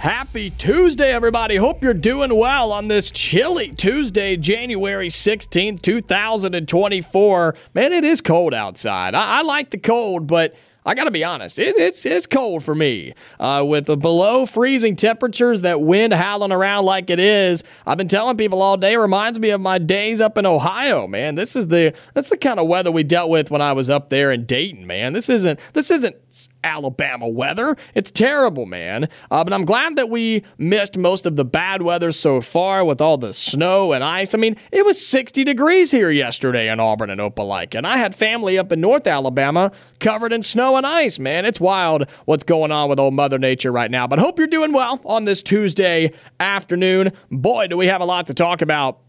Happy 0.00 0.48
Tuesday, 0.48 1.12
everybody. 1.12 1.56
Hope 1.56 1.82
you're 1.82 1.92
doing 1.92 2.34
well 2.34 2.72
on 2.72 2.88
this 2.88 3.10
chilly 3.10 3.68
Tuesday, 3.72 4.34
January 4.34 5.10
16th, 5.10 5.82
2024. 5.82 7.54
Man, 7.74 7.92
it 7.92 8.02
is 8.02 8.22
cold 8.22 8.54
outside. 8.54 9.14
I, 9.14 9.40
I 9.40 9.42
like 9.42 9.68
the 9.68 9.76
cold, 9.76 10.26
but 10.26 10.54
I 10.84 10.94
got 10.94 11.04
to 11.04 11.10
be 11.10 11.24
honest, 11.24 11.58
it, 11.58 11.76
it's 11.76 12.06
it's 12.06 12.26
cold 12.26 12.64
for 12.64 12.74
me. 12.74 13.12
Uh, 13.38 13.64
with 13.66 13.84
the 13.84 13.96
below 13.96 14.46
freezing 14.46 14.96
temperatures, 14.96 15.60
that 15.60 15.80
wind 15.82 16.14
howling 16.14 16.52
around 16.52 16.86
like 16.86 17.10
it 17.10 17.20
is, 17.20 17.62
I've 17.86 17.98
been 17.98 18.08
telling 18.08 18.38
people 18.38 18.62
all 18.62 18.78
day. 18.78 18.96
Reminds 18.96 19.38
me 19.38 19.50
of 19.50 19.60
my 19.60 19.78
days 19.78 20.20
up 20.20 20.38
in 20.38 20.46
Ohio, 20.46 21.06
man. 21.06 21.34
This 21.34 21.54
is 21.54 21.66
the 21.66 21.92
that's 22.14 22.30
the 22.30 22.38
kind 22.38 22.58
of 22.58 22.66
weather 22.66 22.90
we 22.90 23.02
dealt 23.02 23.28
with 23.28 23.50
when 23.50 23.60
I 23.60 23.72
was 23.72 23.90
up 23.90 24.08
there 24.08 24.32
in 24.32 24.46
Dayton, 24.46 24.86
man. 24.86 25.12
This 25.12 25.28
isn't 25.28 25.60
this 25.74 25.90
isn't 25.90 26.16
Alabama 26.64 27.28
weather. 27.28 27.76
It's 27.94 28.10
terrible, 28.10 28.64
man. 28.64 29.08
Uh, 29.30 29.44
but 29.44 29.52
I'm 29.52 29.64
glad 29.64 29.96
that 29.96 30.08
we 30.08 30.44
missed 30.56 30.96
most 30.96 31.26
of 31.26 31.36
the 31.36 31.44
bad 31.44 31.82
weather 31.82 32.10
so 32.12 32.40
far 32.40 32.84
with 32.84 33.00
all 33.00 33.18
the 33.18 33.32
snow 33.32 33.92
and 33.92 34.02
ice. 34.02 34.34
I 34.34 34.38
mean, 34.38 34.56
it 34.72 34.84
was 34.84 35.04
60 35.04 35.44
degrees 35.44 35.90
here 35.90 36.10
yesterday 36.10 36.70
in 36.70 36.80
Auburn 36.80 37.10
and 37.10 37.20
Opelika, 37.20 37.76
and 37.76 37.86
I 37.86 37.96
had 37.98 38.14
family 38.14 38.58
up 38.58 38.72
in 38.72 38.80
North 38.80 39.06
Alabama 39.06 39.72
covered 39.98 40.32
in 40.32 40.42
snow 40.42 40.69
and 40.76 40.86
ice, 40.86 41.18
man. 41.18 41.44
It's 41.44 41.60
wild 41.60 42.08
what's 42.24 42.44
going 42.44 42.72
on 42.72 42.88
with 42.88 42.98
old 42.98 43.14
Mother 43.14 43.38
Nature 43.38 43.72
right 43.72 43.90
now. 43.90 44.06
But 44.06 44.18
hope 44.18 44.38
you're 44.38 44.46
doing 44.46 44.72
well 44.72 45.00
on 45.04 45.24
this 45.24 45.42
Tuesday 45.42 46.12
afternoon. 46.38 47.12
Boy, 47.30 47.66
do 47.66 47.76
we 47.76 47.86
have 47.86 48.00
a 48.00 48.04
lot 48.04 48.26
to 48.26 48.34
talk 48.34 48.62
about 48.62 49.00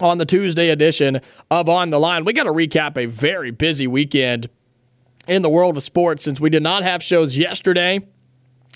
on 0.00 0.18
the 0.18 0.26
Tuesday 0.26 0.70
edition 0.70 1.20
of 1.50 1.68
On 1.68 1.90
the 1.90 1.98
Line. 1.98 2.24
We 2.24 2.32
got 2.32 2.44
to 2.44 2.52
recap 2.52 2.96
a 2.96 3.06
very 3.06 3.50
busy 3.50 3.86
weekend 3.86 4.48
in 5.26 5.42
the 5.42 5.50
world 5.50 5.76
of 5.76 5.82
sports 5.82 6.24
since 6.24 6.40
we 6.40 6.50
did 6.50 6.62
not 6.62 6.82
have 6.82 7.02
shows 7.02 7.36
yesterday. 7.36 8.00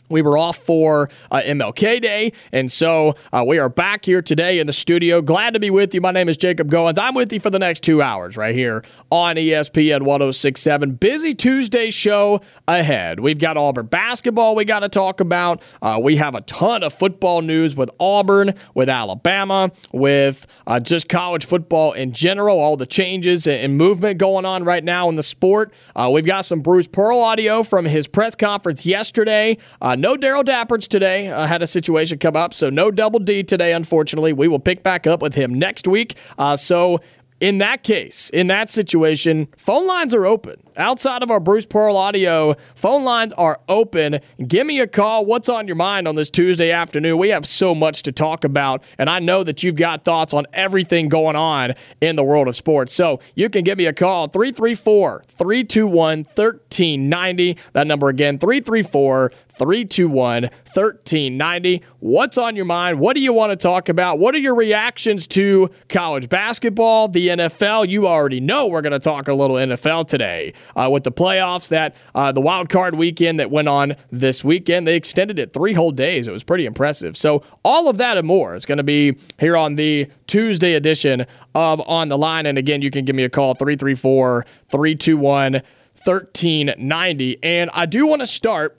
We 0.09 0.21
were 0.23 0.37
off 0.37 0.59
for 0.59 1.09
uh, 1.31 1.41
MLK 1.43 2.03
Day, 2.03 2.33
and 2.53 2.71
so 2.71 3.15
uh, 3.33 3.45
we 3.47 3.59
are 3.59 3.69
back 3.69 4.05
here 4.05 4.21
today 4.21 4.59
in 4.59 4.67
the 4.67 4.73
studio. 4.73 5.23
Glad 5.23 5.55
to 5.55 5.61
be 5.61 5.71
with 5.71 5.95
you. 5.95 6.01
My 6.01 6.13
name 6.13 6.29
is 6.29 6.37
Jacob 6.37 6.71
Goins. 6.71 6.99
I'm 6.99 7.15
with 7.15 7.33
you 7.33 7.41
for 7.41 7.51
the 7.51 7.59
next 7.59 7.83
two 7.83 8.03
hours 8.03 8.37
right 8.37 8.55
here 8.55 8.85
on 9.11 9.37
ESPN 9.37 10.03
1067. 10.03 10.93
Busy 10.93 11.35
Tuesday 11.35 11.91
show 11.91 12.41
ahead. 12.69 13.21
We've 13.21 13.39
got 13.39 13.57
Auburn 13.57 13.87
basketball 13.87 14.55
we 14.55 14.65
got 14.65 14.81
to 14.81 14.89
talk 14.89 15.21
about. 15.21 15.63
Uh, 15.81 15.99
we 16.03 16.17
have 16.17 16.35
a 16.35 16.41
ton 16.43 16.83
of 16.83 16.93
football 16.93 17.41
news 17.41 17.75
with 17.75 17.91
Auburn, 17.99 18.55
with 18.75 18.89
Alabama, 18.89 19.71
with 19.93 20.47
uh, 20.67 20.81
just 20.81 21.09
college 21.09 21.45
football 21.45 21.93
in 21.93 22.13
general, 22.13 22.59
all 22.59 22.77
the 22.77 22.87
changes 22.87 23.47
and 23.47 23.79
movement 23.79 24.19
going 24.19 24.45
on 24.45 24.65
right 24.65 24.85
now 24.85 25.09
in 25.09 25.15
the 25.15 25.23
sport. 25.23 25.73
Uh, 25.97 26.11
we've 26.13 26.27
got 26.27 26.45
some 26.45 26.61
Bruce 26.61 26.87
Pearl 26.87 27.19
audio 27.21 27.63
from 27.63 27.85
his 27.85 28.07
press 28.07 28.35
conference 28.35 28.85
yesterday. 28.85 29.57
Uh, 29.93 29.95
no 29.95 30.17
Daryl 30.17 30.43
Dapprich 30.43 30.89
today. 30.89 31.31
I 31.31 31.47
had 31.47 31.61
a 31.61 31.67
situation 31.67 32.17
come 32.19 32.35
up, 32.35 32.55
so 32.55 32.71
no 32.71 32.91
double 32.91 33.21
D 33.21 33.43
today, 33.43 33.75
unfortunately. 33.75 34.33
We 34.33 34.49
will 34.49 34.59
pick 34.59 34.83
back 34.83 35.07
up 35.07 35.21
with 35.21 35.35
him 35.35 35.53
next 35.53 35.87
week. 35.87 36.17
Uh, 36.39 36.57
so 36.57 37.03
in 37.43 37.59
that 37.59 37.83
case, 37.83 38.31
in 38.31 38.47
that 38.47 38.71
situation, 38.71 39.49
phone 39.59 39.87
lines 39.87 40.15
are 40.15 40.25
open. 40.25 40.63
Outside 40.77 41.25
of 41.25 41.31
our 41.31 41.41
Bruce 41.41 41.67
Pearl 41.67 41.97
audio, 41.97 42.55
phone 42.77 43.05
lines 43.05 43.33
are 43.33 43.61
open. 43.69 44.21
Give 44.47 44.65
me 44.65 44.79
a 44.79 44.87
call. 44.87 45.27
What's 45.27 45.49
on 45.49 45.67
your 45.67 45.77
mind 45.77 46.07
on 46.09 46.15
this 46.15 46.31
Tuesday 46.31 46.71
afternoon? 46.71 47.19
We 47.19 47.31
have 47.31 47.45
so 47.45 47.75
much 47.75 48.05
to 48.05 48.13
talk 48.13 48.45
about, 48.45 48.83
and 48.97 49.11
I 49.11 49.19
know 49.19 49.43
that 49.43 49.65
you've 49.65 49.77
got 49.77 50.05
thoughts 50.05 50.33
on 50.33 50.47
everything 50.53 51.09
going 51.09 51.37
on 51.37 51.75
in 52.01 52.15
the 52.15 52.23
world 52.23 52.47
of 52.47 52.55
sports. 52.55 52.95
So 52.95 53.19
you 53.35 53.51
can 53.51 53.65
give 53.65 53.77
me 53.77 53.87
a 53.87 53.93
call 53.93 54.29
334 54.29 55.25
321 55.27 56.19
1390. 56.19 57.59
That 57.73 57.87
number 57.89 58.09
again, 58.09 58.39
334 58.39 59.33
321 59.59 60.43
1390. 60.43 61.83
What's 62.01 62.39
on 62.39 62.57
your 62.57 62.65
mind? 62.65 62.99
What 62.99 63.15
do 63.15 63.21
you 63.21 63.33
want 63.33 63.51
to 63.51 63.57
talk 63.57 63.89
about? 63.89 64.19
What 64.19 64.35
are 64.35 64.39
your 64.39 64.55
reactions 64.55 65.27
to 65.29 65.71
college 65.89 66.29
basketball, 66.29 67.09
the 67.09 67.29
NFL? 67.29 67.89
You 67.89 68.07
already 68.07 68.41
know 68.41 68.67
we're 68.67 68.81
going 68.81 68.93
to 68.93 68.99
talk 68.99 69.29
a 69.29 69.35
little 69.35 69.57
NFL 69.57 70.07
today 70.09 70.55
uh, 70.75 70.89
with 70.91 71.05
the 71.05 71.13
playoffs 71.13 71.69
that 71.69 71.95
uh, 72.15 72.33
the 72.33 72.41
wild 72.41 72.69
card 72.69 72.95
weekend 72.95 73.39
that 73.41 73.51
went 73.51 73.69
on 73.69 73.97
this 74.11 74.43
weekend. 74.43 74.87
They 74.87 74.97
extended 74.97 75.39
it 75.39 75.53
three 75.53 75.75
whole 75.75 75.93
days. 75.93 76.27
It 76.27 76.33
was 76.33 76.43
pretty 76.43 76.67
impressive. 76.67 77.17
So, 77.17 77.43
all 77.65 77.89
of 77.89 77.99
that 77.99 78.17
and 78.17 78.27
more 78.27 78.55
is 78.55 78.65
going 78.65 78.79
to 78.79 78.85
be 78.85 79.17
here 79.39 79.57
on 79.57 79.75
the 79.75 80.11
Tuesday 80.27 80.75
edition 80.75 81.27
of 81.55 81.81
On 81.87 82.09
the 82.09 82.19
Line. 82.19 82.47
And 82.47 82.57
again, 82.59 82.83
you 82.83 82.91
can 82.91 83.05
give 83.05 83.15
me 83.15 83.25
a 83.25 83.31
call 83.31 83.55
334 83.55 84.47
321 84.69 85.63
1390. 86.05 87.39
And 87.43 87.71
I 87.73 87.87
do 87.87 88.07
want 88.07 88.21
to 88.21 88.27
start 88.27 88.77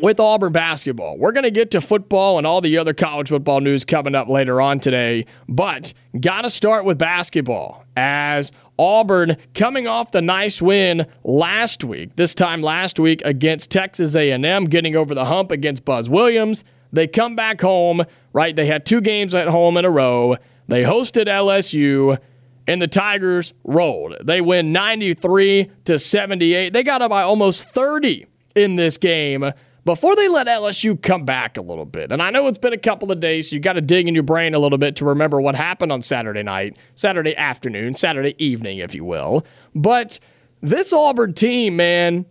with 0.00 0.20
Auburn 0.20 0.52
basketball. 0.52 1.18
We're 1.18 1.32
going 1.32 1.44
to 1.44 1.50
get 1.50 1.70
to 1.72 1.80
football 1.80 2.38
and 2.38 2.46
all 2.46 2.60
the 2.60 2.78
other 2.78 2.94
college 2.94 3.28
football 3.28 3.60
news 3.60 3.84
coming 3.84 4.14
up 4.14 4.28
later 4.28 4.60
on 4.60 4.80
today, 4.80 5.26
but 5.48 5.92
got 6.18 6.42
to 6.42 6.50
start 6.50 6.84
with 6.84 6.98
basketball 6.98 7.84
as 7.96 8.52
Auburn 8.78 9.36
coming 9.54 9.86
off 9.86 10.12
the 10.12 10.22
nice 10.22 10.62
win 10.62 11.06
last 11.24 11.84
week. 11.84 12.16
This 12.16 12.34
time 12.34 12.62
last 12.62 12.98
week 12.98 13.20
against 13.24 13.70
Texas 13.70 14.14
A&M, 14.14 14.64
getting 14.64 14.96
over 14.96 15.14
the 15.14 15.26
hump 15.26 15.50
against 15.50 15.84
Buzz 15.84 16.08
Williams. 16.08 16.64
They 16.92 17.06
come 17.06 17.36
back 17.36 17.60
home, 17.60 18.04
right? 18.32 18.54
They 18.54 18.66
had 18.66 18.86
two 18.86 19.00
games 19.00 19.34
at 19.34 19.48
home 19.48 19.76
in 19.76 19.84
a 19.84 19.90
row. 19.90 20.36
They 20.68 20.82
hosted 20.82 21.26
LSU 21.26 22.18
and 22.66 22.80
the 22.80 22.88
Tigers 22.88 23.52
rolled. 23.64 24.16
They 24.22 24.40
win 24.40 24.72
93 24.72 25.70
to 25.84 25.98
78. 25.98 26.72
They 26.72 26.82
got 26.82 27.02
up 27.02 27.10
by 27.10 27.22
almost 27.22 27.68
30 27.68 28.26
in 28.54 28.76
this 28.76 28.96
game 28.96 29.52
before 29.84 30.14
they 30.16 30.28
let 30.28 30.46
LSU 30.46 31.00
come 31.00 31.24
back 31.24 31.56
a 31.56 31.62
little 31.62 31.84
bit. 31.84 32.12
And 32.12 32.22
I 32.22 32.30
know 32.30 32.46
it's 32.46 32.58
been 32.58 32.72
a 32.72 32.78
couple 32.78 33.10
of 33.10 33.20
days, 33.20 33.50
so 33.50 33.56
you 33.56 33.60
got 33.60 33.74
to 33.74 33.80
dig 33.80 34.08
in 34.08 34.14
your 34.14 34.22
brain 34.22 34.54
a 34.54 34.58
little 34.58 34.78
bit 34.78 34.96
to 34.96 35.04
remember 35.04 35.40
what 35.40 35.54
happened 35.54 35.92
on 35.92 36.02
Saturday 36.02 36.42
night, 36.42 36.76
Saturday 36.94 37.36
afternoon, 37.36 37.94
Saturday 37.94 38.34
evening, 38.38 38.78
if 38.78 38.94
you 38.94 39.04
will. 39.04 39.44
But 39.74 40.20
this 40.60 40.92
Auburn 40.92 41.34
team, 41.34 41.76
man, 41.76 42.26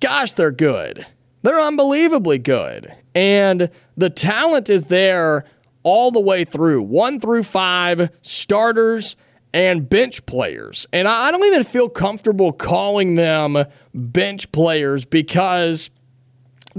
gosh, 0.00 0.32
they're 0.32 0.50
good. 0.50 1.06
They're 1.42 1.60
unbelievably 1.60 2.38
good. 2.38 2.94
And 3.14 3.70
the 3.96 4.10
talent 4.10 4.70
is 4.70 4.86
there 4.86 5.44
all 5.82 6.10
the 6.10 6.20
way 6.20 6.44
through 6.44 6.82
one 6.82 7.20
through 7.20 7.42
five 7.42 8.10
starters 8.22 9.16
and 9.54 9.88
bench 9.88 10.26
players. 10.26 10.86
And 10.92 11.08
I 11.08 11.30
don't 11.30 11.44
even 11.44 11.64
feel 11.64 11.88
comfortable 11.88 12.52
calling 12.52 13.14
them 13.14 13.64
bench 13.94 14.52
players 14.52 15.04
because 15.04 15.90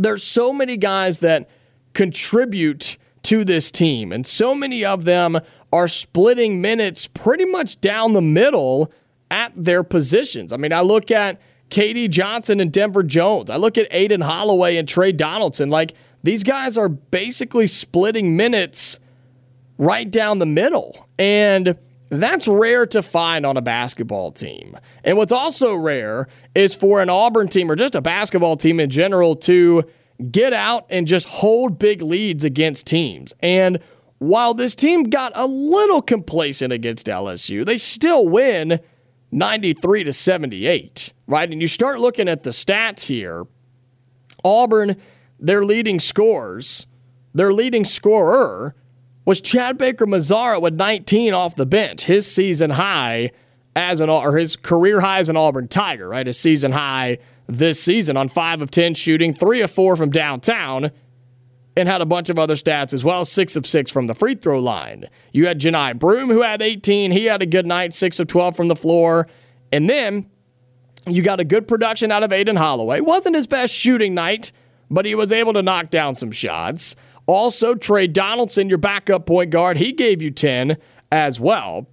there's 0.01 0.23
so 0.23 0.53
many 0.53 0.77
guys 0.77 1.19
that 1.19 1.49
contribute 1.93 2.97
to 3.23 3.43
this 3.43 3.69
team, 3.69 4.11
and 4.11 4.25
so 4.25 4.55
many 4.55 4.85
of 4.85 5.03
them 5.03 5.39
are 5.71 5.87
splitting 5.87 6.61
minutes 6.61 7.07
pretty 7.07 7.45
much 7.45 7.79
down 7.81 8.13
the 8.13 8.21
middle 8.21 8.91
at 9.29 9.51
their 9.55 9.83
positions. 9.83 10.51
I 10.51 10.57
mean, 10.57 10.73
I 10.73 10.81
look 10.81 11.11
at 11.11 11.39
KD 11.69 12.09
Johnson 12.09 12.59
and 12.59 12.71
Denver 12.71 13.03
Jones. 13.03 13.49
I 13.49 13.57
look 13.57 13.77
at 13.77 13.87
Aden 13.91 14.21
Holloway 14.21 14.77
and 14.77 14.87
Tre 14.87 15.11
Donaldson. 15.11 15.69
Like, 15.69 15.93
these 16.23 16.43
guys 16.43 16.77
are 16.77 16.89
basically 16.89 17.67
splitting 17.67 18.35
minutes 18.35 18.99
right 19.77 20.09
down 20.09 20.39
the 20.39 20.45
middle. 20.45 21.07
And 21.17 21.77
that's 22.09 22.47
rare 22.47 22.85
to 22.87 23.01
find 23.01 23.45
on 23.45 23.55
a 23.55 23.61
basketball 23.61 24.31
team. 24.31 24.77
And 25.03 25.17
what's 25.17 25.31
also 25.31 25.75
rare 25.75 26.27
is 26.59 26.75
for 26.75 27.01
an 27.01 27.09
Auburn 27.09 27.47
team 27.47 27.71
or 27.71 27.75
just 27.75 27.95
a 27.95 28.01
basketball 28.01 28.57
team 28.57 28.79
in 28.79 28.89
general 28.89 29.35
to 29.35 29.83
get 30.29 30.51
out 30.51 30.85
and 30.89 31.07
just 31.07 31.25
hold 31.27 31.79
big 31.79 32.01
leads 32.01 32.43
against 32.43 32.85
teams. 32.85 33.33
And 33.39 33.79
while 34.17 34.53
this 34.53 34.75
team 34.75 35.03
got 35.03 35.31
a 35.35 35.47
little 35.47 36.01
complacent 36.01 36.73
against 36.73 37.07
LSU, 37.07 37.65
they 37.65 37.77
still 37.77 38.27
win 38.27 38.81
93 39.31 40.03
to 40.03 40.11
78, 40.11 41.13
right? 41.27 41.49
And 41.49 41.61
you 41.61 41.67
start 41.67 41.99
looking 41.99 42.27
at 42.27 42.43
the 42.43 42.49
stats 42.49 43.05
here. 43.05 43.45
Auburn, 44.43 44.97
their 45.39 45.63
leading 45.63 45.99
scores, 45.99 46.87
their 47.33 47.53
leading 47.53 47.85
scorer 47.85 48.75
was 49.23 49.39
Chad 49.39 49.77
Baker 49.77 50.05
Mazara 50.05 50.61
with 50.61 50.73
19 50.73 51.33
off 51.33 51.55
the 51.55 51.65
bench, 51.65 52.05
his 52.05 52.29
season 52.29 52.71
high 52.71 53.31
as 53.79 54.01
an 54.01 54.09
or 54.09 54.37
his 54.37 54.55
career 54.57 54.99
high 54.99 55.19
as 55.19 55.29
an 55.29 55.37
Auburn 55.37 55.67
Tiger, 55.69 56.09
right? 56.09 56.27
His 56.27 56.37
season 56.37 56.73
high 56.73 57.17
this 57.47 57.81
season 57.81 58.17
on 58.17 58.27
5 58.27 58.61
of 58.61 58.69
10 58.69 58.93
shooting, 58.93 59.33
3 59.33 59.61
of 59.61 59.71
4 59.71 59.95
from 59.95 60.11
downtown. 60.11 60.91
and 61.77 61.87
had 61.87 62.01
a 62.01 62.05
bunch 62.05 62.29
of 62.29 62.37
other 62.37 62.55
stats 62.55 62.93
as 62.93 63.05
well. 63.05 63.23
Six 63.23 63.55
of 63.55 63.65
six 63.65 63.89
from 63.89 64.07
the 64.07 64.13
free 64.13 64.35
throw 64.35 64.59
line. 64.59 65.05
You 65.31 65.47
had 65.47 65.61
Johni 65.61 65.97
Broome 65.97 66.29
who 66.29 66.41
had 66.41 66.61
18. 66.61 67.11
He 67.11 67.25
had 67.25 67.41
a 67.41 67.45
good 67.45 67.65
night, 67.65 67.93
six 67.93 68.19
of 68.19 68.27
12 68.27 68.57
from 68.57 68.67
the 68.67 68.75
floor. 68.75 69.27
And 69.71 69.89
then 69.89 70.29
you 71.07 71.21
got 71.21 71.39
a 71.39 71.45
good 71.45 71.69
production 71.69 72.11
out 72.11 72.21
of 72.21 72.33
Aden 72.33 72.57
Holloway. 72.57 72.99
Wasn't 72.99 73.33
his 73.33 73.47
best 73.47 73.73
shooting 73.73 74.13
night, 74.13 74.51
but 74.91 75.05
he 75.05 75.15
was 75.15 75.31
able 75.31 75.53
to 75.53 75.61
knock 75.61 75.89
down 75.89 76.15
some 76.15 76.31
shots. 76.31 76.97
Also, 77.27 77.75
Tre 77.75 78.07
Donaldson, 78.07 78.67
your 78.67 78.77
backup 78.79 79.25
point 79.25 79.49
guard, 79.49 79.77
he 79.77 79.93
gave 79.93 80.21
you 80.21 80.31
10 80.31 80.75
as 81.13 81.39
well. 81.39 81.87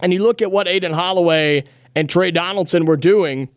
And 0.00 0.12
you 0.12 0.22
look 0.22 0.42
at 0.42 0.50
what 0.50 0.68
Aden 0.68 0.92
Holloway 0.92 1.64
and 1.94 2.08
Tre 2.08 2.30
Donaldson 2.30 2.84
were 2.84 2.96
doing 2.96 3.48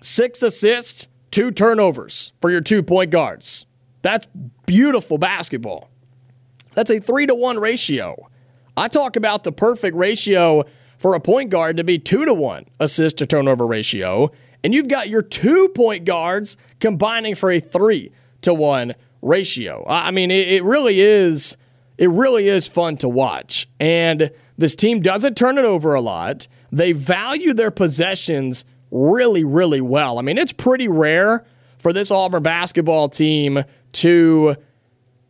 six 0.00 0.42
assists, 0.42 1.08
two 1.30 1.50
turnovers 1.50 2.32
for 2.40 2.50
your 2.50 2.60
two 2.60 2.82
point 2.82 3.10
guards. 3.10 3.66
That's 4.02 4.26
beautiful 4.66 5.18
basketball. 5.18 5.90
That's 6.74 6.90
a 6.90 7.00
three 7.00 7.26
to 7.26 7.34
one 7.34 7.58
ratio. 7.58 8.28
I 8.76 8.88
talk 8.88 9.16
about 9.16 9.44
the 9.44 9.52
perfect 9.52 9.96
ratio 9.96 10.64
for 10.98 11.14
a 11.14 11.20
point 11.20 11.50
guard 11.50 11.76
to 11.76 11.84
be 11.84 11.98
two 11.98 12.24
to 12.24 12.34
one 12.34 12.66
assist 12.80 13.18
to 13.18 13.26
turnover 13.26 13.66
ratio. 13.66 14.30
And 14.62 14.74
you've 14.74 14.88
got 14.88 15.08
your 15.08 15.22
two 15.22 15.68
point 15.68 16.04
guards 16.04 16.56
combining 16.80 17.34
for 17.34 17.50
a 17.50 17.60
three 17.60 18.12
to 18.42 18.52
one 18.52 18.94
ratio. 19.22 19.84
I 19.88 20.10
mean, 20.10 20.30
it, 20.30 20.64
really 20.64 21.00
is. 21.00 21.56
It 21.96 22.10
really 22.10 22.48
is 22.48 22.66
fun 22.66 22.96
to 22.98 23.08
watch. 23.08 23.68
And 23.78 24.30
this 24.56 24.76
team 24.76 25.00
doesn't 25.00 25.36
turn 25.36 25.58
it 25.58 25.64
over 25.64 25.94
a 25.94 26.00
lot. 26.00 26.46
They 26.70 26.92
value 26.92 27.52
their 27.52 27.70
possessions 27.70 28.64
really, 28.90 29.44
really 29.44 29.80
well. 29.80 30.18
I 30.18 30.22
mean, 30.22 30.38
it's 30.38 30.52
pretty 30.52 30.88
rare 30.88 31.44
for 31.78 31.92
this 31.92 32.10
Auburn 32.10 32.42
basketball 32.42 33.08
team 33.08 33.64
to 33.92 34.56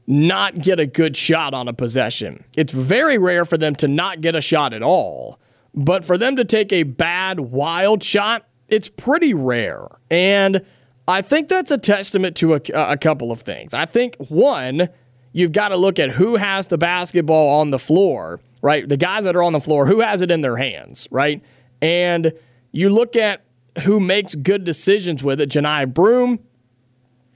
not 0.06 0.58
get 0.58 0.78
a 0.78 0.86
good 0.86 1.16
shot 1.16 1.54
on 1.54 1.66
a 1.68 1.72
possession. 1.72 2.44
It's 2.56 2.72
very 2.72 3.16
rare 3.16 3.44
for 3.44 3.56
them 3.56 3.74
to 3.76 3.88
not 3.88 4.20
get 4.20 4.36
a 4.36 4.40
shot 4.40 4.74
at 4.74 4.82
all. 4.82 5.38
But 5.74 6.04
for 6.04 6.16
them 6.16 6.36
to 6.36 6.44
take 6.44 6.72
a 6.72 6.84
bad, 6.84 7.40
wild 7.40 8.02
shot, 8.02 8.46
it's 8.68 8.88
pretty 8.88 9.34
rare. 9.34 9.86
And 10.10 10.64
I 11.08 11.22
think 11.22 11.48
that's 11.48 11.70
a 11.70 11.78
testament 11.78 12.36
to 12.36 12.54
a, 12.54 12.60
a 12.74 12.96
couple 12.96 13.32
of 13.32 13.40
things. 13.40 13.74
I 13.74 13.84
think, 13.84 14.16
one, 14.16 14.88
you've 15.32 15.52
got 15.52 15.68
to 15.68 15.76
look 15.76 15.98
at 15.98 16.10
who 16.10 16.36
has 16.36 16.68
the 16.68 16.78
basketball 16.78 17.60
on 17.60 17.70
the 17.70 17.78
floor, 17.78 18.40
right? 18.64 18.88
The 18.88 18.96
guys 18.96 19.24
that 19.24 19.36
are 19.36 19.42
on 19.42 19.52
the 19.52 19.60
floor, 19.60 19.84
who 19.84 20.00
has 20.00 20.22
it 20.22 20.30
in 20.30 20.40
their 20.40 20.56
hands, 20.56 21.06
right? 21.10 21.42
And 21.82 22.32
you 22.72 22.88
look 22.88 23.14
at 23.14 23.44
who 23.82 24.00
makes 24.00 24.34
good 24.34 24.64
decisions 24.64 25.22
with 25.22 25.38
it. 25.38 25.50
Johni 25.50 25.92
Broome, 25.92 26.38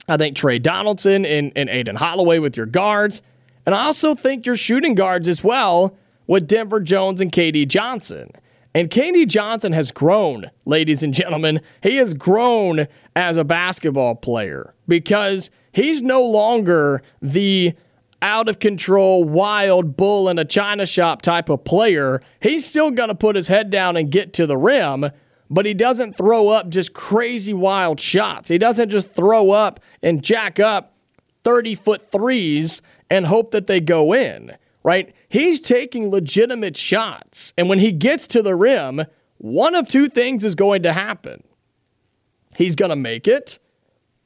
I 0.07 0.17
think 0.17 0.35
Tre 0.35 0.57
Donaldson 0.57 1.27
and, 1.27 1.51
and 1.55 1.69
Aden 1.69 1.97
Holloway 1.97 2.39
with 2.39 2.57
your 2.57 2.65
guards. 2.65 3.21
And 3.67 3.75
I 3.75 3.85
also 3.85 4.15
think 4.15 4.47
your 4.47 4.55
shooting 4.55 4.95
guards 4.95 5.29
as 5.29 5.43
well 5.43 5.95
with 6.25 6.47
Denver 6.47 6.79
Jones 6.79 7.21
and 7.21 7.31
KD 7.31 7.67
Johnson. 7.67 8.31
And 8.73 8.89
KD 8.89 9.27
Johnson 9.27 9.71
has 9.73 9.91
grown, 9.91 10.49
ladies 10.65 11.03
and 11.03 11.13
gentlemen. 11.13 11.61
He 11.83 11.97
has 11.97 12.15
grown 12.15 12.87
as 13.15 13.37
a 13.37 13.43
basketball 13.43 14.15
player 14.15 14.73
because 14.87 15.51
he's 15.73 16.01
no 16.01 16.23
longer 16.23 17.03
the 17.21 17.75
out 18.21 18.49
of 18.49 18.59
control, 18.59 19.23
wild 19.23 19.95
bull 19.95 20.29
in 20.29 20.37
a 20.39 20.45
china 20.45 20.85
shop 20.85 21.21
type 21.21 21.49
of 21.49 21.63
player. 21.63 22.21
He's 22.41 22.65
still 22.65 22.91
going 22.91 23.09
to 23.09 23.15
put 23.15 23.35
his 23.35 23.47
head 23.47 23.69
down 23.69 23.95
and 23.97 24.11
get 24.11 24.33
to 24.33 24.45
the 24.45 24.57
rim, 24.57 25.11
but 25.49 25.65
he 25.65 25.73
doesn't 25.73 26.15
throw 26.15 26.49
up 26.49 26.69
just 26.69 26.93
crazy 26.93 27.53
wild 27.53 27.99
shots. 27.99 28.49
He 28.49 28.57
doesn't 28.57 28.89
just 28.89 29.11
throw 29.11 29.51
up 29.51 29.79
and 30.03 30.23
jack 30.23 30.59
up 30.59 30.95
30 31.43 31.75
foot 31.75 32.11
threes 32.11 32.81
and 33.09 33.25
hope 33.25 33.51
that 33.51 33.67
they 33.67 33.79
go 33.79 34.13
in, 34.13 34.55
right? 34.83 35.13
He's 35.27 35.59
taking 35.59 36.09
legitimate 36.09 36.77
shots. 36.77 37.53
And 37.57 37.69
when 37.69 37.79
he 37.79 37.91
gets 37.91 38.27
to 38.27 38.41
the 38.41 38.55
rim, 38.55 39.05
one 39.37 39.75
of 39.75 39.87
two 39.87 40.09
things 40.09 40.43
is 40.43 40.55
going 40.55 40.83
to 40.83 40.93
happen. 40.93 41.43
He's 42.55 42.75
going 42.75 42.89
to 42.89 42.95
make 42.95 43.27
it 43.27 43.59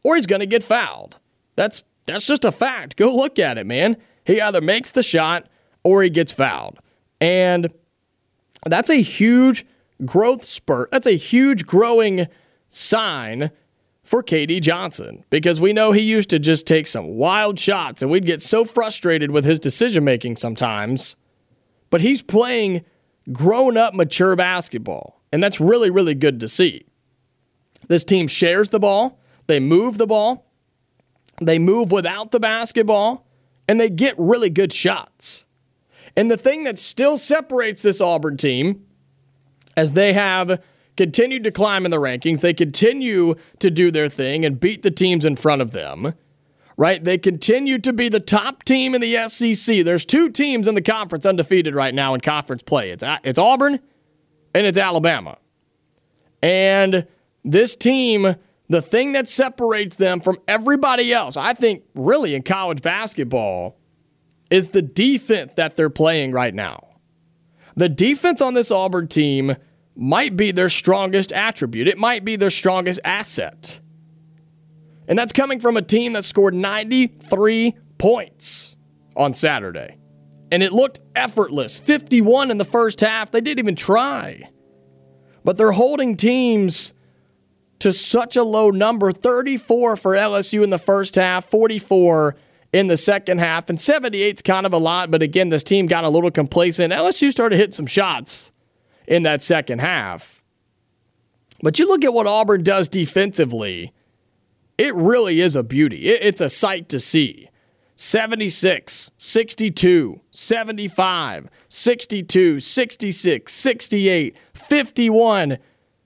or 0.03 0.15
he's 0.15 0.25
going 0.25 0.39
to 0.41 0.45
get 0.45 0.63
fouled. 0.63 1.19
That's 1.55 1.83
that's 2.05 2.25
just 2.25 2.45
a 2.45 2.51
fact. 2.51 2.95
Go 2.95 3.15
look 3.15 3.39
at 3.39 3.57
it, 3.57 3.65
man. 3.65 3.97
He 4.25 4.41
either 4.41 4.61
makes 4.61 4.89
the 4.89 5.03
shot 5.03 5.47
or 5.83 6.03
he 6.03 6.09
gets 6.09 6.31
fouled. 6.31 6.79
And 7.19 7.73
that's 8.65 8.89
a 8.89 9.01
huge 9.01 9.65
growth 10.05 10.45
spurt. 10.45 10.91
That's 10.91 11.07
a 11.07 11.17
huge 11.17 11.65
growing 11.65 12.27
sign 12.69 13.51
for 14.03 14.21
KD 14.21 14.61
Johnson 14.61 15.23
because 15.29 15.61
we 15.61 15.71
know 15.71 15.91
he 15.91 16.01
used 16.01 16.29
to 16.29 16.39
just 16.39 16.67
take 16.67 16.87
some 16.87 17.15
wild 17.15 17.57
shots 17.57 18.01
and 18.01 18.11
we'd 18.11 18.25
get 18.25 18.41
so 18.41 18.65
frustrated 18.65 19.31
with 19.31 19.45
his 19.45 19.59
decision 19.59 20.03
making 20.03 20.35
sometimes. 20.35 21.15
But 21.89 22.01
he's 22.01 22.21
playing 22.21 22.83
grown 23.31 23.77
up, 23.77 23.93
mature 23.93 24.35
basketball. 24.35 25.21
And 25.31 25.41
that's 25.41 25.59
really, 25.59 25.89
really 25.89 26.15
good 26.15 26.39
to 26.41 26.47
see. 26.47 26.85
This 27.87 28.03
team 28.03 28.27
shares 28.27 28.69
the 28.69 28.79
ball, 28.79 29.19
they 29.47 29.59
move 29.59 29.97
the 29.97 30.07
ball, 30.07 30.45
they 31.41 31.59
move 31.59 31.91
without 31.91 32.31
the 32.31 32.39
basketball, 32.39 33.25
and 33.67 33.79
they 33.79 33.89
get 33.89 34.15
really 34.17 34.49
good 34.49 34.73
shots. 34.73 35.45
And 36.15 36.29
the 36.29 36.37
thing 36.37 36.63
that 36.63 36.77
still 36.77 37.17
separates 37.17 37.81
this 37.81 37.99
Auburn 37.99 38.37
team 38.37 38.85
as 39.75 39.93
they 39.93 40.13
have 40.13 40.61
continued 40.95 41.43
to 41.43 41.51
climb 41.51 41.85
in 41.85 41.91
the 41.91 41.97
rankings. 41.97 42.41
They 42.41 42.53
continue 42.53 43.35
to 43.59 43.71
do 43.71 43.91
their 43.91 44.09
thing 44.09 44.45
and 44.45 44.59
beat 44.59 44.81
the 44.83 44.91
teams 44.91 45.25
in 45.25 45.35
front 45.35 45.61
of 45.61 45.71
them, 45.71 46.13
right? 46.77 47.03
They 47.03 47.17
continue 47.17 47.79
to 47.79 47.93
be 47.93 48.09
the 48.09 48.19
top 48.19 48.63
team 48.63 48.93
in 48.93 49.01
the 49.01 49.27
SEC. 49.27 49.83
There's 49.83 50.05
two 50.05 50.29
teams 50.29 50.67
in 50.67 50.75
the 50.75 50.81
conference 50.81 51.25
undefeated 51.25 51.75
right 51.75 51.93
now 51.93 52.13
in 52.13 52.21
conference 52.21 52.61
play 52.61 52.91
it's, 52.91 53.03
it's 53.23 53.39
Auburn 53.39 53.79
and 54.53 54.67
it's 54.67 54.77
Alabama. 54.77 55.37
And 56.41 57.07
this 57.43 57.75
team, 57.75 58.35
the 58.73 58.81
thing 58.81 59.11
that 59.11 59.29
separates 59.29 59.97
them 59.97 60.19
from 60.19 60.39
everybody 60.47 61.13
else, 61.13 61.37
I 61.37 61.53
think, 61.53 61.83
really 61.93 62.33
in 62.33 62.41
college 62.41 62.81
basketball, 62.81 63.77
is 64.49 64.69
the 64.69 64.81
defense 64.81 65.53
that 65.53 65.77
they're 65.77 65.91
playing 65.91 66.31
right 66.31 66.55
now. 66.55 66.87
The 67.75 67.87
defense 67.87 68.41
on 68.41 68.55
this 68.55 68.71
Auburn 68.71 69.09
team 69.09 69.55
might 69.95 70.35
be 70.35 70.51
their 70.51 70.69
strongest 70.69 71.31
attribute. 71.31 71.87
It 71.87 71.99
might 71.99 72.25
be 72.25 72.35
their 72.35 72.49
strongest 72.49 72.99
asset. 73.03 73.79
And 75.07 75.19
that's 75.19 75.33
coming 75.33 75.59
from 75.59 75.77
a 75.77 75.83
team 75.83 76.13
that 76.13 76.23
scored 76.23 76.55
93 76.55 77.77
points 77.99 78.75
on 79.15 79.35
Saturday. 79.35 79.99
And 80.51 80.63
it 80.63 80.73
looked 80.73 80.99
effortless 81.15 81.77
51 81.77 82.49
in 82.49 82.57
the 82.57 82.65
first 82.65 83.01
half. 83.01 83.29
They 83.29 83.41
didn't 83.41 83.59
even 83.59 83.75
try. 83.75 84.49
But 85.43 85.57
they're 85.57 85.73
holding 85.73 86.17
teams 86.17 86.92
to 87.83 87.91
such 87.91 88.37
a 88.37 88.43
low 88.43 88.69
number 88.69 89.11
34 89.11 89.97
for 89.97 90.13
LSU 90.13 90.63
in 90.63 90.69
the 90.69 90.77
first 90.77 91.15
half, 91.15 91.43
44 91.43 92.33
in 92.71 92.87
the 92.87 92.95
second 92.95 93.39
half, 93.39 93.69
and 93.69 93.79
78 93.79 94.37
is 94.37 94.41
kind 94.41 94.65
of 94.65 94.71
a 94.71 94.77
lot. 94.77 95.11
But 95.11 95.21
again, 95.21 95.49
this 95.49 95.63
team 95.63 95.85
got 95.85 96.05
a 96.05 96.09
little 96.09 96.31
complacent. 96.31 96.93
LSU 96.93 97.29
started 97.29 97.57
hitting 97.57 97.73
some 97.73 97.85
shots 97.85 98.53
in 99.05 99.23
that 99.23 99.43
second 99.43 99.79
half. 99.79 100.41
But 101.61 101.77
you 101.77 101.85
look 101.85 102.05
at 102.05 102.13
what 102.13 102.25
Auburn 102.25 102.63
does 102.63 102.87
defensively, 102.87 103.91
it 104.77 104.95
really 104.95 105.41
is 105.41 105.57
a 105.57 105.61
beauty. 105.61 106.07
It's 106.07 106.39
a 106.39 106.47
sight 106.47 106.87
to 106.87 107.01
see. 107.01 107.49
76, 107.95 109.11
62, 109.17 110.21
75, 110.31 111.49
62, 111.67 112.59
66, 112.61 113.53
68, 113.53 114.37
51 114.53 115.57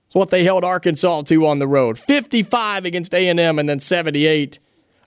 is 0.08 0.14
what 0.14 0.30
they 0.30 0.44
held 0.44 0.64
Arkansas 0.64 1.22
to 1.22 1.46
on 1.46 1.58
the 1.58 1.68
road. 1.68 1.98
55 1.98 2.84
against 2.84 3.14
A&M 3.14 3.58
and 3.58 3.68
then 3.68 3.80
78 3.80 4.58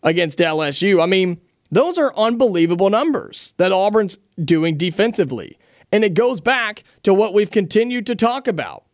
against 0.03 0.39
LSU. 0.39 1.01
I 1.01 1.05
mean, 1.05 1.39
those 1.70 1.98
are 1.98 2.15
unbelievable 2.15 2.89
numbers 2.89 3.55
that 3.58 3.72
Auburn's 3.72 4.17
doing 4.43 4.77
defensively. 4.77 5.58
And 5.91 6.03
it 6.03 6.13
goes 6.13 6.41
back 6.41 6.84
to 7.03 7.13
what 7.13 7.34
we've 7.34 7.51
continued 7.51 8.05
to 8.08 8.15
talk 8.15 8.48
about 8.48 8.86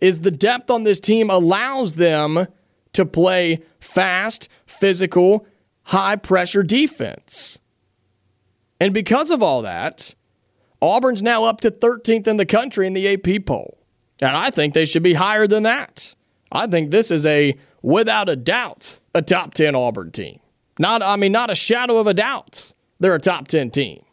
is 0.00 0.20
the 0.20 0.30
depth 0.30 0.70
on 0.70 0.82
this 0.82 0.98
team 0.98 1.30
allows 1.30 1.94
them 1.94 2.46
to 2.92 3.04
play 3.04 3.62
fast, 3.78 4.48
physical, 4.66 5.46
high 5.84 6.16
pressure 6.16 6.62
defense. 6.62 7.60
And 8.80 8.92
because 8.92 9.30
of 9.30 9.42
all 9.42 9.62
that, 9.62 10.14
Auburn's 10.80 11.22
now 11.22 11.44
up 11.44 11.60
to 11.60 11.70
13th 11.70 12.26
in 12.26 12.36
the 12.36 12.46
country 12.46 12.86
in 12.86 12.92
the 12.92 13.12
AP 13.12 13.46
poll. 13.46 13.78
And 14.22 14.36
I 14.36 14.50
think 14.50 14.72
they 14.72 14.84
should 14.84 15.02
be 15.02 15.14
higher 15.14 15.48
than 15.48 15.64
that. 15.64 16.14
I 16.52 16.68
think 16.68 16.90
this 16.90 17.10
is 17.10 17.26
a 17.26 17.58
without 17.82 18.28
a 18.28 18.36
doubt 18.36 19.00
a 19.14 19.20
top 19.20 19.52
10 19.52 19.74
Auburn 19.74 20.12
team. 20.12 20.38
Not 20.78 21.02
I 21.02 21.16
mean 21.16 21.32
not 21.32 21.50
a 21.50 21.54
shadow 21.54 21.98
of 21.98 22.06
a 22.06 22.14
doubt. 22.14 22.72
They're 23.00 23.14
a 23.14 23.20
top 23.20 23.48
10 23.48 23.70
team. 23.70 24.04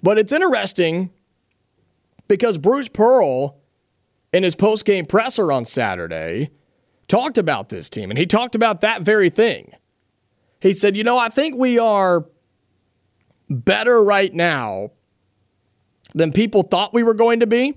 But 0.00 0.16
it's 0.16 0.32
interesting 0.32 1.10
because 2.28 2.56
Bruce 2.56 2.88
Pearl, 2.88 3.56
in 4.32 4.44
his 4.44 4.54
post-game 4.54 5.06
presser 5.06 5.50
on 5.50 5.64
Saturday, 5.64 6.50
talked 7.08 7.38
about 7.38 7.68
this 7.68 7.90
team, 7.90 8.10
and 8.10 8.18
he 8.18 8.26
talked 8.26 8.54
about 8.54 8.80
that 8.82 9.02
very 9.02 9.30
thing. 9.30 9.72
He 10.60 10.72
said, 10.72 10.96
You 10.96 11.02
know, 11.02 11.18
I 11.18 11.28
think 11.28 11.56
we 11.56 11.78
are 11.78 12.26
better 13.50 14.02
right 14.02 14.32
now 14.32 14.92
than 16.14 16.32
people 16.32 16.62
thought 16.62 16.94
we 16.94 17.02
were 17.02 17.14
going 17.14 17.40
to 17.40 17.46
be. 17.46 17.74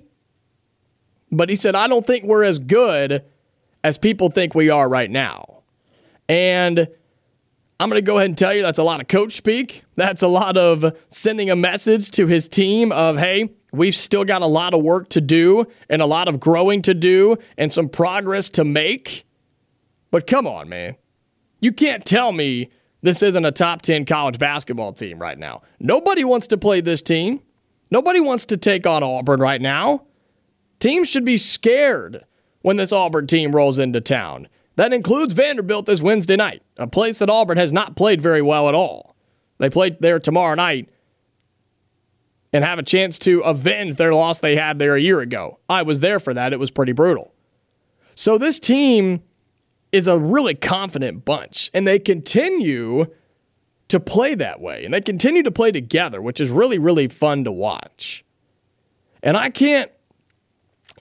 But 1.32 1.48
he 1.48 1.56
said, 1.56 1.74
I 1.74 1.86
don't 1.86 2.06
think 2.06 2.24
we're 2.24 2.44
as 2.44 2.58
good 2.58 3.24
as 3.84 3.98
people 3.98 4.30
think 4.30 4.54
we 4.54 4.68
are 4.70 4.88
right 4.88 5.10
now. 5.10 5.62
And 6.28 6.88
I'm 7.80 7.88
going 7.88 7.96
to 7.98 8.06
go 8.06 8.18
ahead 8.18 8.28
and 8.28 8.38
tell 8.38 8.52
you 8.52 8.62
that's 8.62 8.78
a 8.78 8.82
lot 8.82 9.00
of 9.00 9.08
coach 9.08 9.36
speak. 9.36 9.84
That's 9.96 10.22
a 10.22 10.28
lot 10.28 10.56
of 10.56 10.96
sending 11.08 11.50
a 11.50 11.56
message 11.56 12.10
to 12.12 12.26
his 12.26 12.48
team 12.48 12.90
of, 12.90 13.18
hey, 13.18 13.50
we've 13.70 13.94
still 13.94 14.24
got 14.24 14.40
a 14.40 14.46
lot 14.46 14.72
of 14.72 14.82
work 14.82 15.10
to 15.10 15.20
do 15.20 15.66
and 15.90 16.00
a 16.00 16.06
lot 16.06 16.26
of 16.26 16.40
growing 16.40 16.80
to 16.82 16.94
do 16.94 17.36
and 17.58 17.70
some 17.70 17.88
progress 17.88 18.48
to 18.50 18.64
make. 18.64 19.26
But 20.10 20.26
come 20.26 20.46
on, 20.46 20.70
man. 20.70 20.96
You 21.60 21.72
can't 21.72 22.04
tell 22.04 22.32
me 22.32 22.70
this 23.02 23.22
isn't 23.22 23.44
a 23.44 23.52
top 23.52 23.82
10 23.82 24.06
college 24.06 24.38
basketball 24.38 24.94
team 24.94 25.18
right 25.18 25.38
now. 25.38 25.62
Nobody 25.78 26.24
wants 26.24 26.46
to 26.48 26.56
play 26.56 26.80
this 26.80 27.02
team. 27.02 27.40
Nobody 27.90 28.20
wants 28.20 28.44
to 28.46 28.56
take 28.56 28.86
on 28.86 29.02
Auburn 29.02 29.40
right 29.40 29.60
now. 29.60 30.04
Teams 30.80 31.08
should 31.08 31.24
be 31.24 31.36
scared 31.36 32.24
when 32.62 32.76
this 32.76 32.92
Auburn 32.92 33.26
team 33.26 33.54
rolls 33.54 33.78
into 33.78 34.00
town. 34.00 34.48
That 34.76 34.92
includes 34.92 35.34
Vanderbilt 35.34 35.86
this 35.86 36.00
Wednesday 36.02 36.36
night, 36.36 36.62
a 36.76 36.86
place 36.86 37.18
that 37.18 37.30
Auburn 37.30 37.58
has 37.58 37.72
not 37.72 37.96
played 37.96 38.20
very 38.20 38.42
well 38.42 38.68
at 38.68 38.74
all. 38.74 39.14
They 39.58 39.70
play 39.70 39.96
there 40.00 40.18
tomorrow 40.18 40.54
night 40.54 40.88
and 42.52 42.64
have 42.64 42.78
a 42.78 42.82
chance 42.82 43.18
to 43.20 43.40
avenge 43.40 43.96
their 43.96 44.14
loss 44.14 44.38
they 44.38 44.56
had 44.56 44.78
there 44.78 44.96
a 44.96 45.00
year 45.00 45.20
ago. 45.20 45.58
I 45.68 45.82
was 45.82 46.00
there 46.00 46.18
for 46.18 46.34
that. 46.34 46.52
It 46.52 46.58
was 46.58 46.70
pretty 46.70 46.92
brutal. 46.92 47.32
So 48.14 48.38
this 48.38 48.58
team 48.58 49.22
is 49.92 50.08
a 50.08 50.18
really 50.18 50.54
confident 50.54 51.24
bunch, 51.24 51.70
and 51.74 51.86
they 51.86 51.98
continue 51.98 53.06
to 53.88 54.00
play 54.00 54.34
that 54.34 54.60
way, 54.60 54.84
and 54.84 54.94
they 54.94 55.00
continue 55.00 55.42
to 55.42 55.50
play 55.50 55.72
together, 55.72 56.22
which 56.22 56.40
is 56.40 56.48
really, 56.48 56.78
really 56.78 57.06
fun 57.08 57.44
to 57.44 57.52
watch. 57.52 58.24
And 59.22 59.36
I 59.36 59.50
can't, 59.50 59.90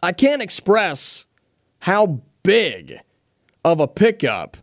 I 0.02 0.12
can't 0.12 0.42
express 0.42 1.26
how 1.80 2.22
big 2.44 3.00
of 3.64 3.80
a 3.80 3.88
pickup 3.88 4.58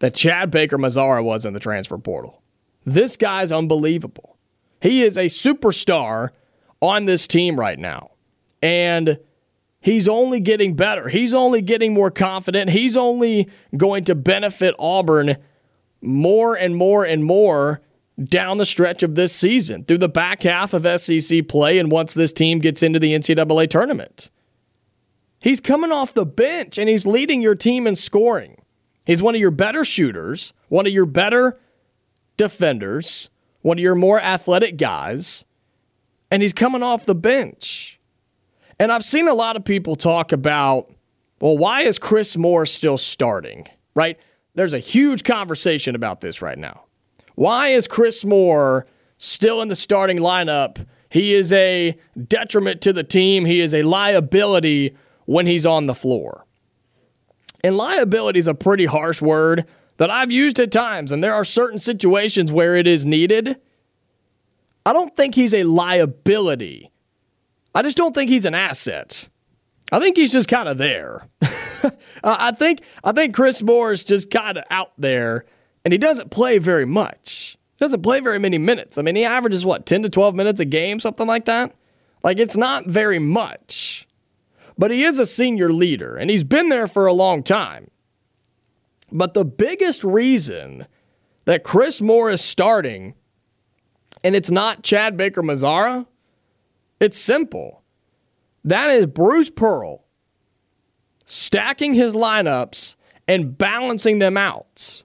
that 0.00 0.14
Chad 0.14 0.50
Baker 0.50 0.78
Mazara 0.78 1.22
was 1.22 1.46
in 1.46 1.54
the 1.54 1.60
transfer 1.60 1.98
portal. 1.98 2.42
This 2.84 3.16
guy's 3.16 3.52
unbelievable. 3.52 4.36
He 4.80 5.02
is 5.02 5.16
a 5.16 5.26
superstar 5.26 6.30
on 6.80 7.04
this 7.04 7.26
team 7.26 7.58
right 7.58 7.78
now. 7.78 8.10
And 8.60 9.18
he's 9.80 10.08
only 10.08 10.40
getting 10.40 10.74
better. 10.74 11.08
He's 11.08 11.32
only 11.32 11.62
getting 11.62 11.94
more 11.94 12.10
confident. 12.10 12.70
He's 12.70 12.96
only 12.96 13.48
going 13.76 14.04
to 14.04 14.14
benefit 14.14 14.74
Auburn 14.78 15.36
more 16.00 16.56
and 16.56 16.76
more 16.76 17.04
and 17.04 17.24
more 17.24 17.80
down 18.22 18.58
the 18.58 18.66
stretch 18.66 19.02
of 19.02 19.14
this 19.14 19.34
season 19.34 19.84
through 19.84 19.98
the 19.98 20.08
back 20.08 20.42
half 20.42 20.74
of 20.74 21.00
SEC 21.00 21.48
play 21.48 21.78
and 21.78 21.90
once 21.90 22.12
this 22.14 22.32
team 22.32 22.58
gets 22.58 22.82
into 22.82 22.98
the 22.98 23.12
NCAA 23.14 23.70
tournament. 23.70 24.30
He's 25.42 25.60
coming 25.60 25.90
off 25.90 26.14
the 26.14 26.24
bench 26.24 26.78
and 26.78 26.88
he's 26.88 27.04
leading 27.04 27.42
your 27.42 27.56
team 27.56 27.86
in 27.86 27.96
scoring. 27.96 28.62
He's 29.04 29.20
one 29.20 29.34
of 29.34 29.40
your 29.40 29.50
better 29.50 29.84
shooters, 29.84 30.52
one 30.68 30.86
of 30.86 30.92
your 30.92 31.04
better 31.04 31.58
defenders, 32.36 33.28
one 33.60 33.76
of 33.76 33.82
your 33.82 33.96
more 33.96 34.20
athletic 34.20 34.76
guys, 34.76 35.44
and 36.30 36.42
he's 36.42 36.52
coming 36.52 36.82
off 36.82 37.06
the 37.06 37.14
bench. 37.14 37.98
And 38.78 38.92
I've 38.92 39.04
seen 39.04 39.26
a 39.26 39.34
lot 39.34 39.56
of 39.56 39.64
people 39.64 39.96
talk 39.96 40.30
about, 40.30 40.90
well, 41.40 41.58
why 41.58 41.82
is 41.82 41.98
Chris 41.98 42.36
Moore 42.36 42.64
still 42.64 42.96
starting? 42.96 43.66
Right? 43.94 44.18
There's 44.54 44.74
a 44.74 44.78
huge 44.78 45.24
conversation 45.24 45.96
about 45.96 46.20
this 46.20 46.40
right 46.40 46.58
now. 46.58 46.84
Why 47.34 47.68
is 47.68 47.88
Chris 47.88 48.24
Moore 48.24 48.86
still 49.18 49.60
in 49.60 49.68
the 49.68 49.74
starting 49.74 50.18
lineup? 50.18 50.86
He 51.08 51.34
is 51.34 51.52
a 51.52 51.98
detriment 52.28 52.80
to 52.82 52.92
the 52.92 53.02
team. 53.02 53.44
He 53.44 53.60
is 53.60 53.74
a 53.74 53.82
liability 53.82 54.96
when 55.26 55.46
he's 55.46 55.66
on 55.66 55.86
the 55.86 55.94
floor. 55.94 56.46
And 57.64 57.76
liability 57.76 58.38
is 58.38 58.48
a 58.48 58.54
pretty 58.54 58.86
harsh 58.86 59.22
word 59.22 59.66
that 59.98 60.10
I've 60.10 60.32
used 60.32 60.58
at 60.58 60.72
times, 60.72 61.12
and 61.12 61.22
there 61.22 61.34
are 61.34 61.44
certain 61.44 61.78
situations 61.78 62.50
where 62.50 62.76
it 62.76 62.86
is 62.86 63.06
needed. 63.06 63.60
I 64.84 64.92
don't 64.92 65.14
think 65.16 65.34
he's 65.34 65.54
a 65.54 65.64
liability 65.64 66.92
I 67.74 67.82
just 67.82 67.96
don't 67.96 68.14
think 68.14 68.30
he's 68.30 68.44
an 68.44 68.54
asset. 68.54 69.28
I 69.90 69.98
think 69.98 70.16
he's 70.16 70.32
just 70.32 70.48
kind 70.48 70.68
of 70.68 70.78
there. 70.78 71.26
I 72.24 72.52
think 72.52 72.82
I 73.02 73.12
think 73.12 73.34
Chris 73.34 73.62
Moore 73.62 73.92
is 73.92 74.04
just 74.04 74.30
kind 74.30 74.58
of 74.58 74.64
out 74.70 74.92
there, 74.98 75.44
and 75.84 75.92
he 75.92 75.98
doesn't 75.98 76.30
play 76.30 76.58
very 76.58 76.84
much. 76.84 77.58
He 77.76 77.84
doesn't 77.84 78.02
play 78.02 78.20
very 78.20 78.38
many 78.38 78.58
minutes. 78.58 78.98
I 78.98 79.02
mean, 79.02 79.16
he 79.16 79.24
averages 79.24 79.64
what 79.64 79.86
ten 79.86 80.02
to 80.02 80.08
twelve 80.08 80.34
minutes 80.34 80.60
a 80.60 80.64
game, 80.64 81.00
something 81.00 81.26
like 81.26 81.46
that. 81.46 81.74
Like 82.22 82.38
it's 82.38 82.56
not 82.56 82.86
very 82.86 83.18
much, 83.18 84.06
but 84.82 84.90
he 84.90 85.04
is 85.04 85.20
a 85.20 85.26
senior 85.26 85.72
leader, 85.72 86.16
and 86.16 86.28
he's 86.28 86.42
been 86.42 86.68
there 86.68 86.88
for 86.88 87.06
a 87.06 87.12
long 87.12 87.44
time. 87.44 87.88
But 89.12 89.32
the 89.32 89.44
biggest 89.44 90.02
reason 90.02 90.88
that 91.44 91.62
Chris 91.62 92.00
Moore 92.00 92.30
is 92.30 92.40
starting, 92.40 93.14
and 94.24 94.34
it's 94.34 94.50
not 94.50 94.82
Chad 94.82 95.16
Baker 95.16 95.40
Mazara, 95.40 96.08
it's 96.98 97.16
simple. 97.16 97.84
That 98.64 98.90
is 98.90 99.06
Bruce 99.06 99.50
Pearl 99.50 100.02
stacking 101.26 101.94
his 101.94 102.12
lineups 102.12 102.96
and 103.28 103.56
balancing 103.56 104.18
them 104.18 104.36
out. 104.36 105.04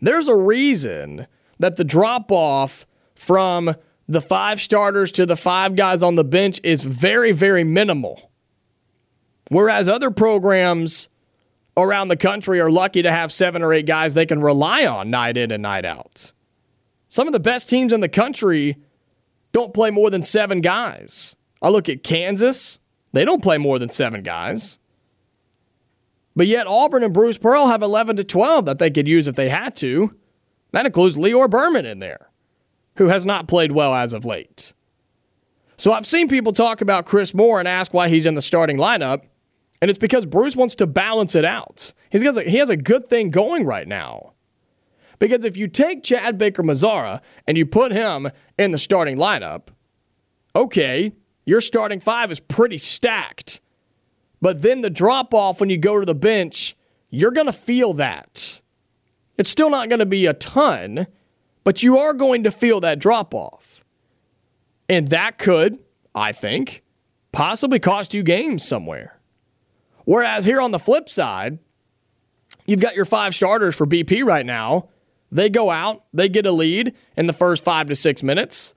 There's 0.00 0.26
a 0.26 0.34
reason 0.34 1.28
that 1.60 1.76
the 1.76 1.84
drop 1.84 2.32
off 2.32 2.84
from 3.14 3.76
the 4.08 4.20
five 4.20 4.60
starters 4.60 5.12
to 5.12 5.24
the 5.24 5.36
five 5.36 5.76
guys 5.76 6.02
on 6.02 6.16
the 6.16 6.24
bench 6.24 6.60
is 6.64 6.82
very, 6.82 7.30
very 7.30 7.62
minimal. 7.62 8.32
Whereas 9.54 9.86
other 9.86 10.10
programs 10.10 11.08
around 11.76 12.08
the 12.08 12.16
country 12.16 12.58
are 12.58 12.72
lucky 12.72 13.02
to 13.02 13.12
have 13.12 13.32
seven 13.32 13.62
or 13.62 13.72
eight 13.72 13.86
guys 13.86 14.12
they 14.12 14.26
can 14.26 14.40
rely 14.40 14.84
on 14.84 15.10
night 15.10 15.36
in 15.36 15.52
and 15.52 15.62
night 15.62 15.84
out. 15.84 16.32
Some 17.08 17.28
of 17.28 17.32
the 17.32 17.38
best 17.38 17.68
teams 17.68 17.92
in 17.92 18.00
the 18.00 18.08
country 18.08 18.78
don't 19.52 19.72
play 19.72 19.92
more 19.92 20.10
than 20.10 20.24
seven 20.24 20.60
guys. 20.60 21.36
I 21.62 21.68
look 21.68 21.88
at 21.88 22.02
Kansas, 22.02 22.80
they 23.12 23.24
don't 23.24 23.44
play 23.44 23.56
more 23.56 23.78
than 23.78 23.90
seven 23.90 24.24
guys. 24.24 24.80
But 26.34 26.48
yet 26.48 26.66
Auburn 26.66 27.04
and 27.04 27.14
Bruce 27.14 27.38
Pearl 27.38 27.68
have 27.68 27.80
11 27.80 28.16
to 28.16 28.24
12 28.24 28.64
that 28.64 28.80
they 28.80 28.90
could 28.90 29.06
use 29.06 29.28
if 29.28 29.36
they 29.36 29.50
had 29.50 29.76
to. 29.76 30.16
That 30.72 30.84
includes 30.84 31.14
Lior 31.14 31.48
Berman 31.48 31.86
in 31.86 32.00
there, 32.00 32.32
who 32.96 33.06
has 33.06 33.24
not 33.24 33.46
played 33.46 33.70
well 33.70 33.94
as 33.94 34.14
of 34.14 34.24
late. 34.24 34.72
So 35.76 35.92
I've 35.92 36.06
seen 36.06 36.26
people 36.26 36.52
talk 36.52 36.80
about 36.80 37.06
Chris 37.06 37.32
Moore 37.32 37.60
and 37.60 37.68
ask 37.68 37.94
why 37.94 38.08
he's 38.08 38.26
in 38.26 38.34
the 38.34 38.42
starting 38.42 38.78
lineup, 38.78 39.26
and 39.84 39.90
it's 39.90 39.98
because 39.98 40.24
Bruce 40.24 40.56
wants 40.56 40.74
to 40.76 40.86
balance 40.86 41.34
it 41.34 41.44
out. 41.44 41.92
He's 42.08 42.22
got 42.22 42.42
he 42.46 42.56
has 42.56 42.70
a 42.70 42.76
good 42.76 43.10
thing 43.10 43.28
going 43.28 43.66
right 43.66 43.86
now. 43.86 44.32
Because 45.18 45.44
if 45.44 45.58
you 45.58 45.68
take 45.68 46.02
Chad 46.02 46.38
Baker 46.38 46.62
Mazara 46.62 47.20
and 47.46 47.58
you 47.58 47.66
put 47.66 47.92
him 47.92 48.30
in 48.58 48.70
the 48.70 48.78
starting 48.78 49.18
lineup, 49.18 49.68
okay, 50.56 51.12
your 51.44 51.60
starting 51.60 52.00
five 52.00 52.30
is 52.30 52.40
pretty 52.40 52.78
stacked. 52.78 53.60
But 54.40 54.62
then 54.62 54.80
the 54.80 54.88
drop 54.88 55.34
off 55.34 55.60
when 55.60 55.68
you 55.68 55.76
go 55.76 56.00
to 56.00 56.06
the 56.06 56.14
bench, 56.14 56.74
you're 57.10 57.30
going 57.30 57.46
to 57.46 57.52
feel 57.52 57.92
that. 57.92 58.62
It's 59.36 59.50
still 59.50 59.68
not 59.68 59.90
going 59.90 59.98
to 59.98 60.06
be 60.06 60.24
a 60.24 60.32
ton, 60.32 61.08
but 61.62 61.82
you 61.82 61.98
are 61.98 62.14
going 62.14 62.42
to 62.44 62.50
feel 62.50 62.80
that 62.80 63.00
drop 63.00 63.34
off. 63.34 63.84
And 64.88 65.08
that 65.08 65.36
could, 65.36 65.78
I 66.14 66.32
think, 66.32 66.82
possibly 67.32 67.78
cost 67.78 68.14
you 68.14 68.22
games 68.22 68.66
somewhere. 68.66 69.20
Whereas 70.04 70.44
here 70.44 70.60
on 70.60 70.70
the 70.70 70.78
flip 70.78 71.08
side, 71.08 71.58
you've 72.66 72.80
got 72.80 72.94
your 72.94 73.04
five 73.04 73.34
starters 73.34 73.74
for 73.74 73.86
BP 73.86 74.24
right 74.24 74.46
now 74.46 74.88
they 75.34 75.50
go 75.50 75.70
out, 75.70 76.04
they 76.12 76.28
get 76.28 76.46
a 76.46 76.52
lead 76.52 76.94
in 77.16 77.26
the 77.26 77.32
first 77.32 77.64
five 77.64 77.88
to 77.88 77.96
six 77.96 78.22
minutes, 78.22 78.76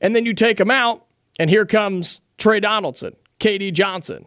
and 0.00 0.14
then 0.14 0.24
you 0.24 0.32
take 0.32 0.58
them 0.58 0.70
out, 0.70 1.04
and 1.40 1.50
here 1.50 1.66
comes 1.66 2.20
Tre 2.38 2.60
Donaldson, 2.60 3.16
KD 3.40 3.72
Johnson, 3.72 4.26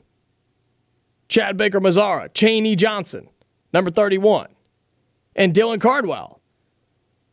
Chad 1.29 1.55
Baker 1.55 1.79
Mazara, 1.79 2.29
Chaney 2.33 2.75
Johnson, 2.75 3.29
number 3.73 3.89
31, 3.89 4.49
and 5.33 5.53
Dylan 5.53 5.79
Cardwell. 5.79 6.41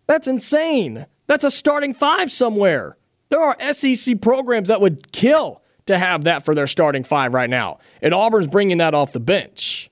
That's 0.07 0.29
insane. 0.29 1.07
That's 1.27 1.43
a 1.43 1.51
starting 1.51 1.93
five 1.93 2.31
somewhere. 2.31 2.97
There 3.31 3.43
are 3.43 3.57
SEC 3.73 4.21
programs 4.21 4.69
that 4.69 4.81
would 4.81 5.11
kill 5.11 5.63
to 5.89 5.99
have 5.99 6.25
that 6.25 6.45
for 6.45 6.55
their 6.55 6.67
starting 6.67 7.05
five 7.05 7.35
right 7.35 7.51
now. 7.51 7.79
And 8.01 8.15
Auburn's 8.15 8.47
bringing 8.47 8.79
that 8.79 8.95
off 8.95 9.13
the 9.13 9.21
bench. 9.21 9.91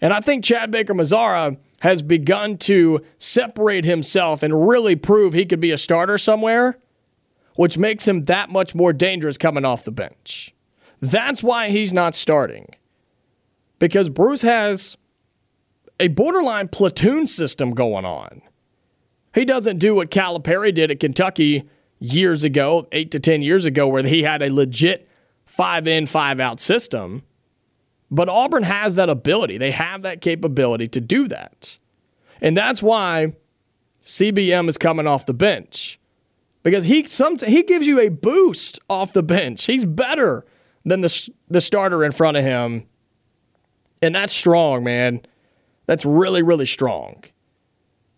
And 0.00 0.12
I 0.12 0.20
think 0.20 0.44
Chad 0.44 0.70
Baker 0.70 0.94
Mazara 0.94 1.56
has 1.80 2.02
begun 2.02 2.58
to 2.58 3.00
separate 3.18 3.84
himself 3.84 4.42
and 4.42 4.68
really 4.68 4.96
prove 4.96 5.32
he 5.32 5.44
could 5.44 5.60
be 5.60 5.70
a 5.70 5.78
starter 5.78 6.18
somewhere, 6.18 6.78
which 7.56 7.78
makes 7.78 8.06
him 8.06 8.24
that 8.24 8.50
much 8.50 8.74
more 8.74 8.92
dangerous 8.92 9.38
coming 9.38 9.64
off 9.64 9.84
the 9.84 9.92
bench. 9.92 10.54
That's 11.00 11.42
why 11.42 11.70
he's 11.70 11.92
not 11.92 12.14
starting. 12.14 12.74
Because 13.78 14.08
Bruce 14.08 14.42
has 14.42 14.96
a 16.00 16.08
borderline 16.08 16.68
platoon 16.68 17.26
system 17.26 17.72
going 17.72 18.04
on. 18.04 18.42
He 19.34 19.44
doesn't 19.44 19.78
do 19.78 19.94
what 19.94 20.10
Calipari 20.10 20.74
did 20.74 20.90
at 20.90 21.00
Kentucky 21.00 21.68
years 22.04 22.44
ago, 22.44 22.86
eight 22.92 23.10
to 23.12 23.20
10 23.20 23.42
years 23.42 23.64
ago, 23.64 23.88
where 23.88 24.02
he 24.02 24.22
had 24.22 24.42
a 24.42 24.52
legit 24.52 25.08
five 25.46 25.86
in, 25.86 26.06
five 26.06 26.40
out 26.40 26.60
system. 26.60 27.22
But 28.10 28.28
Auburn 28.28 28.62
has 28.64 28.94
that 28.94 29.08
ability. 29.08 29.58
They 29.58 29.72
have 29.72 30.02
that 30.02 30.20
capability 30.20 30.88
to 30.88 31.00
do 31.00 31.26
that. 31.28 31.78
And 32.40 32.56
that's 32.56 32.82
why 32.82 33.32
CBM 34.04 34.68
is 34.68 34.78
coming 34.78 35.06
off 35.06 35.26
the 35.26 35.34
bench. 35.34 35.98
Because 36.62 36.84
he 36.84 37.06
some, 37.06 37.38
he 37.38 37.62
gives 37.62 37.86
you 37.86 38.00
a 38.00 38.08
boost 38.08 38.80
off 38.88 39.12
the 39.12 39.22
bench. 39.22 39.66
He's 39.66 39.84
better 39.84 40.44
than 40.84 41.00
the, 41.00 41.30
the 41.48 41.60
starter 41.60 42.04
in 42.04 42.12
front 42.12 42.36
of 42.36 42.44
him. 42.44 42.86
And 44.00 44.14
that's 44.14 44.32
strong, 44.32 44.84
man. 44.84 45.22
That's 45.86 46.04
really, 46.04 46.42
really 46.42 46.66
strong. 46.66 47.24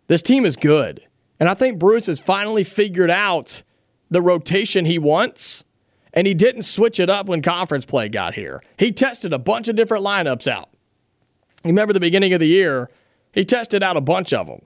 This 0.06 0.22
team 0.22 0.44
is 0.44 0.56
good. 0.56 1.02
And 1.38 1.48
I 1.48 1.54
think 1.54 1.78
Bruce 1.78 2.06
has 2.06 2.20
finally 2.20 2.64
figured 2.64 3.10
out 3.10 3.62
the 4.10 4.22
rotation 4.22 4.84
he 4.84 4.98
wants, 4.98 5.64
and 6.12 6.26
he 6.26 6.34
didn't 6.34 6.62
switch 6.62 6.98
it 7.00 7.10
up 7.10 7.28
when 7.28 7.42
conference 7.42 7.84
play 7.84 8.08
got 8.08 8.34
here. 8.34 8.62
He 8.78 8.92
tested 8.92 9.32
a 9.32 9.38
bunch 9.38 9.68
of 9.68 9.76
different 9.76 10.04
lineups 10.04 10.46
out. 10.46 10.70
Remember 11.64 11.92
the 11.92 12.00
beginning 12.00 12.32
of 12.32 12.40
the 12.40 12.46
year, 12.46 12.90
he 13.32 13.44
tested 13.44 13.82
out 13.82 13.96
a 13.96 14.00
bunch 14.00 14.32
of 14.32 14.46
them. 14.46 14.60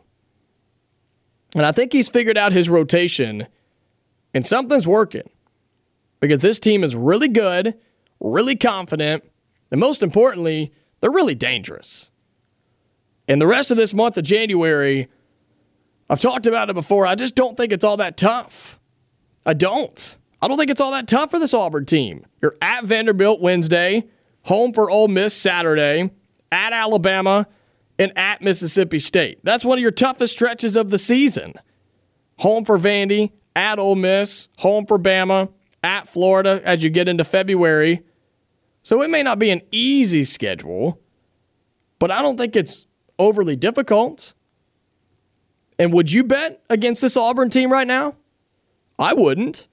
And 1.54 1.66
I 1.66 1.72
think 1.72 1.92
he's 1.92 2.08
figured 2.08 2.38
out 2.38 2.52
his 2.52 2.68
rotation, 2.68 3.46
and 4.32 4.46
something's 4.46 4.86
working 4.86 5.28
because 6.20 6.40
this 6.40 6.60
team 6.60 6.84
is 6.84 6.94
really 6.94 7.28
good, 7.28 7.74
really 8.20 8.54
confident, 8.54 9.24
and 9.70 9.80
most 9.80 10.02
importantly, 10.02 10.72
they're 11.00 11.10
really 11.10 11.34
dangerous. 11.34 12.10
And 13.26 13.40
the 13.40 13.46
rest 13.46 13.70
of 13.70 13.76
this 13.76 13.94
month 13.94 14.16
of 14.16 14.24
January, 14.24 15.08
I've 16.08 16.20
talked 16.20 16.48
about 16.48 16.68
it 16.68 16.74
before. 16.74 17.06
I 17.06 17.14
just 17.14 17.36
don't 17.36 17.56
think 17.56 17.72
it's 17.72 17.84
all 17.84 17.96
that 17.98 18.16
tough. 18.16 18.79
I 19.44 19.54
don't. 19.54 20.16
I 20.42 20.48
don't 20.48 20.58
think 20.58 20.70
it's 20.70 20.80
all 20.80 20.92
that 20.92 21.08
tough 21.08 21.30
for 21.30 21.38
this 21.38 21.54
Auburn 21.54 21.86
team. 21.86 22.24
You're 22.40 22.56
at 22.62 22.84
Vanderbilt 22.84 23.40
Wednesday, 23.40 24.04
home 24.44 24.72
for 24.72 24.90
Ole 24.90 25.08
Miss 25.08 25.34
Saturday, 25.34 26.10
at 26.50 26.72
Alabama, 26.72 27.46
and 27.98 28.16
at 28.16 28.40
Mississippi 28.40 28.98
State. 28.98 29.38
That's 29.42 29.64
one 29.64 29.78
of 29.78 29.82
your 29.82 29.90
toughest 29.90 30.32
stretches 30.32 30.76
of 30.76 30.90
the 30.90 30.98
season. 30.98 31.54
Home 32.38 32.64
for 32.64 32.78
Vandy, 32.78 33.32
at 33.54 33.78
Ole 33.78 33.96
Miss, 33.96 34.48
home 34.58 34.86
for 34.86 34.98
Bama, 34.98 35.50
at 35.82 36.08
Florida 36.08 36.60
as 36.64 36.82
you 36.82 36.90
get 36.90 37.08
into 37.08 37.24
February. 37.24 38.02
So 38.82 39.02
it 39.02 39.10
may 39.10 39.22
not 39.22 39.38
be 39.38 39.50
an 39.50 39.60
easy 39.70 40.24
schedule, 40.24 41.00
but 41.98 42.10
I 42.10 42.22
don't 42.22 42.38
think 42.38 42.56
it's 42.56 42.86
overly 43.18 43.56
difficult. 43.56 44.32
And 45.78 45.92
would 45.92 46.12
you 46.12 46.24
bet 46.24 46.62
against 46.70 47.02
this 47.02 47.16
Auburn 47.16 47.50
team 47.50 47.70
right 47.70 47.86
now? 47.86 48.16
I 49.00 49.14
wouldn't. 49.14 49.66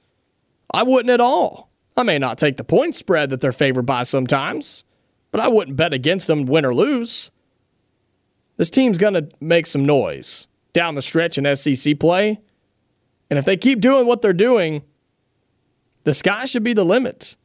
I 0.74 0.84
wouldn't 0.84 1.12
at 1.12 1.20
all. 1.22 1.70
I 1.98 2.04
may 2.04 2.18
not 2.18 2.38
take 2.38 2.58
the 2.58 2.64
point 2.64 2.96
spread 2.96 3.30
that 3.30 3.42
they're 3.42 3.52
favored 3.52 3.86
by 3.86 4.04
sometimes, 4.04 4.86
but 5.32 5.42
I 5.42 5.50
wouldn't 5.50 5.76
bet 5.76 5.94
against 5.94 6.28
them 6.28 6.46
win 6.46 6.66
or 6.66 6.74
lose. 6.74 7.30
This 8.56 8.70
team's 8.70 8.98
going 8.98 9.14
to 9.16 9.30
make 9.40 9.66
some 9.66 9.86
noise 9.86 10.48
down 10.74 10.96
the 10.96 11.02
stretch 11.02 11.38
in 11.38 11.56
SEC 11.56 12.00
play. 12.00 12.40
And 13.30 13.38
if 13.38 13.46
they 13.46 13.58
keep 13.58 13.82
doing 13.82 14.08
what 14.08 14.22
they're 14.22 14.34
doing, 14.34 14.84
the 16.04 16.14
sky 16.14 16.46
should 16.46 16.64
be 16.64 16.74
the 16.74 16.86
limit. 16.86 17.36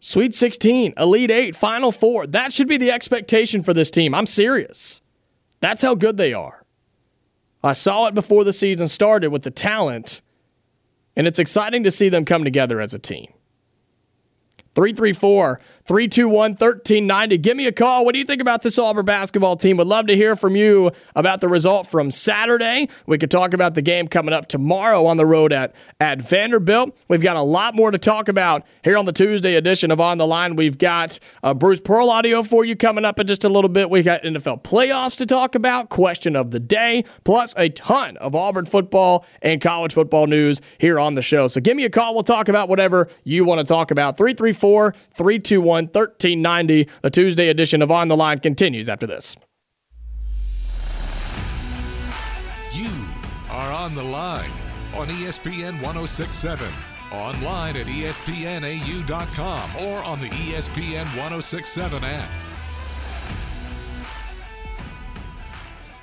Sweet 0.00 0.34
16, 0.34 0.94
Elite 0.96 1.30
8, 1.30 1.54
Final 1.54 1.92
4. 1.92 2.26
That 2.26 2.52
should 2.52 2.66
be 2.66 2.76
the 2.76 2.90
expectation 2.90 3.62
for 3.62 3.72
this 3.72 3.90
team. 3.90 4.14
I'm 4.14 4.26
serious. 4.26 5.00
That's 5.60 5.82
how 5.82 5.94
good 5.94 6.16
they 6.16 6.32
are. 6.32 6.64
I 7.62 7.72
saw 7.72 8.06
it 8.06 8.14
before 8.14 8.42
the 8.42 8.52
season 8.52 8.88
started 8.88 9.30
with 9.30 9.42
the 9.42 9.52
talent 9.52 10.20
and 11.16 11.26
it's 11.26 11.38
exciting 11.38 11.82
to 11.84 11.90
see 11.90 12.08
them 12.08 12.24
come 12.24 12.44
together 12.44 12.80
as 12.80 12.94
a 12.94 12.98
team. 12.98 13.32
334 14.74 15.60
321 15.84 16.52
1390. 16.52 17.38
Give 17.38 17.56
me 17.56 17.66
a 17.66 17.72
call. 17.72 18.04
What 18.04 18.12
do 18.12 18.20
you 18.20 18.24
think 18.24 18.40
about 18.40 18.62
this 18.62 18.78
Auburn 18.78 19.04
basketball 19.04 19.56
team? 19.56 19.76
Would 19.78 19.88
love 19.88 20.06
to 20.06 20.14
hear 20.14 20.36
from 20.36 20.54
you 20.54 20.92
about 21.16 21.40
the 21.40 21.48
result 21.48 21.88
from 21.88 22.12
Saturday. 22.12 22.88
We 23.06 23.18
could 23.18 23.32
talk 23.32 23.52
about 23.52 23.74
the 23.74 23.82
game 23.82 24.06
coming 24.06 24.32
up 24.32 24.46
tomorrow 24.46 25.06
on 25.06 25.16
the 25.16 25.26
road 25.26 25.52
at, 25.52 25.74
at 25.98 26.22
Vanderbilt. 26.22 26.96
We've 27.08 27.20
got 27.20 27.36
a 27.36 27.42
lot 27.42 27.74
more 27.74 27.90
to 27.90 27.98
talk 27.98 28.28
about 28.28 28.64
here 28.84 28.96
on 28.96 29.06
the 29.06 29.12
Tuesday 29.12 29.56
edition 29.56 29.90
of 29.90 30.00
On 30.00 30.18
the 30.18 30.26
Line. 30.26 30.54
We've 30.54 30.78
got 30.78 31.18
uh, 31.42 31.52
Bruce 31.52 31.80
Pearl 31.80 32.10
audio 32.10 32.44
for 32.44 32.64
you 32.64 32.76
coming 32.76 33.04
up 33.04 33.18
in 33.18 33.26
just 33.26 33.42
a 33.42 33.48
little 33.48 33.68
bit. 33.68 33.90
We've 33.90 34.04
got 34.04 34.22
NFL 34.22 34.62
playoffs 34.62 35.16
to 35.16 35.26
talk 35.26 35.56
about, 35.56 35.88
question 35.88 36.36
of 36.36 36.52
the 36.52 36.60
day, 36.60 37.04
plus 37.24 37.54
a 37.56 37.70
ton 37.70 38.16
of 38.18 38.36
Auburn 38.36 38.66
football 38.66 39.26
and 39.40 39.60
college 39.60 39.92
football 39.92 40.28
news 40.28 40.60
here 40.78 41.00
on 41.00 41.14
the 41.14 41.22
show. 41.22 41.48
So 41.48 41.60
give 41.60 41.76
me 41.76 41.84
a 41.84 41.90
call. 41.90 42.14
We'll 42.14 42.22
talk 42.22 42.48
about 42.48 42.68
whatever 42.68 43.08
you 43.24 43.44
want 43.44 43.58
to 43.58 43.64
talk 43.64 43.90
about. 43.90 44.16
334 44.16 44.94
321 45.14 45.71
1390. 45.72 46.88
The 47.02 47.10
Tuesday 47.10 47.48
edition 47.48 47.82
of 47.82 47.90
On 47.90 48.08
the 48.08 48.16
Line 48.16 48.38
continues 48.38 48.88
after 48.88 49.06
this. 49.06 49.36
You 52.72 52.90
are 53.50 53.72
on 53.72 53.94
the 53.94 54.02
line 54.02 54.50
on 54.94 55.08
ESPN 55.08 55.82
1067, 55.82 56.66
online 57.12 57.76
at 57.76 57.86
espnau.com, 57.86 59.70
or 59.86 60.02
on 60.04 60.20
the 60.20 60.28
ESPN 60.28 61.04
1067 61.16 62.04
app. 62.04 62.30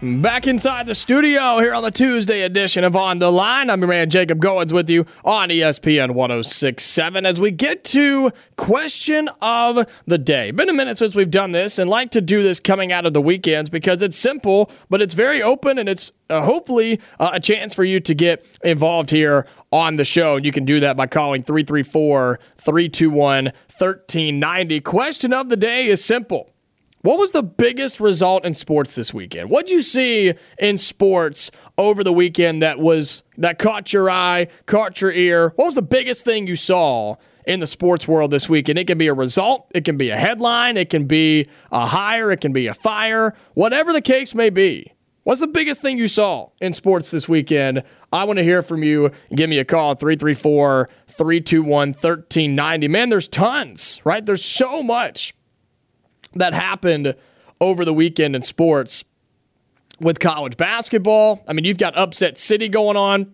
Back 0.01 0.47
inside 0.47 0.85
the 0.85 0.95
studio 0.95 1.59
here 1.59 1.73
on 1.73 1.83
the 1.83 1.91
Tuesday 1.91 2.43
edition 2.43 2.85
of 2.85 2.95
On 2.95 3.19
the 3.19 3.29
Line. 3.29 3.69
I'm 3.69 3.81
your 3.81 3.89
man 3.89 4.09
Jacob 4.09 4.39
Goins 4.39 4.71
with 4.71 4.89
you 4.89 5.05
on 5.25 5.49
ESPN 5.49 6.11
1067 6.11 7.25
as 7.25 7.41
we 7.41 7.51
get 7.51 7.83
to 7.83 8.31
question 8.55 9.29
of 9.41 9.85
the 10.05 10.17
day. 10.17 10.51
Been 10.51 10.69
a 10.69 10.73
minute 10.73 10.97
since 10.97 11.15
we've 11.15 11.29
done 11.29 11.51
this 11.51 11.77
and 11.77 11.89
like 11.89 12.11
to 12.11 12.21
do 12.21 12.41
this 12.41 12.61
coming 12.61 12.93
out 12.93 13.05
of 13.05 13.13
the 13.13 13.19
weekends 13.19 13.69
because 13.69 14.01
it's 14.01 14.15
simple, 14.15 14.71
but 14.89 15.01
it's 15.01 15.13
very 15.13 15.43
open 15.43 15.77
and 15.77 15.89
it's 15.89 16.13
uh, 16.29 16.43
hopefully 16.43 17.01
uh, 17.19 17.31
a 17.33 17.41
chance 17.41 17.75
for 17.75 17.83
you 17.83 17.99
to 17.99 18.13
get 18.15 18.45
involved 18.63 19.09
here 19.09 19.45
on 19.73 19.97
the 19.97 20.05
show. 20.05 20.37
And 20.37 20.45
you 20.45 20.53
can 20.53 20.63
do 20.63 20.79
that 20.79 20.95
by 20.95 21.07
calling 21.07 21.43
334 21.43 22.39
321 22.55 23.45
1390. 23.47 24.79
Question 24.79 25.33
of 25.33 25.49
the 25.49 25.57
day 25.57 25.87
is 25.87 26.01
simple. 26.01 26.53
What 27.01 27.17
was 27.17 27.31
the 27.31 27.43
biggest 27.43 28.01
result 28.01 28.43
in 28.43 28.53
sports 28.53 28.93
this 28.93 29.13
weekend? 29.13 29.49
What'd 29.49 29.69
you 29.69 29.81
see 29.81 30.33
in 30.57 30.75
sports 30.75 31.49
over 31.77 32.03
the 32.03 32.11
weekend 32.11 32.61
that 32.61 32.77
was 32.77 33.23
that 33.37 33.57
caught 33.57 33.93
your 33.93 34.09
eye, 34.09 34.47
caught 34.65 34.99
your 34.99 35.13
ear? 35.13 35.53
What 35.55 35.65
was 35.65 35.75
the 35.75 35.81
biggest 35.81 36.25
thing 36.25 36.45
you 36.45 36.57
saw 36.57 37.15
in 37.47 37.61
the 37.61 37.67
sports 37.67 38.05
world 38.05 38.31
this 38.31 38.49
weekend? 38.49 38.77
It 38.79 38.85
can 38.85 38.97
be 38.97 39.07
a 39.07 39.13
result, 39.13 39.71
it 39.73 39.85
can 39.85 39.95
be 39.95 40.09
a 40.09 40.17
headline, 40.17 40.75
it 40.75 40.89
can 40.89 41.05
be 41.05 41.47
a 41.71 41.85
hire, 41.85 42.31
it 42.31 42.41
can 42.41 42.51
be 42.51 42.67
a 42.67 42.73
fire, 42.73 43.33
whatever 43.53 43.93
the 43.93 44.01
case 44.01 44.35
may 44.35 44.49
be. 44.49 44.91
What's 45.23 45.39
the 45.39 45.47
biggest 45.47 45.81
thing 45.81 45.97
you 45.97 46.07
saw 46.07 46.49
in 46.59 46.73
sports 46.73 47.11
this 47.11 47.29
weekend? 47.29 47.83
I 48.11 48.25
want 48.25 48.39
to 48.39 48.43
hear 48.43 48.61
from 48.61 48.83
you. 48.83 49.11
Give 49.33 49.49
me 49.49 49.59
a 49.59 49.65
call 49.65 49.95
334 49.95 50.89
321 51.07 51.89
1390. 51.89 52.87
Man, 52.89 53.07
there's 53.07 53.29
tons, 53.29 54.01
right? 54.03 54.25
There's 54.25 54.43
so 54.43 54.83
much 54.83 55.33
that 56.33 56.53
happened 56.53 57.15
over 57.61 57.83
the 57.83 57.93
weekend 57.93 58.35
in 58.35 58.41
sports 58.41 59.03
with 59.99 60.19
college 60.19 60.57
basketball. 60.57 61.43
I 61.47 61.53
mean, 61.53 61.65
you've 61.65 61.77
got 61.77 61.97
upset 61.97 62.37
city 62.37 62.69
going 62.69 62.97
on 62.97 63.33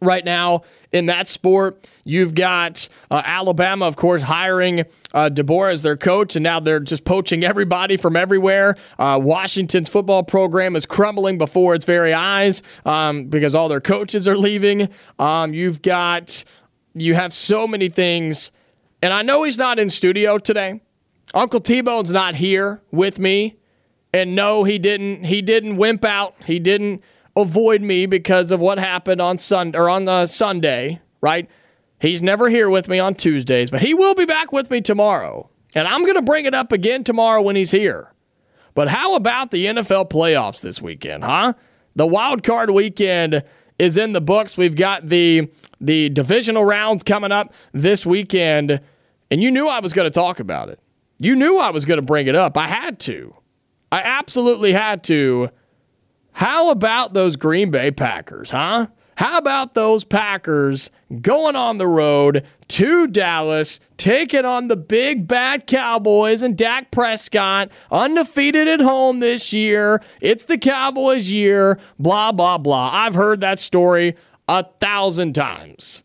right 0.00 0.24
now 0.24 0.62
in 0.92 1.06
that 1.06 1.26
sport. 1.26 1.88
You've 2.04 2.34
got 2.34 2.88
uh, 3.10 3.22
Alabama, 3.24 3.86
of 3.86 3.96
course, 3.96 4.22
hiring 4.22 4.80
uh, 5.12 5.30
DeBoer 5.32 5.72
as 5.72 5.82
their 5.82 5.96
coach, 5.96 6.36
and 6.36 6.42
now 6.42 6.60
they're 6.60 6.80
just 6.80 7.04
poaching 7.04 7.44
everybody 7.44 7.96
from 7.96 8.16
everywhere. 8.16 8.76
Uh, 8.98 9.18
Washington's 9.22 9.88
football 9.88 10.22
program 10.22 10.76
is 10.76 10.86
crumbling 10.86 11.38
before 11.38 11.74
its 11.74 11.84
very 11.84 12.14
eyes 12.14 12.62
um, 12.84 13.24
because 13.26 13.54
all 13.54 13.68
their 13.68 13.80
coaches 13.80 14.28
are 14.28 14.36
leaving. 14.36 14.88
Um, 15.18 15.54
you've 15.54 15.82
got 15.82 16.44
you 16.94 17.14
have 17.14 17.32
so 17.32 17.66
many 17.66 17.88
things, 17.88 18.52
and 19.02 19.12
I 19.12 19.22
know 19.22 19.42
he's 19.42 19.58
not 19.58 19.78
in 19.78 19.90
studio 19.90 20.38
today. 20.38 20.80
Uncle 21.34 21.60
T-Bone's 21.60 22.12
not 22.12 22.36
here 22.36 22.82
with 22.90 23.18
me. 23.18 23.56
And 24.12 24.34
no, 24.34 24.64
he 24.64 24.78
didn't 24.78 25.24
he 25.24 25.42
didn't 25.42 25.76
wimp 25.76 26.04
out. 26.04 26.34
He 26.46 26.58
didn't 26.58 27.02
avoid 27.36 27.82
me 27.82 28.06
because 28.06 28.50
of 28.50 28.60
what 28.60 28.78
happened 28.78 29.20
on 29.20 29.36
Sunday 29.36 29.78
or 29.78 29.90
on 29.90 30.06
the 30.06 30.26
Sunday, 30.26 31.00
right? 31.20 31.50
He's 32.00 32.22
never 32.22 32.48
here 32.48 32.70
with 32.70 32.88
me 32.88 32.98
on 32.98 33.14
Tuesdays, 33.14 33.70
but 33.70 33.82
he 33.82 33.94
will 33.94 34.14
be 34.14 34.24
back 34.24 34.52
with 34.52 34.70
me 34.70 34.80
tomorrow. 34.80 35.50
And 35.74 35.86
I'm 35.86 36.02
going 36.02 36.14
to 36.14 36.22
bring 36.22 36.46
it 36.46 36.54
up 36.54 36.72
again 36.72 37.04
tomorrow 37.04 37.42
when 37.42 37.56
he's 37.56 37.70
here. 37.70 38.12
But 38.74 38.88
how 38.88 39.14
about 39.14 39.50
the 39.50 39.66
NFL 39.66 40.10
playoffs 40.10 40.60
this 40.60 40.80
weekend, 40.80 41.24
huh? 41.24 41.54
The 41.94 42.06
wild 42.06 42.42
card 42.42 42.70
weekend 42.70 43.42
is 43.78 43.96
in 43.96 44.12
the 44.12 44.20
books. 44.20 44.56
We've 44.56 44.76
got 44.76 45.08
the 45.08 45.50
the 45.78 46.08
divisional 46.08 46.64
rounds 46.64 47.04
coming 47.04 47.32
up 47.32 47.52
this 47.72 48.06
weekend, 48.06 48.80
and 49.30 49.42
you 49.42 49.50
knew 49.50 49.68
I 49.68 49.80
was 49.80 49.92
going 49.92 50.06
to 50.06 50.10
talk 50.10 50.40
about 50.40 50.70
it. 50.70 50.80
You 51.18 51.34
knew 51.34 51.58
I 51.58 51.70
was 51.70 51.84
going 51.84 51.98
to 51.98 52.02
bring 52.02 52.26
it 52.26 52.34
up. 52.34 52.56
I 52.56 52.66
had 52.66 52.98
to. 53.00 53.34
I 53.90 54.00
absolutely 54.02 54.72
had 54.72 55.02
to. 55.04 55.50
How 56.32 56.70
about 56.70 57.14
those 57.14 57.36
Green 57.36 57.70
Bay 57.70 57.90
Packers, 57.90 58.50
huh? 58.50 58.88
How 59.16 59.38
about 59.38 59.72
those 59.72 60.04
Packers 60.04 60.90
going 61.22 61.56
on 61.56 61.78
the 61.78 61.86
road 61.86 62.46
to 62.68 63.06
Dallas, 63.06 63.80
taking 63.96 64.44
on 64.44 64.68
the 64.68 64.76
big 64.76 65.26
bad 65.26 65.66
Cowboys 65.66 66.42
and 66.42 66.54
Dak 66.58 66.90
Prescott, 66.90 67.70
undefeated 67.90 68.68
at 68.68 68.82
home 68.82 69.20
this 69.20 69.54
year? 69.54 70.02
It's 70.20 70.44
the 70.44 70.58
Cowboys' 70.58 71.30
year, 71.30 71.78
blah, 71.98 72.32
blah, 72.32 72.58
blah. 72.58 72.90
I've 72.92 73.14
heard 73.14 73.40
that 73.40 73.58
story 73.58 74.16
a 74.46 74.64
thousand 74.80 75.34
times. 75.34 76.02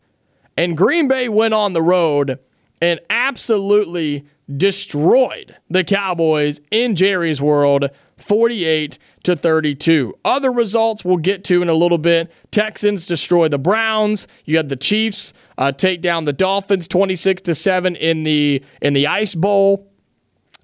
And 0.56 0.78
Green 0.78 1.10
Bay 1.10 1.28
went 1.28 1.54
on 1.54 1.74
the 1.74 1.82
road 1.82 2.40
and 2.82 3.00
absolutely 3.10 4.26
destroyed 4.58 5.56
the 5.70 5.84
Cowboys 5.84 6.60
in 6.72 6.96
Jerry's 6.96 7.42
world 7.42 7.90
48 8.18 8.98
to 9.24 9.36
32. 9.36 10.14
Other 10.24 10.52
results 10.52 11.04
we'll 11.06 11.18
get 11.18 11.44
to 11.46 11.62
in 11.62 11.70
a 11.70 11.74
little 11.74 11.98
bit. 11.98 12.32
Texans 12.52 13.06
destroy 13.06 13.48
the 13.48 13.58
Browns. 13.58 14.28
You 14.46 14.58
had 14.58 14.70
the 14.70 14.76
Chiefs 14.76 15.34
uh, 15.58 15.72
take 15.72 16.02
down 16.02 16.26
the 16.26 16.34
Dolphins 16.34 16.88
26 16.88 17.44
to 17.44 17.56
7 17.56 17.96
in 17.96 18.24
the 18.24 18.64
in 18.82 18.94
the 18.94 19.08
Ice 19.08 19.36
Bowl. 19.36 19.88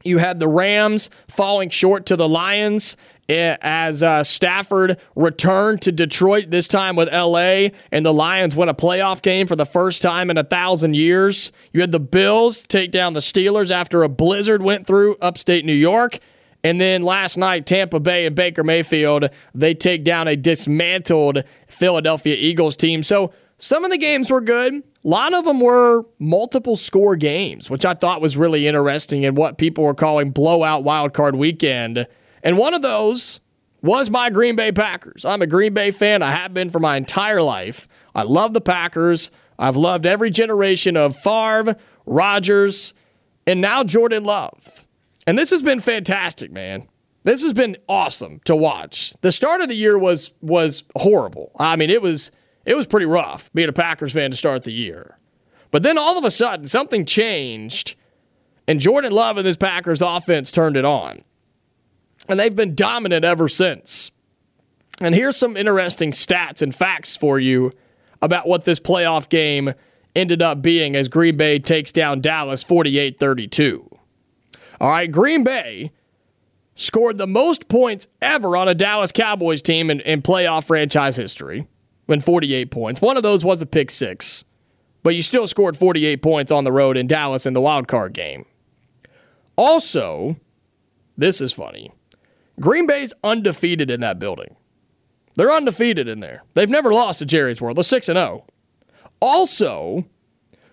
You 0.03 0.19
had 0.19 0.39
the 0.39 0.47
Rams 0.47 1.09
falling 1.27 1.69
short 1.69 2.05
to 2.07 2.15
the 2.15 2.29
Lions 2.29 2.95
as 3.29 4.01
uh, 4.01 4.23
Stafford 4.23 4.97
returned 5.15 5.81
to 5.81 5.91
Detroit, 5.91 6.49
this 6.49 6.67
time 6.67 6.95
with 6.95 7.11
LA, 7.11 7.69
and 7.91 8.05
the 8.05 8.13
Lions 8.13 8.55
win 8.55 8.69
a 8.69 8.73
playoff 8.73 9.21
game 9.21 9.47
for 9.47 9.55
the 9.55 9.65
first 9.65 10.01
time 10.01 10.29
in 10.29 10.37
a 10.37 10.43
thousand 10.43 10.95
years. 10.95 11.51
You 11.73 11.81
had 11.81 11.91
the 11.91 11.99
Bills 11.99 12.65
take 12.65 12.91
down 12.91 13.13
the 13.13 13.19
Steelers 13.19 13.71
after 13.71 14.03
a 14.03 14.09
blizzard 14.09 14.61
went 14.61 14.87
through 14.87 15.17
upstate 15.21 15.65
New 15.65 15.73
York. 15.73 16.19
And 16.63 16.81
then 16.81 17.01
last 17.01 17.37
night, 17.37 17.65
Tampa 17.65 17.99
Bay 17.99 18.25
and 18.25 18.35
Baker 18.35 18.63
Mayfield, 18.63 19.29
they 19.53 19.73
take 19.73 20.03
down 20.03 20.27
a 20.27 20.35
dismantled 20.35 21.43
Philadelphia 21.67 22.35
Eagles 22.35 22.75
team. 22.75 23.03
So 23.03 23.31
some 23.57 23.85
of 23.85 23.91
the 23.91 23.97
games 23.97 24.29
were 24.29 24.41
good. 24.41 24.73
A 24.73 24.83
lot 25.03 25.33
of 25.33 25.45
them 25.45 25.59
were 25.59 26.03
multiple 26.19 26.75
score 26.75 27.15
games, 27.15 27.69
which 27.69 27.85
I 27.85 27.93
thought 27.93 28.21
was 28.21 28.37
really 28.37 28.67
interesting 28.67 29.23
in 29.23 29.35
what 29.35 29.57
people 29.57 29.83
were 29.83 29.93
calling 29.93 30.31
blowout 30.31 30.83
wildcard 30.83 31.37
weekend. 31.37 32.07
And 32.47 32.57
one 32.57 32.73
of 32.73 32.81
those 32.81 33.41
was 33.81 34.09
my 34.09 34.29
Green 34.29 34.55
Bay 34.55 34.71
Packers. 34.71 35.25
I'm 35.25 35.41
a 35.41 35.47
Green 35.47 35.73
Bay 35.73 35.91
fan. 35.91 36.23
I 36.23 36.31
have 36.31 36.53
been 36.53 36.69
for 36.69 36.79
my 36.79 36.95
entire 36.95 37.41
life. 37.41 37.89
I 38.15 38.23
love 38.23 38.53
the 38.53 38.61
Packers. 38.61 39.31
I've 39.59 39.75
loved 39.75 40.05
every 40.05 40.29
generation 40.29 40.95
of 40.95 41.17
Favre, 41.17 41.75
Rodgers, 42.05 42.93
and 43.45 43.59
now 43.59 43.83
Jordan 43.83 44.23
Love. 44.23 44.87
And 45.27 45.37
this 45.37 45.49
has 45.49 45.61
been 45.61 45.81
fantastic, 45.81 46.49
man. 46.49 46.87
This 47.23 47.43
has 47.43 47.51
been 47.51 47.75
awesome 47.89 48.39
to 48.45 48.55
watch. 48.55 49.13
The 49.19 49.33
start 49.33 49.59
of 49.59 49.67
the 49.67 49.75
year 49.75 49.97
was 49.97 50.31
was 50.39 50.85
horrible. 50.95 51.51
I 51.59 51.75
mean, 51.75 51.89
it 51.89 52.01
was 52.01 52.31
it 52.63 52.75
was 52.75 52.87
pretty 52.87 53.07
rough 53.07 53.51
being 53.53 53.67
a 53.67 53.73
Packers 53.73 54.13
fan 54.13 54.31
to 54.31 54.37
start 54.37 54.63
the 54.63 54.71
year. 54.71 55.19
But 55.69 55.83
then 55.83 55.97
all 55.97 56.17
of 56.17 56.23
a 56.23 56.31
sudden 56.31 56.65
something 56.65 57.03
changed 57.03 57.97
and 58.69 58.79
Jordan 58.79 59.11
Love 59.11 59.35
and 59.35 59.45
this 59.45 59.57
Packers 59.57 60.01
offense 60.01 60.49
turned 60.49 60.77
it 60.77 60.85
on. 60.85 61.23
And 62.27 62.39
they've 62.39 62.55
been 62.55 62.75
dominant 62.75 63.23
ever 63.23 63.47
since. 63.47 64.11
And 64.99 65.13
here's 65.13 65.37
some 65.37 65.55
interesting 65.55 66.11
stats 66.11 66.61
and 66.61 66.73
facts 66.73 67.15
for 67.15 67.39
you 67.39 67.71
about 68.21 68.47
what 68.47 68.65
this 68.65 68.79
playoff 68.79 69.29
game 69.29 69.73
ended 70.15 70.41
up 70.41 70.61
being 70.61 70.95
as 70.95 71.07
Green 71.07 71.37
Bay 71.37 71.59
takes 71.59 71.91
down 71.91 72.21
Dallas 72.21 72.63
48 72.63 73.19
32. 73.19 73.89
All 74.81 74.89
right, 74.89 75.11
Green 75.11 75.43
Bay 75.43 75.91
scored 76.75 77.17
the 77.17 77.27
most 77.27 77.67
points 77.67 78.07
ever 78.21 78.55
on 78.55 78.67
a 78.67 78.75
Dallas 78.75 79.11
Cowboys 79.11 79.61
team 79.61 79.89
in, 79.89 79.99
in 80.01 80.21
playoff 80.21 80.65
franchise 80.65 81.15
history, 81.15 81.67
when 82.05 82.21
48 82.21 82.71
points. 82.71 83.01
One 83.01 83.17
of 83.17 83.23
those 83.23 83.43
was 83.45 83.61
a 83.61 83.65
pick 83.65 83.91
six, 83.91 84.43
but 85.03 85.15
you 85.15 85.21
still 85.21 85.47
scored 85.47 85.77
48 85.77 86.21
points 86.21 86.51
on 86.51 86.63
the 86.63 86.71
road 86.71 86.97
in 86.97 87.07
Dallas 87.07 87.45
in 87.45 87.53
the 87.53 87.61
wild 87.61 87.87
card 87.87 88.13
game. 88.13 88.45
Also, 89.55 90.37
this 91.17 91.41
is 91.41 91.51
funny. 91.51 91.91
Green 92.59 92.87
Bay's 92.87 93.13
undefeated 93.23 93.91
in 93.91 93.99
that 94.01 94.19
building. 94.19 94.55
They're 95.35 95.51
undefeated 95.51 96.07
in 96.07 96.19
there. 96.19 96.43
They've 96.55 96.69
never 96.69 96.93
lost 96.93 97.19
to 97.19 97.25
Jerry's 97.25 97.61
World. 97.61 97.77
They're 97.77 97.83
6 97.83 98.09
and 98.09 98.17
0. 98.17 98.45
Also, 99.19 100.05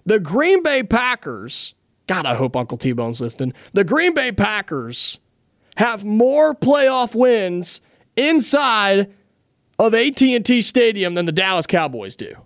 the 0.06 0.18
Green 0.18 0.62
Bay 0.62 0.82
Packers 0.82 1.74
God, 2.06 2.26
I 2.26 2.34
hope 2.34 2.56
Uncle 2.56 2.76
T 2.76 2.92
Bone's 2.92 3.20
listening. 3.20 3.54
The 3.72 3.84
Green 3.84 4.14
Bay 4.14 4.32
Packers 4.32 5.20
have 5.76 6.04
more 6.04 6.54
playoff 6.54 7.14
wins 7.14 7.80
inside 8.16 9.12
of 9.78 9.94
AT&T 9.94 10.60
Stadium 10.60 11.14
than 11.14 11.26
the 11.26 11.32
Dallas 11.32 11.66
Cowboys 11.66 12.14
do, 12.14 12.36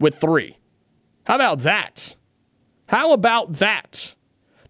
with 0.00 0.16
three. 0.16 0.58
How 1.24 1.36
about 1.36 1.60
that? 1.60 2.16
How 2.88 3.12
about 3.12 3.54
that? 3.54 4.14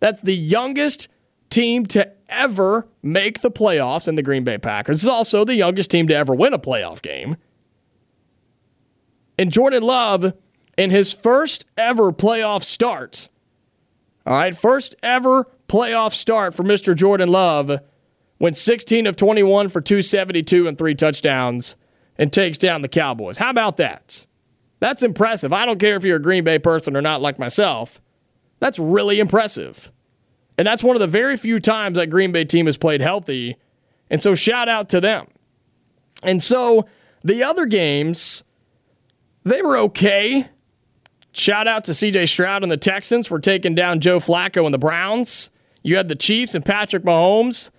That's 0.00 0.20
the 0.20 0.36
youngest 0.36 1.08
team 1.50 1.86
to 1.86 2.12
ever 2.28 2.86
make 3.02 3.40
the 3.40 3.50
playoffs 3.50 4.08
in 4.08 4.14
the 4.14 4.22
Green 4.22 4.44
Bay 4.44 4.58
Packers. 4.58 4.98
It's 4.98 5.08
also 5.08 5.44
the 5.44 5.54
youngest 5.54 5.90
team 5.90 6.06
to 6.08 6.14
ever 6.14 6.34
win 6.34 6.52
a 6.52 6.58
playoff 6.58 7.02
game. 7.02 7.36
And 9.38 9.52
Jordan 9.52 9.82
Love, 9.82 10.34
in 10.76 10.90
his 10.90 11.12
first 11.12 11.64
ever 11.76 12.12
playoff 12.12 12.62
start, 12.62 13.28
all 14.26 14.34
right, 14.34 14.56
first 14.56 14.94
ever 15.02 15.48
playoff 15.68 16.12
start 16.12 16.54
for 16.54 16.64
Mr. 16.64 16.94
Jordan 16.94 17.30
Love. 17.30 17.80
Went 18.40 18.56
16 18.56 19.06
of 19.06 19.16
21 19.16 19.68
for 19.68 19.80
272 19.80 20.68
and 20.68 20.78
three 20.78 20.94
touchdowns 20.94 21.76
and 22.16 22.32
takes 22.32 22.58
down 22.58 22.82
the 22.82 22.88
Cowboys. 22.88 23.38
How 23.38 23.50
about 23.50 23.78
that? 23.78 24.26
That's 24.80 25.02
impressive. 25.02 25.52
I 25.52 25.66
don't 25.66 25.80
care 25.80 25.96
if 25.96 26.04
you're 26.04 26.16
a 26.16 26.22
Green 26.22 26.44
Bay 26.44 26.58
person 26.58 26.96
or 26.96 27.02
not, 27.02 27.20
like 27.20 27.38
myself. 27.38 28.00
That's 28.60 28.78
really 28.78 29.18
impressive. 29.18 29.90
And 30.58 30.66
that's 30.66 30.82
one 30.82 30.96
of 30.96 31.00
the 31.00 31.06
very 31.06 31.36
few 31.36 31.60
times 31.60 31.96
that 31.96 32.08
Green 32.08 32.32
Bay 32.32 32.44
team 32.44 32.66
has 32.66 32.76
played 32.76 33.00
healthy. 33.00 33.56
And 34.10 34.20
so, 34.20 34.34
shout 34.34 34.68
out 34.68 34.88
to 34.90 35.00
them. 35.00 35.28
And 36.22 36.42
so, 36.42 36.86
the 37.22 37.42
other 37.44 37.64
games, 37.64 38.42
they 39.44 39.62
were 39.62 39.76
okay. 39.78 40.48
Shout 41.32 41.68
out 41.68 41.84
to 41.84 41.92
CJ 41.92 42.28
Stroud 42.28 42.64
and 42.64 42.72
the 42.72 42.76
Texans 42.76 43.28
for 43.28 43.38
taking 43.38 43.74
down 43.74 44.00
Joe 44.00 44.18
Flacco 44.18 44.64
and 44.64 44.74
the 44.74 44.78
Browns. 44.78 45.50
You 45.82 45.96
had 45.96 46.08
the 46.08 46.16
Chiefs 46.16 46.54
and 46.54 46.64
Patrick 46.64 47.04
Mahomes 47.04 47.70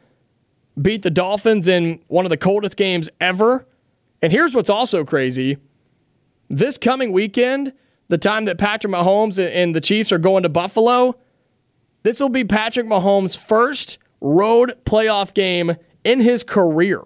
beat 0.82 1.02
the 1.02 1.10
Dolphins 1.10 1.68
in 1.68 2.00
one 2.08 2.26
of 2.26 2.30
the 2.30 2.38
coldest 2.38 2.78
games 2.78 3.10
ever. 3.20 3.68
And 4.22 4.32
here's 4.32 4.56
what's 4.56 4.70
also 4.70 5.04
crazy 5.04 5.58
this 6.50 6.78
coming 6.78 7.12
weekend, 7.12 7.74
the 8.08 8.18
time 8.18 8.46
that 8.46 8.58
Patrick 8.58 8.92
Mahomes 8.92 9.38
and 9.40 9.76
the 9.76 9.82
Chiefs 9.82 10.12
are 10.12 10.18
going 10.18 10.44
to 10.44 10.50
Buffalo, 10.50 11.16
this 12.04 12.20
will 12.20 12.30
be 12.30 12.44
Patrick 12.44 12.88
Mahomes' 12.88 13.38
first 13.38 13.98
road 14.22 14.74
playoff 14.86 15.34
game 15.34 15.76
in 16.04 16.20
his 16.20 16.44
career. 16.44 17.02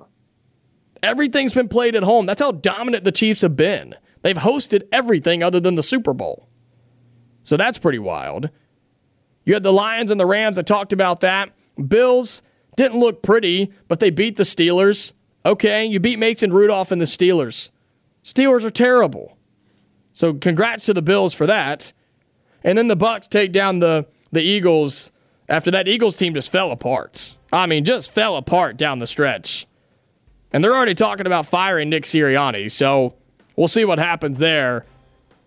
Everything's 1.01 1.53
been 1.53 1.67
played 1.67 1.95
at 1.95 2.03
home. 2.03 2.25
That's 2.25 2.41
how 2.41 2.51
dominant 2.51 3.03
the 3.03 3.11
Chiefs 3.11 3.41
have 3.41 3.55
been. 3.55 3.95
They've 4.21 4.37
hosted 4.37 4.87
everything 4.91 5.43
other 5.43 5.59
than 5.59 5.75
the 5.75 5.83
Super 5.83 6.13
Bowl. 6.13 6.47
So 7.43 7.57
that's 7.57 7.77
pretty 7.77 7.99
wild. 7.99 8.49
You 9.45 9.53
had 9.53 9.63
the 9.63 9.73
Lions 9.73 10.11
and 10.11 10.19
the 10.19 10.25
Rams. 10.25 10.57
I 10.57 10.61
talked 10.61 10.93
about 10.93 11.19
that. 11.19 11.51
Bills 11.87 12.41
didn't 12.77 12.99
look 12.99 13.21
pretty, 13.21 13.73
but 13.87 13.99
they 13.99 14.09
beat 14.09 14.37
the 14.37 14.43
Steelers. 14.43 15.11
Okay, 15.45 15.85
you 15.85 15.99
beat 15.99 16.19
Mason 16.19 16.53
Rudolph 16.53 16.91
and 16.91 17.01
the 17.01 17.05
Steelers. 17.05 17.69
Steelers 18.23 18.63
are 18.63 18.69
terrible. 18.69 19.37
So 20.13 20.33
congrats 20.33 20.85
to 20.85 20.93
the 20.93 21.01
Bills 21.01 21.33
for 21.33 21.45
that. 21.47 21.91
And 22.63 22.77
then 22.77 22.87
the 22.87 22.95
Bucs 22.95 23.27
take 23.27 23.51
down 23.51 23.79
the 23.79 24.05
the 24.33 24.41
Eagles 24.41 25.11
after 25.47 25.71
that 25.71 25.87
Eagles 25.87 26.17
team 26.17 26.33
just 26.33 26.51
fell 26.51 26.71
apart. 26.71 27.37
I 27.51 27.67
mean, 27.67 27.85
just 27.85 28.11
fell 28.11 28.35
apart 28.35 28.77
down 28.77 28.99
the 28.99 29.07
stretch. 29.07 29.65
And 30.51 30.63
they're 30.63 30.75
already 30.75 30.95
talking 30.95 31.25
about 31.25 31.45
firing 31.45 31.89
Nick 31.89 32.03
Sirianni. 32.03 32.69
So 32.69 33.15
We'll 33.55 33.67
see 33.67 33.85
what 33.85 33.99
happens 33.99 34.39
there. 34.39 34.85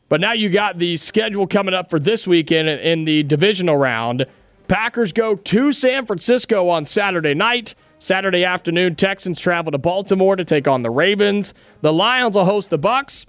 But 0.08 0.20
now 0.20 0.32
you 0.32 0.48
got 0.48 0.78
the 0.78 0.96
schedule 0.96 1.46
coming 1.46 1.74
up 1.74 1.90
for 1.90 1.98
this 1.98 2.26
weekend 2.26 2.68
in 2.68 3.04
the 3.04 3.24
divisional 3.24 3.76
round. 3.76 4.26
Packers 4.68 5.12
go 5.12 5.34
to 5.34 5.72
San 5.72 6.06
Francisco 6.06 6.68
on 6.68 6.84
Saturday 6.84 7.34
night. 7.34 7.74
Saturday 7.98 8.44
afternoon, 8.44 8.94
Texans 8.94 9.40
travel 9.40 9.72
to 9.72 9.78
Baltimore 9.78 10.36
to 10.36 10.44
take 10.44 10.68
on 10.68 10.82
the 10.82 10.90
Ravens. 10.90 11.54
The 11.80 11.92
Lions 11.92 12.36
will 12.36 12.44
host 12.44 12.70
the 12.70 12.78
Bucs, 12.78 13.24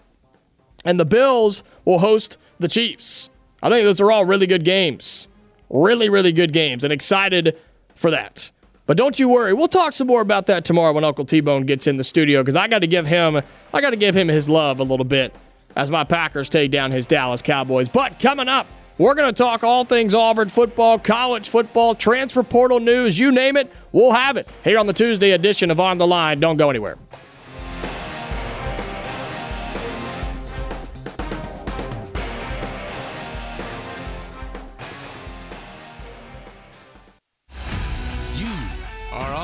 and 0.84 1.00
the 1.00 1.06
Bills 1.06 1.64
will 1.86 2.00
host 2.00 2.38
the 2.60 2.68
Chiefs. 2.68 3.30
I 3.64 3.70
think 3.70 3.86
those 3.86 4.02
are 4.02 4.12
all 4.12 4.26
really 4.26 4.46
good 4.46 4.66
games. 4.66 5.30
Really, 5.70 6.10
really 6.10 6.32
good 6.32 6.54
games, 6.54 6.84
and 6.84 6.94
excited 6.94 7.58
for 7.96 8.12
that. 8.12 8.52
But 8.86 8.96
don't 8.96 9.20
you 9.20 9.28
worry, 9.28 9.54
we'll 9.54 9.68
talk 9.68 9.92
some 9.92 10.08
more 10.08 10.22
about 10.22 10.46
that 10.46 10.64
tomorrow 10.64 10.94
when 10.94 11.04
Uncle 11.04 11.26
T-Bone 11.26 11.66
gets 11.66 11.88
in 11.88 11.98
the 11.98 12.06
studio 12.06 12.42
because 12.42 12.56
I 12.56 12.70
got 12.70 12.80
to 12.80 12.88
give 12.88 13.06
him 13.06 13.42
I 13.74 13.82
got 13.82 13.90
to 13.90 13.98
give 13.98 14.16
him 14.16 14.30
his 14.30 14.48
love 14.48 14.80
a 14.80 14.84
little 14.84 15.04
bit 15.06 15.36
as 15.76 15.92
my 15.92 16.06
Packers 16.06 16.48
take 16.48 16.72
down 16.72 16.92
his 16.92 17.06
Dallas 17.06 17.42
Cowboys. 17.42 17.90
But 17.90 18.18
coming 18.18 18.48
up, 18.48 18.66
we're 18.98 19.14
going 19.14 19.32
to 19.32 19.38
talk 19.38 19.64
all 19.64 19.84
things 19.84 20.16
Auburn 20.16 20.50
football, 20.50 20.98
college 20.98 21.50
football, 21.50 21.96
transfer 21.96 22.44
portal 22.44 22.80
news, 22.80 23.20
you 23.20 23.32
name 23.32 23.58
it, 23.58 23.72
we'll 23.92 24.14
have 24.14 24.38
it 24.38 24.48
here 24.64 24.80
on 24.80 24.88
the 24.88 24.94
Tuesday 24.94 25.32
edition 25.32 25.70
of 25.70 25.80
On 25.80 25.98
the 25.98 26.08
Line. 26.08 26.40
Don't 26.40 26.58
go 26.58 26.70
anywhere. 26.70 26.98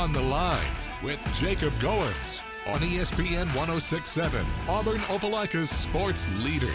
On 0.04 0.12
the 0.12 0.22
Line 0.22 0.60
with 1.02 1.26
Jacob 1.34 1.72
Goins 1.76 2.42
on 2.68 2.82
ESPN 2.82 3.46
1067, 3.56 4.46
Auburn 4.68 4.98
Opelika's 5.08 5.70
sports 5.70 6.30
leader. 6.44 6.74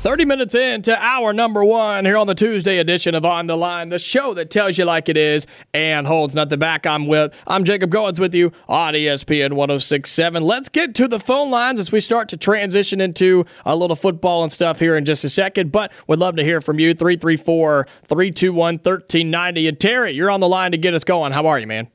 30 0.00 0.24
minutes 0.24 0.54
into 0.54 0.98
hour 0.98 1.34
number 1.34 1.62
one 1.62 2.06
here 2.06 2.16
on 2.16 2.26
the 2.26 2.34
Tuesday 2.34 2.78
edition 2.78 3.14
of 3.14 3.26
On 3.26 3.46
the 3.46 3.54
Line, 3.54 3.90
the 3.90 3.98
show 3.98 4.32
that 4.32 4.48
tells 4.48 4.78
you 4.78 4.86
like 4.86 5.10
it 5.10 5.16
is 5.18 5.46
and 5.74 6.06
holds 6.06 6.34
nothing 6.34 6.58
back. 6.58 6.86
I'm 6.86 7.06
with 7.06 7.34
I'm 7.46 7.64
Jacob 7.64 7.90
Goins 7.90 8.18
with 8.18 8.34
you 8.34 8.50
on 8.66 8.94
ESPN 8.94 9.52
1067. 9.52 10.42
Let's 10.42 10.70
get 10.70 10.94
to 10.94 11.06
the 11.06 11.20
phone 11.20 11.50
lines 11.50 11.78
as 11.78 11.92
we 11.92 12.00
start 12.00 12.30
to 12.30 12.38
transition 12.38 12.98
into 12.98 13.44
a 13.66 13.76
little 13.76 13.94
football 13.94 14.42
and 14.42 14.50
stuff 14.50 14.78
here 14.78 14.96
in 14.96 15.04
just 15.04 15.22
a 15.22 15.28
second. 15.28 15.70
But 15.70 15.92
we'd 16.06 16.18
love 16.18 16.36
to 16.36 16.44
hear 16.44 16.62
from 16.62 16.78
you. 16.78 16.94
334 16.94 17.86
321 18.04 18.56
1390. 18.76 19.68
And 19.68 19.78
Terry, 19.78 20.12
you're 20.12 20.30
on 20.30 20.40
the 20.40 20.48
line 20.48 20.72
to 20.72 20.78
get 20.78 20.94
us 20.94 21.04
going. 21.04 21.32
How 21.32 21.46
are 21.46 21.58
you, 21.58 21.66
man? 21.66 21.88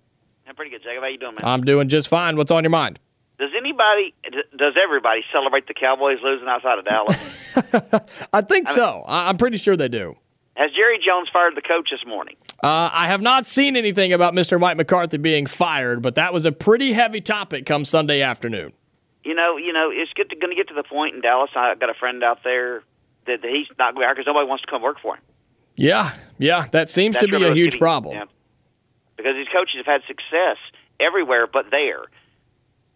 I'm 0.47 0.53
pretty 0.53 0.69
good, 0.69 0.83
Jacob. 0.83 1.01
How 1.01 1.09
you 1.09 1.17
doing, 1.17 1.33
man? 1.41 1.43
I'm 1.43 1.63
doing 1.63 1.89
just 1.89 2.07
fine. 2.07 2.37
What's 2.37 2.51
on 2.51 2.63
your 2.63 2.69
mind? 2.69 2.99
Does 3.37 3.51
anybody, 3.57 4.13
does 4.57 4.75
everybody 4.81 5.21
celebrate 5.31 5.67
the 5.67 5.73
Cowboys 5.73 6.17
losing 6.23 6.47
outside 6.47 6.79
of 6.79 6.85
Dallas? 6.85 7.17
I 8.33 8.41
think 8.41 8.67
I 8.67 8.71
mean, 8.71 8.75
so. 8.75 9.03
I'm 9.07 9.37
pretty 9.37 9.57
sure 9.57 9.75
they 9.75 9.89
do. 9.89 10.15
Has 10.55 10.71
Jerry 10.71 10.99
Jones 11.05 11.27
fired 11.33 11.53
the 11.55 11.61
coach 11.61 11.89
this 11.91 12.05
morning? 12.07 12.37
Uh, 12.63 12.89
I 12.91 13.07
have 13.07 13.21
not 13.21 13.45
seen 13.45 13.75
anything 13.75 14.13
about 14.13 14.33
Mr. 14.33 14.57
Mike 14.57 14.77
McCarthy 14.77 15.17
being 15.17 15.47
fired, 15.47 16.01
but 16.01 16.15
that 16.15 16.33
was 16.33 16.45
a 16.45 16.51
pretty 16.51 16.93
heavy 16.93 17.19
topic 17.19 17.65
come 17.65 17.83
Sunday 17.83 18.21
afternoon. 18.21 18.71
You 19.25 19.33
know, 19.33 19.57
you 19.57 19.73
know, 19.73 19.91
it's 19.91 20.13
going 20.13 20.29
to 20.29 20.55
get 20.55 20.69
to 20.69 20.73
the 20.73 20.83
point 20.83 21.15
in 21.15 21.21
Dallas. 21.21 21.49
I 21.55 21.75
got 21.75 21.89
a 21.89 21.93
friend 21.93 22.23
out 22.23 22.39
there 22.45 22.83
that, 23.25 23.41
that 23.41 23.51
he's 23.51 23.67
not 23.77 23.95
going 23.95 24.07
to 24.07 24.13
because 24.13 24.27
nobody 24.27 24.47
wants 24.47 24.63
to 24.63 24.71
come 24.71 24.81
work 24.81 24.97
for 25.01 25.15
him. 25.15 25.23
Yeah, 25.75 26.13
yeah, 26.37 26.67
that 26.71 26.89
seems 26.89 27.15
That's 27.15 27.25
to 27.25 27.37
be 27.37 27.43
a 27.43 27.53
huge 27.53 27.77
problem. 27.77 28.15
Yeah. 28.15 28.25
Because 29.17 29.35
these 29.35 29.47
coaches 29.51 29.75
have 29.75 29.85
had 29.85 30.01
success 30.07 30.57
everywhere 31.01 31.47
but 31.47 31.65
there. 31.69 32.05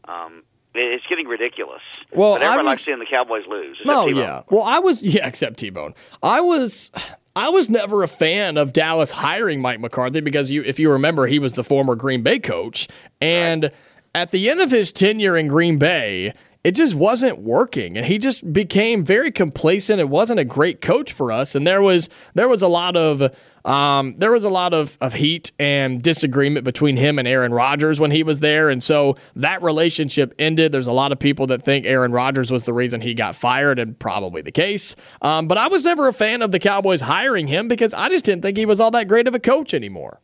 Um, 0.09 0.43
it's 0.75 1.05
getting 1.07 1.27
ridiculous. 1.27 1.81
Well, 2.13 2.33
but 2.33 2.43
everyone 2.43 2.65
was, 2.65 2.71
likes 2.71 2.81
seeing 2.83 2.99
the 2.99 3.05
Cowboys 3.05 3.43
lose. 3.47 3.77
No, 3.85 4.07
T-Bone. 4.07 4.21
yeah. 4.21 4.43
Well, 4.49 4.63
I 4.63 4.79
was 4.79 5.03
yeah, 5.03 5.27
except 5.27 5.57
T 5.57 5.69
Bone. 5.69 5.93
I 6.21 6.41
was. 6.41 6.91
I 7.35 7.49
was 7.49 7.69
never 7.69 8.03
a 8.03 8.07
fan 8.07 8.57
of 8.57 8.73
Dallas 8.73 9.11
hiring 9.11 9.61
Mike 9.61 9.79
McCarthy 9.79 10.19
because 10.19 10.51
you, 10.51 10.61
if 10.63 10.77
you 10.77 10.91
remember, 10.91 11.27
he 11.27 11.39
was 11.39 11.53
the 11.53 11.63
former 11.63 11.95
Green 11.95 12.21
Bay 12.21 12.39
coach, 12.39 12.87
and 13.21 13.63
right. 13.63 13.73
at 14.13 14.31
the 14.31 14.49
end 14.49 14.59
of 14.59 14.71
his 14.71 14.91
tenure 14.91 15.37
in 15.37 15.47
Green 15.47 15.77
Bay, 15.77 16.33
it 16.63 16.71
just 16.71 16.95
wasn't 16.95 17.39
working 17.39 17.97
and 17.97 18.05
he 18.05 18.17
just 18.17 18.51
became 18.51 19.03
very 19.03 19.31
complacent 19.31 19.99
it 19.99 20.09
wasn't 20.09 20.37
a 20.37 20.43
great 20.43 20.81
coach 20.81 21.13
for 21.13 21.31
us 21.31 21.55
and 21.55 21.65
there 21.65 21.81
was 21.81 22.09
there 22.33 22.49
was 22.49 22.61
a 22.61 22.67
lot 22.67 22.97
of 22.97 23.33
um, 23.65 24.15
there 24.17 24.31
was 24.31 24.43
a 24.43 24.49
lot 24.49 24.73
of, 24.73 24.97
of 25.01 25.13
heat 25.13 25.51
and 25.59 26.01
disagreement 26.01 26.63
between 26.63 26.97
him 26.97 27.19
and 27.19 27.27
Aaron 27.27 27.53
Rodgers 27.53 27.99
when 27.99 28.11
he 28.11 28.23
was 28.23 28.39
there. 28.39 28.69
And 28.69 28.83
so 28.83 29.15
that 29.35 29.61
relationship 29.61 30.33
ended. 30.39 30.71
There's 30.71 30.87
a 30.87 30.93
lot 30.93 31.11
of 31.11 31.19
people 31.19 31.47
that 31.47 31.61
think 31.61 31.85
Aaron 31.85 32.11
Rodgers 32.11 32.51
was 32.51 32.63
the 32.63 32.73
reason 32.73 33.01
he 33.01 33.13
got 33.13 33.35
fired, 33.35 33.79
and 33.79 33.97
probably 33.97 34.41
the 34.41 34.51
case. 34.51 34.95
Um, 35.21 35.47
but 35.47 35.57
I 35.57 35.67
was 35.67 35.83
never 35.83 36.07
a 36.07 36.13
fan 36.13 36.41
of 36.41 36.51
the 36.51 36.59
Cowboys 36.59 37.01
hiring 37.01 37.47
him 37.47 37.67
because 37.67 37.93
I 37.93 38.09
just 38.09 38.25
didn't 38.25 38.41
think 38.41 38.57
he 38.57 38.65
was 38.65 38.79
all 38.79 38.91
that 38.91 39.07
great 39.07 39.27
of 39.27 39.35
a 39.35 39.39
coach 39.39 39.73
anymore. 39.73 40.19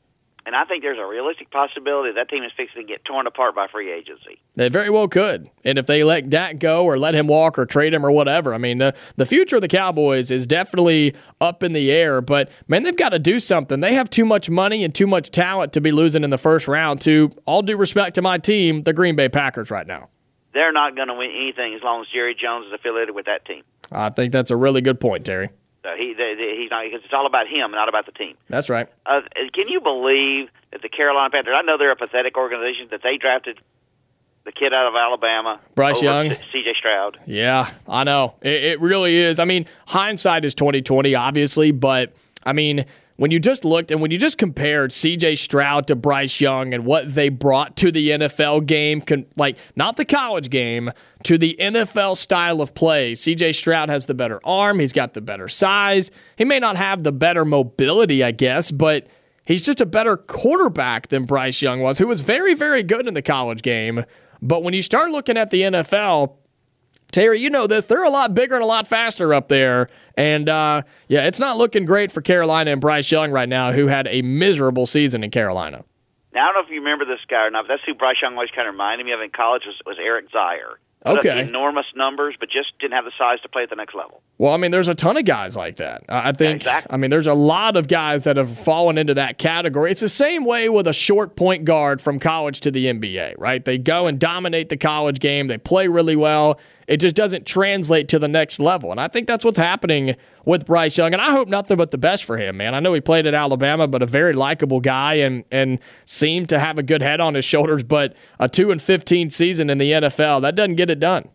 And 0.46 0.56
I 0.56 0.64
think 0.64 0.84
there's 0.84 1.00
a 1.00 1.06
realistic 1.06 1.50
possibility 1.50 2.14
that 2.14 2.30
team 2.30 2.44
is 2.44 2.52
fixing 2.56 2.84
to 2.84 2.88
get 2.88 3.04
torn 3.04 3.26
apart 3.26 3.56
by 3.56 3.68
free 3.68 3.92
agency. 3.92 4.40
They 4.54 4.70
very 4.70 4.92
well 4.92 5.08
could. 5.08 5.50
And 5.64 5.80
if 5.80 5.88
they 5.88 6.04
let 6.04 6.30
Dak 6.30 6.60
go 6.60 6.86
or 6.86 7.00
let 7.00 7.16
him 7.16 7.26
walk 7.26 7.58
or 7.58 7.66
trade 7.66 7.96
him 7.96 8.06
or 8.06 8.12
whatever, 8.12 8.54
I 8.54 8.60
mean, 8.60 8.78
the, 8.78 8.94
the 9.16 9.26
future 9.26 9.56
of 9.56 9.64
the 9.64 9.68
Cowboys 9.68 10.30
is 10.30 10.46
definitely 10.46 11.16
up 11.42 11.64
in 11.64 11.74
the 11.74 11.92
air. 11.92 12.22
But, 12.22 12.52
man, 12.68 12.84
they've 12.84 12.96
got 12.96 13.10
to 13.10 13.20
do 13.20 13.40
something. 13.40 13.80
They 13.80 13.96
have 13.96 14.08
too 14.08 14.24
much 14.24 14.48
money 14.48 14.84
and 14.84 14.94
too 14.94 15.08
much 15.08 15.32
talent 15.32 15.74
to 15.74 15.82
be 15.82 15.92
losing 15.92 16.24
in 16.24 16.30
the 16.30 16.38
first 16.38 16.68
round 16.68 17.02
to, 17.02 17.32
all 17.46 17.64
due 17.64 17.76
respect 17.76 18.14
to 18.16 18.22
my 18.22 18.38
team, 18.38 18.84
the 18.84 18.94
Green 18.94 19.16
Bay 19.16 19.30
Packers 19.30 19.72
right 19.72 19.88
now. 19.88 20.10
They're 20.54 20.72
not 20.72 20.96
going 20.96 21.08
to 21.08 21.16
win 21.16 21.32
anything 21.36 21.74
as 21.74 21.82
long 21.82 22.02
as 22.02 22.08
Jerry 22.14 22.36
Jones 22.40 22.68
is 22.68 22.74
affiliated 22.74 23.16
with 23.16 23.26
that 23.26 23.46
team. 23.46 23.64
I 23.92 24.10
think 24.12 24.32
that's 24.32 24.52
a 24.52 24.56
really 24.56 24.82
good 24.82 25.00
point, 25.00 25.26
Terry. 25.26 25.50
So 25.86 25.92
he 25.96 26.16
he's 26.18 26.72
not 26.72 26.84
because 26.84 27.06
it's 27.06 27.14
all 27.14 27.28
about 27.28 27.48
him, 27.48 27.70
not 27.70 27.88
about 27.88 28.08
the 28.08 28.12
team. 28.12 28.36
That's 28.50 28.70
right. 28.70 28.88
Uh, 29.06 29.22
can 29.54 29.68
you 29.68 29.80
believe 29.80 30.50
that 30.72 30.82
the 30.82 30.90
Carolina 30.90 31.30
Panthers? 31.30 31.54
I 31.56 31.62
know 31.62 31.78
they're 31.78 31.92
a 31.92 31.96
pathetic 31.96 32.36
organization 32.38 32.88
that 32.90 33.02
they 33.04 33.18
drafted 33.18 33.60
the 34.46 34.52
kid 34.52 34.74
out 34.74 34.88
of 34.88 34.96
Alabama, 34.96 35.60
Bryce 35.76 36.02
Young, 36.02 36.32
C.J. 36.52 36.74
Stroud. 36.80 37.20
Yeah, 37.28 37.70
I 37.88 38.04
know 38.04 38.34
it, 38.42 38.64
it 38.64 38.82
really 38.82 39.16
is. 39.16 39.38
I 39.38 39.46
mean, 39.46 39.68
hindsight 39.88 40.44
is 40.44 40.56
twenty 40.56 40.82
twenty, 40.82 41.14
obviously, 41.14 41.70
but 41.70 42.14
I 42.44 42.54
mean 42.54 42.86
when 43.18 43.32
you 43.32 43.40
just 43.40 43.64
looked 43.64 43.92
and 43.92 44.02
when 44.02 44.12
you 44.12 44.18
just 44.18 44.38
compared 44.38 44.92
CJ 44.92 45.38
Stroud 45.38 45.88
to 45.88 45.96
Bryce 45.96 46.42
Young 46.42 46.74
and 46.74 46.86
what 46.86 47.14
they 47.14 47.30
brought 47.30 47.78
to 47.78 47.92
the 47.92 48.10
NFL 48.10 48.66
game, 48.66 49.02
like 49.38 49.58
not 49.76 49.96
the 49.96 50.06
college 50.06 50.50
game, 50.50 50.92
to 51.24 51.38
the 51.38 51.56
NFL 51.60 52.18
style 52.18 52.62
of 52.62 52.74
play, 52.74 53.14
CJ 53.14 53.56
Stroud 53.56 53.90
has 53.90 54.06
the 54.06 54.14
better 54.14 54.40
arm. 54.44 54.80
He's 54.80 54.94
got 54.94 55.14
the 55.14 55.22
better 55.22 55.48
size. 55.48 56.12
He 56.38 56.44
may 56.44 56.60
not 56.60 56.76
have 56.76 57.04
the 57.04 57.12
better 57.12 57.46
mobility, 57.46 58.24
I 58.24 58.32
guess, 58.32 58.70
but 58.70 59.08
he's 59.46 59.64
just 59.64 59.80
a 59.80 59.86
better 59.86 60.18
quarterback 60.18 61.08
than 61.08 61.24
Bryce 61.24 61.62
Young 61.62 61.80
was, 61.80 61.98
who 61.98 62.08
was 62.08 62.22
very, 62.22 62.54
very 62.54 62.84
good 62.84 63.08
in 63.08 63.14
the 63.14 63.22
college 63.22 63.62
game. 63.62 64.04
But 64.42 64.62
when 64.62 64.74
you 64.74 64.82
start 64.82 65.12
looking 65.12 65.38
at 65.38 65.52
the 65.52 65.62
NFL, 65.62 66.34
Terry, 67.16 67.40
you 67.40 67.50
know 67.50 67.66
this. 67.66 67.86
They're 67.86 68.04
a 68.04 68.10
lot 68.10 68.34
bigger 68.34 68.56
and 68.56 68.64
a 68.64 68.68
lot 68.68 68.88
faster 68.88 69.34
up 69.34 69.48
there. 69.48 69.90
And 70.18 70.50
uh, 70.50 70.82
yeah, 71.08 71.28
it's 71.28 71.40
not 71.40 71.58
looking 71.58 71.86
great 71.86 72.12
for 72.12 72.20
Carolina 72.22 72.74
and 72.74 72.82
Bryce 72.82 73.10
Young 73.10 73.32
right 73.32 73.48
now, 73.48 73.72
who 73.72 73.88
had 73.88 74.06
a 74.08 74.22
miserable 74.22 74.86
season 74.86 75.24
in 75.24 75.32
Carolina. 75.32 75.86
Now, 76.34 76.44
I 76.44 76.52
don't 76.52 76.56
know 76.56 76.68
if 76.68 76.70
you 76.70 76.82
remember 76.82 77.06
this 77.06 77.22
guy 77.30 77.48
or 77.48 77.52
not, 77.52 77.68
but 77.68 77.76
that's 77.76 77.84
who 77.86 77.94
Bryce 77.94 78.18
Young 78.22 78.34
always 78.34 78.50
kind 78.54 78.68
of 78.68 78.74
reminded 78.74 79.06
me 79.06 79.14
of 79.14 79.22
in 79.22 79.30
college 79.30 79.64
was, 79.66 79.76
was 79.86 79.96
Eric 79.98 80.30
Zeier. 80.30 80.76
Okay. 81.06 81.40
Enormous 81.40 81.86
numbers, 81.96 82.36
but 82.38 82.50
just 82.50 82.78
didn't 82.80 82.94
have 82.94 83.06
the 83.06 83.12
size 83.18 83.40
to 83.44 83.50
play 83.50 83.64
at 83.64 83.70
the 83.70 83.76
next 83.76 83.96
level. 83.96 84.22
Well, 84.38 84.54
I 84.54 84.58
mean, 84.58 84.72
there's 84.72 84.88
a 84.88 84.96
ton 84.96 85.16
of 85.16 85.24
guys 85.24 85.56
like 85.56 85.76
that. 85.78 86.04
I 86.10 86.32
think. 86.32 86.64
exactly. 86.64 86.92
I 86.92 86.98
mean, 86.98 87.12
there's 87.12 87.28
a 87.28 87.34
lot 87.34 87.78
of 87.78 87.88
guys 87.88 88.24
that 88.24 88.38
have 88.38 88.58
fallen 88.58 88.98
into 88.98 89.14
that 89.14 89.38
category. 89.38 89.92
It's 89.92 90.02
the 90.02 90.10
same 90.10 90.44
way 90.44 90.68
with 90.68 90.88
a 90.88 90.94
short 90.94 91.36
point 91.36 91.64
guard 91.64 92.02
from 92.02 92.20
college 92.20 92.60
to 92.62 92.72
the 92.72 92.88
NBA, 92.88 93.36
right? 93.38 93.64
They 93.64 93.78
go 93.78 94.08
and 94.08 94.20
dominate 94.20 94.70
the 94.70 94.78
college 94.78 95.20
game. 95.20 95.48
They 95.48 95.60
play 95.60 95.88
really 95.88 96.16
well 96.16 96.60
it 96.88 96.98
just 96.98 97.16
doesn't 97.16 97.46
translate 97.46 98.08
to 98.10 98.20
the 98.20 98.28
next 98.28 98.60
level. 98.60 98.92
And 98.92 99.00
I 99.00 99.08
think 99.08 99.28
that's 99.28 99.44
what's 99.44 99.58
happening 99.58 100.16
with 100.46 100.66
Bryce 100.66 100.98
Young. 100.98 101.14
And 101.14 101.22
I 101.22 101.32
hope 101.32 101.48
nothing 101.48 101.78
but 101.78 101.92
the 101.92 101.98
best 101.98 102.24
for 102.24 102.38
him, 102.38 102.58
man. 102.58 102.76
I 102.76 102.80
know 102.80 102.94
he 102.94 103.02
played 103.02 103.26
at 103.26 103.34
Alabama, 103.34 103.88
but 103.88 104.04
a 104.04 104.06
very 104.06 104.34
likable 104.34 104.80
guy 104.80 105.16
and 105.16 105.44
and 105.52 105.80
seemed 106.06 106.50
to 106.50 106.60
have 106.60 106.78
a 106.78 106.84
good 106.84 107.02
head 107.02 107.20
on 107.20 107.34
his 107.34 107.46
shoulders. 107.46 107.84
But 107.84 108.16
a 108.40 108.48
two 108.48 108.72
and 108.72 108.82
fifteen 108.82 109.30
season 109.30 109.70
in 109.70 109.78
the 109.78 109.92
NFL, 109.92 110.42
that 110.42 110.56
doesn't 110.56 110.76
get 110.76 110.90
it 110.90 111.00
done. 111.00 111.30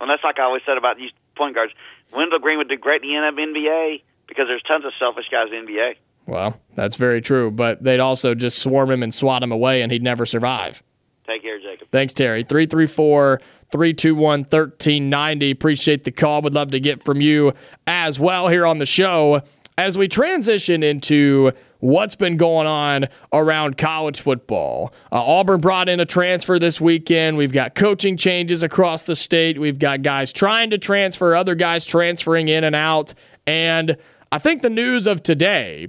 Well, 0.00 0.08
that's 0.08 0.24
like 0.24 0.38
I 0.38 0.42
always 0.42 0.62
said 0.66 0.76
about 0.76 0.96
these 0.96 1.10
point 1.36 1.54
guards. 1.54 1.72
Wendell 2.12 2.38
Green 2.40 2.58
would 2.58 2.68
do 2.68 2.76
great 2.76 3.02
in 3.02 3.08
the 3.08 3.42
NBA 3.42 4.02
because 4.26 4.46
there's 4.48 4.62
tons 4.62 4.84
of 4.84 4.92
selfish 4.98 5.26
guys 5.30 5.48
in 5.52 5.66
the 5.66 5.72
NBA. 5.72 5.94
Well, 6.26 6.60
that's 6.74 6.96
very 6.96 7.20
true, 7.20 7.50
but 7.50 7.82
they'd 7.82 8.00
also 8.00 8.34
just 8.34 8.58
swarm 8.58 8.90
him 8.90 9.02
and 9.02 9.12
swat 9.12 9.42
him 9.42 9.50
away, 9.50 9.82
and 9.82 9.90
he'd 9.90 10.02
never 10.02 10.24
survive. 10.24 10.82
Take 11.32 11.42
care, 11.42 11.58
Jacob. 11.58 11.88
Thanks, 11.90 12.12
Terry. 12.12 12.42
334 12.42 13.40
321 13.70 14.40
1390. 14.40 15.50
Appreciate 15.50 16.04
the 16.04 16.10
call. 16.10 16.42
Would 16.42 16.52
love 16.52 16.72
to 16.72 16.80
get 16.80 17.02
from 17.02 17.22
you 17.22 17.54
as 17.86 18.20
well 18.20 18.48
here 18.48 18.66
on 18.66 18.76
the 18.78 18.86
show 18.86 19.40
as 19.78 19.96
we 19.96 20.08
transition 20.08 20.82
into 20.82 21.52
what's 21.78 22.14
been 22.14 22.36
going 22.36 22.66
on 22.66 23.08
around 23.32 23.78
college 23.78 24.20
football. 24.20 24.92
Uh, 25.10 25.24
Auburn 25.24 25.60
brought 25.60 25.88
in 25.88 26.00
a 26.00 26.04
transfer 26.04 26.58
this 26.58 26.82
weekend. 26.82 27.38
We've 27.38 27.52
got 27.52 27.74
coaching 27.74 28.18
changes 28.18 28.62
across 28.62 29.04
the 29.04 29.16
state. 29.16 29.58
We've 29.58 29.78
got 29.78 30.02
guys 30.02 30.34
trying 30.34 30.68
to 30.70 30.78
transfer, 30.78 31.34
other 31.34 31.54
guys 31.54 31.86
transferring 31.86 32.48
in 32.48 32.62
and 32.62 32.76
out. 32.76 33.14
And 33.46 33.96
I 34.30 34.38
think 34.38 34.60
the 34.60 34.70
news 34.70 35.06
of 35.06 35.22
today 35.22 35.88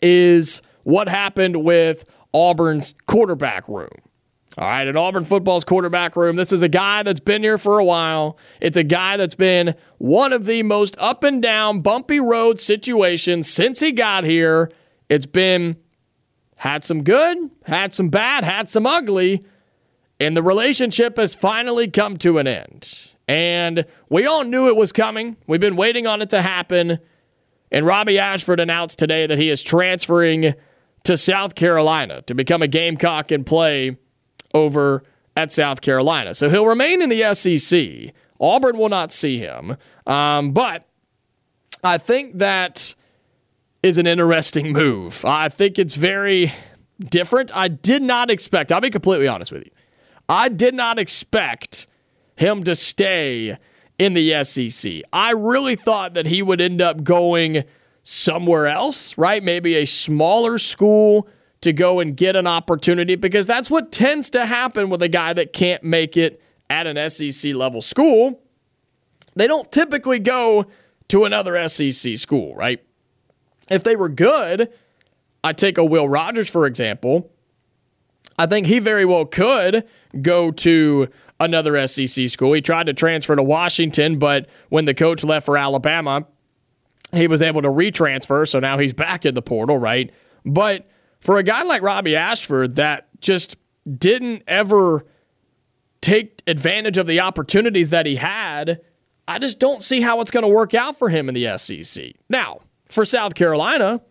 is 0.00 0.62
what 0.84 1.08
happened 1.08 1.64
with 1.64 2.04
Auburn's 2.32 2.94
quarterback 3.06 3.66
room. 3.68 4.05
All 4.58 4.66
right, 4.66 4.86
in 4.86 4.96
Auburn 4.96 5.24
football's 5.26 5.64
quarterback 5.64 6.16
room, 6.16 6.36
this 6.36 6.50
is 6.50 6.62
a 6.62 6.68
guy 6.68 7.02
that's 7.02 7.20
been 7.20 7.42
here 7.42 7.58
for 7.58 7.78
a 7.78 7.84
while. 7.84 8.38
It's 8.58 8.78
a 8.78 8.84
guy 8.84 9.18
that's 9.18 9.34
been 9.34 9.74
one 9.98 10.32
of 10.32 10.46
the 10.46 10.62
most 10.62 10.96
up 10.98 11.24
and 11.24 11.42
down, 11.42 11.82
bumpy 11.82 12.20
road 12.20 12.62
situations 12.62 13.52
since 13.52 13.80
he 13.80 13.92
got 13.92 14.24
here. 14.24 14.72
It's 15.10 15.26
been 15.26 15.76
had 16.56 16.84
some 16.84 17.04
good, 17.04 17.36
had 17.64 17.94
some 17.94 18.08
bad, 18.08 18.44
had 18.44 18.66
some 18.66 18.86
ugly, 18.86 19.44
and 20.18 20.34
the 20.34 20.42
relationship 20.42 21.18
has 21.18 21.34
finally 21.34 21.90
come 21.90 22.16
to 22.16 22.38
an 22.38 22.46
end. 22.46 23.10
And 23.28 23.84
we 24.08 24.24
all 24.24 24.42
knew 24.42 24.68
it 24.68 24.76
was 24.76 24.90
coming. 24.90 25.36
We've 25.46 25.60
been 25.60 25.76
waiting 25.76 26.06
on 26.06 26.22
it 26.22 26.30
to 26.30 26.40
happen. 26.40 26.98
And 27.70 27.84
Robbie 27.84 28.18
Ashford 28.18 28.60
announced 28.60 28.98
today 28.98 29.26
that 29.26 29.38
he 29.38 29.50
is 29.50 29.62
transferring 29.62 30.54
to 31.04 31.16
South 31.18 31.54
Carolina 31.54 32.22
to 32.22 32.34
become 32.34 32.62
a 32.62 32.68
Gamecock 32.68 33.30
and 33.30 33.44
play 33.44 33.98
over 34.54 35.02
at 35.36 35.52
South 35.52 35.80
Carolina. 35.80 36.34
So 36.34 36.48
he'll 36.48 36.66
remain 36.66 37.02
in 37.02 37.08
the 37.08 37.34
SEC. 37.34 38.14
Auburn 38.40 38.78
will 38.78 38.88
not 38.88 39.12
see 39.12 39.38
him. 39.38 39.76
Um, 40.06 40.52
but 40.52 40.86
I 41.84 41.98
think 41.98 42.38
that 42.38 42.94
is 43.82 43.98
an 43.98 44.06
interesting 44.06 44.72
move. 44.72 45.24
I 45.24 45.48
think 45.48 45.78
it's 45.78 45.94
very 45.94 46.52
different. 46.98 47.50
I 47.54 47.68
did 47.68 48.02
not 48.02 48.30
expect, 48.30 48.72
I'll 48.72 48.80
be 48.80 48.90
completely 48.90 49.28
honest 49.28 49.52
with 49.52 49.64
you, 49.64 49.70
I 50.28 50.48
did 50.48 50.74
not 50.74 50.98
expect 50.98 51.86
him 52.36 52.64
to 52.64 52.74
stay 52.74 53.58
in 53.98 54.14
the 54.14 54.42
SEC. 54.44 55.02
I 55.12 55.30
really 55.30 55.76
thought 55.76 56.14
that 56.14 56.26
he 56.26 56.42
would 56.42 56.60
end 56.60 56.80
up 56.80 57.02
going 57.04 57.64
somewhere 58.02 58.66
else, 58.66 59.16
right? 59.16 59.42
Maybe 59.42 59.76
a 59.76 59.84
smaller 59.84 60.58
school 60.58 61.28
to 61.66 61.72
go 61.72 61.98
and 61.98 62.16
get 62.16 62.36
an 62.36 62.46
opportunity 62.46 63.16
because 63.16 63.48
that's 63.48 63.68
what 63.68 63.90
tends 63.90 64.30
to 64.30 64.46
happen 64.46 64.88
with 64.88 65.02
a 65.02 65.08
guy 65.08 65.32
that 65.32 65.52
can't 65.52 65.82
make 65.82 66.16
it 66.16 66.40
at 66.70 66.86
an 66.86 67.10
SEC 67.10 67.54
level 67.54 67.82
school. 67.82 68.40
They 69.34 69.48
don't 69.48 69.70
typically 69.72 70.20
go 70.20 70.66
to 71.08 71.24
another 71.24 71.68
SEC 71.68 72.18
school, 72.18 72.54
right? 72.54 72.80
If 73.68 73.82
they 73.82 73.96
were 73.96 74.08
good, 74.08 74.72
I 75.42 75.52
take 75.52 75.76
a 75.76 75.84
Will 75.84 76.08
Rogers, 76.08 76.48
for 76.48 76.66
example. 76.66 77.32
I 78.38 78.46
think 78.46 78.68
he 78.68 78.78
very 78.78 79.04
well 79.04 79.24
could 79.24 79.84
go 80.22 80.52
to 80.52 81.08
another 81.40 81.84
SEC 81.88 82.28
school. 82.28 82.52
He 82.52 82.60
tried 82.60 82.86
to 82.86 82.94
transfer 82.94 83.34
to 83.34 83.42
Washington, 83.42 84.20
but 84.20 84.48
when 84.68 84.84
the 84.84 84.94
coach 84.94 85.24
left 85.24 85.44
for 85.44 85.58
Alabama, 85.58 86.28
he 87.12 87.26
was 87.26 87.42
able 87.42 87.62
to 87.62 87.68
retransfer, 87.68 88.46
so 88.46 88.60
now 88.60 88.78
he's 88.78 88.94
back 88.94 89.26
in 89.26 89.34
the 89.34 89.42
portal, 89.42 89.78
right? 89.78 90.12
But 90.44 90.88
for 91.26 91.38
a 91.38 91.42
guy 91.42 91.64
like 91.64 91.82
Robbie 91.82 92.14
Ashford 92.14 92.76
that 92.76 93.08
just 93.20 93.56
didn't 93.98 94.44
ever 94.46 95.04
take 96.00 96.40
advantage 96.46 96.98
of 96.98 97.08
the 97.08 97.18
opportunities 97.18 97.90
that 97.90 98.06
he 98.06 98.14
had, 98.14 98.80
I 99.26 99.40
just 99.40 99.58
don't 99.58 99.82
see 99.82 100.00
how 100.00 100.20
it's 100.20 100.30
going 100.30 100.44
to 100.44 100.48
work 100.48 100.72
out 100.72 100.96
for 100.96 101.08
him 101.08 101.28
in 101.28 101.34
the 101.34 101.58
SEC. 101.58 102.12
Now, 102.28 102.60
for 102.88 103.04
South 103.04 103.34
Carolina, 103.34 104.02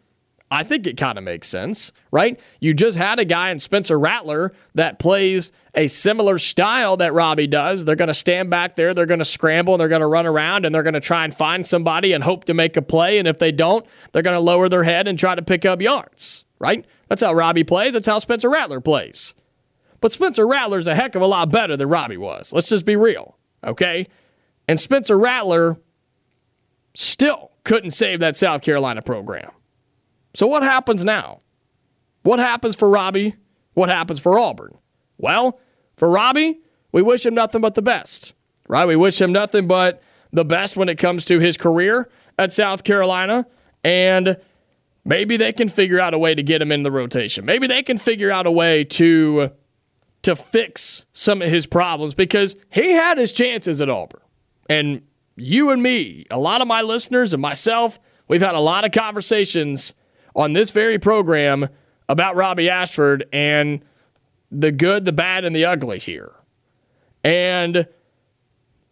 I 0.51 0.63
think 0.63 0.85
it 0.87 0.97
kind 0.97 1.17
of 1.17 1.23
makes 1.23 1.47
sense, 1.47 1.93
right? 2.11 2.37
You 2.59 2.73
just 2.73 2.97
had 2.97 3.17
a 3.17 3.23
guy 3.23 3.49
in 3.49 3.59
Spencer 3.59 3.97
Rattler 3.97 4.51
that 4.73 4.99
plays 4.99 5.53
a 5.73 5.87
similar 5.87 6.37
style 6.37 6.97
that 6.97 7.13
Robbie 7.13 7.47
does. 7.47 7.85
They're 7.85 7.95
going 7.95 8.09
to 8.09 8.13
stand 8.13 8.49
back 8.49 8.75
there, 8.75 8.93
they're 8.93 9.05
going 9.05 9.19
to 9.19 9.25
scramble, 9.25 9.75
and 9.75 9.79
they're 9.79 9.87
going 9.87 10.01
to 10.01 10.07
run 10.07 10.25
around, 10.25 10.65
and 10.65 10.75
they're 10.75 10.83
going 10.83 10.95
to 10.95 10.99
try 10.99 11.23
and 11.23 11.33
find 11.33 11.65
somebody 11.65 12.11
and 12.11 12.25
hope 12.25 12.43
to 12.43 12.53
make 12.53 12.75
a 12.75 12.81
play. 12.81 13.19
And 13.19 13.27
if 13.27 13.39
they 13.39 13.53
don't, 13.53 13.85
they're 14.11 14.21
going 14.21 14.35
to 14.35 14.41
lower 14.41 14.67
their 14.67 14.83
head 14.83 15.07
and 15.07 15.17
try 15.17 15.33
to 15.33 15.41
pick 15.41 15.63
up 15.63 15.81
yards, 15.81 16.43
right? 16.59 16.85
That's 17.07 17.21
how 17.21 17.33
Robbie 17.33 17.63
plays. 17.63 17.93
That's 17.93 18.07
how 18.07 18.19
Spencer 18.19 18.49
Rattler 18.49 18.81
plays. 18.81 19.35
But 20.01 20.11
Spencer 20.11 20.45
Rattler's 20.45 20.87
a 20.87 20.95
heck 20.95 21.15
of 21.15 21.21
a 21.21 21.27
lot 21.27 21.49
better 21.49 21.77
than 21.77 21.89
Robbie 21.89 22.17
was. 22.17 22.53
Let's 22.53 22.69
just 22.69 22.85
be 22.85 22.95
real, 22.95 23.37
okay? 23.63 24.07
And 24.67 24.79
Spencer 24.79 25.17
Rattler 25.17 25.79
still 26.93 27.51
couldn't 27.63 27.91
save 27.91 28.19
that 28.19 28.35
South 28.35 28.61
Carolina 28.61 29.01
program. 29.01 29.51
So 30.33 30.47
what 30.47 30.63
happens 30.63 31.05
now? 31.05 31.39
What 32.23 32.39
happens 32.39 32.75
for 32.75 32.89
Robbie? 32.89 33.35
What 33.73 33.89
happens 33.89 34.19
for 34.19 34.39
Auburn? 34.39 34.77
Well, 35.17 35.59
for 35.95 36.09
Robbie, 36.09 36.59
we 36.91 37.01
wish 37.01 37.25
him 37.25 37.33
nothing 37.33 37.61
but 37.61 37.75
the 37.75 37.81
best, 37.81 38.33
right? 38.67 38.85
We 38.85 38.95
wish 38.95 39.21
him 39.21 39.31
nothing 39.31 39.67
but 39.67 40.01
the 40.31 40.45
best 40.45 40.75
when 40.75 40.89
it 40.89 40.97
comes 40.97 41.25
to 41.25 41.39
his 41.39 41.57
career 41.57 42.09
at 42.37 42.51
South 42.51 42.83
Carolina. 42.83 43.45
And 43.83 44.37
maybe 45.05 45.37
they 45.37 45.53
can 45.53 45.69
figure 45.69 45.99
out 45.99 46.13
a 46.13 46.17
way 46.17 46.35
to 46.35 46.43
get 46.43 46.61
him 46.61 46.71
in 46.71 46.83
the 46.83 46.91
rotation. 46.91 47.45
Maybe 47.45 47.67
they 47.67 47.83
can 47.83 47.97
figure 47.97 48.31
out 48.31 48.45
a 48.47 48.51
way 48.51 48.83
to 48.83 49.51
to 50.23 50.35
fix 50.35 51.05
some 51.13 51.43
of 51.43 51.49
his 51.49 51.67
problems 51.67 52.15
because 52.15 52.57
he 52.71 52.91
had 52.93 53.19
his 53.19 53.31
chances 53.31 53.79
at 53.79 53.91
Auburn. 53.91 54.21
And 54.67 55.03
you 55.35 55.69
and 55.69 55.83
me, 55.83 56.25
a 56.31 56.39
lot 56.39 56.61
of 56.61 56.67
my 56.67 56.81
listeners 56.81 57.31
and 57.31 57.39
myself, 57.39 57.99
we've 58.27 58.41
had 58.41 58.55
a 58.55 58.59
lot 58.59 58.85
of 58.85 58.91
conversations 58.91 59.93
on 60.35 60.53
this 60.53 60.71
very 60.71 60.97
program 60.97 61.69
about 62.09 62.35
Robbie 62.35 62.71
Ashford 62.71 63.25
and 63.31 63.85
the 64.51 64.71
good, 64.71 65.05
the 65.05 65.11
bad, 65.11 65.45
and 65.45 65.55
the 65.55 65.65
ugly 65.65 65.99
here. 65.99 66.31
And 67.23 67.87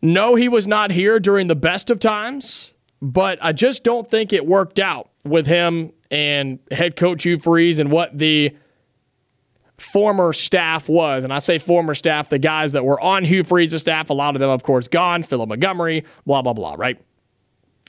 no, 0.03 0.35
he 0.35 0.47
was 0.47 0.67
not 0.67 0.91
here 0.91 1.19
during 1.19 1.47
the 1.47 1.55
best 1.55 1.89
of 1.89 1.99
times, 1.99 2.75
but 3.01 3.39
I 3.41 3.53
just 3.53 3.83
don't 3.83 4.07
think 4.07 4.33
it 4.33 4.45
worked 4.45 4.79
out 4.79 5.09
with 5.25 5.47
him 5.47 5.93
and 6.13 6.59
head 6.69 6.95
coach 6.95 7.23
Hugh 7.23 7.39
Freeze 7.39 7.79
and 7.79 7.91
what 7.91 8.15
the 8.15 8.55
former 9.79 10.31
staff 10.31 10.87
was. 10.87 11.23
And 11.23 11.33
I 11.33 11.39
say 11.39 11.57
former 11.57 11.95
staff, 11.95 12.29
the 12.29 12.37
guys 12.37 12.73
that 12.73 12.85
were 12.85 13.01
on 13.01 13.25
Hugh 13.25 13.43
Freeze's 13.43 13.81
staff, 13.81 14.11
a 14.11 14.13
lot 14.13 14.35
of 14.35 14.39
them, 14.39 14.51
of 14.51 14.61
course, 14.61 14.87
gone, 14.87 15.23
Philip 15.23 15.49
Montgomery, 15.49 16.05
blah, 16.23 16.43
blah, 16.43 16.53
blah, 16.53 16.75
right? 16.77 17.01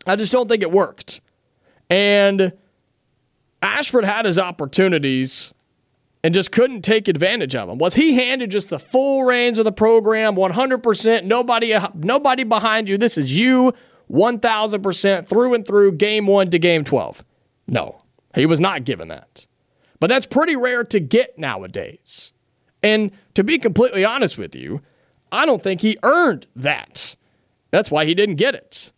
I 0.06 0.16
just 0.16 0.32
don't 0.32 0.48
think 0.48 0.62
it 0.62 0.72
worked. 0.72 1.20
And 1.90 2.54
Ashford 3.60 4.06
had 4.06 4.24
his 4.24 4.38
opportunities 4.38 5.52
and 6.22 6.32
just 6.32 6.50
couldn't 6.50 6.80
take 6.80 7.08
advantage 7.08 7.54
of 7.54 7.68
them. 7.68 7.76
Was 7.76 7.96
he 7.96 8.14
handed 8.14 8.50
just 8.50 8.70
the 8.70 8.78
full 8.78 9.24
reins 9.24 9.58
of 9.58 9.66
the 9.66 9.72
program, 9.72 10.34
100%, 10.34 11.24
nobody, 11.24 11.74
uh, 11.74 11.90
nobody 11.94 12.42
behind 12.42 12.88
you? 12.88 12.96
This 12.96 13.18
is 13.18 13.38
you, 13.38 13.74
1,000% 14.10 15.28
through 15.28 15.52
and 15.52 15.66
through, 15.66 15.92
game 15.92 16.26
one 16.26 16.48
to 16.48 16.58
game 16.58 16.84
12. 16.84 17.22
No, 17.66 18.03
he 18.34 18.46
was 18.46 18.60
not 18.60 18.84
given 18.84 19.08
that. 19.08 19.46
But 20.00 20.08
that's 20.08 20.26
pretty 20.26 20.56
rare 20.56 20.84
to 20.84 21.00
get 21.00 21.38
nowadays. 21.38 22.32
And 22.82 23.10
to 23.34 23.42
be 23.42 23.58
completely 23.58 24.04
honest 24.04 24.36
with 24.36 24.54
you, 24.54 24.82
I 25.32 25.46
don't 25.46 25.62
think 25.62 25.80
he 25.80 25.98
earned 26.02 26.46
that. 26.54 27.16
That's 27.70 27.90
why 27.90 28.04
he 28.04 28.14
didn't 28.14 28.36
get 28.36 28.54
it. 28.54 28.92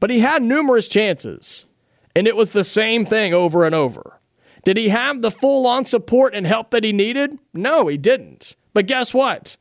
But 0.00 0.10
he 0.10 0.20
had 0.20 0.42
numerous 0.42 0.88
chances. 0.88 1.66
And 2.14 2.26
it 2.26 2.36
was 2.36 2.52
the 2.52 2.64
same 2.64 3.06
thing 3.06 3.32
over 3.32 3.64
and 3.64 3.74
over. 3.74 4.20
Did 4.64 4.76
he 4.76 4.88
have 4.88 5.22
the 5.22 5.30
full 5.30 5.66
on 5.66 5.84
support 5.84 6.34
and 6.34 6.46
help 6.46 6.70
that 6.70 6.84
he 6.84 6.92
needed? 6.92 7.38
No, 7.54 7.86
he 7.86 7.96
didn't. 7.96 8.56
But 8.74 8.86
guess 8.86 9.14
what? 9.14 9.56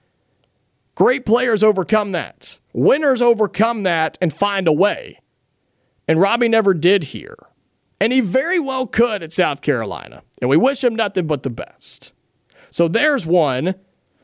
Great 0.95 1.25
players 1.25 1.63
overcome 1.63 2.11
that. 2.13 2.59
Winners 2.73 3.21
overcome 3.21 3.83
that 3.83 4.17
and 4.19 4.33
find 4.33 4.67
a 4.67 4.73
way. 4.73 5.19
And 6.07 6.19
Robbie 6.19 6.49
never 6.49 6.73
did 6.73 7.05
here. 7.05 7.37
And 7.99 8.13
he 8.13 8.19
very 8.19 8.59
well 8.59 8.85
could 8.85 9.23
at 9.23 9.31
South 9.31 9.61
Carolina. 9.61 10.21
And 10.41 10.49
we 10.49 10.57
wish 10.57 10.83
him 10.83 10.95
nothing 10.95 11.25
but 11.27 11.43
the 11.43 11.49
best. 11.49 12.13
So 12.69 12.87
there's 12.87 13.25
one 13.25 13.75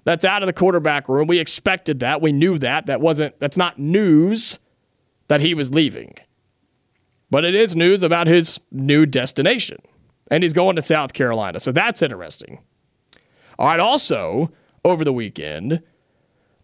that's 0.03 0.25
out 0.25 0.43
of 0.43 0.47
the 0.47 0.53
quarterback 0.53 1.09
room. 1.09 1.27
We 1.27 1.39
expected 1.39 1.99
that. 2.01 2.21
We 2.21 2.31
knew 2.31 2.57
that. 2.59 2.85
That 2.85 3.01
wasn't 3.01 3.39
that's 3.39 3.57
not 3.57 3.79
news 3.79 4.59
that 5.27 5.41
he 5.41 5.53
was 5.53 5.73
leaving. 5.73 6.13
But 7.31 7.45
it 7.45 7.55
is 7.55 7.75
news 7.75 8.03
about 8.03 8.27
his 8.27 8.59
new 8.71 9.05
destination. 9.05 9.81
And 10.29 10.43
he's 10.43 10.53
going 10.53 10.75
to 10.75 10.81
South 10.81 11.13
Carolina. 11.13 11.59
So 11.59 11.71
that's 11.71 12.01
interesting. 12.01 12.59
All 13.57 13.67
right, 13.67 13.79
also 13.79 14.51
over 14.85 15.03
the 15.03 15.13
weekend, 15.13 15.81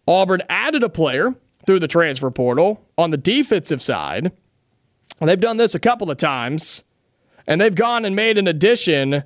Auburn 0.08 0.42
added 0.50 0.84
a 0.84 0.90
player 0.90 1.36
through 1.66 1.80
the 1.80 1.88
transfer 1.88 2.32
portal 2.32 2.86
on 2.98 3.12
the 3.12 3.18
defensive 3.18 3.82
side. 3.82 4.32
They've 5.20 5.40
done 5.40 5.58
this 5.58 5.76
a 5.76 5.80
couple 5.80 6.10
of 6.10 6.18
times 6.18 6.84
and 7.50 7.60
they've 7.60 7.76
gone 7.76 8.06
and 8.06 8.16
made 8.16 8.38
an 8.38 8.48
addition 8.48 9.24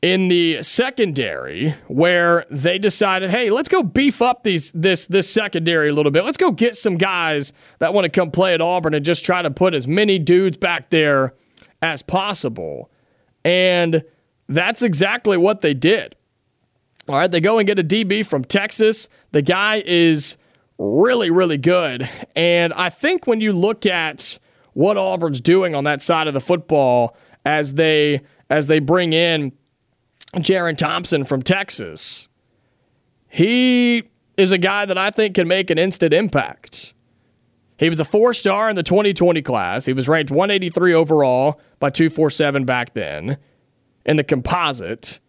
in 0.00 0.28
the 0.28 0.62
secondary 0.62 1.74
where 1.88 2.46
they 2.48 2.78
decided, 2.78 3.30
hey, 3.30 3.50
let's 3.50 3.68
go 3.68 3.82
beef 3.82 4.22
up 4.22 4.44
these 4.44 4.70
this 4.70 5.08
this 5.08 5.28
secondary 5.28 5.88
a 5.88 5.92
little 5.92 6.12
bit. 6.12 6.24
Let's 6.24 6.36
go 6.36 6.52
get 6.52 6.76
some 6.76 6.96
guys 6.96 7.52
that 7.80 7.92
want 7.92 8.04
to 8.04 8.08
come 8.08 8.30
play 8.30 8.54
at 8.54 8.60
Auburn 8.60 8.94
and 8.94 9.04
just 9.04 9.24
try 9.24 9.42
to 9.42 9.50
put 9.50 9.74
as 9.74 9.88
many 9.88 10.18
dudes 10.18 10.56
back 10.56 10.90
there 10.90 11.34
as 11.82 12.02
possible. 12.02 12.88
And 13.44 14.04
that's 14.48 14.82
exactly 14.82 15.36
what 15.36 15.60
they 15.60 15.74
did. 15.74 16.14
All 17.08 17.16
right, 17.16 17.30
they 17.30 17.40
go 17.40 17.58
and 17.58 17.66
get 17.66 17.80
a 17.80 17.84
DB 17.84 18.24
from 18.24 18.44
Texas. 18.44 19.08
The 19.32 19.42
guy 19.42 19.82
is 19.84 20.36
really, 20.78 21.30
really 21.30 21.58
good. 21.58 22.08
And 22.36 22.72
I 22.74 22.90
think 22.90 23.26
when 23.26 23.40
you 23.40 23.52
look 23.52 23.84
at 23.86 24.38
what 24.74 24.96
Auburn's 24.96 25.40
doing 25.40 25.74
on 25.74 25.84
that 25.84 26.02
side 26.02 26.26
of 26.26 26.34
the 26.34 26.40
football 26.40 27.16
as 27.44 27.74
they 27.74 28.20
as 28.50 28.66
they 28.66 28.78
bring 28.78 29.12
in 29.12 29.52
Jerrin 30.36 30.76
Thompson 30.76 31.24
from 31.24 31.42
Texas. 31.42 32.28
He 33.28 34.04
is 34.36 34.52
a 34.52 34.58
guy 34.58 34.84
that 34.84 34.98
I 34.98 35.10
think 35.10 35.36
can 35.36 35.48
make 35.48 35.70
an 35.70 35.78
instant 35.78 36.12
impact. 36.12 36.92
He 37.78 37.88
was 37.88 37.98
a 37.98 38.04
four 38.04 38.32
star 38.32 38.68
in 38.68 38.76
the 38.76 38.82
2020 38.82 39.42
class. 39.42 39.86
He 39.86 39.92
was 39.92 40.08
ranked 40.08 40.30
183 40.30 40.94
overall 40.94 41.60
by 41.80 41.90
247 41.90 42.64
back 42.64 42.94
then 42.94 43.38
in 44.04 44.16
the 44.16 44.24
composite. 44.24 45.20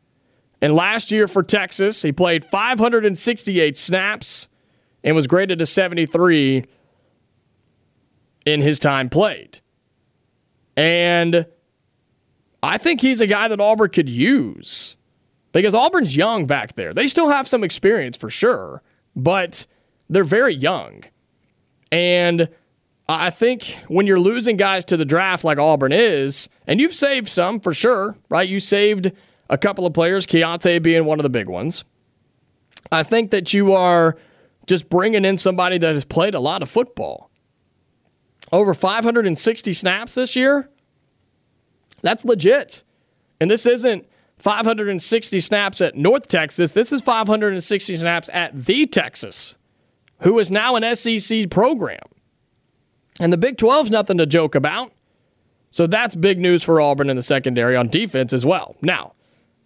And 0.61 0.73
last 0.73 1.11
year 1.11 1.27
for 1.27 1.43
Texas, 1.43 2.01
he 2.01 2.11
played 2.11 2.45
568 2.45 3.75
snaps 3.77 4.47
and 5.03 5.15
was 5.15 5.27
graded 5.27 5.61
a 5.61 5.65
73 5.65 6.65
in 8.45 8.61
his 8.61 8.79
time 8.79 9.09
played. 9.09 9.59
And 10.77 11.45
I 12.61 12.77
think 12.77 13.01
he's 13.01 13.21
a 13.21 13.27
guy 13.27 13.47
that 13.47 13.59
Auburn 13.59 13.89
could 13.89 14.09
use 14.09 14.97
because 15.51 15.73
Auburn's 15.73 16.15
young 16.15 16.45
back 16.45 16.75
there. 16.75 16.93
They 16.93 17.07
still 17.07 17.29
have 17.29 17.47
some 17.47 17.63
experience 17.63 18.17
for 18.17 18.29
sure, 18.29 18.81
but 19.15 19.65
they're 20.09 20.23
very 20.23 20.53
young. 20.53 21.03
And 21.91 22.49
I 23.07 23.29
think 23.29 23.77
when 23.87 24.07
you're 24.07 24.19
losing 24.19 24.57
guys 24.57 24.83
to 24.85 24.97
the 24.97 25.05
draft 25.05 25.43
like 25.43 25.57
Auburn 25.57 25.91
is, 25.91 26.49
and 26.67 26.81
you've 26.81 26.93
saved 26.93 27.27
some 27.27 27.59
for 27.59 27.73
sure, 27.73 28.17
right? 28.29 28.47
You 28.49 28.59
saved 28.59 29.11
a 29.49 29.57
couple 29.57 29.85
of 29.85 29.93
players, 29.93 30.25
Keionte 30.25 30.81
being 30.81 31.05
one 31.05 31.19
of 31.19 31.23
the 31.23 31.29
big 31.29 31.47
ones. 31.47 31.83
I 32.91 33.03
think 33.03 33.31
that 33.31 33.53
you 33.53 33.73
are 33.73 34.17
just 34.65 34.89
bringing 34.89 35.23
in 35.23 35.37
somebody 35.37 35.77
that 35.77 35.93
has 35.93 36.03
played 36.03 36.33
a 36.33 36.39
lot 36.39 36.63
of 36.63 36.69
football. 36.69 37.29
Over 38.51 38.73
560 38.73 39.73
snaps 39.73 40.15
this 40.15 40.35
year. 40.35 40.69
That's 42.01 42.23
legit. 42.23 42.83
And 43.39 43.49
this 43.49 43.65
isn't 43.65 44.05
560 44.37 45.39
snaps 45.39 45.81
at 45.81 45.95
North 45.95 46.27
Texas. 46.27 46.71
This 46.71 46.91
is 46.91 47.01
560 47.01 47.95
snaps 47.95 48.29
at 48.33 48.55
the 48.55 48.85
Texas, 48.85 49.55
who 50.21 50.37
is 50.39 50.51
now 50.51 50.75
an 50.75 50.95
SEC 50.95 51.49
program. 51.49 52.03
And 53.19 53.31
the 53.31 53.37
Big 53.37 53.57
12 53.57 53.87
is 53.87 53.91
nothing 53.91 54.17
to 54.17 54.25
joke 54.25 54.55
about. 54.55 54.91
So 55.71 55.87
that's 55.87 56.15
big 56.15 56.39
news 56.39 56.63
for 56.63 56.79
Auburn 56.79 57.09
in 57.09 57.15
the 57.15 57.21
secondary 57.21 57.75
on 57.75 57.89
defense 57.89 58.31
as 58.31 58.45
well. 58.45 58.75
Now, 58.81 59.13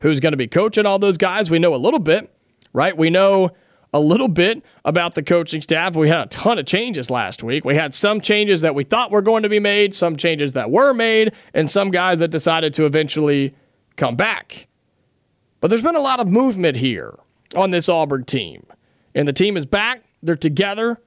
who's 0.02 0.20
going 0.20 0.34
to 0.34 0.38
be 0.38 0.48
coaching 0.48 0.86
all 0.86 0.98
those 0.98 1.18
guys? 1.18 1.52
We 1.52 1.60
know 1.60 1.76
a 1.76 1.78
little 1.78 2.00
bit, 2.00 2.34
right? 2.74 2.98
We 2.98 3.10
know 3.10 3.52
a 3.94 4.00
little 4.00 4.28
bit 4.28 4.64
about 4.86 5.16
the 5.16 5.24
coaching 5.24 5.62
staff. 5.62 5.96
We 5.96 6.10
had 6.10 6.20
a 6.20 6.26
ton 6.28 6.60
of 6.60 6.66
changes 6.66 7.10
last 7.10 7.44
week. 7.44 7.66
We 7.66 7.76
had 7.76 7.94
some 7.94 8.22
changes 8.22 8.62
that 8.62 8.76
we 8.76 8.84
thought 8.84 9.12
were 9.12 9.22
going 9.22 9.44
to 9.44 9.50
be 9.50 9.60
made, 9.60 9.94
some 9.94 10.16
changes 10.16 10.54
that 10.54 10.70
were 10.70 10.94
made, 10.94 11.34
and 11.54 11.70
some 11.70 11.90
guys 11.90 12.20
that 12.20 12.30
decided 12.30 12.74
to 12.76 12.86
eventually 12.86 13.54
come 13.96 14.16
back. 14.16 14.68
But 15.60 15.70
there's 15.70 15.82
been 15.82 15.96
a 15.96 16.02
lot 16.02 16.20
of 16.20 16.28
movement 16.28 16.78
here 16.78 17.18
on 17.56 17.72
this 17.72 17.90
Auburn 17.90 18.26
team. 18.26 18.66
And 19.16 19.28
the 19.28 19.34
team 19.34 19.58
is 19.58 19.66
back, 19.66 20.04
they're 20.22 20.36
together, 20.36 21.02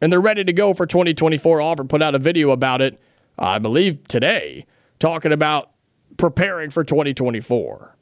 and 0.00 0.10
they're 0.10 0.20
ready 0.20 0.42
to 0.42 0.52
go 0.52 0.74
for 0.74 0.86
2024. 0.86 1.60
Auburn 1.60 1.86
put 1.86 2.02
out 2.02 2.14
a 2.14 2.18
video 2.18 2.50
about 2.50 2.80
it 2.80 2.98
I 3.38 3.58
believe 3.58 4.06
today, 4.08 4.66
talking 4.98 5.32
about 5.32 5.70
preparing 6.16 6.70
for 6.70 6.84
2024. 6.84 7.96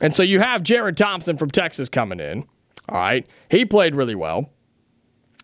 And 0.00 0.14
so 0.14 0.22
you 0.22 0.40
have 0.40 0.62
Jared 0.62 0.96
Thompson 0.96 1.36
from 1.36 1.50
Texas 1.50 1.88
coming 1.88 2.20
in. 2.20 2.46
All 2.88 2.98
right. 2.98 3.26
He 3.50 3.64
played 3.64 3.94
really 3.94 4.14
well. 4.14 4.50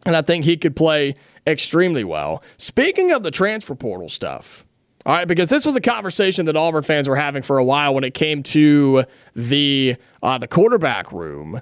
And 0.06 0.14
I 0.16 0.22
think 0.22 0.44
he 0.44 0.56
could 0.56 0.76
play 0.76 1.14
extremely 1.46 2.04
well. 2.04 2.42
Speaking 2.58 3.10
of 3.10 3.22
the 3.22 3.30
transfer 3.30 3.74
portal 3.74 4.08
stuff, 4.08 4.66
all 5.06 5.14
right, 5.14 5.28
because 5.28 5.48
this 5.48 5.66
was 5.66 5.76
a 5.76 5.80
conversation 5.80 6.46
that 6.46 6.56
Auburn 6.56 6.82
fans 6.82 7.08
were 7.08 7.16
having 7.16 7.42
for 7.42 7.58
a 7.58 7.64
while 7.64 7.94
when 7.94 8.04
it 8.04 8.14
came 8.14 8.42
to 8.44 9.04
the 9.34 9.96
uh, 10.22 10.38
the 10.38 10.48
quarterback 10.48 11.12
room. 11.12 11.60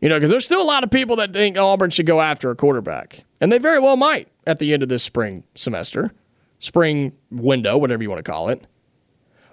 You 0.00 0.08
know, 0.08 0.16
because 0.16 0.30
there's 0.30 0.44
still 0.44 0.62
a 0.62 0.64
lot 0.64 0.84
of 0.84 0.90
people 0.90 1.16
that 1.16 1.32
think 1.32 1.56
Auburn 1.56 1.90
should 1.90 2.06
go 2.06 2.20
after 2.20 2.50
a 2.50 2.56
quarterback, 2.56 3.24
and 3.40 3.50
they 3.50 3.58
very 3.58 3.80
well 3.80 3.96
might 3.96 4.28
at 4.46 4.58
the 4.60 4.72
end 4.72 4.82
of 4.82 4.88
this 4.88 5.02
spring 5.02 5.44
semester 5.54 6.12
spring 6.58 7.12
window, 7.30 7.78
whatever 7.78 8.02
you 8.02 8.10
want 8.10 8.24
to 8.24 8.30
call 8.30 8.48
it. 8.48 8.66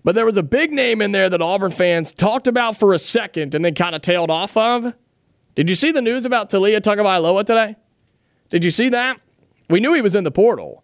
But 0.03 0.15
there 0.15 0.25
was 0.25 0.37
a 0.37 0.43
big 0.43 0.71
name 0.71 1.01
in 1.01 1.11
there 1.11 1.29
that 1.29 1.41
Auburn 1.41 1.71
fans 1.71 2.13
talked 2.13 2.47
about 2.47 2.77
for 2.77 2.93
a 2.93 2.99
second 2.99 3.55
and 3.55 3.65
then 3.65 3.73
kind 3.73 3.95
of 3.95 4.01
tailed 4.01 4.29
off 4.29 4.55
of. 4.55 4.93
Did 5.55 5.69
you 5.69 5.75
see 5.75 5.91
the 5.91 6.01
news 6.01 6.25
about 6.25 6.49
Taulia 6.49 6.79
Tagovailoa 6.79 7.45
today? 7.45 7.75
Did 8.49 8.63
you 8.63 8.71
see 8.71 8.89
that? 8.89 9.19
We 9.69 9.79
knew 9.79 9.93
he 9.93 10.01
was 10.01 10.15
in 10.15 10.23
the 10.23 10.31
portal. 10.31 10.83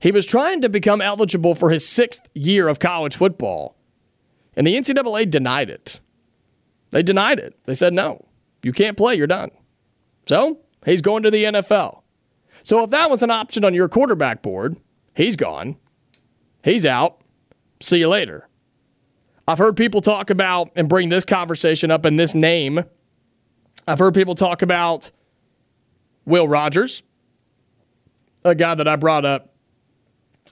He 0.00 0.10
was 0.10 0.26
trying 0.26 0.60
to 0.62 0.68
become 0.68 1.00
eligible 1.00 1.54
for 1.54 1.70
his 1.70 1.86
sixth 1.86 2.28
year 2.34 2.68
of 2.68 2.78
college 2.78 3.16
football, 3.16 3.76
and 4.54 4.66
the 4.66 4.74
NCAA 4.74 5.30
denied 5.30 5.70
it. 5.70 6.00
They 6.90 7.02
denied 7.02 7.38
it. 7.38 7.54
They 7.64 7.74
said, 7.74 7.92
no, 7.92 8.26
you 8.62 8.72
can't 8.72 8.96
play, 8.96 9.14
you're 9.14 9.26
done. 9.26 9.50
So 10.26 10.58
he's 10.84 11.02
going 11.02 11.22
to 11.22 11.30
the 11.30 11.44
NFL. 11.44 12.02
So 12.62 12.82
if 12.82 12.90
that 12.90 13.10
was 13.10 13.22
an 13.22 13.30
option 13.30 13.64
on 13.64 13.74
your 13.74 13.88
quarterback 13.88 14.42
board, 14.42 14.76
He's 15.16 15.34
gone. 15.34 15.76
He's 16.62 16.84
out. 16.84 17.22
See 17.80 17.98
you 17.98 18.08
later. 18.08 18.48
I've 19.48 19.56
heard 19.56 19.74
people 19.74 20.02
talk 20.02 20.28
about 20.28 20.70
and 20.76 20.90
bring 20.90 21.08
this 21.08 21.24
conversation 21.24 21.90
up 21.90 22.04
in 22.04 22.16
this 22.16 22.34
name. 22.34 22.84
I've 23.86 23.98
heard 23.98 24.14
people 24.14 24.34
talk 24.34 24.62
about 24.62 25.10
Will 26.24 26.48
Rogers, 26.48 27.02
a 28.44 28.54
guy 28.54 28.74
that 28.74 28.88
I 28.88 28.96
brought 28.96 29.24
up 29.24 29.54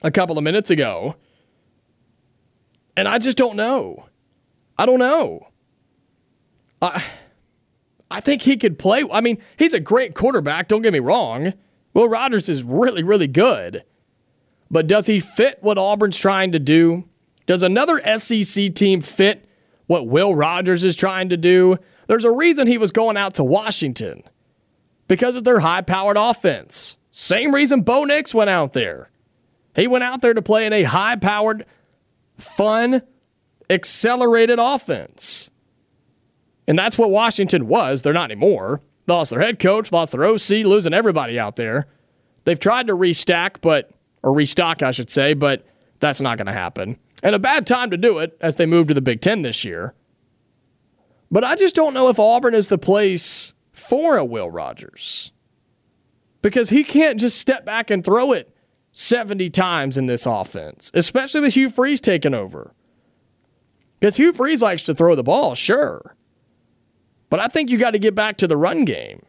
a 0.01 0.11
couple 0.11 0.37
of 0.37 0.43
minutes 0.43 0.69
ago. 0.69 1.15
And 2.95 3.07
I 3.07 3.17
just 3.17 3.37
don't 3.37 3.57
know. 3.57 4.05
I 4.77 4.85
don't 4.85 4.99
know. 4.99 5.47
I 6.81 7.03
I 8.09 8.21
think 8.21 8.43
he 8.43 8.55
could 8.55 8.77
play. 8.77 9.03
I 9.11 9.19
mean, 9.19 9.39
he's 9.57 9.73
a 9.73 9.79
great 9.79 10.13
quarterback, 10.15 10.67
don't 10.67 10.81
get 10.81 10.93
me 10.93 10.99
wrong. 10.99 11.53
Will 11.93 12.07
Rogers 12.07 12.47
is 12.47 12.63
really, 12.63 13.03
really 13.03 13.27
good. 13.27 13.83
But 14.69 14.87
does 14.87 15.07
he 15.07 15.19
fit 15.19 15.57
what 15.61 15.77
Auburn's 15.77 16.17
trying 16.17 16.51
to 16.51 16.59
do? 16.59 17.05
Does 17.45 17.63
another 17.63 18.01
SEC 18.17 18.73
team 18.73 19.01
fit 19.01 19.45
what 19.87 20.07
Will 20.07 20.35
Rogers 20.35 20.83
is 20.83 20.95
trying 20.95 21.29
to 21.29 21.37
do? 21.37 21.77
There's 22.07 22.25
a 22.25 22.31
reason 22.31 22.67
he 22.67 22.77
was 22.77 22.91
going 22.91 23.17
out 23.17 23.33
to 23.35 23.43
Washington 23.43 24.23
because 25.07 25.35
of 25.35 25.43
their 25.43 25.59
high 25.59 25.81
powered 25.81 26.17
offense. 26.17 26.97
Same 27.11 27.53
reason 27.53 27.81
Bo 27.81 28.03
Nix 28.03 28.33
went 28.33 28.49
out 28.49 28.73
there. 28.73 29.09
He 29.75 29.87
went 29.87 30.03
out 30.03 30.21
there 30.21 30.33
to 30.33 30.41
play 30.41 30.65
in 30.65 30.73
a 30.73 30.83
high 30.83 31.15
powered, 31.15 31.65
fun, 32.37 33.01
accelerated 33.69 34.59
offense. 34.59 35.49
And 36.67 36.77
that's 36.77 36.97
what 36.97 37.11
Washington 37.11 37.67
was. 37.67 38.01
They're 38.01 38.13
not 38.13 38.31
anymore. 38.31 38.81
Lost 39.07 39.29
their 39.31 39.41
head 39.41 39.59
coach, 39.59 39.91
lost 39.91 40.11
their 40.13 40.25
OC, 40.25 40.65
losing 40.65 40.93
everybody 40.93 41.39
out 41.39 41.57
there. 41.57 41.87
They've 42.45 42.59
tried 42.59 42.87
to 42.87 42.95
restack, 42.95 43.57
but 43.61 43.91
or 44.23 44.33
restock, 44.33 44.81
I 44.81 44.91
should 44.91 45.09
say, 45.09 45.33
but 45.33 45.65
that's 45.99 46.21
not 46.21 46.37
going 46.37 46.47
to 46.47 46.53
happen. 46.53 46.97
And 47.21 47.35
a 47.35 47.39
bad 47.39 47.67
time 47.67 47.91
to 47.91 47.97
do 47.97 48.17
it 48.17 48.35
as 48.41 48.55
they 48.55 48.65
move 48.65 48.87
to 48.87 48.93
the 48.93 49.01
Big 49.01 49.21
Ten 49.21 49.43
this 49.43 49.63
year. 49.63 49.93
But 51.35 51.43
I 51.43 51.57
just 51.57 51.75
don't 51.75 51.93
know 51.93 52.07
if 52.07 52.17
Auburn 52.17 52.53
is 52.53 52.69
the 52.69 52.77
place 52.77 53.51
for 53.73 54.15
a 54.15 54.23
Will 54.23 54.49
Rogers 54.49 55.33
because 56.41 56.69
he 56.69 56.81
can't 56.81 57.19
just 57.19 57.37
step 57.37 57.65
back 57.65 57.91
and 57.91 58.05
throw 58.05 58.31
it 58.31 58.55
70 58.93 59.49
times 59.49 59.97
in 59.97 60.05
this 60.05 60.25
offense, 60.25 60.91
especially 60.93 61.41
with 61.41 61.53
Hugh 61.53 61.69
Freeze 61.69 61.99
taking 61.99 62.33
over. 62.33 62.73
Because 63.99 64.15
Hugh 64.15 64.31
Freeze 64.31 64.61
likes 64.61 64.83
to 64.83 64.95
throw 64.95 65.13
the 65.13 65.23
ball, 65.23 65.55
sure. 65.55 66.15
But 67.29 67.41
I 67.41 67.47
think 67.47 67.69
you 67.69 67.77
got 67.77 67.91
to 67.91 67.99
get 67.99 68.15
back 68.15 68.37
to 68.37 68.47
the 68.47 68.55
run 68.55 68.85
game. 68.85 69.21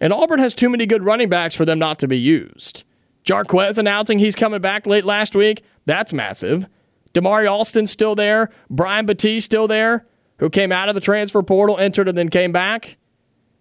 And 0.00 0.10
Auburn 0.10 0.38
has 0.38 0.54
too 0.54 0.70
many 0.70 0.86
good 0.86 1.02
running 1.02 1.28
backs 1.28 1.54
for 1.54 1.66
them 1.66 1.78
not 1.78 1.98
to 1.98 2.08
be 2.08 2.18
used. 2.18 2.84
Jarquez 3.26 3.76
announcing 3.76 4.20
he's 4.20 4.36
coming 4.36 4.62
back 4.62 4.86
late 4.86 5.04
last 5.04 5.36
week. 5.36 5.62
That's 5.84 6.14
massive. 6.14 6.64
Damari 7.12 7.46
Alston 7.46 7.84
still 7.84 8.14
there. 8.14 8.48
Brian 8.70 9.04
Batiste 9.04 9.44
still 9.44 9.68
there, 9.68 10.06
who 10.42 10.50
came 10.50 10.72
out 10.72 10.88
of 10.88 10.96
the 10.96 11.00
transfer 11.00 11.40
portal, 11.40 11.78
entered, 11.78 12.08
and 12.08 12.18
then 12.18 12.28
came 12.28 12.50
back. 12.50 12.96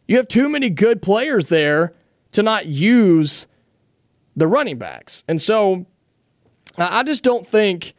You 0.08 0.18
have 0.18 0.28
too 0.28 0.50
many 0.50 0.68
good 0.72 1.00
players 1.00 1.50
there 1.50 1.94
to 2.32 2.42
not 2.42 2.66
use 2.66 3.46
the 4.36 4.48
running 4.48 4.80
backs. 4.80 5.24
And 5.28 5.40
so 5.40 5.86
I 6.80 7.04
just 7.04 7.24
don't 7.24 7.46
think, 7.46 7.94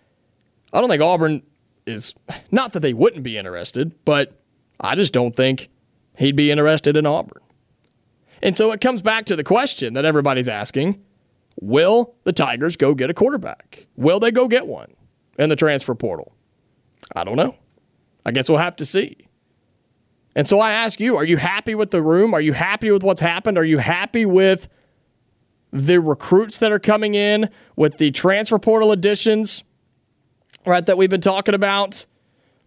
I 0.73 0.81
don't 0.81 0.91
think 0.91 1.01
Auburn 1.01 1.43
is, 1.87 2.13
not 2.51 2.73
that 2.73 2.81
they 2.81 2.93
wouldn't 2.93 3.23
be 3.23 3.39
interested, 3.39 3.95
but 4.05 4.37
I 4.81 4.97
just 4.97 5.13
don't 5.13 5.37
think 5.37 5.69
he'd 6.19 6.35
be 6.35 6.51
interested 6.51 6.97
in 6.97 7.07
Auburn. 7.07 7.43
And 8.43 8.57
so 8.57 8.73
it 8.73 8.81
comes 8.81 9.01
back 9.01 9.27
to 9.27 9.37
the 9.37 9.45
question 9.45 9.95
that 9.95 10.05
everybody's 10.05 10.49
asking 10.49 11.01
Will 11.61 12.17
the 12.25 12.33
Tigers 12.33 12.77
go 12.77 12.97
get 12.97 13.11
a 13.11 13.15
quarterback? 13.15 13.87
Will 13.95 14.19
they 14.19 14.33
go 14.33 14.49
get 14.49 14.67
one 14.67 14.93
in 15.39 15.51
the 15.51 15.57
transfer 15.57 15.95
portal? 15.95 16.35
I 17.15 17.23
don't 17.23 17.37
know. 17.37 17.55
I 18.25 18.31
guess 18.31 18.49
we'll 18.49 18.59
have 18.59 18.77
to 18.77 18.87
see. 18.87 19.29
And 20.35 20.49
so 20.49 20.61
I 20.61 20.73
ask 20.73 21.01
you, 21.01 21.17
are 21.17 21.25
you 21.25 21.37
happy 21.37 21.75
with 21.75 21.91
the 21.91 22.03
room? 22.03 22.33
Are 22.35 22.41
you 22.41 22.55
happy 22.55 22.91
with 22.91 23.03
what's 23.03 23.21
happened? 23.21 23.59
Are 23.59 23.65
you 23.65 23.79
happy 23.79 24.25
with 24.25 24.69
the 25.73 25.99
recruits 26.01 26.59
that 26.59 26.73
are 26.73 26.79
coming 26.79 27.15
in, 27.15 27.49
with 27.77 27.99
the 27.99 28.11
transfer 28.11 28.59
portal 28.59 28.93
additions, 28.93 29.65
right, 30.67 30.85
that 30.87 30.97
we've 30.99 31.11
been 31.11 31.21
talking 31.21 31.55
about, 31.55 32.07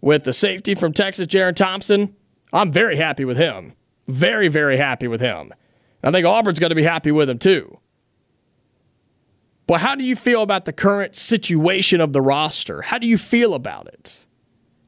with 0.02 0.24
the 0.24 0.34
safety 0.34 0.76
from 0.76 0.94
Texas, 0.94 1.28
Jerrin 1.28 1.56
Thompson? 1.56 2.16
I'm 2.54 2.72
very 2.72 2.98
happy 2.98 3.26
with 3.26 3.38
him. 3.38 3.74
Very, 4.08 4.48
very 4.48 4.78
happy 4.78 5.08
with 5.08 5.22
him. 5.22 5.54
I 6.04 6.12
think 6.12 6.26
Auburn's 6.26 6.60
going 6.60 6.70
to 6.70 6.76
be 6.76 6.84
happy 6.84 7.12
with 7.12 7.30
him 7.30 7.40
too. 7.40 7.80
But 9.68 9.82
how 9.82 9.96
do 9.96 10.04
you 10.04 10.16
feel 10.16 10.44
about 10.44 10.66
the 10.66 10.74
current 10.74 11.16
situation 11.16 12.00
of 12.00 12.14
the 12.14 12.22
roster? 12.22 12.84
How 12.84 13.00
do 13.00 13.08
you 13.08 13.18
feel 13.18 13.56
about 13.56 13.88
it? 13.88 14.28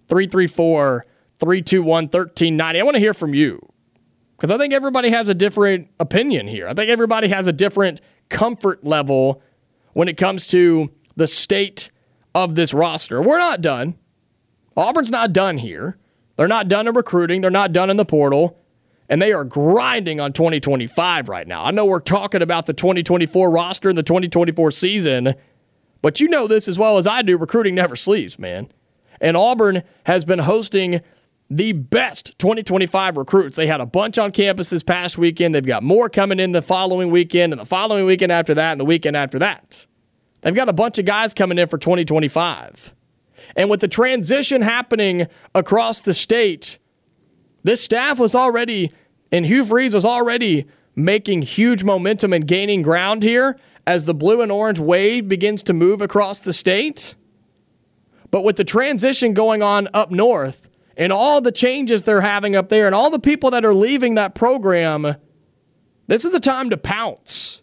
334 0.07 1.05
321 1.39 2.03
1390. 2.05 2.79
I 2.79 2.83
want 2.83 2.95
to 2.95 2.99
hear 2.99 3.13
from 3.13 3.33
you 3.33 3.59
because 4.35 4.51
I 4.51 4.57
think 4.57 4.73
everybody 4.73 5.09
has 5.09 5.29
a 5.29 5.33
different 5.33 5.89
opinion 5.99 6.47
here. 6.47 6.67
I 6.67 6.73
think 6.73 6.89
everybody 6.89 7.27
has 7.29 7.47
a 7.47 7.53
different 7.53 8.01
comfort 8.29 8.83
level 8.83 9.41
when 9.93 10.07
it 10.07 10.17
comes 10.17 10.47
to 10.47 10.91
the 11.15 11.27
state 11.27 11.91
of 12.35 12.55
this 12.55 12.73
roster. 12.73 13.21
We're 13.21 13.39
not 13.39 13.61
done. 13.61 13.95
Auburn's 14.75 15.11
not 15.11 15.33
done 15.33 15.57
here. 15.57 15.97
They're 16.35 16.47
not 16.47 16.67
done 16.67 16.87
in 16.87 16.93
recruiting, 16.93 17.41
they're 17.41 17.49
not 17.49 17.73
done 17.73 17.89
in 17.89 17.97
the 17.97 18.05
portal 18.05 18.59
and 19.09 19.21
they 19.21 19.31
are 19.31 19.43
grinding 19.43 20.19
on 20.19 20.33
2025 20.33 21.29
right 21.29 21.47
now. 21.47 21.63
I 21.63 21.71
know 21.71 21.85
we're 21.85 21.99
talking 21.99 22.41
about 22.41 22.65
the 22.65 22.73
2024 22.73 23.49
roster 23.49 23.89
and 23.89 23.97
the 23.97 24.03
2024 24.03 24.71
season, 24.71 25.35
but 26.01 26.19
you 26.19 26.27
know 26.27 26.47
this 26.47 26.67
as 26.67 26.77
well 26.77 26.97
as 26.97 27.07
I 27.07 27.21
do. 27.21 27.37
Recruiting 27.37 27.75
never 27.75 27.95
sleeps, 27.95 28.37
man. 28.37 28.69
And 29.19 29.35
Auburn 29.37 29.83
has 30.05 30.25
been 30.25 30.39
hosting 30.39 31.01
the 31.49 31.71
best 31.71 32.37
2025 32.39 33.17
recruits. 33.17 33.55
They 33.55 33.67
had 33.67 33.79
a 33.79 33.85
bunch 33.85 34.17
on 34.17 34.31
campus 34.31 34.69
this 34.69 34.83
past 34.83 35.17
weekend. 35.17 35.55
They've 35.55 35.65
got 35.65 35.83
more 35.83 36.09
coming 36.09 36.39
in 36.39 36.51
the 36.51 36.61
following 36.61 37.09
weekend, 37.09 37.53
and 37.53 37.59
the 37.59 37.65
following 37.65 38.05
weekend 38.05 38.31
after 38.31 38.53
that, 38.55 38.73
and 38.73 38.79
the 38.81 38.85
weekend 38.85 39.15
after 39.15 39.39
that. 39.39 39.85
They've 40.41 40.55
got 40.55 40.69
a 40.69 40.73
bunch 40.73 40.99
of 40.99 41.05
guys 41.05 41.33
coming 41.33 41.57
in 41.57 41.67
for 41.67 41.77
2025. 41.77 42.93
And 43.55 43.69
with 43.69 43.79
the 43.79 43.87
transition 43.87 44.61
happening 44.61 45.27
across 45.55 46.01
the 46.01 46.13
state, 46.13 46.79
this 47.63 47.83
staff 47.83 48.19
was 48.19 48.35
already, 48.35 48.91
and 49.31 49.45
Hugh 49.45 49.63
Freeze 49.63 49.93
was 49.93 50.05
already 50.05 50.65
making 50.95 51.43
huge 51.43 51.83
momentum 51.83 52.33
and 52.33 52.47
gaining 52.47 52.81
ground 52.81 53.23
here 53.23 53.57
as 53.85 54.05
the 54.05 54.13
blue 54.13 54.41
and 54.41 54.51
orange 54.51 54.79
wave 54.79 55.29
begins 55.29 55.63
to 55.63 55.73
move 55.73 56.01
across 56.01 56.39
the 56.39 56.53
state. 56.53 57.15
But 58.31 58.43
with 58.43 58.57
the 58.57 58.63
transition 58.63 59.33
going 59.33 59.61
on 59.61 59.87
up 59.93 60.11
north 60.11 60.69
and 60.95 61.13
all 61.13 61.41
the 61.41 61.51
changes 61.51 62.03
they're 62.03 62.21
having 62.21 62.55
up 62.55 62.69
there 62.69 62.85
and 62.85 62.95
all 62.95 63.09
the 63.09 63.19
people 63.19 63.51
that 63.51 63.63
are 63.63 63.73
leaving 63.73 64.15
that 64.15 64.35
program, 64.35 65.15
this 66.07 66.25
is 66.25 66.33
a 66.33 66.39
time 66.39 66.69
to 66.69 66.77
pounce. 66.77 67.61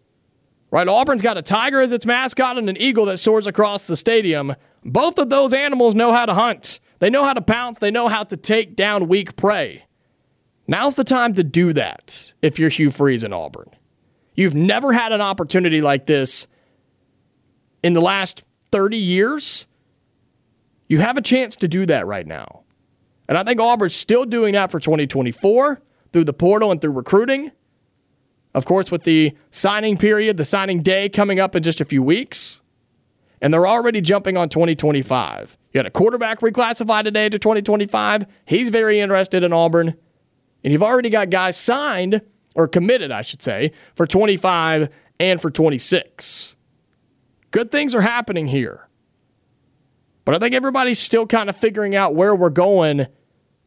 Right? 0.71 0.89
Auburn's 0.89 1.23
got 1.23 1.39
a 1.39 1.43
tiger 1.43 1.81
as 1.81 1.93
its 1.93 2.05
mascot 2.05 2.59
and 2.59 2.69
an 2.69 2.77
eagle 2.77 3.05
that 3.07 3.19
soars 3.19 3.47
across 3.47 3.87
the 3.87 3.97
stadium. 3.97 4.55
Both 4.85 5.19
of 5.19 5.31
those 5.31 5.55
animals 5.55 5.95
know 5.95 6.13
how 6.13 6.27
to 6.27 6.35
hunt. 6.35 6.81
They 6.99 7.11
know 7.11 7.25
how 7.25 7.35
to 7.35 7.41
pounce. 7.41 7.79
They 7.79 7.91
know 7.91 8.09
how 8.09 8.25
to 8.25 8.37
take 8.37 8.75
down 8.75 9.09
weak 9.09 9.37
prey. 9.37 9.85
Now's 10.67 10.97
the 10.97 11.05
time 11.05 11.35
to 11.35 11.45
do 11.45 11.73
that 11.75 12.33
if 12.41 12.59
you're 12.59 12.71
Hugh 12.71 12.91
Freeze 12.91 13.23
in 13.23 13.33
Auburn. 13.33 13.71
You've 14.35 14.57
never 14.57 14.93
had 14.93 15.13
an 15.13 15.21
opportunity 15.21 15.81
like 15.81 16.07
this 16.07 16.47
in 17.83 17.93
the 17.93 18.01
last 18.01 18.43
30 18.73 18.97
years. 18.97 19.67
You 20.95 21.01
have 21.01 21.17
a 21.17 21.23
chance 21.23 21.57
to 21.57 21.67
do 21.67 21.87
that 21.87 22.07
right 22.07 22.25
now. 22.25 22.63
And 23.27 23.37
I 23.37 23.43
think 23.43 23.61
Auburn's 23.61 23.97
still 23.97 24.25
doing 24.25 24.53
that 24.53 24.71
for 24.71 24.79
2024 24.79 25.83
through 26.13 26.23
the 26.23 26.33
portal 26.33 26.71
and 26.71 26.81
through 26.81 26.93
recruiting. 26.93 27.51
Of 28.55 28.65
course, 28.65 28.93
with 28.93 29.03
the 29.03 29.37
signing 29.51 29.97
period, 29.97 30.37
the 30.37 30.45
signing 30.45 30.85
day 30.85 31.09
coming 31.09 31.41
up 31.41 31.57
in 31.57 31.65
just 31.65 31.81
a 31.81 31.85
few 31.85 32.01
weeks. 32.01 32.63
And 33.41 33.53
they're 33.53 33.67
already 33.67 34.01
jumping 34.01 34.37
on 34.37 34.49
2025. 34.49 35.59
You 35.73 35.79
had 35.81 35.87
a 35.87 35.91
quarterback 35.91 36.39
reclassified 36.39 37.03
today 37.03 37.29
to 37.29 37.41
2025. 37.41 38.27
He's 38.47 38.69
very 38.69 39.01
interested 39.01 39.43
in 39.43 39.53
Auburn. 39.53 39.97
And 40.63 40.73
you've 40.73 40.85
already 40.85 41.11
got 41.11 41.29
guys 41.29 41.57
signed, 41.57 42.23
or 42.55 42.69
committed, 42.69 43.11
I 43.11 43.23
should 43.23 43.43
say, 43.43 43.73
for 43.97 44.07
25 44.07 44.91
and 45.19 45.41
for 45.41 45.51
26. 45.51 46.55
Good 47.51 47.73
things 47.73 47.97
are 47.97 48.03
happening 48.03 48.47
here. 48.47 48.84
But 50.25 50.35
I 50.35 50.39
think 50.39 50.55
everybody's 50.55 50.99
still 50.99 51.27
kind 51.27 51.49
of 51.49 51.57
figuring 51.57 51.95
out 51.95 52.15
where 52.15 52.35
we're 52.35 52.51
going 52.51 53.07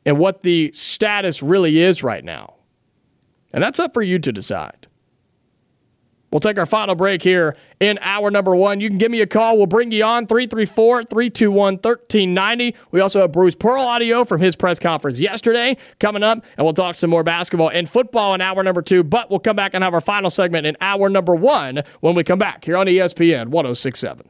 and 0.05 0.17
what 0.17 0.41
the 0.41 0.71
status 0.73 1.43
really 1.43 1.79
is 1.79 2.03
right 2.03 2.23
now. 2.23 2.55
And 3.53 3.63
that's 3.63 3.79
up 3.79 3.93
for 3.93 4.01
you 4.01 4.19
to 4.19 4.31
decide. 4.31 4.87
We'll 6.31 6.41
take 6.41 6.59
our 6.59 6.65
final 6.65 6.93
break 6.93 7.23
here 7.23 7.55
in 7.79 7.97
hour 8.01 8.29
number 8.29 8.53
one. 8.53 8.81
You 8.81 8.89
can 8.89 8.97
give 8.97 9.09
me 9.09 9.21
a 9.21 9.27
call. 9.27 9.57
We'll 9.57 9.65
bring 9.65 9.91
you 9.93 10.03
on 10.03 10.27
334 10.27 11.03
321 11.03 11.75
1390. 11.75 12.75
We 12.91 12.99
also 12.99 13.21
have 13.21 13.31
Bruce 13.31 13.55
Pearl 13.55 13.81
audio 13.81 14.25
from 14.25 14.41
his 14.41 14.55
press 14.57 14.77
conference 14.77 15.21
yesterday 15.21 15.77
coming 15.99 16.23
up, 16.23 16.43
and 16.57 16.65
we'll 16.65 16.73
talk 16.73 16.95
some 16.95 17.09
more 17.09 17.23
basketball 17.23 17.69
and 17.69 17.89
football 17.89 18.33
in 18.33 18.41
hour 18.41 18.61
number 18.61 18.81
two. 18.81 19.03
But 19.03 19.29
we'll 19.29 19.39
come 19.39 19.55
back 19.55 19.73
and 19.73 19.85
have 19.85 19.93
our 19.93 20.01
final 20.01 20.29
segment 20.29 20.67
in 20.67 20.75
hour 20.81 21.07
number 21.07 21.33
one 21.33 21.83
when 22.01 22.13
we 22.13 22.25
come 22.25 22.39
back 22.39 22.65
here 22.65 22.75
on 22.75 22.87
ESPN 22.87 23.47
1067. 23.47 24.29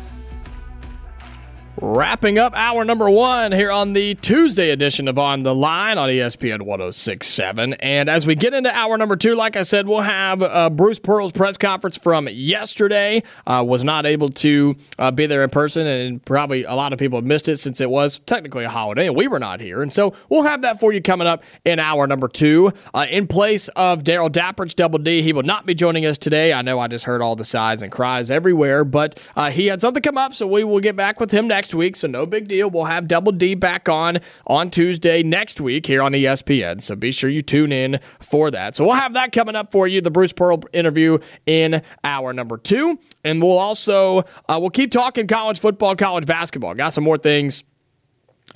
Wrapping 1.83 2.37
up 2.37 2.55
hour 2.55 2.85
number 2.85 3.09
one 3.09 3.51
here 3.51 3.71
on 3.71 3.93
the 3.93 4.13
Tuesday 4.13 4.69
edition 4.69 5.07
of 5.07 5.17
On 5.17 5.41
the 5.41 5.55
Line 5.55 5.97
on 5.97 6.09
ESPN 6.09 6.61
1067. 6.61 7.73
And 7.73 8.07
as 8.07 8.27
we 8.27 8.35
get 8.35 8.53
into 8.53 8.71
hour 8.71 8.99
number 8.99 9.15
two, 9.15 9.33
like 9.33 9.55
I 9.55 9.63
said, 9.63 9.87
we'll 9.87 10.01
have 10.01 10.43
uh, 10.43 10.69
Bruce 10.69 10.99
Pearl's 10.99 11.31
press 11.31 11.57
conference 11.57 11.97
from 11.97 12.29
yesterday. 12.29 13.23
Uh, 13.47 13.63
was 13.67 13.83
not 13.83 14.05
able 14.05 14.29
to 14.29 14.75
uh, 14.99 15.09
be 15.09 15.25
there 15.25 15.43
in 15.43 15.49
person, 15.49 15.87
and 15.87 16.23
probably 16.23 16.65
a 16.65 16.75
lot 16.75 16.93
of 16.93 16.99
people 16.99 17.17
have 17.17 17.25
missed 17.25 17.49
it 17.49 17.57
since 17.57 17.81
it 17.81 17.89
was 17.89 18.19
technically 18.27 18.63
a 18.63 18.69
holiday 18.69 19.07
and 19.07 19.15
we 19.15 19.27
were 19.27 19.39
not 19.39 19.59
here. 19.59 19.81
And 19.81 19.91
so 19.91 20.13
we'll 20.29 20.43
have 20.43 20.61
that 20.61 20.79
for 20.79 20.93
you 20.93 21.01
coming 21.01 21.25
up 21.25 21.43
in 21.65 21.79
hour 21.79 22.05
number 22.05 22.27
two. 22.27 22.73
Uh, 22.93 23.07
in 23.09 23.25
place 23.25 23.69
of 23.69 24.03
Daryl 24.03 24.29
Dapprich, 24.29 24.75
Double 24.75 24.99
D, 24.99 25.23
he 25.23 25.33
will 25.33 25.41
not 25.41 25.65
be 25.65 25.73
joining 25.73 26.05
us 26.05 26.19
today. 26.19 26.53
I 26.53 26.61
know 26.61 26.77
I 26.77 26.87
just 26.87 27.05
heard 27.05 27.23
all 27.23 27.35
the 27.35 27.43
sighs 27.43 27.81
and 27.81 27.91
cries 27.91 28.29
everywhere, 28.29 28.83
but 28.85 29.19
uh, 29.35 29.49
he 29.49 29.65
had 29.65 29.81
something 29.81 30.03
come 30.03 30.19
up, 30.19 30.35
so 30.35 30.45
we 30.45 30.63
will 30.63 30.79
get 30.79 30.95
back 30.95 31.19
with 31.19 31.31
him 31.31 31.47
next 31.47 31.70
week, 31.73 31.95
so 31.95 32.07
no 32.07 32.25
big 32.25 32.47
deal. 32.47 32.69
We'll 32.69 32.85
have 32.85 33.07
Double 33.07 33.31
D 33.31 33.55
back 33.55 33.89
on 33.89 34.19
on 34.47 34.69
Tuesday 34.69 35.23
next 35.23 35.61
week 35.61 35.85
here 35.85 36.01
on 36.01 36.13
ESPN. 36.13 36.81
So 36.81 36.95
be 36.95 37.11
sure 37.11 37.29
you 37.29 37.41
tune 37.41 37.71
in 37.71 37.99
for 38.19 38.51
that. 38.51 38.75
So 38.75 38.85
we'll 38.85 38.95
have 38.95 39.13
that 39.13 39.31
coming 39.31 39.55
up 39.55 39.71
for 39.71 39.87
you, 39.87 40.01
the 40.01 40.11
Bruce 40.11 40.33
Pearl 40.33 40.61
interview 40.73 41.17
in 41.45 41.81
hour 42.03 42.33
number 42.33 42.57
two, 42.57 42.99
and 43.23 43.41
we'll 43.41 43.57
also 43.57 44.19
uh, 44.47 44.57
we'll 44.59 44.69
keep 44.69 44.91
talking 44.91 45.27
college 45.27 45.59
football, 45.59 45.95
college 45.95 46.25
basketball. 46.25 46.73
Got 46.73 46.93
some 46.93 47.03
more 47.03 47.17
things 47.17 47.63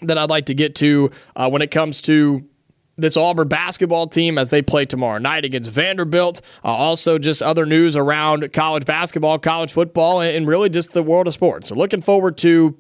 that 0.02 0.18
I'd 0.18 0.30
like 0.30 0.48
to 0.48 0.54
get 0.54 0.76
to 0.76 1.12
uh, 1.36 1.50
when 1.50 1.62
it 1.62 1.72
comes 1.72 2.02
to 2.04 2.46
this 2.98 3.18
Auburn 3.18 3.48
basketball 3.48 4.08
team 4.08 4.38
as 4.38 4.50
they 4.50 4.62
play 4.62 4.86
tomorrow 4.86 5.18
night 5.18 5.46
against 5.46 5.70
Vanderbilt. 5.70 6.42
Uh, 6.64 6.70
also, 6.70 7.18
just 7.18 7.42
other 7.42 7.66
news 7.66 7.98
around 7.98 8.52
college 8.54 8.86
basketball, 8.86 9.38
college 9.40 9.72
football, 9.72 10.22
and 10.22 10.48
really 10.48 10.70
just 10.70 10.94
the 10.94 11.04
world 11.04 11.28
of 11.28 11.34
sports. 11.34 11.70
So, 11.70 11.76
looking 11.76 12.02
forward 12.02 12.38
to 12.40 12.78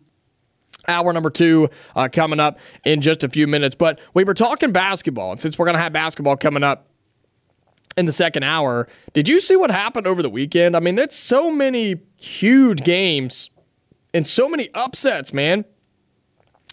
Hour 0.87 1.13
number 1.13 1.29
two 1.29 1.69
uh, 1.95 2.09
coming 2.11 2.39
up 2.39 2.59
in 2.83 3.01
just 3.01 3.23
a 3.23 3.29
few 3.29 3.47
minutes. 3.47 3.75
But 3.75 3.99
we 4.13 4.23
were 4.23 4.33
talking 4.33 4.71
basketball, 4.71 5.31
and 5.31 5.41
since 5.41 5.57
we're 5.57 5.65
going 5.65 5.75
to 5.75 5.81
have 5.81 5.93
basketball 5.93 6.37
coming 6.37 6.63
up 6.63 6.87
in 7.97 8.05
the 8.05 8.11
second 8.11 8.43
hour, 8.43 8.87
did 9.13 9.29
you 9.29 9.39
see 9.39 9.55
what 9.55 9.71
happened 9.71 10.07
over 10.07 10.21
the 10.21 10.29
weekend? 10.29 10.75
I 10.75 10.79
mean, 10.79 10.95
there's 10.95 11.15
so 11.15 11.49
many 11.49 11.95
huge 12.17 12.83
games 12.83 13.49
and 14.13 14.25
so 14.25 14.49
many 14.49 14.69
upsets, 14.73 15.33
man. 15.33 15.65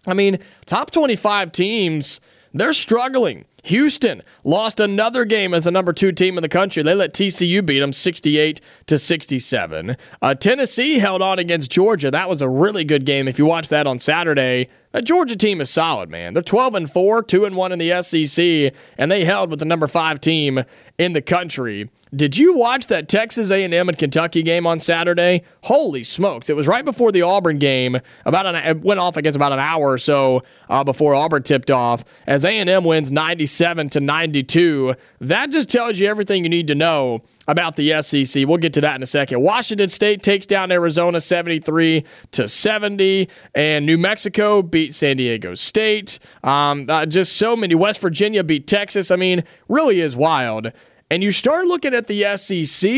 I 0.06 0.14
mean, 0.14 0.38
top 0.66 0.90
25 0.90 1.52
teams, 1.52 2.20
they're 2.52 2.72
struggling. 2.72 3.44
Houston 3.62 4.22
lost 4.42 4.80
another 4.80 5.24
game 5.24 5.54
as 5.54 5.64
the 5.64 5.70
number 5.70 5.92
two 5.92 6.12
team 6.12 6.36
in 6.36 6.42
the 6.42 6.48
country. 6.48 6.82
They 6.82 6.94
let 6.94 7.12
TCU 7.12 7.64
beat 7.64 7.80
them 7.80 7.92
68 7.92 8.60
to 8.86 8.98
67. 8.98 9.96
Uh, 10.20 10.34
Tennessee 10.34 10.98
held 10.98 11.22
on 11.22 11.38
against 11.38 11.70
Georgia. 11.70 12.10
That 12.10 12.28
was 12.28 12.42
a 12.42 12.48
really 12.48 12.84
good 12.84 13.06
game. 13.06 13.28
If 13.28 13.38
you 13.38 13.46
watch 13.46 13.68
that 13.68 13.86
on 13.86 13.98
Saturday, 14.00 14.68
that 14.90 15.04
Georgia 15.04 15.36
team 15.36 15.60
is 15.60 15.70
solid, 15.70 16.10
man. 16.10 16.34
They're 16.34 16.42
12 16.42 16.74
and 16.74 16.90
4, 16.90 17.22
2 17.22 17.44
and 17.44 17.56
1 17.56 17.72
in 17.72 17.78
the 17.78 18.02
SEC, 18.02 18.74
and 18.98 19.10
they 19.10 19.24
held 19.24 19.50
with 19.50 19.60
the 19.60 19.64
number 19.64 19.86
5 19.86 20.20
team 20.20 20.64
in 21.02 21.12
the 21.12 21.22
country. 21.22 21.90
Did 22.14 22.36
you 22.36 22.54
watch 22.54 22.88
that 22.88 23.08
Texas 23.08 23.50
A&M 23.50 23.88
and 23.88 23.96
Kentucky 23.96 24.42
game 24.42 24.66
on 24.66 24.78
Saturday? 24.78 25.44
Holy 25.62 26.04
smokes! 26.04 26.50
It 26.50 26.56
was 26.56 26.68
right 26.68 26.84
before 26.84 27.10
the 27.10 27.22
Auburn 27.22 27.58
game. 27.58 27.98
About 28.26 28.44
an 28.44 28.54
it 28.54 28.82
went 28.82 29.00
off, 29.00 29.16
I 29.16 29.22
guess, 29.22 29.34
about 29.34 29.54
an 29.54 29.58
hour 29.58 29.92
or 29.92 29.96
so 29.96 30.42
uh, 30.68 30.84
before 30.84 31.14
Auburn 31.14 31.42
tipped 31.42 31.70
off. 31.70 32.04
As 32.26 32.44
A&M 32.44 32.84
wins 32.84 33.10
97 33.10 33.88
to 33.90 34.00
92, 34.00 34.94
that 35.22 35.50
just 35.50 35.70
tells 35.70 35.98
you 35.98 36.06
everything 36.06 36.42
you 36.42 36.50
need 36.50 36.66
to 36.66 36.74
know 36.74 37.22
about 37.48 37.76
the 37.76 38.02
SEC. 38.02 38.46
We'll 38.46 38.58
get 38.58 38.74
to 38.74 38.82
that 38.82 38.94
in 38.94 39.02
a 39.02 39.06
second. 39.06 39.40
Washington 39.40 39.88
State 39.88 40.22
takes 40.22 40.44
down 40.44 40.70
Arizona 40.70 41.18
73 41.18 42.04
to 42.32 42.46
70, 42.46 43.26
and 43.54 43.86
New 43.86 43.96
Mexico 43.96 44.60
beat 44.60 44.94
San 44.94 45.16
Diego 45.16 45.54
State. 45.54 46.18
Um, 46.44 46.84
uh, 46.90 47.06
just 47.06 47.38
so 47.38 47.56
many. 47.56 47.74
West 47.74 48.02
Virginia 48.02 48.44
beat 48.44 48.66
Texas. 48.66 49.10
I 49.10 49.16
mean, 49.16 49.44
really 49.66 50.02
is 50.02 50.14
wild 50.14 50.72
and 51.12 51.22
you 51.22 51.30
start 51.30 51.66
looking 51.66 51.92
at 51.92 52.06
the 52.06 52.24
SEC, 52.38 52.90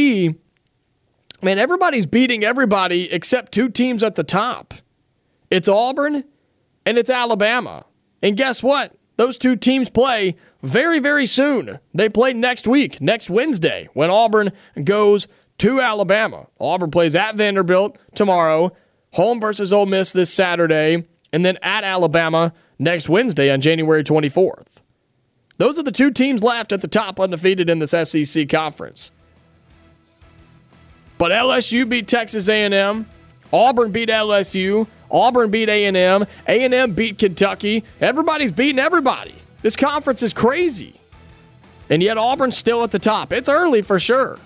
man, 1.43 1.59
everybody's 1.59 2.07
beating 2.07 2.45
everybody 2.45 3.11
except 3.11 3.51
two 3.51 3.69
teams 3.69 4.05
at 4.05 4.15
the 4.15 4.23
top. 4.23 4.73
It's 5.51 5.67
Auburn 5.67 6.23
and 6.87 6.97
it's 6.97 7.11
Alabama. 7.11 7.87
And 8.23 8.37
guess 8.37 8.63
what? 8.63 8.95
Those 9.17 9.37
two 9.37 9.57
teams 9.57 9.91
play 9.91 10.37
very, 10.63 11.01
very 11.01 11.27
soon. 11.27 11.81
They 11.93 12.09
play 12.09 12.33
next 12.33 12.69
week, 12.69 13.01
next 13.01 13.31
Wednesday, 13.31 13.89
when 13.95 14.11
Auburn 14.11 14.53
goes 14.85 15.27
to 15.59 15.81
Alabama. 15.81 16.47
Auburn 16.61 16.93
plays 16.93 17.17
at 17.17 17.35
Vanderbilt 17.35 17.99
tomorrow, 18.15 18.71
home 19.15 19.41
versus 19.41 19.73
Ole 19.73 19.87
Miss 19.87 20.13
this 20.13 20.33
Saturday, 20.33 21.05
and 21.33 21.45
then 21.45 21.59
at 21.63 21.83
Alabama 21.83 22.53
next 22.79 23.09
Wednesday 23.09 23.51
on 23.51 23.61
January 23.61 24.05
24th. 24.05 24.83
Those 25.57 25.79
are 25.79 25.83
the 25.83 25.93
two 25.93 26.11
teams 26.11 26.43
left 26.43 26.73
at 26.73 26.81
the 26.81 26.89
top 26.89 27.21
undefeated 27.21 27.71
in 27.71 27.79
this 27.79 27.91
SEC 27.91 28.49
conference. 28.49 29.13
But 31.17 31.31
LSU 31.31 31.89
beat 31.89 32.09
Texas 32.09 32.49
A&M. 32.49 33.07
Auburn 33.53 33.93
beat 33.93 34.09
LSU. 34.09 34.87
Auburn 35.11 35.51
beat 35.51 35.69
A&M. 35.69 36.27
A&M 36.49 36.93
beat 36.93 37.19
Kentucky. 37.19 37.85
Everybody's 38.01 38.51
beating 38.51 38.81
everybody. 38.81 39.35
This 39.63 39.77
conference 39.77 40.23
is 40.23 40.35
crazy. 40.35 40.95
And 41.89 42.03
yet 42.03 42.19
Auburn's 42.19 42.57
still 42.57 42.83
at 42.83 42.91
the 42.91 42.99
top. 42.99 43.33
It's 43.33 43.49
early 43.49 43.83
for 43.83 43.99
sure. 43.99 44.39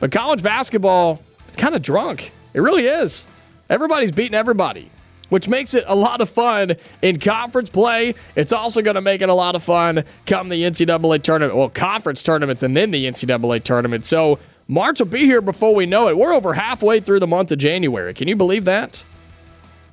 But 0.00 0.12
college 0.12 0.42
basketball, 0.42 1.22
it's 1.48 1.56
kind 1.56 1.74
of 1.74 1.80
drunk. 1.80 2.32
It 2.52 2.60
really 2.60 2.86
is. 2.86 3.26
Everybody's 3.70 4.12
beating 4.12 4.34
everybody, 4.34 4.90
which 5.28 5.48
makes 5.48 5.74
it 5.74 5.84
a 5.86 5.94
lot 5.94 6.20
of 6.20 6.28
fun 6.28 6.76
in 7.02 7.18
conference 7.18 7.68
play. 7.68 8.14
It's 8.34 8.52
also 8.52 8.82
going 8.82 8.94
to 8.94 9.00
make 9.00 9.20
it 9.20 9.28
a 9.28 9.34
lot 9.34 9.54
of 9.54 9.62
fun 9.62 10.04
come 10.26 10.48
the 10.48 10.62
NCAA 10.62 11.22
tournament. 11.22 11.56
Well, 11.56 11.68
conference 11.68 12.22
tournaments 12.22 12.62
and 12.62 12.76
then 12.76 12.90
the 12.90 13.06
NCAA 13.06 13.62
tournament. 13.62 14.04
So 14.06 14.38
March 14.68 14.98
will 14.98 15.06
be 15.06 15.24
here 15.24 15.40
before 15.40 15.74
we 15.74 15.86
know 15.86 16.08
it. 16.08 16.16
We're 16.16 16.34
over 16.34 16.54
halfway 16.54 17.00
through 17.00 17.20
the 17.20 17.26
month 17.26 17.52
of 17.52 17.58
January. 17.58 18.14
Can 18.14 18.28
you 18.28 18.36
believe 18.36 18.64
that? 18.64 19.04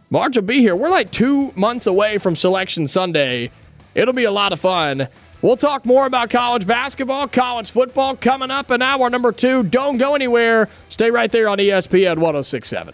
March 0.09 0.35
will 0.35 0.43
be 0.43 0.59
here. 0.59 0.75
We're 0.75 0.89
like 0.89 1.11
two 1.11 1.51
months 1.55 1.87
away 1.87 2.17
from 2.17 2.35
Selection 2.35 2.87
Sunday. 2.87 3.51
It'll 3.95 4.13
be 4.13 4.25
a 4.25 4.31
lot 4.31 4.53
of 4.53 4.59
fun. 4.59 5.07
We'll 5.41 5.57
talk 5.57 5.85
more 5.85 6.05
about 6.05 6.29
college 6.29 6.65
basketball, 6.65 7.27
college 7.27 7.69
football 7.69 8.15
coming 8.15 8.49
up 8.49 8.71
in 8.71 8.81
hour 8.81 9.09
number 9.09 9.31
two. 9.31 9.63
Don't 9.63 9.97
go 9.97 10.15
anywhere. 10.15 10.69
Stay 10.87 11.11
right 11.11 11.31
there 11.31 11.49
on 11.49 11.57
ESPN 11.57 12.17
1067. 12.19 12.93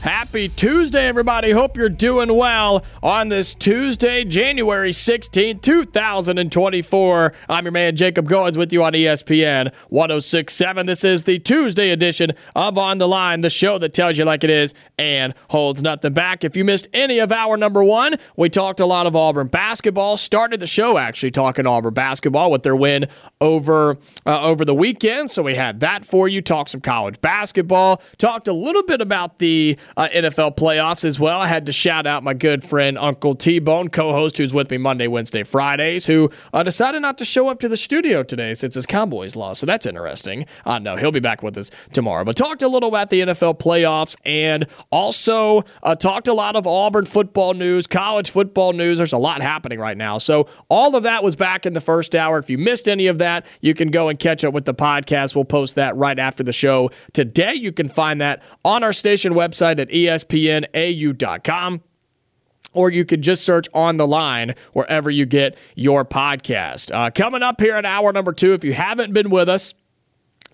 Happy 0.00 0.48
Tuesday, 0.48 1.06
everybody. 1.06 1.50
Hope 1.50 1.76
you're 1.76 1.90
doing 1.90 2.34
well 2.34 2.82
on 3.02 3.28
this 3.28 3.54
Tuesday, 3.54 4.24
January 4.24 4.92
16, 4.92 5.58
2024. 5.58 7.32
I'm 7.50 7.64
your 7.66 7.72
man, 7.72 7.96
Jacob 7.96 8.26
Goins, 8.26 8.56
with 8.56 8.72
you 8.72 8.82
on 8.82 8.94
ESPN 8.94 9.74
1067. 9.90 10.86
This 10.86 11.04
is 11.04 11.24
the 11.24 11.38
Tuesday 11.38 11.90
edition 11.90 12.32
of 12.56 12.78
On 12.78 12.96
the 12.96 13.06
Line, 13.06 13.42
the 13.42 13.50
show 13.50 13.76
that 13.76 13.92
tells 13.92 14.16
you 14.16 14.24
like 14.24 14.42
it 14.42 14.48
is 14.48 14.72
and 14.98 15.34
holds 15.50 15.82
nothing 15.82 16.14
back. 16.14 16.44
If 16.44 16.56
you 16.56 16.64
missed 16.64 16.88
any 16.94 17.18
of 17.18 17.30
our 17.30 17.58
number 17.58 17.84
one, 17.84 18.14
we 18.36 18.48
talked 18.48 18.80
a 18.80 18.86
lot 18.86 19.06
of 19.06 19.14
Auburn 19.14 19.48
basketball. 19.48 20.16
Started 20.16 20.60
the 20.60 20.66
show 20.66 20.96
actually 20.96 21.30
talking 21.30 21.66
Auburn 21.66 21.92
basketball 21.92 22.50
with 22.50 22.62
their 22.62 22.76
win 22.76 23.06
over, 23.38 23.98
uh, 24.24 24.40
over 24.40 24.64
the 24.64 24.74
weekend. 24.74 25.30
So 25.30 25.42
we 25.42 25.56
had 25.56 25.80
that 25.80 26.06
for 26.06 26.26
you. 26.26 26.40
Talked 26.40 26.70
some 26.70 26.80
college 26.80 27.20
basketball. 27.20 28.00
Talked 28.16 28.48
a 28.48 28.54
little 28.54 28.82
bit 28.82 29.02
about 29.02 29.40
the 29.40 29.76
uh, 29.96 30.08
NFL 30.14 30.56
playoffs 30.56 31.04
as 31.04 31.18
well. 31.18 31.40
I 31.40 31.46
had 31.46 31.66
to 31.66 31.72
shout 31.72 32.06
out 32.06 32.22
my 32.22 32.34
good 32.34 32.64
friend 32.64 32.98
Uncle 32.98 33.34
T 33.34 33.58
Bone, 33.58 33.88
co 33.88 34.12
host 34.12 34.38
who's 34.38 34.54
with 34.54 34.70
me 34.70 34.78
Monday, 34.78 35.06
Wednesday, 35.06 35.42
Fridays, 35.42 36.06
who 36.06 36.30
uh, 36.52 36.62
decided 36.62 37.02
not 37.02 37.18
to 37.18 37.24
show 37.24 37.48
up 37.48 37.60
to 37.60 37.68
the 37.68 37.76
studio 37.76 38.22
today 38.22 38.54
since 38.54 38.74
his 38.74 38.86
Cowboys 38.86 39.36
lost. 39.36 39.60
So 39.60 39.66
that's 39.66 39.86
interesting. 39.86 40.46
Uh, 40.64 40.78
no, 40.78 40.96
he'll 40.96 41.12
be 41.12 41.20
back 41.20 41.42
with 41.42 41.56
us 41.56 41.70
tomorrow. 41.92 42.24
But 42.24 42.36
talked 42.36 42.62
a 42.62 42.68
little 42.68 42.88
about 42.88 43.10
the 43.10 43.20
NFL 43.20 43.58
playoffs 43.58 44.16
and 44.24 44.66
also 44.90 45.64
uh, 45.82 45.94
talked 45.94 46.28
a 46.28 46.34
lot 46.34 46.56
of 46.56 46.66
Auburn 46.66 47.06
football 47.06 47.54
news, 47.54 47.86
college 47.86 48.30
football 48.30 48.72
news. 48.72 48.98
There's 48.98 49.12
a 49.12 49.18
lot 49.18 49.42
happening 49.42 49.78
right 49.78 49.96
now. 49.96 50.18
So 50.18 50.48
all 50.68 50.94
of 50.96 51.02
that 51.02 51.22
was 51.24 51.36
back 51.36 51.66
in 51.66 51.72
the 51.72 51.80
first 51.80 52.14
hour. 52.14 52.38
If 52.38 52.50
you 52.50 52.58
missed 52.58 52.88
any 52.88 53.06
of 53.06 53.18
that, 53.18 53.46
you 53.60 53.74
can 53.74 53.90
go 53.90 54.08
and 54.08 54.18
catch 54.18 54.44
up 54.44 54.54
with 54.54 54.64
the 54.64 54.74
podcast. 54.74 55.34
We'll 55.34 55.44
post 55.44 55.74
that 55.74 55.96
right 55.96 56.18
after 56.18 56.42
the 56.42 56.52
show 56.52 56.90
today. 57.12 57.54
You 57.54 57.72
can 57.72 57.88
find 57.88 58.20
that 58.20 58.42
on 58.64 58.84
our 58.84 58.92
station 58.92 59.32
website 59.32 59.79
at 59.80 59.88
espnau.com 59.88 61.80
or 62.72 62.90
you 62.90 63.04
could 63.04 63.22
just 63.22 63.42
search 63.42 63.66
on 63.74 63.96
the 63.96 64.06
line 64.06 64.54
wherever 64.72 65.10
you 65.10 65.26
get 65.26 65.56
your 65.74 66.04
podcast. 66.04 66.94
Uh, 66.94 67.10
coming 67.10 67.42
up 67.42 67.60
here 67.60 67.74
at 67.74 67.84
hour 67.84 68.12
number 68.12 68.32
two, 68.32 68.52
if 68.54 68.62
you 68.64 68.72
haven't 68.72 69.12
been 69.12 69.30
with 69.30 69.48
us, 69.48 69.74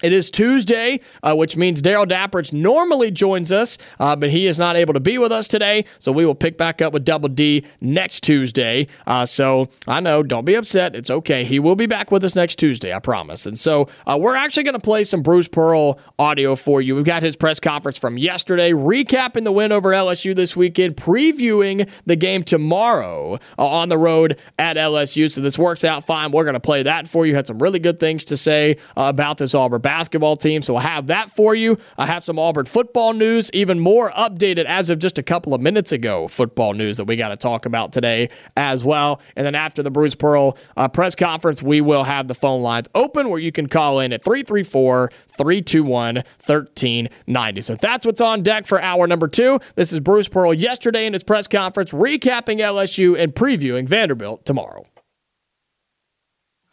it 0.03 0.13
is 0.13 0.31
Tuesday, 0.31 1.01
uh, 1.23 1.35
which 1.35 1.57
means 1.57 1.81
Daryl 1.81 2.07
Dapprich 2.07 2.53
normally 2.53 3.11
joins 3.11 3.51
us, 3.51 3.79
uh, 3.99 4.15
but 4.15 4.29
he 4.29 4.47
is 4.47 4.59
not 4.59 4.77
able 4.77 4.93
to 4.93 5.01
be 5.01 5.17
with 5.17 5.33
us 5.33 5.49
today. 5.49 5.87
So 5.99 6.13
we 6.13 6.27
will 6.27 6.35
pick 6.35 6.59
back 6.59 6.83
up 6.83 6.93
with 6.93 7.03
Double 7.03 7.31
D 7.31 7.65
next 7.81 8.23
Tuesday. 8.23 8.89
Uh, 9.07 9.25
so 9.25 9.71
I 9.89 10.01
know, 10.01 10.23
don't 10.23 10.45
be 10.45 10.55
upset. 10.55 10.95
It's 10.95 11.11
okay. 11.11 11.45
He 11.45 11.59
will 11.59 11.77
be 11.77 11.87
back 11.87 12.11
with 12.11 12.25
us 12.25 12.37
next 12.37 12.57
Tuesday, 12.57 12.93
I 12.93 12.99
promise. 12.99 13.47
And 13.47 13.59
so 13.59 13.89
uh, 14.07 14.19
we're 14.21 14.35
actually 14.35 14.65
going 14.65 14.75
to 14.75 14.81
play 14.81 15.03
some 15.03 15.23
Bruce 15.23 15.49
Pearl 15.49 15.99
audio 16.19 16.55
for 16.57 16.83
you. 16.83 16.95
We've 16.95 17.05
got 17.05 17.23
his 17.23 17.35
press 17.35 17.59
conference 17.59 17.97
from 17.97 18.19
yesterday, 18.19 18.73
recapping 18.73 19.45
the 19.45 19.53
win 19.53 19.73
over 19.73 19.93
LSU 19.93 20.35
this 20.35 20.55
weekend, 20.55 20.97
previewing 20.99 21.89
the 22.05 22.17
game 22.17 22.43
tomorrow 22.43 23.39
uh, 23.59 23.67
on 23.67 23.89
the 23.89 23.97
road 23.97 24.39
at 24.59 24.77
LSU. 24.77 25.31
So 25.31 25.41
this 25.41 25.59
works 25.59 25.85
out 25.85 26.05
fine. 26.05 26.33
We're 26.33 26.45
going 26.45 26.53
to 26.53 26.61
play 26.61 26.83
that 26.83 27.09
for 27.09 27.25
you. 27.25 27.35
Had 27.35 27.47
some 27.47 27.61
really 27.61 27.79
good 27.79 27.99
things 27.99 28.27
to 28.27 28.37
say 28.37 28.77
uh, 28.95 29.05
about 29.05 29.39
this 29.39 29.55
Auburn 29.55 29.81
basketball 29.87 30.37
team. 30.37 30.63
So 30.63 30.73
we'll 30.73 30.83
have 30.83 31.07
that 31.07 31.31
for 31.31 31.55
you. 31.55 31.79
I 31.97 32.07
have 32.07 32.25
some 32.25 32.41
Auburn 32.41 32.67
football 32.67 33.13
news, 33.13 33.53
even 33.53 33.79
more 33.79 34.11
updated 34.11 34.65
as 34.65 34.91
of 34.91 34.99
just 34.99 35.17
a 35.17 35.23
couple 35.23 35.55
of 35.55 35.61
minutes 35.61 35.93
ago, 35.93 36.27
football 36.27 36.73
news 36.73 36.97
that 36.97 37.05
we 37.05 37.15
got 37.15 37.29
to 37.29 37.37
talk 37.37 37.67
about 37.67 37.93
today 37.93 38.29
as 38.57 38.85
well. 38.85 39.21
And 39.37 39.47
then 39.47 39.55
after 39.55 39.85
the 39.85 39.91
Bruce 39.93 40.17
Pearl 40.17 40.59
uh, 40.77 40.89
press 40.89 41.15
conference, 41.15 41.63
we 41.63 41.81
will 41.81 42.03
have 42.03 42.27
the 42.27 42.35
phone 42.35 42.63
lines 42.63 42.89
open 42.97 43.31
where 43.31 43.39
you 43.39 43.53
can 43.53 43.69
call 43.69 44.01
in 44.01 44.13
at 44.13 44.25
334 44.25 45.13
321 45.29 46.17
1390. 46.17 47.61
So 47.61 47.77
that's 47.77 48.05
what's 48.05 48.21
on 48.21 48.43
deck 48.43 48.67
for 48.67 48.83
hour 48.83 49.07
number 49.07 49.29
two. 49.29 49.61
This 49.77 49.93
is 49.93 50.01
Bruce 50.01 50.27
Pearl 50.27 50.53
yesterday 50.53 51.07
in 51.07 51.13
his 51.13 51.23
press 51.23 51.47
conference, 51.47 51.93
recapping 51.93 52.59
LSU 52.59 53.17
and 53.17 53.33
previewing 53.33 53.89
Vanderbilt 53.89 54.45
tomorrow. 54.45 54.85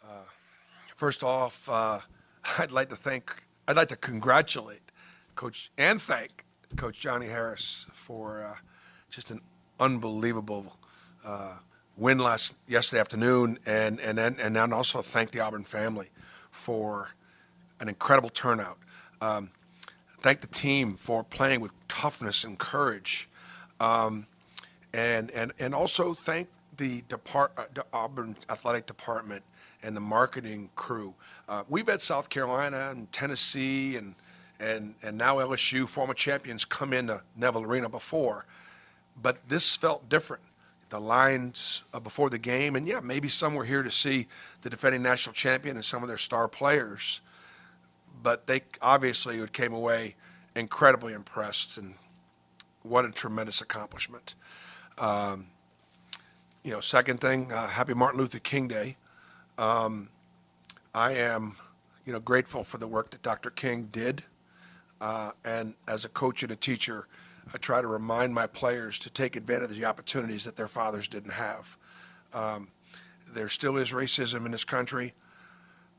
Uh, 0.02 0.24
first 0.96 1.22
off, 1.22 1.68
uh, 1.68 2.00
I'd 2.58 2.72
like 2.72 2.88
to 2.90 2.96
thank, 2.96 3.44
I'd 3.66 3.76
like 3.76 3.88
to 3.88 3.96
congratulate 3.96 4.80
Coach 5.34 5.70
and 5.78 6.00
thank 6.00 6.44
Coach 6.76 7.00
Johnny 7.00 7.26
Harris 7.26 7.86
for 7.92 8.44
uh, 8.44 8.56
just 9.10 9.30
an 9.30 9.40
unbelievable 9.80 10.76
uh, 11.24 11.56
win 11.96 12.18
last 12.18 12.54
yesterday 12.68 13.00
afternoon, 13.00 13.58
and 13.66 14.00
and 14.00 14.18
and 14.18 14.38
and 14.38 14.56
then 14.56 14.72
also 14.72 15.02
thank 15.02 15.30
the 15.30 15.40
Auburn 15.40 15.64
family 15.64 16.10
for 16.50 17.10
an 17.80 17.88
incredible 17.88 18.28
turnout. 18.28 18.78
Um, 19.20 19.50
thank 20.20 20.40
the 20.40 20.46
team 20.46 20.96
for 20.96 21.24
playing 21.24 21.60
with 21.60 21.72
toughness 21.88 22.44
and 22.44 22.58
courage, 22.58 23.28
um, 23.80 24.26
and 24.92 25.30
and 25.30 25.52
and 25.58 25.74
also 25.74 26.14
thank 26.14 26.48
the 26.76 27.02
depart 27.08 27.52
uh, 27.56 27.64
the 27.72 27.84
Auburn 27.92 28.36
athletic 28.50 28.86
department 28.86 29.42
and 29.84 29.94
the 29.94 30.00
marketing 30.00 30.70
crew. 30.74 31.14
Uh, 31.46 31.62
we've 31.68 31.86
had 31.86 32.00
South 32.00 32.30
Carolina 32.30 32.88
and 32.90 33.12
Tennessee 33.12 33.96
and, 33.96 34.14
and, 34.58 34.94
and 35.02 35.18
now 35.18 35.36
LSU, 35.36 35.86
former 35.86 36.14
champions, 36.14 36.64
come 36.64 36.94
into 36.94 37.20
Neville 37.36 37.64
Arena 37.64 37.90
before, 37.90 38.46
but 39.20 39.46
this 39.48 39.76
felt 39.76 40.08
different. 40.08 40.42
The 40.88 41.00
lines 41.00 41.82
uh, 41.92 42.00
before 42.00 42.30
the 42.30 42.38
game, 42.38 42.76
and 42.76 42.86
yeah, 42.86 43.00
maybe 43.00 43.28
some 43.28 43.54
were 43.54 43.64
here 43.64 43.82
to 43.82 43.90
see 43.90 44.26
the 44.62 44.70
defending 44.70 45.02
national 45.02 45.34
champion 45.34 45.76
and 45.76 45.84
some 45.84 46.02
of 46.02 46.08
their 46.08 46.18
star 46.18 46.48
players, 46.48 47.20
but 48.22 48.46
they 48.46 48.62
obviously 48.80 49.44
came 49.48 49.72
away 49.72 50.14
incredibly 50.54 51.12
impressed, 51.12 51.78
and 51.78 51.94
what 52.82 53.04
a 53.04 53.10
tremendous 53.10 53.60
accomplishment. 53.60 54.34
Um, 54.96 55.48
you 56.62 56.70
know, 56.70 56.80
second 56.80 57.20
thing, 57.20 57.50
uh, 57.50 57.66
happy 57.66 57.92
Martin 57.92 58.20
Luther 58.20 58.38
King 58.38 58.68
Day. 58.68 58.96
Um, 59.56 60.08
I 60.94 61.12
am, 61.12 61.56
you 62.04 62.12
know, 62.12 62.20
grateful 62.20 62.64
for 62.64 62.78
the 62.78 62.88
work 62.88 63.10
that 63.10 63.22
Dr. 63.22 63.50
King 63.50 63.88
did, 63.90 64.24
uh, 65.00 65.32
and 65.44 65.74
as 65.86 66.04
a 66.04 66.08
coach 66.08 66.42
and 66.42 66.50
a 66.50 66.56
teacher, 66.56 67.06
I 67.52 67.58
try 67.58 67.82
to 67.82 67.86
remind 67.86 68.34
my 68.34 68.46
players 68.46 68.98
to 69.00 69.10
take 69.10 69.36
advantage 69.36 69.70
of 69.70 69.76
the 69.76 69.84
opportunities 69.84 70.44
that 70.44 70.56
their 70.56 70.68
fathers 70.68 71.08
didn't 71.08 71.32
have. 71.32 71.76
Um, 72.32 72.68
there 73.32 73.48
still 73.48 73.76
is 73.76 73.92
racism 73.92 74.46
in 74.46 74.52
this 74.52 74.64
country, 74.64 75.14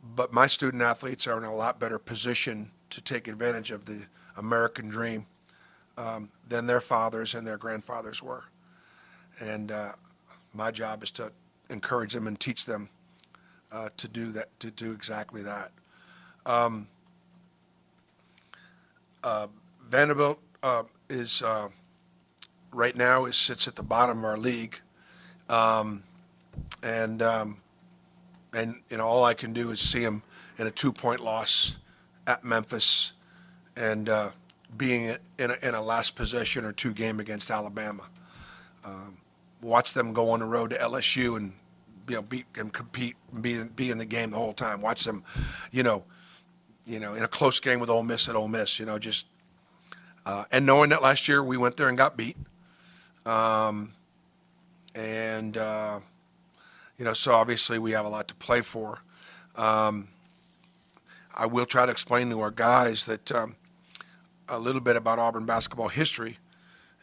but 0.03 0.33
my 0.33 0.47
student 0.47 0.81
athletes 0.81 1.27
are 1.27 1.37
in 1.37 1.43
a 1.43 1.55
lot 1.55 1.79
better 1.79 1.99
position 1.99 2.71
to 2.89 3.01
take 3.01 3.27
advantage 3.27 3.71
of 3.71 3.85
the 3.85 4.01
American 4.37 4.89
dream 4.89 5.25
um, 5.97 6.29
than 6.47 6.65
their 6.67 6.81
fathers 6.81 7.33
and 7.33 7.45
their 7.45 7.57
grandfathers 7.57 8.21
were. 8.21 8.45
And 9.39 9.71
uh, 9.71 9.93
my 10.53 10.71
job 10.71 11.03
is 11.03 11.11
to 11.11 11.31
encourage 11.69 12.13
them 12.13 12.27
and 12.27 12.39
teach 12.39 12.65
them 12.65 12.89
uh, 13.75 13.89
to 13.97 14.07
do 14.07 14.31
that, 14.31 14.57
to 14.61 14.71
do 14.71 14.91
exactly 14.93 15.43
that. 15.43 15.71
Um, 16.45 16.87
uh, 19.23 19.47
Vanderbilt 19.85 20.39
uh, 20.63 20.83
is 21.09 21.41
uh, 21.41 21.69
right 22.71 22.95
now 22.95 23.25
is 23.25 23.35
sits 23.35 23.67
at 23.67 23.75
the 23.75 23.83
bottom 23.83 24.19
of 24.19 24.25
our 24.25 24.37
league, 24.37 24.79
um, 25.49 26.03
and 26.81 27.21
um, 27.21 27.57
and 28.53 28.81
you 28.89 28.97
know 28.97 29.05
all 29.05 29.25
I 29.25 29.33
can 29.33 29.51
do 29.51 29.71
is 29.71 29.81
see 29.81 30.03
them 30.03 30.23
in 30.57 30.67
a 30.67 30.71
two-point 30.71 31.19
loss 31.19 31.77
at 32.25 32.45
Memphis, 32.45 33.11
and 33.75 34.07
uh, 34.07 34.31
being 34.77 35.15
in 35.37 35.51
a, 35.51 35.57
in 35.61 35.75
a, 35.75 35.81
last 35.81 36.15
possession 36.15 36.63
or 36.63 36.71
two 36.71 36.93
game 36.93 37.19
against 37.19 37.51
Alabama. 37.51 38.03
Um, 38.85 39.17
watch 39.61 39.93
them 39.93 40.13
go 40.13 40.29
on 40.29 40.39
the 40.39 40.45
road 40.45 40.69
to 40.69 40.77
LSU 40.77 41.35
and 41.35 41.53
you 42.07 42.15
know 42.15 42.21
beat 42.21 42.45
and 42.55 42.71
compete 42.71 43.15
and 43.31 43.41
be 43.41 43.63
be 43.63 43.91
in 43.91 43.97
the 43.97 44.05
game 44.05 44.31
the 44.31 44.37
whole 44.37 44.53
time. 44.53 44.81
Watch 44.81 45.03
them, 45.03 45.23
you 45.71 45.83
know, 45.83 46.03
you 46.85 46.99
know, 46.99 47.13
in 47.13 47.23
a 47.23 47.27
close 47.27 47.59
game 47.59 47.79
with 47.79 47.89
Ole 47.89 48.03
Miss 48.03 48.29
at 48.29 48.35
Ole 48.35 48.47
Miss. 48.47 48.79
You 48.79 48.85
know, 48.85 48.99
just 48.99 49.25
uh, 50.25 50.45
and 50.51 50.65
knowing 50.65 50.89
that 50.89 51.01
last 51.01 51.27
year 51.27 51.43
we 51.43 51.57
went 51.57 51.77
there 51.77 51.89
and 51.89 51.97
got 51.97 52.17
beat, 52.17 52.37
um, 53.25 53.93
and 54.93 55.57
uh, 55.57 55.99
you 56.97 57.05
know, 57.05 57.13
so 57.13 57.33
obviously 57.33 57.79
we 57.79 57.91
have 57.91 58.05
a 58.05 58.09
lot 58.09 58.27
to 58.27 58.35
play 58.35 58.61
for. 58.61 58.99
Um, 59.55 60.09
I 61.33 61.45
will 61.45 61.65
try 61.65 61.85
to 61.85 61.91
explain 61.91 62.29
to 62.29 62.39
our 62.41 62.51
guys 62.51 63.05
that 63.05 63.31
um, 63.31 63.55
a 64.47 64.59
little 64.59 64.81
bit 64.81 64.95
about 64.95 65.19
Auburn 65.19 65.45
basketball 65.45 65.89
history, 65.89 66.39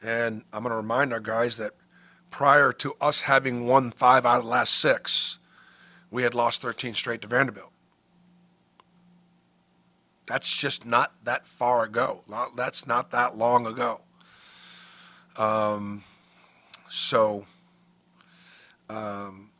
and 0.02 0.42
I'm 0.52 0.62
going 0.62 0.70
to 0.70 0.76
remind 0.76 1.12
our 1.12 1.20
guys 1.20 1.58
that 1.58 1.74
prior 2.32 2.72
to 2.72 2.94
us 3.00 3.20
having 3.20 3.66
won 3.66 3.92
five 3.92 4.26
out 4.26 4.38
of 4.38 4.44
the 4.44 4.48
last 4.48 4.72
six, 4.72 5.38
we 6.10 6.24
had 6.24 6.34
lost 6.34 6.62
13 6.62 6.94
straight 6.94 7.20
to 7.20 7.28
Vanderbilt. 7.28 7.70
That's 10.26 10.50
just 10.50 10.84
not 10.84 11.12
that 11.22 11.46
far 11.46 11.84
ago. 11.84 12.22
That's 12.56 12.86
not 12.86 13.10
that 13.12 13.36
long 13.36 13.66
ago. 13.66 14.00
Um, 15.36 16.02
so, 16.88 17.46
um, 18.88 19.50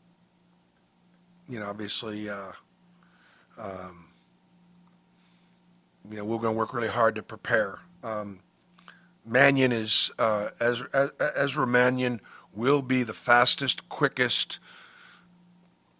you 1.47 1.59
know, 1.59 1.67
obviously, 1.67 2.29
uh, 2.29 2.51
um, 3.57 4.07
you 6.09 6.17
know, 6.17 6.25
we're 6.25 6.37
going 6.37 6.53
to 6.53 6.57
work 6.57 6.73
really 6.73 6.87
hard 6.87 7.15
to 7.15 7.23
prepare. 7.23 7.79
Um, 8.03 8.39
Manjon 9.29 9.71
is 9.71 10.11
uh, 10.17 10.49
Ezra, 10.59 11.11
Ezra 11.35 11.65
Manjon 11.65 12.19
will 12.53 12.81
be 12.81 13.03
the 13.03 13.13
fastest, 13.13 13.89
quickest, 13.89 14.59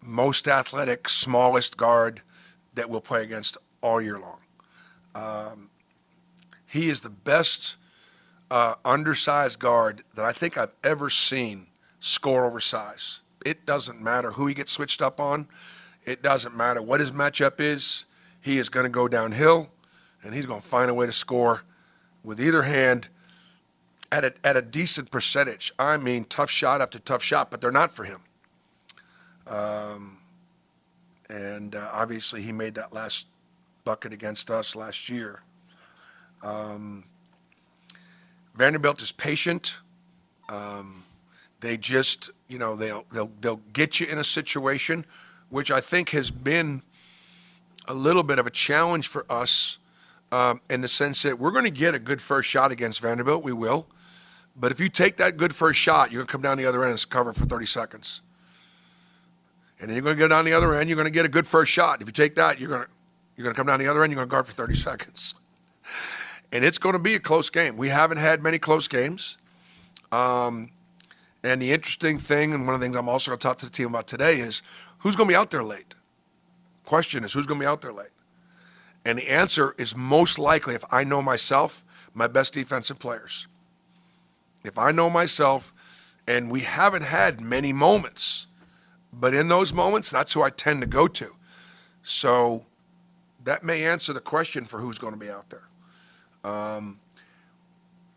most 0.02 0.48
athletic, 0.48 1.10
smallest 1.10 1.78
guard 1.78 2.22
that 2.74 2.90
we'll 2.90 3.02
play 3.02 3.24
against 3.24 3.58
all 3.82 4.02
year 4.02 4.20
long. 4.20 4.40
Um, 5.16 5.70
he 6.66 6.90
is 6.90 7.02
the 7.02 7.10
best 7.10 7.78
uh, 8.50 8.76
undersized 8.84 9.60
guard 9.60 10.04
that 10.16 10.26
I 10.26 10.32
think 10.32 10.58
I've 10.58 10.74
ever 10.84 11.10
seen 11.10 11.68
score 12.00 12.46
over 12.46 12.60
size. 12.60 13.22
It 13.46 13.66
doesn't 13.66 14.02
matter 14.02 14.32
who 14.32 14.48
he 14.48 14.54
gets 14.54 14.72
switched 14.72 15.02
up 15.02 15.20
on. 15.20 15.48
It 16.06 16.22
doesn't 16.22 16.56
matter 16.56 16.82
what 16.82 17.00
his 17.00 17.12
matchup 17.12 17.60
is. 17.60 18.06
He 18.42 18.58
is 18.58 18.70
going 18.70 18.86
to 18.86 18.90
go 18.90 19.08
downhill, 19.08 19.70
and 20.22 20.34
he's 20.34 20.46
going 20.46 20.62
to 20.62 20.68
find 20.68 20.90
a 20.90 20.94
way 20.94 21.06
to 21.06 21.12
score 21.12 21.64
with 22.24 22.42
either 22.42 22.64
hand 22.64 23.08
at 24.14 24.24
a, 24.24 24.34
at 24.44 24.56
a 24.56 24.62
decent 24.62 25.10
percentage. 25.10 25.74
I 25.80 25.98
mean, 25.98 26.26
tough 26.26 26.52
shot 26.52 26.82
after 26.82 27.00
tough 27.00 27.24
shot, 27.24 27.50
but 27.50 27.62
they're 27.62 27.72
not 27.72 27.90
for 27.90 28.04
him. 28.04 28.22
Um, 29.48 30.20
and 31.30 31.76
uh, 31.76 31.90
obviously, 31.92 32.44
he 32.44 32.52
made 32.52 32.76
that 32.76 32.94
last 32.94 33.26
bucket 33.84 34.14
against 34.14 34.52
us 34.52 34.76
last 34.76 35.10
year. 35.10 35.42
Um, 36.44 37.06
Vanderbilt 38.54 39.02
is 39.02 39.12
patient. 39.12 39.80
Um, 40.48 41.06
they 41.62 41.76
just, 41.76 42.30
you 42.48 42.60
know, 42.60 42.76
they'll, 42.76 43.06
they'll, 43.12 43.32
they'll 43.42 43.62
get 43.74 44.00
you 44.00 44.06
in 44.06 44.20
a 44.20 44.24
situation, 44.24 45.08
which 45.50 45.72
I 45.72 45.82
think 45.82 46.10
has 46.10 46.30
been 46.30 46.84
a 47.88 47.96
little 47.96 48.24
bit 48.24 48.38
of 48.38 48.46
a 48.46 48.52
challenge 48.52 49.08
for 49.08 49.26
us 49.28 49.80
um, 50.32 50.62
in 50.70 50.82
the 50.82 50.88
sense 50.88 51.24
that 51.24 51.40
we're 51.40 51.52
going 51.52 51.66
to 51.66 51.72
get 51.72 51.96
a 51.96 52.00
good 52.00 52.22
first 52.22 52.48
shot 52.48 52.72
against 52.72 53.02
Vanderbilt. 53.02 53.44
We 53.44 53.54
will. 53.54 53.88
But 54.56 54.72
if 54.72 54.80
you 54.80 54.90
take 54.90 55.18
that 55.18 55.38
good 55.38 55.56
first 55.56 55.80
shot, 55.80 56.12
you're 56.12 56.20
going 56.20 56.28
to 56.28 56.32
come 56.32 56.42
down 56.42 56.58
the 56.58 56.66
other 56.66 56.84
end 56.84 56.92
and 56.92 57.10
cover 57.10 57.34
for 57.34 57.46
30 57.46 57.66
seconds. 57.66 58.22
And 59.80 59.90
then 59.90 59.96
you're 59.96 60.04
going 60.04 60.16
to 60.16 60.24
get 60.24 60.30
down 60.30 60.46
the 60.46 60.54
other 60.54 60.76
end, 60.76 60.90
you're 60.90 60.96
going 60.96 61.06
to 61.06 61.12
get 61.12 61.26
a 61.26 61.30
good 61.30 61.48
first 61.48 61.72
shot. 61.72 62.02
If 62.02 62.08
you 62.08 62.14
take 62.14 62.36
that, 62.36 62.60
you're 62.60 62.70
going 62.70 62.84
to, 62.84 62.88
you're 63.36 63.44
going 63.44 63.54
to 63.54 63.58
come 63.58 63.68
down 63.68 63.80
the 63.80 63.88
other 63.88 64.04
end, 64.04 64.12
you're 64.12 64.18
going 64.18 64.30
to 64.30 64.32
guard 64.32 64.46
for 64.46 64.54
30 64.54 64.76
seconds. 64.90 65.36
And 66.52 66.64
it's 66.64 66.78
going 66.78 66.94
to 66.94 67.00
be 67.00 67.16
a 67.16 67.20
close 67.20 67.50
game. 67.50 67.78
We 67.78 67.90
haven't 67.90 68.18
had 68.18 68.44
many 68.44 68.60
close 68.60 68.88
games. 68.88 69.38
Um, 70.12 70.70
and 71.44 71.62
the 71.62 71.74
interesting 71.74 72.20
thing, 72.20 72.54
and 72.54 72.66
one 72.66 72.76
of 72.76 72.80
the 72.80 72.86
things 72.86 72.96
I'm 72.96 73.10
also 73.10 73.32
going 73.32 73.40
to 73.40 73.48
talk 73.48 73.58
to 73.58 73.66
the 73.66 73.72
team 73.72 73.88
about 73.88 74.08
today, 74.08 74.40
is 74.40 74.62
who's 75.00 75.16
going 75.16 75.28
to 75.28 75.32
be 75.32 75.36
out 75.36 75.50
there 75.50 75.64
late? 75.64 75.96
Question 76.86 77.24
is, 77.24 77.34
who's 77.34 77.48
going 77.48 77.60
to 77.60 77.64
be 77.64 77.68
out 77.68 77.82
there 77.82 77.92
late? 77.92 78.12
And 79.04 79.18
the 79.18 79.30
answer 79.30 79.74
is 79.78 79.96
most 79.96 80.38
likely, 80.38 80.76
if 80.76 80.86
I 80.92 81.04
know 81.04 81.22
myself, 81.22 81.84
my 82.14 82.28
best 82.28 82.54
defensive 82.54 83.00
players 83.00 83.48
if 84.64 84.78
I 84.78 84.92
know 84.92 85.10
myself, 85.10 85.74
and 86.28 86.50
we 86.50 86.62
haven't 86.62 87.04
had 87.04 87.42
many 87.42 87.74
moments, 87.74 88.48
but 89.12 89.34
in 89.34 89.48
those 89.48 89.74
moments, 89.74 90.10
that's 90.10 90.34
who 90.34 90.42
I 90.42 90.50
tend 90.50 90.82
to 90.82 90.88
go 90.88 91.08
to. 91.08 91.36
So 92.02 92.66
that 93.44 93.64
may 93.64 93.84
answer 93.84 94.14
the 94.14 94.22
question 94.22 94.66
for 94.66 94.80
who's 94.80 94.98
going 94.98 95.14
to 95.14 95.20
be 95.20 95.30
out 95.30 95.50
there. 95.50 95.68
Um, 96.50 97.00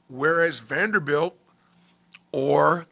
whereas 0.09 0.61
Vanderbilt, 0.61 1.36
or 2.32 2.86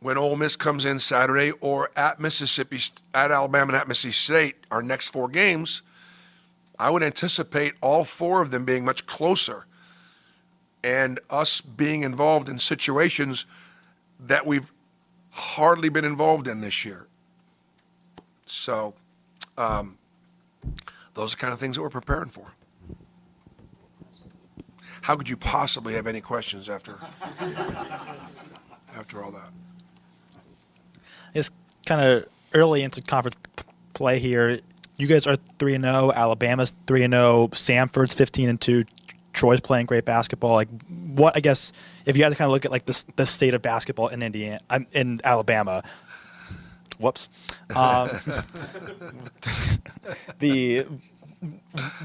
when 0.00 0.18
Ole 0.18 0.36
Miss 0.36 0.56
comes 0.56 0.84
in 0.84 0.98
Saturday, 0.98 1.52
or 1.60 1.90
at 1.96 2.20
Mississippi, 2.20 2.80
at 3.14 3.30
Alabama, 3.30 3.72
and 3.72 3.80
at 3.80 3.88
Mississippi 3.88 4.12
State, 4.12 4.56
our 4.70 4.82
next 4.82 5.10
four 5.10 5.28
games, 5.28 5.82
I 6.78 6.90
would 6.90 7.02
anticipate 7.02 7.74
all 7.80 8.04
four 8.04 8.42
of 8.42 8.50
them 8.50 8.64
being 8.64 8.84
much 8.84 9.06
closer 9.06 9.66
and 10.84 11.20
us 11.30 11.60
being 11.60 12.02
involved 12.02 12.48
in 12.48 12.58
situations 12.58 13.46
that 14.18 14.46
we've 14.46 14.72
hardly 15.30 15.88
been 15.88 16.04
involved 16.04 16.46
in 16.46 16.60
this 16.60 16.84
year. 16.84 17.06
So, 18.46 18.94
um, 19.56 19.98
those 21.14 21.34
are 21.34 21.36
kind 21.36 21.52
of 21.52 21.60
things 21.60 21.76
that 21.76 21.82
we're 21.82 21.90
preparing 21.90 22.28
for. 22.28 22.52
How 25.02 25.16
could 25.16 25.28
you 25.28 25.36
possibly 25.36 25.94
have 25.94 26.06
any 26.06 26.20
questions 26.20 26.68
after 26.68 26.96
after 28.96 29.22
all 29.22 29.32
that? 29.32 29.50
It's 31.34 31.50
kind 31.86 32.00
of 32.00 32.26
early 32.54 32.82
into 32.82 33.02
conference 33.02 33.36
play 33.94 34.18
here. 34.20 34.58
You 34.98 35.06
guys 35.08 35.26
are 35.26 35.36
three 35.58 35.74
and 35.74 35.82
zero. 35.82 36.10
Oh. 36.10 36.12
Alabama's 36.12 36.72
three 36.86 37.02
and 37.02 37.12
zero. 37.12 37.24
Oh. 37.24 37.48
Samford's 37.48 38.14
fifteen 38.14 38.48
and 38.48 38.60
two. 38.60 38.84
Troy's 39.32 39.60
playing 39.60 39.86
great 39.86 40.04
basketball. 40.04 40.52
Like 40.52 40.68
what 41.14 41.36
I 41.36 41.40
guess 41.40 41.72
if 42.06 42.16
you 42.16 42.22
had 42.22 42.30
to 42.30 42.36
kind 42.36 42.46
of 42.46 42.52
look 42.52 42.64
at 42.64 42.70
like 42.70 42.86
the 42.86 43.04
the 43.16 43.26
state 43.26 43.54
of 43.54 43.62
basketball 43.62 44.08
in 44.08 44.22
Indiana, 44.22 44.58
in 44.92 45.20
Alabama. 45.24 45.82
Whoops. 46.98 47.28
Um, 47.74 48.10
the 50.38 50.86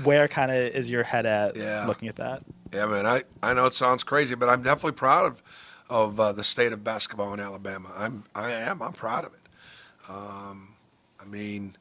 where 0.04 0.28
kind 0.28 0.52
of 0.52 0.58
is 0.58 0.90
your 0.90 1.04
head 1.04 1.26
at 1.26 1.56
yeah. 1.56 1.86
looking 1.86 2.08
at 2.08 2.16
that? 2.16 2.44
Yeah, 2.74 2.86
man. 2.88 3.06
I, 3.06 3.24
I 3.44 3.54
know 3.54 3.66
it 3.66 3.74
sounds 3.74 4.04
crazy, 4.04 4.36
but 4.36 4.50
I'm 4.50 4.62
definitely 4.62 4.94
proud 4.94 5.26
of 5.26 5.44
of 5.90 6.20
uh, 6.20 6.32
the 6.34 6.44
state 6.44 6.74
of 6.74 6.84
basketball 6.84 7.34
in 7.34 7.40
Alabama. 7.40 7.92
I'm 7.96 8.24
I 8.34 8.52
am 8.52 8.82
I'm 8.82 8.94
proud 8.94 9.26
of 9.26 9.34
it. 9.34 10.10
Um, 10.10 10.70
I 11.20 11.26
mean, 11.26 11.76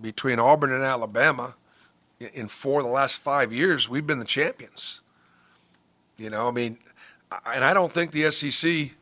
between 0.00 0.38
Auburn 0.38 0.72
and 0.72 0.82
Alabama, 0.82 1.56
in 2.34 2.48
four 2.48 2.80
of 2.80 2.86
the 2.86 2.92
last 2.92 3.20
five 3.20 3.52
years, 3.52 3.88
we've 3.88 4.06
been 4.06 4.18
the 4.18 4.24
champions. 4.24 5.00
You 6.16 6.30
know, 6.30 6.48
I 6.48 6.50
mean, 6.50 6.78
and 7.46 7.64
I 7.64 7.74
don't 7.74 7.92
think 7.92 8.12
the 8.12 8.30
SEC, 8.30 8.92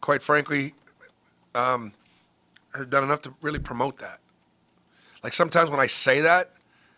quite 0.00 0.22
frankly, 0.22 0.74
um, 1.54 1.92
has 2.74 2.86
done 2.86 3.04
enough 3.04 3.22
to 3.22 3.34
really 3.40 3.58
promote 3.58 3.98
that. 3.98 4.20
Like 5.22 5.32
sometimes 5.32 5.70
when 5.70 5.80
I 5.80 5.86
say 5.86 6.20
that, 6.20 6.52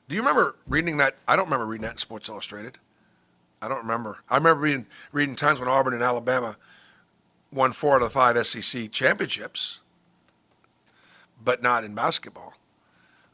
do 0.08 0.16
you 0.16 0.22
remember 0.22 0.56
reading 0.68 0.96
that? 0.98 1.16
I 1.26 1.36
don't 1.36 1.46
remember 1.46 1.66
reading 1.66 1.82
that 1.82 1.92
in 1.92 1.96
Sports 1.98 2.28
Illustrated. 2.28 2.78
I 3.60 3.68
don't 3.68 3.78
remember. 3.78 4.18
I 4.28 4.36
remember 4.36 4.62
reading 4.62 4.86
reading 5.12 5.36
times 5.36 5.60
when 5.60 5.68
Auburn 5.68 5.94
and 5.94 6.02
Alabama 6.02 6.56
won 7.52 7.72
four 7.72 7.96
out 7.96 8.02
of 8.02 8.08
the 8.08 8.10
five 8.10 8.46
SEC 8.46 8.90
championships. 8.92 9.80
but 11.42 11.62
not 11.62 11.84
in 11.84 11.94
basketball. 11.94 12.54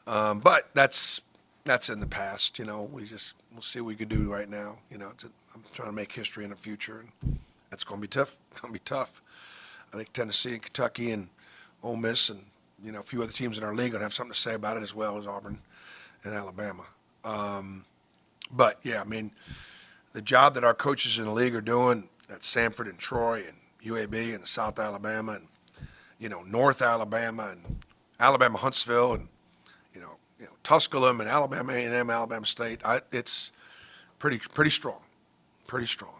Um, 0.07 0.39
but 0.39 0.69
that's 0.73 1.21
that's 1.65 1.89
in 1.89 1.99
the 1.99 2.07
past. 2.07 2.57
You 2.57 2.65
know, 2.65 2.83
we 2.83 3.03
just 3.03 3.35
we'll 3.51 3.61
see 3.61 3.81
what 3.81 3.87
we 3.87 3.95
can 3.95 4.07
do 4.07 4.31
right 4.31 4.49
now. 4.49 4.77
You 4.89 4.97
know, 4.97 5.07
a, 5.07 5.27
I'm 5.53 5.63
trying 5.73 5.89
to 5.89 5.93
make 5.93 6.13
history 6.13 6.43
in 6.43 6.51
the 6.51 6.55
future, 6.55 7.03
and 7.23 7.39
that's 7.69 7.83
going 7.83 7.99
to 7.99 8.07
be 8.07 8.07
tough. 8.07 8.37
It's 8.51 8.61
going 8.61 8.73
to 8.73 8.79
be 8.79 8.83
tough. 8.85 9.21
I 9.93 9.97
think 9.97 10.13
Tennessee 10.13 10.53
and 10.53 10.61
Kentucky 10.61 11.11
and 11.11 11.27
Ole 11.83 11.97
Miss 11.97 12.29
and 12.29 12.45
you 12.83 12.91
know 12.91 12.99
a 12.99 13.03
few 13.03 13.21
other 13.21 13.33
teams 13.33 13.57
in 13.57 13.63
our 13.63 13.75
league 13.75 13.93
will 13.93 13.99
have 13.99 14.13
something 14.13 14.33
to 14.33 14.39
say 14.39 14.53
about 14.53 14.77
it 14.77 14.83
as 14.83 14.95
well 14.95 15.17
as 15.17 15.27
Auburn 15.27 15.59
and 16.23 16.33
Alabama. 16.33 16.85
Um, 17.23 17.85
but 18.51 18.79
yeah, 18.83 19.01
I 19.01 19.03
mean, 19.03 19.31
the 20.13 20.21
job 20.21 20.53
that 20.53 20.63
our 20.63 20.75
coaches 20.75 21.17
in 21.17 21.25
the 21.25 21.31
league 21.31 21.55
are 21.55 21.61
doing 21.61 22.09
at 22.29 22.41
Samford 22.41 22.89
and 22.89 22.99
Troy 22.99 23.43
and 23.47 23.57
UAB 23.83 24.35
and 24.35 24.47
South 24.47 24.79
Alabama 24.79 25.33
and 25.33 25.47
you 26.19 26.29
know 26.29 26.43
North 26.43 26.81
Alabama 26.81 27.49
and 27.51 27.77
Alabama 28.19 28.57
Huntsville 28.57 29.13
and 29.13 29.27
you 30.39 30.45
know 30.45 30.51
Tusculum 30.63 31.21
and 31.21 31.29
Alabama 31.29 31.73
A&M, 31.73 32.09
Alabama 32.09 32.45
State. 32.45 32.81
I, 32.83 33.01
it's 33.11 33.51
pretty 34.19 34.39
pretty 34.39 34.71
strong, 34.71 34.99
pretty 35.67 35.87
strong. 35.87 36.15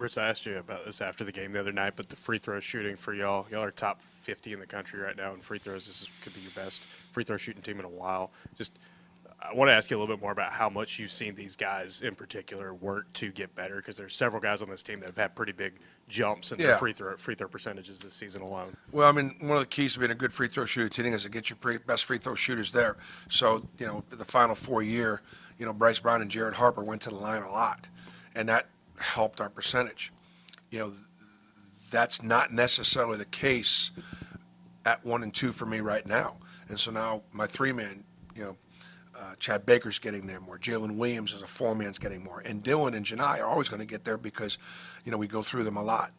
Rich, 0.00 0.16
I 0.16 0.28
asked 0.28 0.46
you 0.46 0.56
about 0.56 0.86
this 0.86 1.02
after 1.02 1.24
the 1.24 1.32
game 1.32 1.52
the 1.52 1.60
other 1.60 1.72
night, 1.72 1.92
but 1.94 2.08
the 2.08 2.16
free 2.16 2.38
throw 2.38 2.58
shooting 2.58 2.96
for 2.96 3.12
y'all, 3.12 3.46
y'all 3.50 3.62
are 3.62 3.70
top 3.70 4.00
50 4.00 4.54
in 4.54 4.58
the 4.58 4.66
country 4.66 4.98
right 4.98 5.14
now 5.14 5.34
in 5.34 5.40
free 5.40 5.58
throws. 5.58 5.86
This 5.86 6.02
is, 6.02 6.10
could 6.22 6.32
be 6.32 6.40
your 6.40 6.52
best 6.52 6.82
free 7.10 7.22
throw 7.22 7.36
shooting 7.36 7.60
team 7.60 7.78
in 7.78 7.84
a 7.84 7.88
while. 7.90 8.30
Just, 8.56 8.78
I 9.42 9.52
want 9.52 9.68
to 9.68 9.74
ask 9.74 9.90
you 9.90 9.98
a 9.98 10.00
little 10.00 10.16
bit 10.16 10.22
more 10.22 10.32
about 10.32 10.52
how 10.52 10.70
much 10.70 10.98
you've 10.98 11.10
seen 11.10 11.34
these 11.34 11.54
guys 11.54 12.00
in 12.00 12.14
particular 12.14 12.72
work 12.72 13.12
to 13.14 13.30
get 13.30 13.54
better, 13.54 13.76
because 13.76 13.98
there's 13.98 14.16
several 14.16 14.40
guys 14.40 14.62
on 14.62 14.70
this 14.70 14.82
team 14.82 15.00
that 15.00 15.06
have 15.06 15.18
had 15.18 15.36
pretty 15.36 15.52
big 15.52 15.74
jumps 16.10 16.52
in 16.52 16.60
yeah. 16.60 16.66
their 16.68 16.76
free 16.76 16.92
throw 16.92 17.16
free 17.16 17.34
throw 17.34 17.48
percentages 17.48 18.00
this 18.00 18.12
season 18.12 18.42
alone. 18.42 18.76
Well, 18.92 19.08
I 19.08 19.12
mean, 19.12 19.36
one 19.40 19.56
of 19.56 19.60
the 19.60 19.66
keys 19.66 19.94
to 19.94 20.00
being 20.00 20.10
a 20.10 20.14
good 20.14 20.32
free 20.32 20.48
throw 20.48 20.66
shooter 20.66 20.88
team 20.88 21.12
is 21.12 21.22
to 21.22 21.30
get 21.30 21.48
your 21.48 21.56
pre- 21.56 21.78
best 21.78 22.04
free 22.04 22.18
throw 22.18 22.34
shooters 22.34 22.72
there. 22.72 22.96
So, 23.28 23.66
you 23.78 23.86
know, 23.86 24.04
the 24.10 24.24
final 24.24 24.54
four 24.54 24.82
year, 24.82 25.22
you 25.58 25.64
know, 25.64 25.72
Bryce 25.72 26.00
Brown 26.00 26.20
and 26.20 26.30
Jared 26.30 26.54
Harper 26.54 26.84
went 26.84 27.00
to 27.02 27.10
the 27.10 27.16
line 27.16 27.42
a 27.42 27.50
lot, 27.50 27.86
and 28.34 28.48
that 28.48 28.66
helped 28.98 29.40
our 29.40 29.48
percentage 29.48 30.12
you 30.70 30.78
know, 30.78 30.92
that's 31.90 32.22
not 32.22 32.52
necessarily 32.52 33.18
the 33.18 33.24
case 33.24 33.90
at 34.86 35.04
one 35.04 35.22
and 35.22 35.34
two 35.34 35.52
for 35.52 35.66
me 35.66 35.80
right 35.80 36.06
now. 36.06 36.36
And 36.68 36.78
so 36.78 36.90
now 36.90 37.22
my 37.32 37.46
three 37.46 37.72
man, 37.72 38.04
you 38.34 38.42
know, 38.42 38.56
uh, 39.14 39.34
Chad 39.38 39.66
Baker's 39.66 39.98
getting 39.98 40.26
there 40.26 40.40
more. 40.40 40.56
Jaylin 40.56 40.96
Williams 40.96 41.34
as 41.34 41.42
a 41.42 41.46
four 41.46 41.74
man's 41.74 41.98
getting 41.98 42.22
more. 42.22 42.40
And 42.40 42.62
Dylan 42.62 42.94
and 42.94 43.04
Johni 43.04 43.40
are 43.40 43.44
always 43.44 43.68
going 43.68 43.80
to 43.80 43.86
get 43.86 44.04
there 44.04 44.16
because, 44.16 44.56
you 45.04 45.12
know, 45.12 45.18
we 45.18 45.26
go 45.26 45.42
through 45.42 45.64
them 45.64 45.76
a 45.76 45.82
lot. 45.82 46.12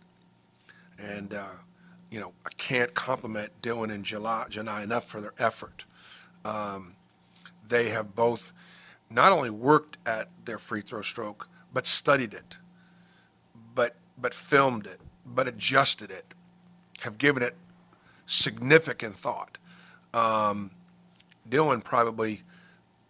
And, 0.98 1.34
uh, 1.34 1.54
you 2.10 2.20
know, 2.20 2.34
I 2.46 2.50
can't 2.58 2.94
compliment 2.94 3.52
Dylan 3.62 3.92
and 3.94 4.06
Johni 4.06 4.84
enough 4.84 5.06
for 5.06 5.22
their 5.22 5.34
effort. 5.40 5.86
Um, 6.44 6.96
they 7.68 7.90
have 7.90 8.16
both 8.16 8.54
not 9.10 9.32
only 9.32 9.50
worked 9.50 9.98
at 10.06 10.30
their 10.46 10.58
free 10.58 10.82
throw 10.82 11.02
stroke, 11.02 11.48
but 11.74 11.88
studied 11.88 12.34
it 12.34 12.58
but 14.22 14.34
filmed 14.34 14.86
it, 14.86 15.00
but 15.26 15.48
adjusted 15.48 16.12
it, 16.12 16.34
have 17.00 17.18
given 17.18 17.42
it 17.42 17.56
significant 18.26 19.18
thought. 19.18 19.58
Um, 20.14 20.72
Dylan 21.50 21.84
probably 21.84 22.44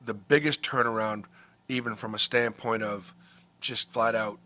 the 0.04 0.14
biggest 0.14 0.62
turnaround, 0.62 1.26
even 1.68 1.96
from 1.96 2.16
a 2.16 2.20
standpoint 2.20 2.82
of 2.82 3.14
just 3.60 3.92
flat 3.92 4.16
out 4.16 4.40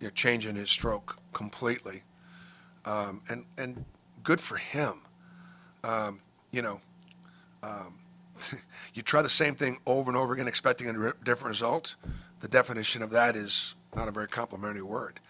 you 0.00 0.06
know, 0.06 0.10
changing 0.10 0.56
his 0.56 0.70
stroke 0.70 1.16
completely. 1.32 2.02
Um, 2.84 3.22
and 3.28 3.44
and 3.56 3.84
good 4.22 4.40
for 4.40 4.56
him. 4.56 5.00
Um, 5.84 6.20
you 6.50 6.62
know, 6.62 6.80
um, 7.62 7.98
you 8.94 9.02
try 9.02 9.22
the 9.22 9.30
same 9.30 9.54
thing 9.54 9.78
over 9.86 10.10
and 10.10 10.16
over 10.16 10.32
again, 10.34 10.48
expecting 10.48 10.88
a 10.88 11.12
different 11.24 11.48
result. 11.48 11.96
The 12.40 12.48
definition 12.48 13.02
of 13.02 13.10
that 13.10 13.36
is 13.36 13.74
not 13.94 14.08
a 14.08 14.10
very 14.10 14.28
complimentary 14.28 14.82
word. 14.82 15.20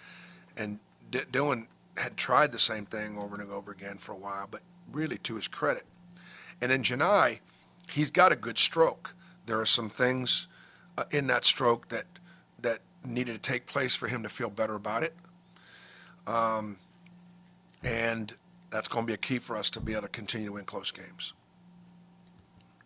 And 0.57 0.79
D- 1.11 1.21
Dylan 1.33 1.67
had 1.97 2.17
tried 2.17 2.53
the 2.53 2.59
same 2.59 2.87
thing 2.87 3.19
over 3.19 3.41
and 3.41 3.51
over 3.51 3.73
again 3.73 3.99
for 3.99 4.13
a 4.13 4.17
while, 4.17 4.47
but 4.51 4.61
really 4.93 5.19
to 5.19 5.37
his 5.37 5.49
credit. 5.49 5.87
And 6.61 6.71
in 6.71 6.83
Johni, 6.83 7.41
he's 7.91 8.11
got 8.11 8.33
a 8.33 8.37
good 8.37 8.59
stroke. 8.59 9.15
There 9.47 9.61
are 9.61 9.67
some 9.67 9.89
things 9.89 10.49
uh, 10.97 11.05
in 11.11 11.27
that 11.29 11.45
stroke 11.45 11.89
that 11.89 12.07
that 12.61 12.81
needed 13.05 13.35
to 13.35 13.41
take 13.41 13.67
place 13.67 13.95
for 13.95 14.09
him 14.09 14.23
to 14.23 14.29
feel 14.29 14.51
better 14.51 14.75
about 14.75 15.03
it. 15.03 15.15
Um, 16.27 16.77
and 17.83 18.35
that's 18.71 18.89
going 18.89 19.05
to 19.05 19.07
be 19.07 19.15
a 19.15 19.19
key 19.19 19.39
for 19.39 19.57
us 19.57 19.71
to 19.71 19.81
be 19.81 19.93
able 19.93 20.03
to 20.03 20.09
continue 20.09 20.49
to 20.49 20.53
win 20.55 20.65
close 20.65 20.91
games. 20.91 21.33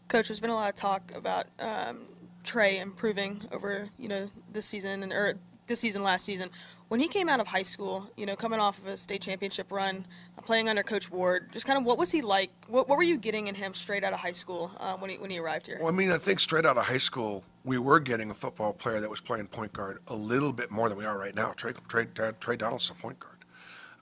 Coach, 0.08 0.28
there's 0.28 0.40
been 0.40 0.50
a 0.50 0.54
lot 0.54 0.68
of 0.68 0.74
talk 0.74 1.02
about 1.14 1.46
um, 1.58 2.00
Tre 2.44 2.78
improving 2.78 3.40
over 3.52 3.88
you 3.98 4.08
know 4.08 4.28
this 4.52 4.66
season 4.66 5.04
and 5.04 5.12
or 5.12 5.34
this 5.66 5.80
season, 5.80 6.02
last 6.02 6.24
season. 6.24 6.50
When 6.88 7.00
he 7.00 7.08
came 7.08 7.28
out 7.28 7.40
of 7.40 7.46
high 7.46 7.62
school, 7.62 8.10
you 8.16 8.26
know, 8.26 8.36
coming 8.36 8.60
off 8.60 8.78
of 8.78 8.86
a 8.86 8.96
state 8.96 9.22
championship 9.22 9.72
run, 9.72 10.04
playing 10.44 10.68
under 10.68 10.82
Coach 10.82 11.10
Ward, 11.10 11.50
just 11.52 11.66
kind 11.66 11.78
of 11.78 11.84
what 11.84 11.98
was 11.98 12.12
he 12.12 12.20
like? 12.20 12.50
What, 12.68 12.88
what 12.88 12.98
were 12.98 13.04
you 13.04 13.16
getting 13.16 13.46
in 13.46 13.54
him 13.54 13.72
straight 13.72 14.04
out 14.04 14.12
of 14.12 14.18
high 14.18 14.32
school 14.32 14.70
uh, 14.78 14.96
when 14.96 15.10
he 15.10 15.16
when 15.16 15.30
he 15.30 15.38
arrived 15.38 15.66
here? 15.66 15.78
Well, 15.78 15.88
I 15.88 15.92
mean, 15.92 16.10
I 16.10 16.18
think 16.18 16.40
straight 16.40 16.66
out 16.66 16.76
of 16.76 16.84
high 16.84 16.98
school, 16.98 17.44
we 17.64 17.78
were 17.78 18.00
getting 18.00 18.30
a 18.30 18.34
football 18.34 18.72
player 18.72 19.00
that 19.00 19.10
was 19.10 19.20
playing 19.20 19.46
point 19.46 19.72
guard 19.72 19.98
a 20.08 20.14
little 20.14 20.52
bit 20.52 20.70
more 20.70 20.88
than 20.88 20.98
we 20.98 21.04
are 21.04 21.18
right 21.18 21.34
now. 21.34 21.52
Tre 21.52 21.72
Tre, 21.88 22.06
Tre 22.40 22.56
Donaldson, 22.56 22.96
point 22.96 23.18
guard, 23.18 23.38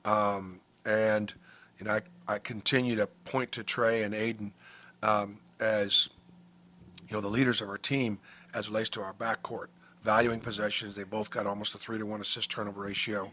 um, 0.04 0.61
and 0.84 1.34
you 1.78 1.86
know, 1.86 1.92
I 1.92 2.02
I 2.26 2.38
continue 2.38 2.96
to 2.96 3.06
point 3.24 3.52
to 3.52 3.62
Tre 3.62 4.02
and 4.02 4.14
Aden 4.14 4.52
um, 5.02 5.38
as 5.58 6.08
you 7.08 7.14
know 7.14 7.20
the 7.20 7.28
leaders 7.28 7.61
of 7.61 7.68
our 7.68 7.78
team 7.78 8.18
as 8.54 8.68
relates 8.68 8.88
to 8.90 9.02
our 9.02 9.12
backcourt 9.12 9.66
valuing 10.02 10.40
possessions. 10.40 10.96
They 10.96 11.04
both 11.04 11.30
got 11.30 11.46
almost 11.46 11.74
a 11.74 11.78
three 11.78 11.98
to 11.98 12.06
one 12.06 12.20
assist 12.20 12.50
turnover 12.50 12.82
ratio, 12.82 13.30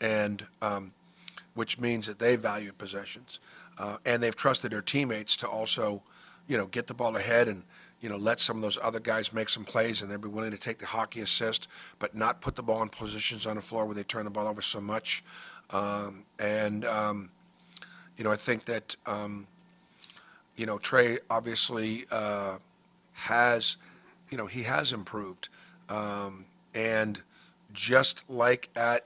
and 0.00 0.44
um, 0.60 0.92
which 1.54 1.78
means 1.78 2.06
that 2.06 2.18
they 2.18 2.36
value 2.36 2.72
possessions, 2.72 3.38
uh, 3.78 3.98
and 4.04 4.22
they've 4.22 4.36
trusted 4.36 4.72
their 4.72 4.82
teammates 4.82 5.36
to 5.38 5.48
also, 5.48 6.02
you 6.48 6.56
know, 6.56 6.66
get 6.66 6.86
the 6.86 6.94
ball 6.94 7.16
ahead 7.16 7.48
and 7.48 7.62
you 8.00 8.08
know 8.08 8.16
let 8.16 8.40
some 8.40 8.56
of 8.56 8.62
those 8.62 8.78
other 8.82 9.00
guys 9.00 9.32
make 9.32 9.48
some 9.48 9.64
plays, 9.64 10.02
and 10.02 10.10
they'll 10.10 10.18
be 10.18 10.28
willing 10.28 10.50
to 10.50 10.58
take 10.58 10.78
the 10.78 10.86
hockey 10.86 11.20
assist, 11.20 11.68
but 11.98 12.14
not 12.14 12.40
put 12.40 12.56
the 12.56 12.62
ball 12.62 12.82
in 12.82 12.88
positions 12.88 13.46
on 13.46 13.56
the 13.56 13.62
floor 13.62 13.86
where 13.86 13.94
they 13.94 14.02
turn 14.02 14.24
the 14.24 14.30
ball 14.30 14.46
over 14.46 14.62
so 14.62 14.80
much, 14.80 15.22
um, 15.70 16.24
and 16.38 16.84
um, 16.84 17.30
you 18.16 18.24
know 18.24 18.30
I 18.30 18.36
think 18.36 18.64
that 18.66 18.96
um, 19.06 19.46
you 20.56 20.66
know 20.66 20.78
Tre 20.78 21.18
obviously 21.28 22.06
uh, 22.10 22.58
has, 23.20 23.76
you 24.30 24.38
know, 24.38 24.46
he 24.46 24.62
has 24.64 24.92
improved. 24.92 25.48
Um, 25.88 26.46
and 26.74 27.20
just 27.72 28.28
like 28.28 28.70
at 28.74 29.04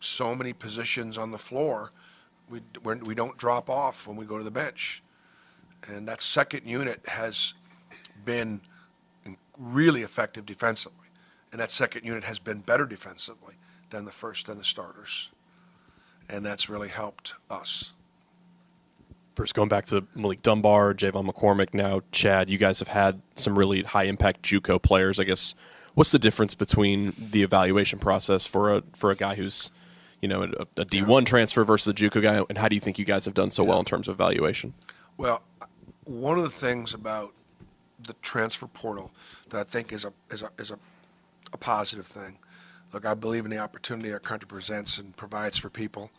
so 0.00 0.34
many 0.34 0.52
positions 0.52 1.16
on 1.18 1.30
the 1.30 1.38
floor, 1.38 1.92
we, 2.48 2.60
we 2.84 3.14
do 3.14 3.26
not 3.26 3.36
drop 3.36 3.68
off 3.68 4.06
when 4.06 4.16
we 4.16 4.24
go 4.24 4.38
to 4.38 4.44
the 4.44 4.50
bench. 4.50 5.02
And 5.86 6.08
that 6.08 6.22
second 6.22 6.66
unit 6.66 7.00
has 7.06 7.54
been 8.28 8.60
really 9.56 10.02
effective 10.02 10.44
defensively. 10.44 11.08
And 11.50 11.58
that 11.62 11.70
second 11.70 12.04
unit 12.04 12.24
has 12.24 12.38
been 12.38 12.58
better 12.58 12.84
defensively 12.84 13.54
than 13.88 14.04
the 14.04 14.12
first 14.12 14.50
and 14.50 14.60
the 14.60 14.64
starters. 14.64 15.30
And 16.28 16.44
that's 16.44 16.68
really 16.68 16.88
helped 16.88 17.32
us. 17.50 17.94
First, 19.34 19.54
going 19.54 19.70
back 19.70 19.86
to 19.86 20.06
Malik 20.14 20.42
Dunbar, 20.42 20.92
J'Von 20.92 21.26
McCormick, 21.26 21.72
now 21.72 22.02
Chad, 22.12 22.50
you 22.50 22.58
guys 22.58 22.80
have 22.80 22.88
had 22.88 23.22
some 23.34 23.58
really 23.58 23.82
high 23.82 24.04
impact 24.04 24.42
JUCO 24.42 24.82
players. 24.82 25.18
I 25.18 25.24
guess 25.24 25.54
what's 25.94 26.12
the 26.12 26.18
difference 26.18 26.54
between 26.54 27.14
the 27.30 27.42
evaluation 27.42 27.98
process 27.98 28.46
for 28.46 28.76
a 28.76 28.82
for 28.94 29.10
a 29.10 29.16
guy 29.16 29.36
who's 29.36 29.70
you 30.20 30.28
know 30.28 30.42
a 30.42 30.82
a 30.82 30.84
D1 30.84 31.24
transfer 31.24 31.64
versus 31.64 31.88
a 31.88 31.94
JUCO 31.94 32.20
guy, 32.20 32.44
and 32.48 32.58
how 32.58 32.68
do 32.68 32.74
you 32.74 32.80
think 32.80 32.98
you 32.98 33.04
guys 33.04 33.24
have 33.24 33.34
done 33.34 33.50
so 33.50 33.62
well 33.62 33.78
in 33.78 33.84
terms 33.84 34.08
of 34.08 34.16
evaluation? 34.16 34.74
Well, 35.16 35.40
one 36.04 36.36
of 36.36 36.42
the 36.42 36.50
things 36.50 36.92
about 36.92 37.32
the 37.98 38.14
transfer 38.14 38.66
portal 38.66 39.10
that 39.50 39.58
I 39.58 39.64
think 39.64 39.92
is 39.92 40.04
a 40.04 40.12
is 40.30 40.42
a 40.42 40.50
is 40.58 40.70
a, 40.70 40.78
a 41.52 41.56
positive 41.56 42.06
thing. 42.06 42.38
Look, 42.92 43.04
I 43.04 43.14
believe 43.14 43.44
in 43.44 43.50
the 43.50 43.58
opportunity 43.58 44.12
our 44.12 44.18
country 44.18 44.46
presents 44.48 44.98
and 44.98 45.16
provides 45.16 45.58
for 45.58 45.68
people, 45.68 46.10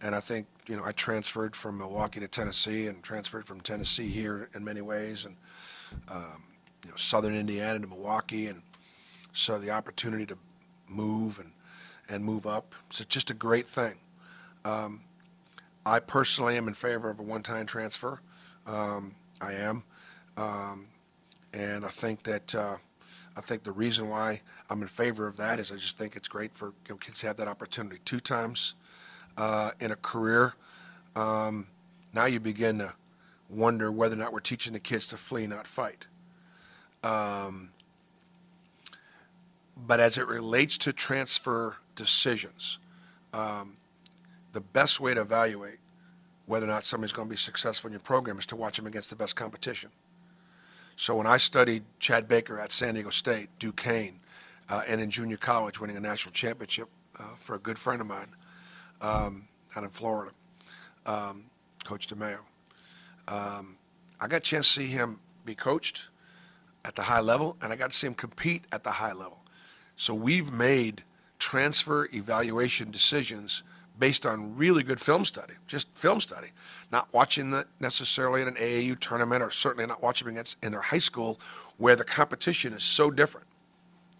and 0.00 0.14
I 0.14 0.20
think 0.20 0.46
you 0.66 0.76
know 0.76 0.84
I 0.84 0.92
transferred 0.92 1.56
from 1.56 1.78
Milwaukee 1.78 2.20
to 2.20 2.28
Tennessee 2.28 2.86
and 2.86 3.02
transferred 3.02 3.46
from 3.46 3.60
Tennessee 3.60 4.08
here 4.08 4.48
in 4.54 4.64
many 4.64 4.80
ways, 4.80 5.24
and 5.24 5.36
um, 6.08 6.44
you 6.84 6.90
know 6.90 6.96
Southern 6.96 7.34
Indiana 7.34 7.80
to 7.80 7.86
Milwaukee, 7.86 8.46
and 8.46 8.62
so 9.32 9.58
the 9.58 9.70
opportunity 9.70 10.26
to 10.26 10.36
move 10.88 11.38
and, 11.38 11.52
and 12.08 12.24
move 12.24 12.46
up, 12.46 12.74
it's 12.88 13.04
just 13.06 13.30
a 13.30 13.34
great 13.34 13.66
thing. 13.66 13.94
Um, 14.64 15.00
I 15.84 15.98
personally 15.98 16.56
am 16.56 16.68
in 16.68 16.74
favor 16.74 17.10
of 17.10 17.18
a 17.18 17.22
one-time 17.22 17.66
transfer. 17.66 18.20
Um, 18.66 19.14
I 19.40 19.54
am, 19.54 19.82
um, 20.36 20.86
and 21.52 21.84
I 21.84 21.88
think 21.88 22.22
that 22.24 22.54
uh, 22.54 22.76
I 23.36 23.40
think 23.40 23.62
the 23.62 23.72
reason 23.72 24.08
why 24.08 24.40
I'm 24.68 24.82
in 24.82 24.88
favor 24.88 25.26
of 25.26 25.36
that 25.36 25.58
is 25.58 25.72
I 25.72 25.76
just 25.76 25.96
think 25.96 26.16
it's 26.16 26.28
great 26.28 26.54
for 26.54 26.68
you 26.86 26.90
know, 26.90 26.96
kids 26.96 27.20
to 27.20 27.28
have 27.28 27.36
that 27.36 27.48
opportunity 27.48 27.98
two 28.04 28.20
times 28.20 28.74
uh, 29.36 29.72
in 29.80 29.90
a 29.90 29.96
career. 29.96 30.54
Um, 31.16 31.66
now 32.14 32.26
you 32.26 32.40
begin 32.40 32.78
to 32.78 32.94
wonder 33.48 33.90
whether 33.90 34.14
or 34.14 34.18
not 34.18 34.32
we're 34.32 34.40
teaching 34.40 34.72
the 34.72 34.80
kids 34.80 35.06
to 35.08 35.16
flee, 35.16 35.46
not 35.46 35.66
fight. 35.66 36.06
Um, 37.02 37.70
but 39.76 40.00
as 40.00 40.18
it 40.18 40.26
relates 40.26 40.78
to 40.78 40.92
transfer 40.92 41.76
decisions, 41.94 42.78
um, 43.32 43.76
the 44.52 44.60
best 44.60 45.00
way 45.00 45.14
to 45.14 45.20
evaluate 45.20 45.78
whether 46.46 46.66
or 46.66 46.68
not 46.68 46.84
somebody's 46.84 47.12
going 47.12 47.28
to 47.28 47.30
be 47.30 47.36
successful 47.36 47.88
in 47.88 47.92
your 47.92 48.00
program 48.00 48.38
is 48.38 48.46
to 48.46 48.56
watch 48.56 48.76
them 48.76 48.86
against 48.86 49.10
the 49.10 49.16
best 49.16 49.36
competition. 49.36 49.90
So 50.96 51.16
when 51.16 51.26
I 51.26 51.36
studied 51.36 51.84
Chad 51.98 52.28
Baker 52.28 52.58
at 52.60 52.70
San 52.72 52.94
Diego 52.94 53.10
State, 53.10 53.48
Duquesne, 53.58 54.20
uh, 54.68 54.82
and 54.86 55.00
in 55.00 55.10
junior 55.10 55.36
college, 55.36 55.80
winning 55.80 55.96
a 55.96 56.00
national 56.00 56.32
championship 56.32 56.88
uh, 57.18 57.34
for 57.34 57.56
a 57.56 57.58
good 57.58 57.78
friend 57.78 58.00
of 58.00 58.06
mine 58.06 58.28
um, 59.00 59.48
out 59.74 59.84
in 59.84 59.90
Florida, 59.90 60.32
um, 61.06 61.44
Coach 61.84 62.08
DeMayo. 62.08 62.40
Um, 63.28 63.76
I 64.20 64.28
got 64.28 64.36
a 64.36 64.40
chance 64.40 64.68
to 64.68 64.80
see 64.80 64.86
him 64.86 65.18
be 65.44 65.54
coached 65.54 66.08
at 66.84 66.94
the 66.94 67.02
high 67.02 67.20
level, 67.20 67.56
and 67.60 67.72
I 67.72 67.76
got 67.76 67.90
to 67.90 67.96
see 67.96 68.06
him 68.06 68.14
compete 68.14 68.64
at 68.72 68.84
the 68.84 68.92
high 68.92 69.12
level. 69.12 69.40
So 69.96 70.14
we've 70.14 70.52
made 70.52 71.04
transfer 71.38 72.08
evaluation 72.12 72.90
decisions 72.90 73.62
based 73.98 74.26
on 74.26 74.56
really 74.56 74.82
good 74.82 75.00
film 75.00 75.24
study, 75.24 75.54
just 75.66 75.88
film 75.96 76.20
study, 76.20 76.48
not 76.90 77.12
watching 77.12 77.52
it 77.52 77.66
necessarily 77.78 78.42
in 78.42 78.48
an 78.48 78.54
AAU 78.54 78.98
tournament 78.98 79.42
or 79.42 79.50
certainly 79.50 79.86
not 79.86 80.02
watching 80.02 80.28
against 80.28 80.56
in 80.62 80.72
their 80.72 80.80
high 80.80 80.98
school 80.98 81.38
where 81.76 81.96
the 81.96 82.04
competition 82.04 82.72
is 82.72 82.82
so 82.82 83.10
different. 83.10 83.46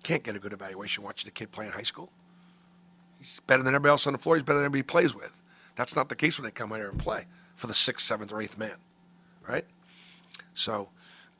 Can't 0.02 0.22
get 0.22 0.36
a 0.36 0.38
good 0.38 0.52
evaluation 0.52 1.04
watching 1.04 1.28
a 1.28 1.30
kid 1.30 1.52
play 1.52 1.66
in 1.66 1.72
high 1.72 1.82
school. 1.82 2.10
He's 3.18 3.40
better 3.46 3.62
than 3.62 3.74
everybody 3.74 3.90
else 3.90 4.06
on 4.06 4.12
the 4.12 4.18
floor. 4.18 4.36
He's 4.36 4.42
better 4.42 4.58
than 4.58 4.66
everybody 4.66 4.80
he 4.80 4.82
plays 4.82 5.14
with. 5.14 5.42
That's 5.76 5.96
not 5.96 6.08
the 6.08 6.16
case 6.16 6.38
when 6.38 6.44
they 6.44 6.50
come 6.50 6.70
here 6.70 6.90
and 6.90 6.98
play 6.98 7.26
for 7.54 7.66
the 7.66 7.74
sixth, 7.74 8.06
seventh, 8.06 8.32
or 8.32 8.42
eighth 8.42 8.58
man, 8.58 8.76
right? 9.48 9.64
So, 10.54 10.88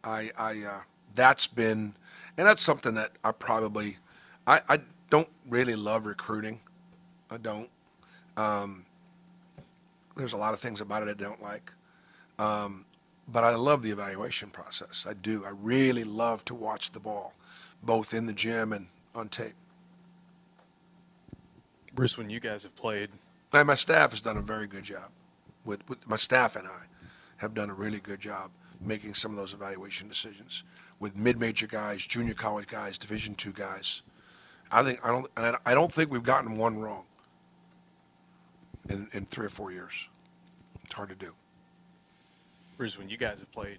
I, 0.05 0.31
I, 0.39 0.63
uh, 0.63 0.81
that's 1.15 1.47
been, 1.47 1.95
and 2.39 2.47
that's 2.47 2.63
something 2.63 2.95
that 2.95 3.13
I 3.23 3.33
probably, 3.33 3.99
I, 4.47 4.61
I 4.69 4.79
don't 5.11 5.29
really 5.49 5.77
love 5.77 6.07
recruiting. 6.07 6.61
I 7.31 7.37
don't. 7.37 7.69
Um, 8.37 8.87
there's 10.17 10.33
a 10.33 10.37
lot 10.37 10.55
of 10.55 10.61
things 10.61 10.81
about 10.81 11.03
it 11.03 11.09
I 11.09 11.15
don't 11.15 11.43
like. 11.43 11.73
Um, 12.39 12.85
but 13.29 13.45
I 13.45 13.55
love 13.55 13.83
the 13.83 13.91
evaluation 13.91 14.51
process. 14.51 15.07
I 15.09 15.15
do. 15.15 15.45
I 15.45 15.51
really 15.51 16.05
love 16.05 16.45
to 16.47 16.55
watch 16.55 16.93
the 16.93 17.01
ball, 17.01 17.35
both 17.83 18.13
in 18.13 18.27
the 18.27 18.33
gym 18.33 18.73
and 18.73 18.89
on 19.15 19.29
tape. 19.29 19.55
Bruce, 21.95 22.17
when 22.17 22.31
you 22.31 22.41
guys 22.41 22.63
have 22.63 22.75
played, 22.75 23.11
and 23.53 23.67
my 23.67 23.75
staff 23.75 24.11
has 24.11 24.21
done 24.21 24.37
a 24.37 24.43
very 24.43 24.67
good 24.67 24.83
job. 24.83 25.11
With, 25.65 25.89
with 25.89 26.09
my 26.09 26.17
staff 26.17 26.57
and 26.57 26.67
I 26.67 26.87
have 27.37 27.55
done 27.55 27.71
a 27.71 27.75
really 27.75 28.01
good 28.01 28.19
job 28.19 28.51
making 28.81 29.15
some 29.15 29.31
of 29.31 29.37
those 29.37 29.53
evaluation 29.53 30.09
decisions 30.09 30.65
with 30.99 31.15
mid-major 31.15 31.67
guys, 31.67 32.05
junior 32.05 32.35
college 32.35 32.67
guys, 32.67 32.99
Division 32.99 33.35
two 33.35 33.53
guys. 33.53 34.03
I 34.71 34.83
think 34.83 35.05
I 35.05 35.11
don't. 35.11 35.27
I 35.67 35.75
don't 35.75 35.93
think 35.93 36.11
we've 36.11 36.23
gotten 36.23 36.57
one 36.57 36.79
wrong 36.79 37.05
in, 38.89 39.09
in 39.13 39.27
three 39.27 39.47
or 39.47 39.51
four 39.51 39.73
years. 39.73 40.09
It's 40.85 40.93
hard 40.93 41.09
to 41.11 41.15
do. 41.15 41.35
Bruce, 42.77 42.99
when 42.99 43.09
you 43.09 43.17
guys 43.17 43.41
have 43.41 43.53
played 43.53 43.79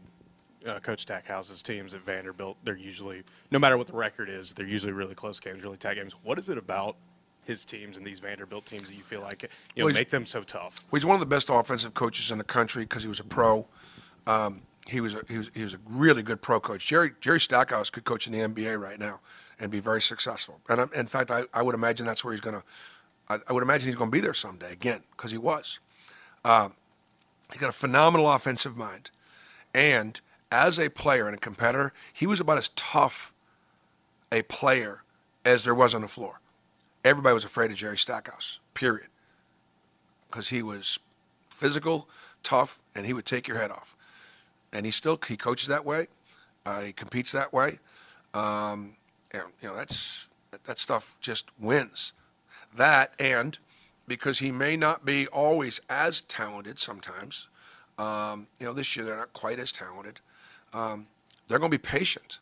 uh, 0.67 0.79
Coach 0.79 1.01
Stackhouse's 1.01 1.61
teams 1.61 1.93
at 1.93 2.05
Vanderbilt, 2.05 2.57
they're 2.63 2.77
usually, 2.77 3.23
no 3.51 3.59
matter 3.59 3.77
what 3.77 3.87
the 3.87 3.93
record 3.93 4.29
is, 4.29 4.53
they're 4.53 4.67
usually 4.67 4.93
really 4.93 5.15
close 5.15 5.39
games, 5.39 5.63
really 5.63 5.77
tight 5.77 5.95
games. 5.95 6.13
What 6.23 6.39
is 6.39 6.49
it 6.49 6.57
about 6.57 6.95
his 7.45 7.65
teams 7.65 7.97
and 7.97 8.05
these 8.05 8.19
Vanderbilt 8.19 8.65
teams 8.65 8.89
that 8.89 8.95
you 8.95 9.03
feel 9.03 9.21
like 9.21 9.43
you 9.75 9.81
know 9.81 9.85
well, 9.85 9.93
make 9.93 10.09
them 10.09 10.25
so 10.25 10.43
tough? 10.43 10.79
Well, 10.89 10.99
he's 10.99 11.05
one 11.05 11.15
of 11.15 11.19
the 11.19 11.25
best 11.25 11.49
offensive 11.51 11.93
coaches 11.93 12.31
in 12.31 12.37
the 12.37 12.43
country 12.43 12.83
because 12.83 13.03
he 13.03 13.09
was 13.09 13.19
a 13.19 13.25
pro. 13.25 13.67
Um, 14.25 14.61
he 14.87 15.01
was 15.01 15.15
a, 15.15 15.23
he 15.27 15.37
was 15.37 15.51
he 15.53 15.63
was 15.63 15.73
a 15.73 15.79
really 15.85 16.23
good 16.23 16.41
pro 16.41 16.59
coach. 16.59 16.85
Jerry 16.85 17.11
Jerry 17.19 17.39
Stackhouse 17.39 17.89
could 17.89 18.05
coach 18.05 18.27
in 18.27 18.33
the 18.33 18.39
NBA 18.39 18.79
right 18.79 18.99
now 18.99 19.19
and 19.59 19.71
be 19.71 19.79
very 19.79 20.01
successful. 20.01 20.61
And 20.69 20.81
I, 20.81 20.85
in 20.95 21.07
fact, 21.07 21.31
I, 21.31 21.43
I 21.53 21.61
would 21.61 21.75
imagine 21.75 22.05
that's 22.05 22.23
where 22.23 22.33
he's 22.33 22.41
going 22.41 22.55
to 22.55 22.63
I, 23.33 23.39
I 23.49 23.53
would 23.53 23.63
imagine 23.63 23.87
he's 23.87 23.95
going 23.95 24.09
to 24.09 24.15
be 24.15 24.21
there 24.21 24.33
someday 24.33 24.71
again 24.71 25.01
because 25.11 25.31
he 25.31 25.37
was. 25.37 25.79
Um, 26.45 26.73
he 27.51 27.59
got 27.59 27.69
a 27.69 27.73
phenomenal 27.73 28.31
offensive 28.31 28.75
mind, 28.75 29.11
and 29.73 30.19
as 30.51 30.79
a 30.79 30.89
player 30.89 31.25
and 31.25 31.35
a 31.35 31.39
competitor, 31.39 31.93
he 32.11 32.27
was 32.27 32.39
about 32.39 32.57
as 32.57 32.69
tough 32.75 33.33
a 34.31 34.41
player 34.43 35.03
as 35.45 35.63
there 35.63 35.75
was 35.75 35.93
on 35.93 36.01
the 36.01 36.07
floor. 36.07 36.39
Everybody 37.03 37.33
was 37.33 37.43
afraid 37.43 37.71
of 37.71 37.77
Jerry 37.77 37.97
Stackhouse. 37.97 38.59
Period. 38.73 39.07
Because 40.29 40.49
he 40.49 40.63
was 40.63 40.99
physical, 41.49 42.07
tough, 42.41 42.79
and 42.95 43.05
he 43.05 43.13
would 43.13 43.25
take 43.25 43.47
your 43.47 43.57
head 43.57 43.71
off. 43.71 43.95
And 44.71 44.85
he 44.85 44.91
still 44.91 45.19
he 45.27 45.37
coaches 45.37 45.67
that 45.67 45.85
way. 45.85 46.07
Uh, 46.65 46.81
he 46.81 46.93
competes 46.93 47.31
that 47.31 47.53
way. 47.53 47.79
Um, 48.33 48.95
and 49.31 49.43
you 49.61 49.69
know 49.69 49.75
that's 49.75 50.29
that 50.65 50.79
stuff 50.79 51.17
just 51.19 51.51
wins. 51.59 52.13
That 52.75 53.13
and 53.19 53.57
because 54.07 54.39
he 54.39 54.51
may 54.51 54.75
not 54.75 55.05
be 55.05 55.27
always 55.27 55.79
as 55.89 56.21
talented 56.21 56.79
sometimes. 56.79 57.47
Um, 57.97 58.47
you 58.59 58.65
know, 58.65 58.73
this 58.73 58.95
year 58.95 59.05
they're 59.05 59.17
not 59.17 59.33
quite 59.33 59.59
as 59.59 59.71
talented. 59.71 60.19
Um, 60.73 61.07
they're 61.47 61.59
going 61.59 61.71
to 61.71 61.77
be 61.77 61.81
patient, 61.81 62.39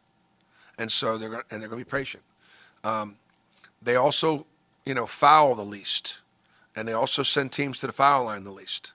and 0.77 0.91
so 0.91 1.17
they're 1.17 1.29
gonna, 1.29 1.43
and 1.51 1.61
they're 1.61 1.69
going 1.69 1.81
to 1.81 1.85
be 1.85 1.97
patient. 1.97 2.23
Um, 2.83 3.17
they 3.81 3.95
also, 3.95 4.45
you 4.85 4.93
know, 4.93 5.05
foul 5.05 5.55
the 5.55 5.65
least, 5.65 6.21
and 6.75 6.87
they 6.87 6.93
also 6.93 7.23
send 7.23 7.51
teams 7.51 7.79
to 7.81 7.87
the 7.87 7.93
foul 7.93 8.25
line 8.25 8.43
the 8.43 8.51
least. 8.51 8.93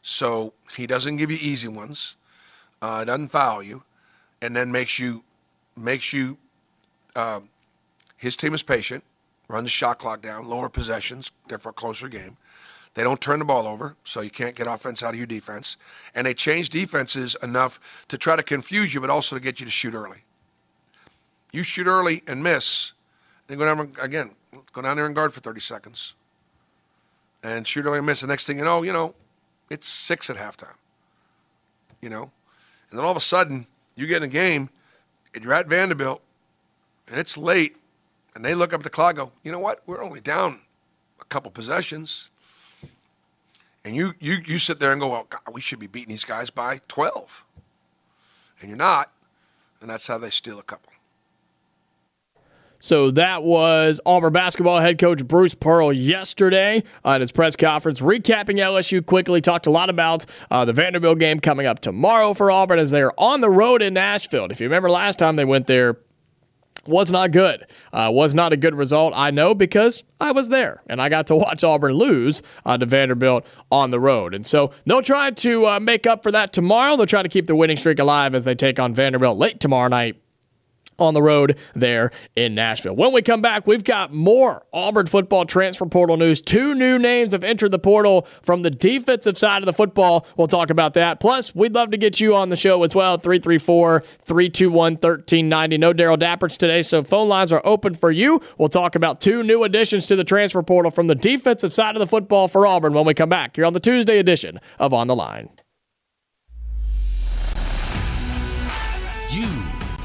So 0.00 0.54
he 0.76 0.86
doesn't 0.86 1.16
give 1.16 1.30
you 1.30 1.38
easy 1.40 1.68
ones, 1.68 2.16
uh, 2.80 3.04
doesn't 3.04 3.28
foul 3.28 3.62
you, 3.62 3.82
and 4.40 4.56
then 4.56 4.72
makes 4.72 4.98
you 4.98 5.24
makes 5.76 6.12
you. 6.12 6.38
Uh, 7.14 7.40
his 8.16 8.36
team 8.36 8.54
is 8.54 8.62
patient 8.62 9.04
run 9.48 9.64
the 9.64 9.70
shot 9.70 9.98
clock 9.98 10.22
down, 10.22 10.48
lower 10.48 10.68
possessions, 10.68 11.32
therefore 11.48 11.70
a 11.70 11.74
closer 11.74 12.08
game. 12.08 12.36
They 12.94 13.02
don't 13.02 13.20
turn 13.20 13.38
the 13.38 13.44
ball 13.44 13.66
over, 13.66 13.96
so 14.04 14.20
you 14.20 14.30
can't 14.30 14.56
get 14.56 14.66
offense 14.66 15.02
out 15.02 15.10
of 15.10 15.16
your 15.16 15.26
defense. 15.26 15.76
And 16.14 16.26
they 16.26 16.34
change 16.34 16.68
defenses 16.68 17.36
enough 17.42 17.78
to 18.08 18.18
try 18.18 18.36
to 18.36 18.42
confuse 18.42 18.94
you, 18.94 19.00
but 19.00 19.10
also 19.10 19.36
to 19.36 19.40
get 19.40 19.60
you 19.60 19.66
to 19.66 19.72
shoot 19.72 19.94
early. 19.94 20.24
You 21.52 21.62
shoot 21.62 21.86
early 21.86 22.22
and 22.26 22.42
miss, 22.42 22.92
and 23.48 23.58
go 23.58 23.64
down 23.64 23.92
again, 24.00 24.32
go 24.72 24.82
down 24.82 24.96
there 24.96 25.06
and 25.06 25.14
guard 25.14 25.32
for 25.32 25.40
30 25.40 25.60
seconds. 25.60 26.14
And 27.42 27.66
shoot 27.66 27.86
early 27.86 27.98
and 27.98 28.06
miss. 28.06 28.20
The 28.20 28.26
next 28.26 28.46
thing 28.46 28.58
you 28.58 28.64
know, 28.64 28.82
you 28.82 28.92
know, 28.92 29.14
it's 29.70 29.86
six 29.86 30.28
at 30.28 30.36
halftime. 30.36 30.74
You 32.00 32.10
know? 32.10 32.30
And 32.90 32.98
then 32.98 33.04
all 33.04 33.12
of 33.12 33.16
a 33.16 33.20
sudden, 33.20 33.66
you 33.94 34.06
get 34.06 34.18
in 34.18 34.22
a 34.24 34.32
game, 34.32 34.70
and 35.34 35.44
you're 35.44 35.52
at 35.52 35.68
Vanderbilt, 35.68 36.20
and 37.06 37.18
it's 37.18 37.36
late, 37.36 37.76
and 38.34 38.44
they 38.44 38.54
look 38.54 38.72
up 38.72 38.80
at 38.80 38.84
the 38.84 38.90
clock 38.90 39.16
go, 39.16 39.32
you 39.42 39.52
know 39.52 39.58
what? 39.58 39.82
We're 39.86 40.02
only 40.02 40.20
down 40.20 40.60
a 41.20 41.24
couple 41.24 41.50
possessions. 41.50 42.30
And 43.84 43.96
you, 43.96 44.12
you, 44.20 44.38
you 44.44 44.58
sit 44.58 44.80
there 44.80 44.92
and 44.92 45.00
go, 45.00 45.10
well, 45.10 45.26
God, 45.28 45.40
we 45.52 45.60
should 45.60 45.78
be 45.78 45.86
beating 45.86 46.10
these 46.10 46.24
guys 46.24 46.50
by 46.50 46.80
12. 46.88 47.44
And 48.60 48.68
you're 48.68 48.76
not. 48.76 49.12
And 49.80 49.88
that's 49.88 50.06
how 50.06 50.18
they 50.18 50.30
steal 50.30 50.58
a 50.58 50.62
couple. 50.62 50.92
So 52.80 53.10
that 53.12 53.42
was 53.42 54.00
Auburn 54.06 54.32
basketball 54.32 54.78
head 54.78 54.98
coach 54.98 55.26
Bruce 55.26 55.54
Pearl 55.54 55.92
yesterday 55.92 56.84
at 57.04 57.20
his 57.20 57.32
press 57.32 57.56
conference, 57.56 58.00
recapping 58.00 58.56
LSU 58.56 59.04
quickly. 59.04 59.40
Talked 59.40 59.66
a 59.66 59.70
lot 59.70 59.90
about 59.90 60.24
uh, 60.50 60.64
the 60.64 60.72
Vanderbilt 60.72 61.18
game 61.18 61.40
coming 61.40 61.66
up 61.66 61.80
tomorrow 61.80 62.34
for 62.34 62.52
Auburn 62.52 62.78
as 62.78 62.92
they're 62.92 63.18
on 63.18 63.40
the 63.40 63.50
road 63.50 63.82
in 63.82 63.94
Nashville. 63.94 64.46
If 64.50 64.60
you 64.60 64.66
remember 64.66 64.90
last 64.90 65.18
time 65.18 65.34
they 65.34 65.44
went 65.44 65.66
there, 65.66 65.98
was 66.88 67.12
not 67.12 67.30
good. 67.30 67.66
Uh, 67.92 68.08
was 68.12 68.34
not 68.34 68.52
a 68.52 68.56
good 68.56 68.74
result. 68.74 69.12
I 69.14 69.30
know 69.30 69.54
because 69.54 70.02
I 70.20 70.32
was 70.32 70.48
there 70.48 70.82
and 70.86 71.00
I 71.00 71.08
got 71.08 71.26
to 71.28 71.36
watch 71.36 71.62
Auburn 71.62 71.92
lose 71.92 72.42
uh, 72.64 72.76
to 72.78 72.86
Vanderbilt 72.86 73.44
on 73.70 73.90
the 73.90 74.00
road. 74.00 74.34
And 74.34 74.46
so 74.46 74.72
they'll 74.86 75.02
try 75.02 75.30
to 75.30 75.66
uh, 75.66 75.80
make 75.80 76.06
up 76.06 76.22
for 76.22 76.32
that 76.32 76.52
tomorrow. 76.52 76.96
They'll 76.96 77.06
try 77.06 77.22
to 77.22 77.28
keep 77.28 77.46
the 77.46 77.56
winning 77.56 77.76
streak 77.76 77.98
alive 77.98 78.34
as 78.34 78.44
they 78.44 78.54
take 78.54 78.80
on 78.80 78.94
Vanderbilt 78.94 79.36
late 79.38 79.60
tomorrow 79.60 79.88
night 79.88 80.20
on 80.98 81.14
the 81.14 81.22
road 81.22 81.56
there 81.74 82.10
in 82.36 82.54
Nashville. 82.54 82.96
When 82.96 83.12
we 83.12 83.22
come 83.22 83.40
back, 83.40 83.66
we've 83.66 83.84
got 83.84 84.12
more 84.12 84.64
Auburn 84.72 85.06
football 85.06 85.44
transfer 85.44 85.86
portal 85.86 86.16
news. 86.16 86.40
Two 86.40 86.74
new 86.74 86.98
names 86.98 87.32
have 87.32 87.44
entered 87.44 87.70
the 87.70 87.78
portal 87.78 88.26
from 88.42 88.62
the 88.62 88.70
defensive 88.70 89.38
side 89.38 89.62
of 89.62 89.66
the 89.66 89.72
football. 89.72 90.26
We'll 90.36 90.48
talk 90.48 90.70
about 90.70 90.94
that. 90.94 91.20
Plus, 91.20 91.54
we'd 91.54 91.74
love 91.74 91.90
to 91.90 91.96
get 91.96 92.20
you 92.20 92.34
on 92.34 92.48
the 92.48 92.56
show 92.56 92.82
as 92.82 92.94
well. 92.94 93.16
334 93.18 94.00
321 94.00 94.92
1390. 94.94 95.78
No 95.78 95.92
Daryl 95.92 96.18
Dapperts 96.18 96.56
today, 96.56 96.82
so 96.82 97.02
phone 97.02 97.28
lines 97.28 97.52
are 97.52 97.62
open 97.64 97.94
for 97.94 98.10
you. 98.10 98.40
We'll 98.56 98.68
talk 98.68 98.94
about 98.94 99.20
two 99.20 99.42
new 99.42 99.64
additions 99.64 100.06
to 100.08 100.16
the 100.16 100.24
transfer 100.24 100.62
portal 100.62 100.90
from 100.90 101.06
the 101.06 101.14
defensive 101.14 101.72
side 101.72 101.96
of 101.96 102.00
the 102.00 102.06
football 102.06 102.48
for 102.48 102.66
Auburn 102.66 102.92
when 102.92 103.04
we 103.04 103.14
come 103.14 103.28
back 103.28 103.56
here 103.56 103.64
on 103.64 103.72
the 103.72 103.80
Tuesday 103.80 104.18
edition 104.18 104.58
of 104.78 104.92
On 104.92 105.06
the 105.06 105.16
Line. 105.16 105.48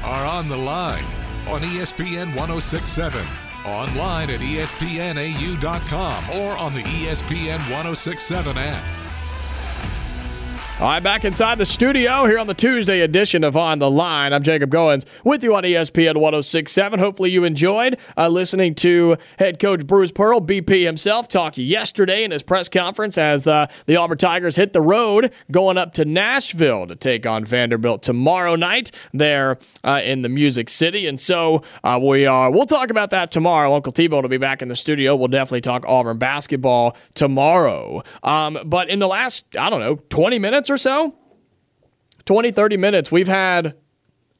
Are 0.04 0.26
on 0.26 0.48
the 0.48 0.56
line 0.56 1.04
on 1.48 1.60
ESPN 1.60 2.34
1067, 2.36 3.24
online 3.64 4.30
at 4.30 4.40
espnau.com, 4.40 6.24
or 6.30 6.56
on 6.58 6.74
the 6.74 6.82
ESPN 6.82 7.58
1067 7.70 8.56
app. 8.58 9.03
All 10.80 10.88
right, 10.88 11.00
back 11.00 11.24
inside 11.24 11.58
the 11.58 11.64
studio 11.64 12.26
here 12.26 12.36
on 12.36 12.48
the 12.48 12.52
Tuesday 12.52 13.02
edition 13.02 13.44
of 13.44 13.56
On 13.56 13.78
the 13.78 13.88
Line. 13.88 14.32
I'm 14.32 14.42
Jacob 14.42 14.70
Goins 14.70 15.06
with 15.22 15.44
you 15.44 15.54
on 15.54 15.62
ESPN 15.62 16.16
1067. 16.16 16.98
Hopefully, 16.98 17.30
you 17.30 17.44
enjoyed 17.44 17.96
uh, 18.16 18.26
listening 18.26 18.74
to 18.76 19.16
head 19.38 19.60
coach 19.60 19.86
Bruce 19.86 20.10
Pearl, 20.10 20.40
BP 20.40 20.84
himself, 20.84 21.28
talk 21.28 21.56
yesterday 21.56 22.24
in 22.24 22.32
his 22.32 22.42
press 22.42 22.68
conference 22.68 23.16
as 23.16 23.46
uh, 23.46 23.68
the 23.86 23.94
Auburn 23.94 24.18
Tigers 24.18 24.56
hit 24.56 24.72
the 24.72 24.80
road 24.80 25.32
going 25.48 25.78
up 25.78 25.94
to 25.94 26.04
Nashville 26.04 26.88
to 26.88 26.96
take 26.96 27.24
on 27.24 27.44
Vanderbilt 27.44 28.02
tomorrow 28.02 28.56
night 28.56 28.90
there 29.12 29.58
uh, 29.84 30.00
in 30.02 30.22
the 30.22 30.28
Music 30.28 30.68
City. 30.68 31.06
And 31.06 31.20
so 31.20 31.62
uh, 31.84 32.00
we 32.02 32.26
are, 32.26 32.50
we'll 32.50 32.66
talk 32.66 32.90
about 32.90 33.10
that 33.10 33.30
tomorrow. 33.30 33.72
Uncle 33.76 33.92
T-Bone 33.92 34.22
will 34.22 34.28
be 34.28 34.38
back 34.38 34.60
in 34.60 34.66
the 34.66 34.76
studio. 34.76 35.14
We'll 35.14 35.28
definitely 35.28 35.60
talk 35.60 35.84
Auburn 35.86 36.18
basketball 36.18 36.96
tomorrow. 37.14 38.02
Um, 38.24 38.58
but 38.66 38.90
in 38.90 38.98
the 38.98 39.08
last, 39.08 39.46
I 39.56 39.70
don't 39.70 39.80
know, 39.80 40.00
20 40.08 40.40
minutes, 40.40 40.63
minutes 40.64 40.70
or 40.70 40.78
so, 40.78 41.14
20, 42.24 42.50
30 42.50 42.76
minutes, 42.78 43.12
we've 43.12 43.28
had 43.28 43.74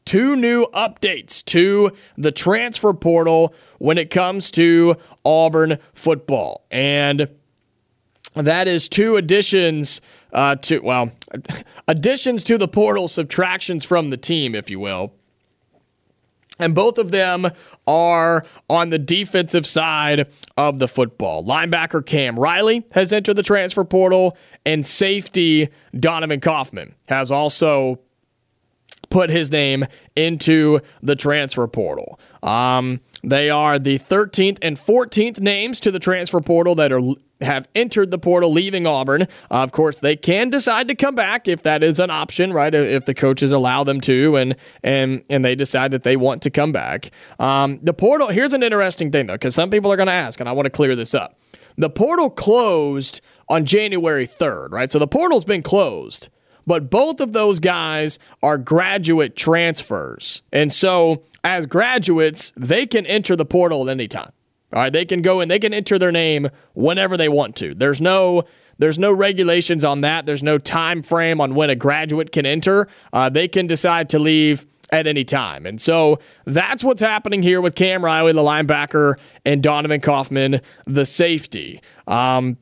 two 0.06 0.36
new 0.36 0.66
updates 0.72 1.44
to 1.44 1.92
the 2.16 2.32
transfer 2.32 2.94
portal 2.94 3.54
when 3.78 3.98
it 3.98 4.10
comes 4.10 4.50
to 4.52 4.96
Auburn 5.22 5.78
football. 5.92 6.66
And 6.70 7.28
that 8.34 8.68
is 8.68 8.88
two 8.88 9.16
additions 9.16 10.00
uh, 10.32 10.56
to, 10.56 10.78
well, 10.78 11.12
additions 11.88 12.42
to 12.44 12.56
the 12.56 12.68
portal, 12.68 13.06
subtractions 13.06 13.84
from 13.84 14.08
the 14.08 14.16
team, 14.16 14.54
if 14.54 14.70
you 14.70 14.80
will. 14.80 15.12
And 16.58 16.74
both 16.74 16.98
of 16.98 17.10
them 17.10 17.50
are 17.86 18.44
on 18.70 18.90
the 18.90 18.98
defensive 18.98 19.66
side 19.66 20.30
of 20.56 20.78
the 20.78 20.86
football. 20.86 21.44
Linebacker 21.44 22.04
Cam 22.04 22.38
Riley 22.38 22.86
has 22.92 23.12
entered 23.12 23.34
the 23.34 23.42
transfer 23.42 23.84
portal, 23.84 24.36
and 24.64 24.86
safety 24.86 25.68
Donovan 25.98 26.40
Kaufman 26.40 26.94
has 27.08 27.32
also 27.32 27.98
put 29.10 29.30
his 29.30 29.50
name 29.50 29.84
into 30.16 30.80
the 31.02 31.16
transfer 31.16 31.66
portal. 31.66 32.18
Um, 32.42 33.00
they 33.22 33.50
are 33.50 33.78
the 33.78 33.98
13th 33.98 34.58
and 34.62 34.76
14th 34.76 35.40
names 35.40 35.80
to 35.80 35.90
the 35.90 35.98
transfer 35.98 36.40
portal 36.40 36.74
that 36.76 36.92
are 36.92 37.00
have 37.44 37.68
entered 37.74 38.10
the 38.10 38.18
portal 38.18 38.52
leaving 38.52 38.86
Auburn. 38.86 39.22
Uh, 39.22 39.26
of 39.50 39.72
course, 39.72 39.98
they 39.98 40.16
can 40.16 40.50
decide 40.50 40.88
to 40.88 40.94
come 40.94 41.14
back 41.14 41.48
if 41.48 41.62
that 41.62 41.82
is 41.82 42.00
an 42.00 42.10
option, 42.10 42.52
right? 42.52 42.74
If 42.74 43.04
the 43.04 43.14
coaches 43.14 43.52
allow 43.52 43.84
them 43.84 44.00
to 44.02 44.36
and 44.36 44.56
and 44.82 45.22
and 45.30 45.44
they 45.44 45.54
decide 45.54 45.90
that 45.92 46.02
they 46.02 46.16
want 46.16 46.42
to 46.42 46.50
come 46.50 46.72
back. 46.72 47.10
Um, 47.38 47.78
the 47.82 47.92
portal 47.92 48.28
here's 48.28 48.52
an 48.52 48.62
interesting 48.62 49.10
thing 49.10 49.26
though, 49.26 49.34
because 49.34 49.54
some 49.54 49.70
people 49.70 49.92
are 49.92 49.96
going 49.96 50.06
to 50.06 50.12
ask, 50.12 50.40
and 50.40 50.48
I 50.48 50.52
want 50.52 50.66
to 50.66 50.70
clear 50.70 50.96
this 50.96 51.14
up. 51.14 51.38
The 51.76 51.90
portal 51.90 52.30
closed 52.30 53.20
on 53.48 53.64
January 53.64 54.26
3rd, 54.26 54.70
right? 54.70 54.90
So 54.90 54.98
the 54.98 55.08
portal's 55.08 55.44
been 55.44 55.62
closed. 55.62 56.28
But 56.66 56.90
both 56.90 57.20
of 57.20 57.32
those 57.32 57.60
guys 57.60 58.18
are 58.42 58.56
graduate 58.56 59.36
transfers. 59.36 60.42
And 60.50 60.72
so, 60.72 61.22
as 61.42 61.66
graduates, 61.66 62.52
they 62.56 62.86
can 62.86 63.04
enter 63.06 63.36
the 63.36 63.44
portal 63.44 63.88
at 63.88 63.92
any 63.92 64.08
time. 64.08 64.32
All 64.74 64.82
right, 64.82 64.92
they 64.92 65.04
can 65.04 65.22
go 65.22 65.40
and 65.40 65.50
they 65.50 65.58
can 65.60 65.72
enter 65.72 65.98
their 65.98 66.12
name 66.12 66.50
whenever 66.74 67.16
they 67.16 67.28
want 67.28 67.54
to. 67.56 67.74
There's 67.74 68.00
no 68.00 68.44
there's 68.78 68.98
no 68.98 69.12
regulations 69.12 69.84
on 69.84 70.00
that. 70.00 70.26
There's 70.26 70.42
no 70.42 70.58
time 70.58 71.02
frame 71.02 71.40
on 71.40 71.54
when 71.54 71.70
a 71.70 71.76
graduate 71.76 72.32
can 72.32 72.44
enter. 72.44 72.88
Uh, 73.12 73.28
they 73.28 73.46
can 73.46 73.68
decide 73.68 74.08
to 74.10 74.18
leave 74.18 74.66
at 74.90 75.06
any 75.06 75.24
time. 75.24 75.64
And 75.64 75.80
so 75.80 76.18
that's 76.44 76.82
what's 76.82 77.00
happening 77.00 77.42
here 77.42 77.60
with 77.60 77.74
Cam 77.74 78.04
Riley, 78.04 78.32
the 78.32 78.42
linebacker, 78.42 79.14
and 79.44 79.62
Donovan 79.62 80.00
Kaufman, 80.00 80.60
the 80.86 81.06
safety. 81.06 81.80
Um, 82.06 82.58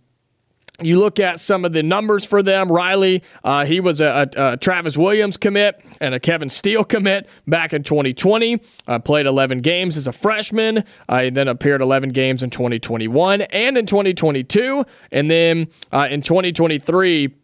you 0.83 0.99
look 0.99 1.19
at 1.19 1.41
some 1.41 1.65
of 1.65 1.73
the 1.73 1.83
numbers 1.83 2.25
for 2.25 2.43
them. 2.43 2.71
Riley, 2.71 3.23
uh, 3.45 3.65
he 3.65 3.81
was 3.81 4.01
a, 4.01 4.31
a, 4.37 4.53
a, 4.53 4.57
Travis 4.57 4.97
Williams 4.97 5.37
commit 5.37 5.85
and 6.01 6.15
a 6.15 6.21
Kevin 6.21 6.49
Steele 6.49 6.85
commit 6.85 7.29
back 7.47 7.73
in 7.73 7.83
2020. 7.83 8.61
Uh, 8.87 8.99
played 8.99 9.27
11 9.27 9.59
games 9.59 9.97
as 9.97 10.07
a 10.07 10.13
freshman. 10.13 10.85
Uh, 11.09 11.23
he 11.23 11.31
then 11.31 11.49
appeared 11.49 11.81
11 11.81 12.11
games 12.11 12.43
in 12.43 12.51
2021 12.51 13.43
and 13.43 13.79
in 13.79 13.87
2022. 13.87 14.85
And 15.11 15.31
then 15.31 15.69
uh, 15.93 16.09
in 16.11 16.23
2023, 16.23 17.35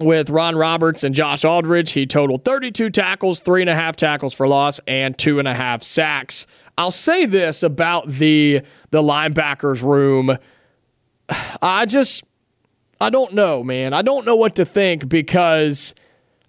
with 0.00 0.30
Ron 0.30 0.56
Roberts 0.56 1.04
and 1.04 1.14
Josh 1.14 1.44
Aldridge, 1.44 1.92
he 1.92 2.06
totaled 2.06 2.44
32 2.44 2.90
tackles, 2.90 3.40
three 3.40 3.60
and 3.60 3.70
a 3.70 3.74
half 3.74 3.96
tackles 3.96 4.34
for 4.34 4.48
loss, 4.48 4.80
and 4.86 5.16
two 5.16 5.38
and 5.38 5.46
a 5.46 5.54
half 5.54 5.82
sacks. 5.82 6.46
I'll 6.78 6.90
say 6.90 7.26
this 7.26 7.62
about 7.62 8.08
the 8.08 8.62
the 8.90 9.02
linebackers 9.02 9.82
room. 9.82 10.38
I 11.62 11.86
just 11.86 12.24
I 13.02 13.10
don't 13.10 13.34
know, 13.34 13.64
man. 13.64 13.92
I 13.92 14.02
don't 14.02 14.24
know 14.24 14.36
what 14.36 14.54
to 14.54 14.64
think 14.64 15.08
because 15.08 15.92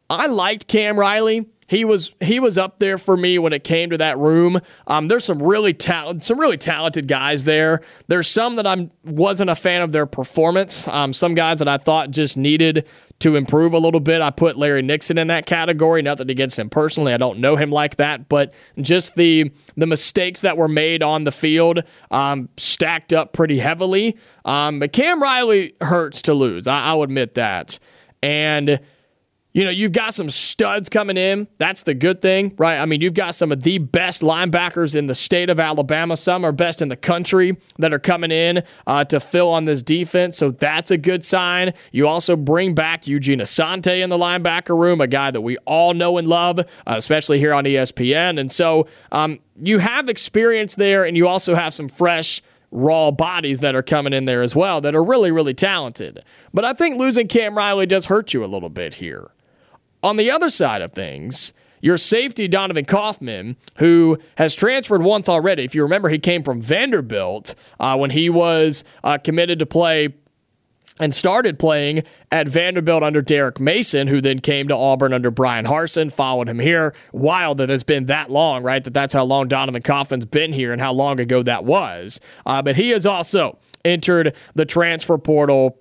I 0.08 0.28
liked 0.28 0.68
Cam 0.68 0.99
Riley. 0.99 1.47
He 1.68 1.86
was 1.86 2.14
he 2.20 2.39
was 2.39 2.57
up 2.57 2.80
there 2.80 2.97
for 2.97 3.16
me 3.16 3.39
when 3.39 3.53
it 3.53 3.64
came 3.64 3.89
to 3.89 3.97
that 3.97 4.18
room. 4.18 4.59
Um, 4.88 5.07
there's 5.07 5.24
some 5.24 5.41
really 5.41 5.74
talent, 5.74 6.24
some 6.24 6.39
really 6.39 6.57
talented 6.57 7.07
guys 7.07 7.45
there. 7.45 7.82
There's 8.07 8.28
some 8.28 8.55
that 8.55 8.68
I 8.68 8.89
wasn't 9.03 9.49
a 9.49 9.55
fan 9.55 9.82
of 9.82 9.91
their 9.91 10.05
performance. 10.05 10.88
Um, 10.88 11.14
some 11.14 11.36
guys 11.36 11.59
that 11.59 11.68
I 11.68 11.78
thought 11.78 12.11
just 12.11 12.36
needed 12.38 12.88
to 13.20 13.38
improve 13.38 13.72
a 13.74 13.80
little 13.80 14.01
bit. 14.01 14.22
I 14.22 14.32
put 14.32 14.57
Larry 14.57 14.82
Nixon 14.82 15.18
in 15.18 15.28
that 15.28 15.45
category. 15.45 16.01
Nothing 16.01 16.30
against 16.30 16.59
him 16.59 16.70
personally. 16.70 17.14
I 17.14 17.18
don't 17.18 17.39
know 17.39 17.55
him 17.55 17.72
like 17.72 17.95
that, 17.95 18.28
but 18.28 18.53
just 18.82 19.16
the 19.16 19.51
the 19.78 19.88
mistakes 19.88 20.41
that 20.41 20.57
were 20.57 20.68
made 20.68 21.01
on 21.01 21.24
the 21.24 21.32
field 21.32 21.84
um, 22.11 22.49
stacked 22.57 23.14
up 23.14 23.32
pretty 23.32 23.59
heavily. 23.59 24.18
Um, 24.43 24.80
but 24.80 24.91
Cam 24.91 25.22
Riley 25.22 25.76
hurts 25.80 26.22
to 26.24 26.34
lose. 26.34 26.68
I, 26.68 26.88
I'll 26.88 27.03
admit 27.03 27.36
that. 27.36 27.80
And 28.22 28.80
you 29.54 29.64
know, 29.64 29.70
you've 29.70 29.91
got 29.91 30.16
some 30.16 30.30
studs 30.32 30.89
coming 30.89 31.16
in. 31.16 31.47
That's 31.58 31.84
the 31.84 31.93
good 31.93 32.22
thing, 32.22 32.56
right? 32.58 32.80
I 32.80 32.86
mean, 32.86 33.01
you've 33.01 33.14
got 33.14 33.36
some 33.36 33.51
of 33.51 33.62
the 33.62 33.78
best 33.78 34.24
linebackers 34.24 34.95
in 34.95 35.06
the 35.06 35.14
state 35.14 35.49
of 35.49 35.60
Alabama. 35.60 36.18
Some 36.18 36.43
are 36.43 36.51
best 36.51 36.82
in 36.82 36.89
the 36.89 36.97
country 36.97 37.58
that 37.78 37.93
are 37.93 37.99
coming 37.99 38.32
in 38.32 38.64
uh, 38.88 39.06
to 39.06 39.20
fill 39.20 39.49
on 39.49 39.66
this 39.66 39.84
defense. 39.84 40.38
So 40.38 40.49
that's 40.49 40.89
a 40.89 40.97
good 40.97 41.24
sign. 41.24 41.74
You 41.91 42.08
also 42.08 42.36
bring 42.36 42.74
back 42.74 43.08
Eugene 43.08 43.39
Asante 43.39 44.01
in 44.01 44.10
the 44.10 44.18
linebacker 44.18 44.78
room, 44.78 44.99
a 44.99 45.08
guy 45.08 45.30
that 45.30 45.42
we 45.42 45.58
all 45.66 45.93
know 45.93 46.17
and 46.17 46.28
love, 46.28 46.59
uh, 46.59 46.63
especially 46.88 47.38
here 47.38 47.54
on 47.54 47.66
ESPN. 47.66 48.39
And 48.39 48.51
so 48.51 48.88
um, 49.12 49.39
you 49.62 49.78
have 49.80 50.09
experience 50.09 50.74
there, 50.75 51.05
and 51.05 51.16
you 51.16 51.28
also 51.28 51.54
have 51.54 51.75
some 51.75 51.89
fresh 51.89 52.42
raw 52.71 53.12
bodies 53.12 53.59
that 53.59 53.75
are 53.75 53.84
coming 53.84 54.13
in 54.13 54.25
there 54.25 54.42
as 54.42 54.55
well 54.55 54.82
that 54.82 54.96
are 54.96 55.04
really, 55.04 55.30
really 55.30 55.54
talented. 55.54 56.24
But 56.51 56.66
I 56.66 56.74
think 56.74 56.97
losing 56.97 57.28
Cam 57.28 57.55
Riley 57.55 57.86
does 57.86 58.05
hurt 58.05 58.34
you 58.34 58.43
a 58.43 58.47
little 58.47 58.70
bit 58.70 58.96
here. 58.96 59.30
On 60.04 60.17
the 60.17 60.30
other 60.30 60.50
side 60.50 60.82
of 60.82 60.92
things, 60.92 61.54
your 61.80 61.97
safety, 61.97 62.47
Donovan 62.47 62.86
Kaufman, 62.86 63.55
who 63.78 64.17
has 64.38 64.54
transferred 64.54 65.01
once 65.01 65.28
already. 65.28 65.63
If 65.63 65.74
you 65.74 65.84
remember, 65.84 66.09
he 66.09 66.20
came 66.20 66.43
from 66.43 66.62
Vanderbilt 66.62 67.55
uh, 67.80 67.97
when 67.97 68.12
he 68.12 68.30
was 68.30 68.84
uh, 69.04 69.17
committed 69.17 69.59
to 69.59 69.66
play 69.66 70.13
and 71.00 71.13
started 71.13 71.58
playing 71.58 72.04
at 72.32 72.47
Vanderbilt 72.47 73.01
under 73.01 73.21
Derek 73.21 73.59
Mason, 73.59 74.08
who 74.08 74.21
then 74.21 74.39
came 74.39 74.67
to 74.67 74.75
Auburn 74.75 75.12
under 75.12 75.32
Bryan 75.32 75.66
Harsin, 75.66 76.12
followed 76.12 76.47
him 76.47 76.59
here. 76.59 76.93
Wild 77.12 77.58
that 77.58 77.70
it's 77.70 77.84
been 77.84 78.05
that 78.05 78.30
long, 78.30 78.63
right? 78.63 78.84
That 78.84 78.93
that's 78.93 79.13
how 79.13 79.24
long 79.24 79.47
Donovan 79.47 79.82
Kaufman's 79.82 80.25
been 80.25 80.54
here 80.54 80.71
and 80.71 80.82
how 80.82 80.93
long 80.93 81.20
ago 81.20 81.43
that 81.43 81.66
was. 81.66 82.20
Uh, 82.46 82.62
but 82.62 82.75
he 82.75 82.92
has 82.92 83.05
also 83.05 83.58
entered 83.84 84.36
the 84.54 84.66
transfer 84.66 85.17
portal 85.17 85.80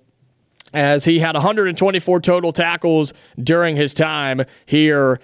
as 0.73 1.05
he 1.05 1.19
had 1.19 1.35
124 1.35 2.19
total 2.21 2.51
tackles 2.51 3.13
during 3.41 3.75
his 3.75 3.93
time 3.93 4.43
here 4.65 5.19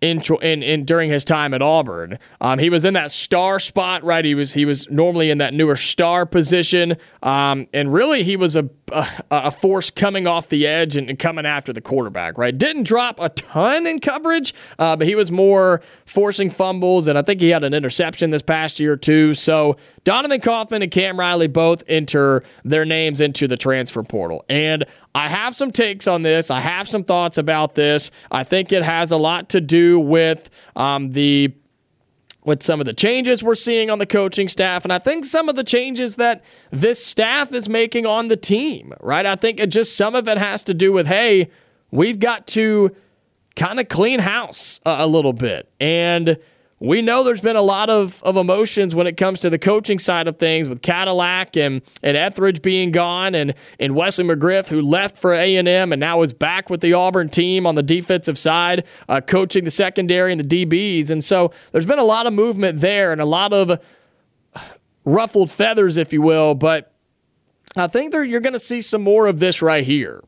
in, 0.00 0.20
in, 0.42 0.62
in 0.62 0.84
during 0.84 1.10
his 1.10 1.24
time 1.24 1.54
at 1.54 1.62
Auburn. 1.62 2.18
Um, 2.40 2.58
he 2.58 2.70
was 2.70 2.84
in 2.84 2.94
that 2.94 3.10
star 3.10 3.58
spot, 3.58 4.04
right? 4.04 4.24
He 4.24 4.34
was 4.34 4.54
he 4.54 4.64
was 4.64 4.88
normally 4.90 5.30
in 5.30 5.38
that 5.38 5.54
newer 5.54 5.76
star 5.76 6.26
position, 6.26 6.96
um, 7.22 7.66
and 7.72 7.92
really 7.92 8.22
he 8.22 8.36
was 8.36 8.56
a, 8.56 8.68
a, 8.92 9.06
a 9.30 9.50
force 9.50 9.90
coming 9.90 10.26
off 10.26 10.48
the 10.48 10.66
edge 10.66 10.96
and, 10.96 11.08
and, 11.08 11.18
coming 11.18 11.46
after 11.46 11.72
the 11.72 11.80
quarterback, 11.80 12.38
right? 12.38 12.56
Didn't 12.56 12.84
drop 12.84 13.18
a 13.20 13.28
ton 13.30 13.86
in 13.86 14.00
coverage, 14.00 14.54
uh, 14.78 14.96
but 14.96 15.06
he 15.06 15.14
was 15.14 15.32
more 15.32 15.82
forcing 16.06 16.50
fumbles, 16.50 17.08
and 17.08 17.18
I 17.18 17.22
think 17.22 17.40
he 17.40 17.50
had 17.50 17.64
an 17.64 17.74
interception 17.74 18.30
this 18.30 18.42
past 18.42 18.80
year 18.80 18.96
too. 18.96 19.34
So 19.34 19.76
Donovan 20.04 20.40
Kaufman 20.40 20.82
and 20.82 20.90
Cam 20.90 21.18
Riley 21.18 21.48
both 21.48 21.82
enter 21.88 22.44
their 22.64 22.84
names 22.84 23.20
into 23.20 23.48
the 23.48 23.56
transfer 23.56 24.02
portal, 24.02 24.44
and 24.48 24.84
I 25.14 25.28
have 25.28 25.54
some 25.54 25.72
takes 25.72 26.06
on 26.06 26.22
this. 26.22 26.50
I 26.50 26.60
have 26.60 26.88
some 26.88 27.02
thoughts 27.04 27.38
about 27.38 27.74
this. 27.74 28.10
I 28.30 28.44
think 28.44 28.72
it 28.72 28.84
has 28.84 29.10
a 29.10 29.16
lot 29.16 29.48
to 29.50 29.60
do 29.60 29.98
with 29.98 30.48
um, 30.76 31.10
the 31.10 31.54
with 32.48 32.62
some 32.62 32.80
of 32.80 32.86
the 32.86 32.94
changes 32.94 33.42
we're 33.42 33.54
seeing 33.54 33.90
on 33.90 33.98
the 33.98 34.06
coaching 34.06 34.48
staff, 34.48 34.82
and 34.82 34.92
I 34.92 34.98
think 34.98 35.26
some 35.26 35.50
of 35.50 35.54
the 35.54 35.62
changes 35.62 36.16
that 36.16 36.42
this 36.70 37.04
staff 37.04 37.52
is 37.52 37.68
making 37.68 38.06
on 38.06 38.28
the 38.28 38.38
team. 38.38 38.94
Right? 39.00 39.26
I 39.26 39.36
think 39.36 39.60
it 39.60 39.68
just 39.68 39.96
some 39.96 40.14
of 40.14 40.26
it 40.26 40.38
has 40.38 40.64
to 40.64 40.74
do 40.74 40.90
with 40.90 41.06
hey, 41.06 41.50
we've 41.90 42.18
got 42.18 42.46
to 42.48 42.96
kind 43.54 43.78
of 43.78 43.88
clean 43.88 44.20
house 44.20 44.80
a, 44.86 44.96
a 45.00 45.06
little 45.06 45.34
bit 45.34 45.68
and 45.78 46.38
we 46.80 47.02
know 47.02 47.24
there's 47.24 47.40
been 47.40 47.56
a 47.56 47.62
lot 47.62 47.90
of, 47.90 48.22
of 48.22 48.36
emotions 48.36 48.94
when 48.94 49.08
it 49.08 49.16
comes 49.16 49.40
to 49.40 49.50
the 49.50 49.58
coaching 49.58 49.98
side 49.98 50.28
of 50.28 50.38
things 50.38 50.68
with 50.68 50.80
Cadillac 50.80 51.56
and, 51.56 51.82
and 52.04 52.16
Etheridge 52.16 52.62
being 52.62 52.92
gone 52.92 53.34
and, 53.34 53.54
and 53.80 53.96
Wesley 53.96 54.24
McGriff 54.24 54.68
who 54.68 54.80
left 54.80 55.18
for 55.18 55.32
A&M 55.32 55.92
and 55.92 55.98
now 55.98 56.22
is 56.22 56.32
back 56.32 56.70
with 56.70 56.80
the 56.80 56.92
Auburn 56.92 57.30
team 57.30 57.66
on 57.66 57.74
the 57.74 57.82
defensive 57.82 58.38
side, 58.38 58.84
uh, 59.08 59.20
coaching 59.20 59.64
the 59.64 59.72
secondary 59.72 60.30
and 60.30 60.40
the 60.40 60.66
DBs. 60.66 61.10
And 61.10 61.22
so 61.22 61.52
there's 61.72 61.86
been 61.86 61.98
a 61.98 62.04
lot 62.04 62.26
of 62.26 62.32
movement 62.32 62.80
there 62.80 63.10
and 63.10 63.20
a 63.20 63.26
lot 63.26 63.52
of 63.52 63.80
ruffled 65.04 65.50
feathers, 65.50 65.96
if 65.96 66.12
you 66.12 66.22
will. 66.22 66.54
But 66.54 66.92
I 67.76 67.88
think 67.88 68.12
there, 68.12 68.22
you're 68.22 68.40
going 68.40 68.52
to 68.52 68.58
see 68.58 68.82
some 68.82 69.02
more 69.02 69.26
of 69.26 69.40
this 69.40 69.62
right 69.62 69.84
here. 69.84 70.22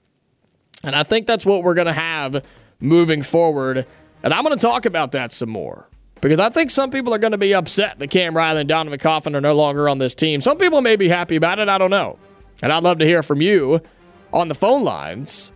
And 0.83 0.97
I 0.97 1.05
think 1.05 1.29
that's 1.29 1.47
what 1.47 1.63
we're 1.63 1.75
going 1.75 1.87
to 1.87 1.93
have 1.93 2.45
moving 2.81 3.23
forward. 3.23 3.87
And 4.25 4.35
I'm 4.35 4.43
going 4.43 4.59
to 4.59 4.61
talk 4.61 4.85
about 4.85 5.13
that 5.13 5.31
some 5.31 5.51
more 5.51 5.90
because 6.21 6.39
I 6.39 6.49
think 6.49 6.71
some 6.71 6.91
people 6.91 7.15
are 7.15 7.19
going 7.19 7.33
to 7.33 7.39
be 7.39 7.55
upset 7.55 7.99
that 7.99 8.09
Cam 8.09 8.37
Riley 8.37 8.61
and 8.61 8.69
Donovan 8.69 8.99
Kaufman 8.99 9.35
are 9.35 9.41
no 9.41 9.55
longer 9.55 9.89
on 9.89 9.99
this 9.99 10.15
team. 10.15 10.41
Some 10.41 10.59
people 10.59 10.81
may 10.81 10.97
be 10.97 11.09
happy 11.09 11.37
about 11.37 11.59
it. 11.59 11.69
I 11.69 11.79
don't 11.79 11.91
know. 11.91 12.19
And 12.63 12.73
I'd 12.73 12.83
love 12.83 12.99
to 12.99 13.07
hear 13.07 13.23
from 13.23 13.41
you 13.41 13.81
on 14.33 14.49
the 14.49 14.55
phone 14.55 14.85
lines. 14.85 15.53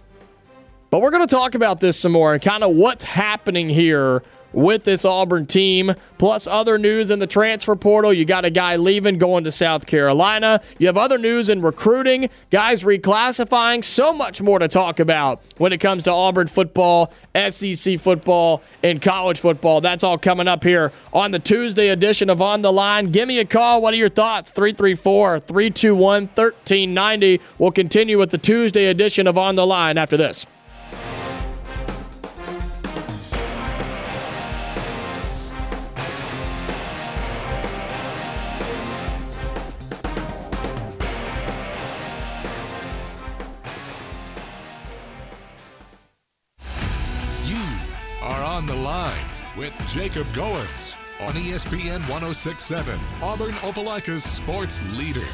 But 0.90 1.00
we're 1.02 1.10
going 1.10 1.26
to 1.26 1.34
talk 1.34 1.54
about 1.54 1.80
this 1.80 1.98
some 1.98 2.12
more 2.12 2.34
and 2.34 2.42
kind 2.42 2.62
of 2.64 2.74
what's 2.74 3.04
happening 3.04 3.68
here 3.68 4.22
with 4.54 4.84
this 4.84 5.04
Auburn 5.04 5.46
team, 5.46 5.94
plus 6.18 6.46
other 6.46 6.78
news 6.78 7.10
in 7.10 7.18
the 7.18 7.26
transfer 7.26 7.76
portal. 7.76 8.12
You 8.12 8.24
got 8.24 8.44
a 8.44 8.50
guy 8.50 8.76
leaving, 8.76 9.18
going 9.18 9.44
to 9.44 9.50
South 9.50 9.86
Carolina. 9.86 10.60
You 10.78 10.86
have 10.86 10.96
other 10.96 11.18
news 11.18 11.48
in 11.48 11.60
recruiting, 11.60 12.30
guys 12.50 12.82
reclassifying. 12.82 13.84
So 13.84 14.12
much 14.12 14.40
more 14.40 14.58
to 14.58 14.68
talk 14.68 15.00
about 15.00 15.42
when 15.58 15.72
it 15.72 15.78
comes 15.78 16.04
to 16.04 16.12
Auburn 16.12 16.46
football, 16.46 17.12
SEC 17.34 17.98
football, 17.98 18.62
and 18.82 19.02
college 19.02 19.40
football. 19.40 19.80
That's 19.80 20.04
all 20.04 20.18
coming 20.18 20.48
up 20.48 20.64
here 20.64 20.92
on 21.12 21.32
the 21.32 21.38
Tuesday 21.38 21.88
edition 21.88 22.30
of 22.30 22.40
On 22.40 22.62
the 22.62 22.72
Line. 22.72 23.10
Give 23.10 23.28
me 23.28 23.38
a 23.38 23.44
call. 23.44 23.82
What 23.82 23.92
are 23.94 23.98
your 23.98 24.08
thoughts? 24.08 24.52
334 24.52 25.40
321 25.40 26.26
1390. 26.26 27.40
We'll 27.58 27.72
continue 27.72 28.18
with 28.18 28.30
the 28.30 28.38
Tuesday 28.38 28.86
edition 28.86 29.26
of 29.26 29.36
On 29.36 29.56
the 29.56 29.66
Line 29.66 29.98
after 29.98 30.16
this. 30.16 30.46
With 49.56 49.76
Jacob 49.88 50.28
Goins 50.28 50.94
on 51.20 51.32
ESPN 51.34 51.98
1067, 52.08 52.96
Auburn 53.20 53.50
Opelika's 53.50 54.22
sports 54.22 54.80
leader. 54.96 55.26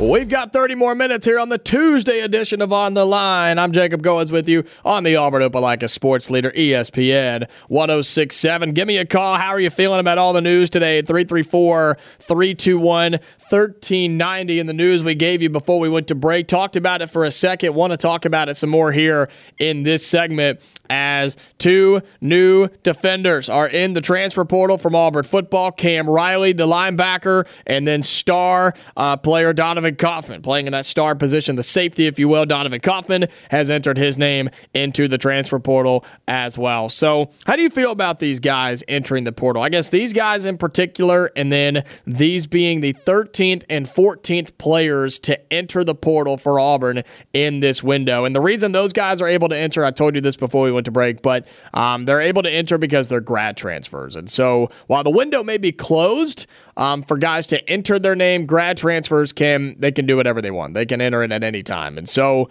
We've 0.00 0.30
got 0.30 0.54
30 0.54 0.76
more 0.76 0.94
minutes 0.94 1.26
here 1.26 1.38
on 1.38 1.50
the 1.50 1.58
Tuesday 1.58 2.20
edition 2.20 2.62
of 2.62 2.72
On 2.72 2.94
the 2.94 3.04
Line. 3.04 3.58
I'm 3.58 3.70
Jacob 3.70 4.02
Goins 4.02 4.32
with 4.32 4.48
you 4.48 4.64
on 4.82 5.04
the 5.04 5.14
Auburn 5.16 5.42
Opelika 5.42 5.90
Sports 5.90 6.30
Leader 6.30 6.50
ESPN 6.52 7.46
1067. 7.68 8.72
Give 8.72 8.88
me 8.88 8.96
a 8.96 9.04
call. 9.04 9.36
How 9.36 9.50
are 9.50 9.60
you 9.60 9.68
feeling 9.68 10.00
about 10.00 10.16
all 10.16 10.32
the 10.32 10.40
news 10.40 10.70
today? 10.70 11.02
334 11.02 11.98
321 12.18 13.12
1390. 13.12 14.58
In 14.58 14.66
the 14.66 14.72
news 14.72 15.04
we 15.04 15.14
gave 15.14 15.42
you 15.42 15.50
before 15.50 15.78
we 15.78 15.90
went 15.90 16.08
to 16.08 16.14
break, 16.14 16.48
talked 16.48 16.76
about 16.76 17.02
it 17.02 17.08
for 17.08 17.26
a 17.26 17.30
second. 17.30 17.74
Want 17.74 17.90
to 17.90 17.98
talk 17.98 18.24
about 18.24 18.48
it 18.48 18.54
some 18.54 18.70
more 18.70 18.92
here 18.92 19.28
in 19.58 19.82
this 19.82 20.06
segment 20.06 20.62
as 20.88 21.36
two 21.58 22.00
new 22.20 22.68
defenders 22.82 23.48
are 23.48 23.68
in 23.68 23.92
the 23.92 24.00
transfer 24.00 24.44
portal 24.44 24.78
from 24.78 24.94
Auburn 24.94 25.24
football. 25.24 25.70
Cam 25.70 26.08
Riley, 26.08 26.52
the 26.52 26.66
linebacker, 26.66 27.46
and 27.66 27.86
then 27.86 28.02
star 28.02 28.74
uh, 28.96 29.16
player 29.18 29.52
Donovan 29.52 29.89
Kaufman 29.98 30.42
playing 30.42 30.66
in 30.66 30.72
that 30.72 30.86
star 30.86 31.14
position, 31.14 31.56
the 31.56 31.62
safety, 31.62 32.06
if 32.06 32.18
you 32.18 32.28
will. 32.28 32.44
Donovan 32.44 32.80
Kaufman 32.80 33.28
has 33.50 33.70
entered 33.70 33.98
his 33.98 34.18
name 34.18 34.50
into 34.74 35.06
the 35.06 35.18
transfer 35.18 35.60
portal 35.60 36.04
as 36.26 36.58
well. 36.58 36.88
So, 36.88 37.30
how 37.46 37.54
do 37.54 37.62
you 37.62 37.70
feel 37.70 37.92
about 37.92 38.18
these 38.18 38.40
guys 38.40 38.82
entering 38.88 39.22
the 39.22 39.32
portal? 39.32 39.62
I 39.62 39.68
guess 39.68 39.90
these 39.90 40.12
guys 40.12 40.44
in 40.44 40.58
particular, 40.58 41.30
and 41.36 41.52
then 41.52 41.84
these 42.04 42.48
being 42.48 42.80
the 42.80 42.94
13th 42.94 43.62
and 43.70 43.86
14th 43.86 44.58
players 44.58 45.20
to 45.20 45.52
enter 45.52 45.84
the 45.84 45.94
portal 45.94 46.36
for 46.36 46.58
Auburn 46.58 47.04
in 47.32 47.60
this 47.60 47.82
window. 47.84 48.24
And 48.24 48.34
the 48.34 48.40
reason 48.40 48.72
those 48.72 48.92
guys 48.92 49.22
are 49.22 49.28
able 49.28 49.48
to 49.50 49.56
enter, 49.56 49.84
I 49.84 49.92
told 49.92 50.16
you 50.16 50.20
this 50.20 50.36
before 50.36 50.64
we 50.64 50.72
went 50.72 50.80
went 50.80 50.86
to 50.86 50.90
break, 50.90 51.20
but 51.20 51.46
um, 51.74 52.06
they're 52.06 52.22
able 52.22 52.42
to 52.42 52.50
enter 52.50 52.78
because 52.78 53.08
they're 53.08 53.20
grad 53.20 53.54
transfers. 53.56 54.16
And 54.16 54.30
so 54.30 54.70
while 54.86 55.04
the 55.04 55.10
window 55.10 55.42
may 55.42 55.58
be 55.58 55.72
closed 55.72 56.46
um, 56.78 57.02
for 57.02 57.18
guys 57.18 57.46
to 57.48 57.68
enter 57.68 57.98
their 57.98 58.14
name, 58.14 58.46
grad 58.46 58.78
transfers 58.78 59.32
can 59.32 59.76
they 59.80 59.92
can 59.92 60.06
do 60.06 60.16
whatever 60.16 60.40
they 60.40 60.50
want. 60.50 60.74
They 60.74 60.86
can 60.86 61.00
enter 61.00 61.22
it 61.22 61.32
at 61.32 61.42
any 61.42 61.62
time. 61.62 61.98
And 61.98 62.08
so 62.08 62.50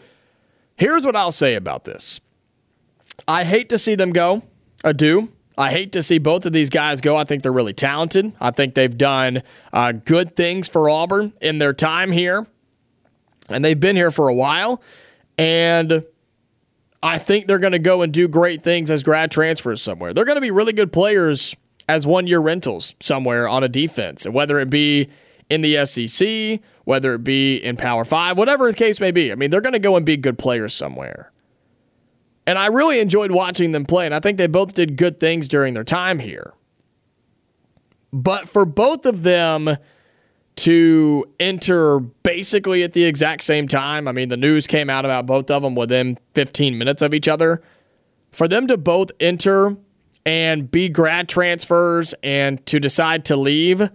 here's 0.75 1.05
what 1.05 1.15
I'll 1.15 1.31
say 1.31 1.55
about 1.55 1.85
this. 1.85 2.19
I 3.27 3.43
hate 3.43 3.69
to 3.69 3.77
see 3.77 3.95
them 3.95 4.11
go. 4.11 4.43
I 4.83 4.93
do. 4.93 5.29
I 5.57 5.71
hate 5.71 5.91
to 5.91 6.01
see 6.01 6.19
both 6.19 6.45
of 6.45 6.53
these 6.53 6.69
guys 6.69 7.01
go. 7.01 7.17
I 7.17 7.25
think 7.25 7.43
they're 7.43 7.51
really 7.51 7.73
talented. 7.73 8.31
I 8.39 8.51
think 8.51 8.75
they've 8.75 8.97
done 8.97 9.43
uh, 9.73 9.91
good 9.91 10.35
things 10.37 10.69
for 10.69 10.89
Auburn 10.89 11.33
in 11.41 11.59
their 11.59 11.73
time 11.73 12.13
here, 12.13 12.47
and 13.49 13.63
they've 13.63 13.79
been 13.79 13.97
here 13.97 14.09
for 14.09 14.29
a 14.29 14.33
while. 14.33 14.81
And 15.37 16.05
I 17.03 17.17
think 17.17 17.47
they're 17.47 17.59
going 17.59 17.73
to 17.73 17.79
go 17.79 18.01
and 18.01 18.13
do 18.13 18.29
great 18.29 18.63
things 18.63 18.89
as 18.89 19.03
grad 19.03 19.31
transfers 19.31 19.81
somewhere. 19.81 20.13
They're 20.13 20.25
going 20.25 20.37
to 20.37 20.41
be 20.41 20.51
really 20.51 20.73
good 20.73 20.93
players 20.93 21.55
as 21.89 22.07
one 22.07 22.25
year 22.25 22.39
rentals 22.39 22.95
somewhere 23.01 23.47
on 23.47 23.63
a 23.63 23.67
defense, 23.67 24.25
whether 24.27 24.59
it 24.59 24.69
be 24.69 25.09
in 25.49 25.61
the 25.61 25.85
SEC, 25.85 26.61
whether 26.89 27.13
it 27.13 27.23
be 27.23 27.55
in 27.57 27.77
Power 27.77 28.03
Five, 28.03 28.35
whatever 28.35 28.71
the 28.71 28.75
case 28.75 28.99
may 28.99 29.11
be. 29.11 29.31
I 29.31 29.35
mean, 29.35 29.51
they're 29.51 29.61
going 29.61 29.73
to 29.73 29.79
go 29.79 29.95
and 29.95 30.03
be 30.03 30.17
good 30.17 30.39
players 30.39 30.73
somewhere. 30.73 31.31
And 32.47 32.57
I 32.57 32.65
really 32.65 32.99
enjoyed 32.99 33.29
watching 33.29 33.73
them 33.73 33.85
play, 33.85 34.07
and 34.07 34.15
I 34.15 34.19
think 34.19 34.39
they 34.39 34.47
both 34.47 34.73
did 34.73 34.97
good 34.97 35.19
things 35.19 35.47
during 35.47 35.75
their 35.75 35.83
time 35.83 36.17
here. 36.17 36.55
But 38.11 38.49
for 38.49 38.65
both 38.65 39.05
of 39.05 39.21
them, 39.21 39.77
to 40.55 41.25
enter 41.39 41.99
basically 41.99 42.81
at 42.81 42.93
the 42.93 43.03
exact 43.03 43.43
same 43.43 43.67
time. 43.67 44.07
I 44.07 44.11
mean, 44.11 44.27
the 44.27 44.35
news 44.35 44.65
came 44.65 44.89
out 44.89 45.05
about 45.05 45.27
both 45.27 45.49
of 45.51 45.61
them 45.61 45.75
within 45.75 46.17
15 46.33 46.75
minutes 46.75 47.03
of 47.03 47.13
each 47.13 47.27
other. 47.27 47.61
For 48.31 48.47
them 48.47 48.67
to 48.67 48.77
both 48.77 49.11
enter 49.19 49.77
and 50.25 50.69
be 50.69 50.89
grad 50.89 51.29
transfers 51.29 52.13
and 52.23 52.65
to 52.65 52.79
decide 52.79 53.25
to 53.25 53.37
leave, 53.37 53.89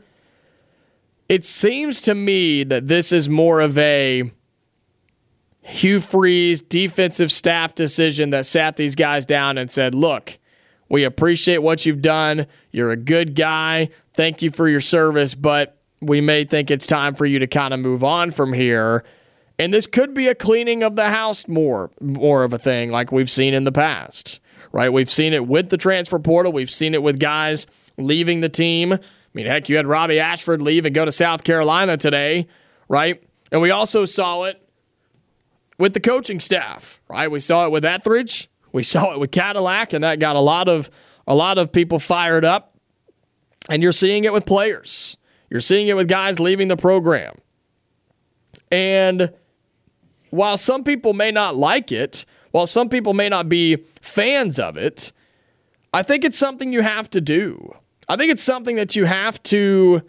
it 1.28 1.44
seems 1.44 2.01
to 2.02 2.14
me 2.14 2.64
that 2.64 2.86
this 2.86 3.12
is 3.12 3.28
more 3.28 3.60
of 3.60 3.76
a 3.78 4.30
Hugh 5.62 6.01
Freeze 6.01 6.60
defensive 6.60 7.32
staff 7.32 7.74
decision 7.74 8.30
that 8.30 8.46
sat 8.46 8.76
these 8.76 8.94
guys 8.94 9.24
down 9.24 9.56
and 9.56 9.70
said, 9.70 9.94
look, 9.94 10.38
we 10.88 11.05
appreciate 11.05 11.59
what 11.59 11.86
you've 11.86 12.02
done. 12.02 12.46
You're 12.70 12.90
a 12.90 12.96
good 12.96 13.34
guy. 13.34 13.88
Thank 14.12 14.42
you 14.42 14.51
for 14.51 14.68
your 14.68 14.80
service, 14.80 15.34
but 15.34 15.78
we 16.02 16.20
may 16.20 16.44
think 16.44 16.70
it's 16.70 16.86
time 16.86 17.14
for 17.14 17.24
you 17.24 17.38
to 17.38 17.46
kind 17.46 17.72
of 17.72 17.80
move 17.80 18.05
on 18.05 18.30
from 18.30 18.52
here. 18.52 19.05
And 19.59 19.72
this 19.72 19.86
could 19.86 20.12
be 20.12 20.28
a 20.28 20.34
cleaning 20.34 20.82
of 20.82 20.96
the 20.96 21.09
house 21.09 21.48
more, 21.48 21.90
more 22.01 22.44
of 22.44 22.52
a 22.52 22.59
thing 22.59 22.90
like 22.90 23.10
we've 23.10 23.30
seen 23.30 23.55
in 23.55 23.64
the 23.64 23.72
past, 23.72 24.40
right? 24.72 24.92
We've 24.92 25.09
seen 25.09 25.32
it 25.32 25.46
with 25.46 25.70
the 25.70 25.78
transfer 25.78 26.18
portal. 26.18 26.52
We've 26.52 26.70
seen 26.70 26.92
it 26.92 27.02
with 27.02 27.18
guys 27.18 27.66
leaving 27.96 28.40
the 28.40 28.48
team. 28.48 28.98
I 29.35 29.39
mean, 29.39 29.47
heck, 29.47 29.69
you 29.69 29.77
had 29.77 29.86
Robby 29.86 30.20
Ashford 30.20 30.62
leave 30.62 30.86
and 30.86 30.94
go 30.94 31.05
to 31.05 31.11
South 31.11 31.43
Carolina 31.43 31.97
today, 31.97 32.47
right? 32.89 33.20
And 33.51 33.61
we 33.61 33.73
also 33.73 34.05
saw 34.05 34.44
it 34.44 34.62
with 35.77 35.93
the 35.93 36.01
coaching 36.01 36.39
staff, 36.39 37.01
right? 37.09 37.28
We 37.28 37.40
saw 37.40 37.66
it 37.66 37.73
with 37.73 37.85
Etheridge. 37.85 38.48
We 38.73 38.82
saw 38.85 39.12
it 39.12 39.19
with 39.19 39.32
Cadillac, 39.32 39.93
and 39.93 40.05
that 40.05 40.20
got 40.20 40.36
a 40.36 40.40
lot 40.40 40.69
of 40.69 40.89
a 41.27 41.35
lot 41.35 41.59
of 41.59 41.73
people 41.73 41.98
fired 41.98 42.44
up. 42.44 42.77
And 43.69 43.82
you're 43.82 43.93
seeing 43.93 44.24
it 44.24 44.32
with 44.32 44.44
players. 44.44 45.16
You're 45.51 45.61
seeing 45.61 45.89
it 45.89 45.97
with 45.97 46.06
guys 46.06 46.39
leaving 46.39 46.69
the 46.69 46.77
program. 46.77 47.39
And 48.70 49.32
while 50.31 50.56
some 50.56 50.85
people 50.85 51.12
may 51.12 51.31
not 51.31 51.56
like 51.56 51.90
it, 51.90 52.27
while 52.51 52.66
some 52.66 52.89
people 52.89 53.15
may 53.15 53.28
not 53.28 53.48
be 53.48 53.78
fans 54.01 54.59
of 54.59 54.77
it, 54.77 55.12
I 55.93 56.02
think 56.02 56.24
it's 56.24 56.39
something 56.39 56.73
you 56.73 56.82
have 56.82 57.09
to 57.11 57.20
do. 57.20 57.74
I 58.09 58.16
think 58.16 58.31
it's 58.31 58.43
something 58.43 58.76
that 58.76 58.97
you 58.97 59.05
have 59.05 59.43
to 59.44 60.02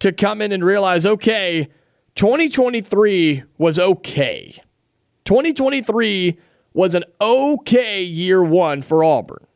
to 0.00 0.12
come 0.12 0.42
in 0.42 0.50
and 0.50 0.64
realize, 0.64 1.06
okay, 1.06 1.68
2023 2.16 3.44
was 3.56 3.78
okay. 3.78 4.60
2023 5.24 6.38
was 6.74 6.94
an 6.94 7.04
okay 7.20 8.02
year 8.02 8.42
1 8.42 8.82
for 8.82 9.04
Auburn. 9.04 9.46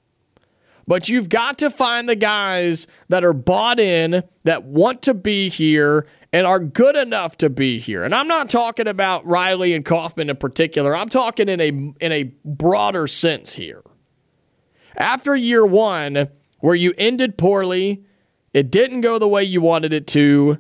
But 0.87 1.09
you've 1.09 1.29
got 1.29 1.59
to 1.59 1.71
find 1.71 2.09
the 2.09 2.15
guys 2.15 2.87
that 3.09 3.25
are 3.25 3.33
bought 3.33 3.81
in, 3.81 4.23
that 4.45 4.63
want 4.63 5.03
to 5.03 5.15
be 5.15 5.49
here, 5.49 6.07
and 6.33 6.47
are 6.47 6.61
good 6.61 6.95
enough 6.95 7.37
to 7.39 7.51
be 7.51 7.81
here. 7.81 8.05
And 8.05 8.15
I'm 8.15 8.29
not 8.29 8.49
talking 8.49 8.87
about 8.87 9.27
Riley 9.27 9.73
and 9.75 9.85
Kaufman 9.85 10.31
in 10.31 10.37
particular. 10.37 10.95
I'm 10.95 11.09
talking 11.09 11.49
in 11.49 11.61
a 11.61 11.69
in 11.69 12.13
a 12.13 12.25
broader 12.45 13.09
sense 13.09 13.55
here. 13.55 13.83
After 14.97 15.35
year 15.35 15.67
1, 15.67 16.29
where 16.67 16.75
you 16.75 16.93
ended 16.99 17.39
poorly, 17.39 18.03
it 18.53 18.73
didn't 18.73 19.01
go 19.01 19.21
the 19.21 19.29
way 19.29 19.45
you 19.45 19.61
wanted 19.61 19.93
it 19.93 20.05
to, 20.05 20.59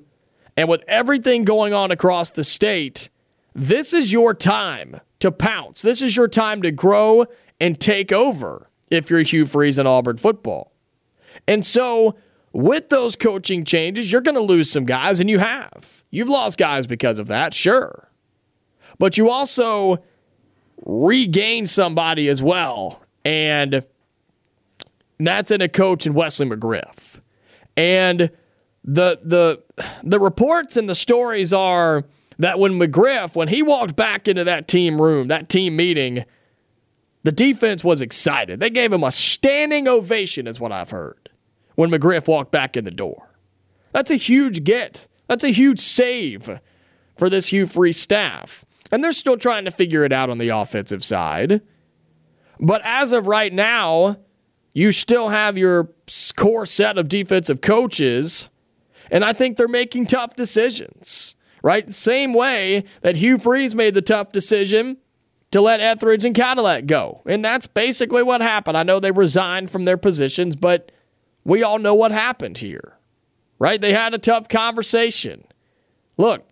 and 0.57 0.69
with 0.69 0.85
everything 0.87 1.43
going 1.43 1.74
on 1.74 1.91
across 1.91 2.31
the 2.31 2.45
state, 2.45 3.09
this 3.57 3.93
is 3.93 4.12
your 4.12 4.33
time 4.33 5.01
to 5.19 5.33
pounce. 5.33 5.83
This 5.83 6.01
is 6.03 6.15
your 6.15 6.28
time 6.28 6.62
to 6.62 6.70
grow 6.70 7.27
and 7.59 7.81
take 7.81 8.12
over 8.12 8.70
if 8.89 9.11
you're 9.11 9.23
Hugh 9.23 9.47
Freeze 9.47 9.81
in 9.81 9.89
Auburn 9.89 10.16
football. 10.16 10.70
And 11.49 11.66
so, 11.66 12.15
with 12.53 12.89
those 12.89 13.16
coaching 13.16 13.65
changes, 13.65 14.12
you're 14.12 14.20
going 14.20 14.37
to 14.37 14.41
lose 14.41 14.70
some 14.70 14.85
guys, 14.85 15.19
and 15.19 15.28
you 15.28 15.41
have. 15.41 16.05
You've 16.12 16.28
lost 16.28 16.57
guys 16.57 16.87
because 16.87 17.19
of 17.19 17.27
that, 17.27 17.53
sure. 17.53 18.12
But 19.01 19.19
you 19.19 19.28
also 19.28 20.05
regain 20.85 21.66
somebody 21.66 22.28
as 22.28 22.45
well. 22.45 23.03
And 23.24 23.85
that's 25.18 25.51
in 25.51 25.60
a 25.60 25.68
coach 25.68 26.06
in 26.06 26.14
Wesley 26.14 26.47
McGriff. 26.47 27.20
And 27.76 28.30
the 28.84 29.20
the 29.22 29.62
the 30.02 30.20
reports 30.20 30.76
and 30.76 30.88
the 30.88 30.94
stories 30.94 31.52
are 31.52 32.05
that 32.38 32.59
when 32.59 32.78
McGriff, 32.78 33.34
when 33.34 33.48
he 33.48 33.62
walked 33.62 33.97
back 33.97 34.28
into 34.28 34.44
that 34.44 34.68
team 34.68 35.01
room, 35.01 35.28
that 35.28 35.48
team 35.48 35.76
meeting, 35.76 36.24
the 37.22 37.32
defense 37.32 37.82
was 37.82 38.02
excited. 38.02 38.60
They 38.60 38.70
gave 38.70 38.93
him 38.93 39.02
a 39.02 39.10
standing 39.10 39.88
ovation, 39.88 40.47
is 40.47 40.60
what 40.60 40.70
I've 40.72 40.90
heard, 40.90 41.30
when 41.74 41.90
McGriff 41.90 42.28
walked 42.28 42.52
back 42.52 42.76
in 42.76 42.84
the 42.84 42.90
door. 42.90 43.30
That's 43.93 44.10
a 44.10 44.16
huge 44.16 44.64
get. 44.64 45.09
That's 45.28 45.44
a 45.44 45.48
huge 45.48 45.80
save 45.80 46.60
for 47.16 47.30
this 47.30 47.48
Hugh 47.48 47.66
Freeze 47.66 47.98
staff. 47.98 48.64
And 48.93 49.02
they're 49.02 49.12
still 49.12 49.38
trying 49.38 49.64
to 49.64 49.70
figure 49.70 50.05
it 50.05 50.12
out 50.12 50.30
on 50.30 50.38
the 50.38 50.51
offensive 50.51 51.02
side. 51.05 51.62
But 52.60 52.82
as 52.84 53.12
of 53.12 53.26
right 53.26 53.52
now, 53.52 54.18
you 54.77 54.93
still 54.93 55.31
have 55.31 55.57
your 55.57 55.89
core 56.36 56.66
set 56.66 56.98
of 56.98 57.09
defensive 57.09 57.62
coaches, 57.62 58.51
and 59.11 59.24
I 59.24 59.32
think 59.32 59.57
they're 59.57 59.66
making 59.66 60.05
tough 60.05 60.36
decisions, 60.36 61.35
right? 61.62 61.90
Same 61.90 62.35
way 62.35 62.85
that 63.01 63.16
Hugh 63.16 63.39
Freeze 63.39 63.74
made 63.74 63.94
the 63.94 64.03
tough 64.03 64.32
decision 64.32 64.98
to 65.51 65.62
let 65.62 65.81
Etheridge 65.81 66.27
and 66.27 66.35
Cadillac 66.35 66.85
go. 66.85 67.23
And 67.24 67.43
that's 67.43 67.66
basically 67.66 68.23
what 68.23 68.43
happened. 68.43 68.77
I 68.77 68.82
know 68.82 69.01
they 69.01 69.12
resigned 69.12 69.70
from 69.70 69.86
their 69.86 69.97
positions, 69.97 70.57
but 70.57 70.93
we 71.43 71.62
all 71.62 71.78
know 71.78 71.94
what 71.94 72.12
happened 72.12 72.59
here, 72.59 72.98
right? 73.59 73.81
They 73.81 73.94
had 73.94 74.12
a 74.12 74.19
tough 74.19 74.47
conversation. 74.47 75.44
Look, 76.19 76.47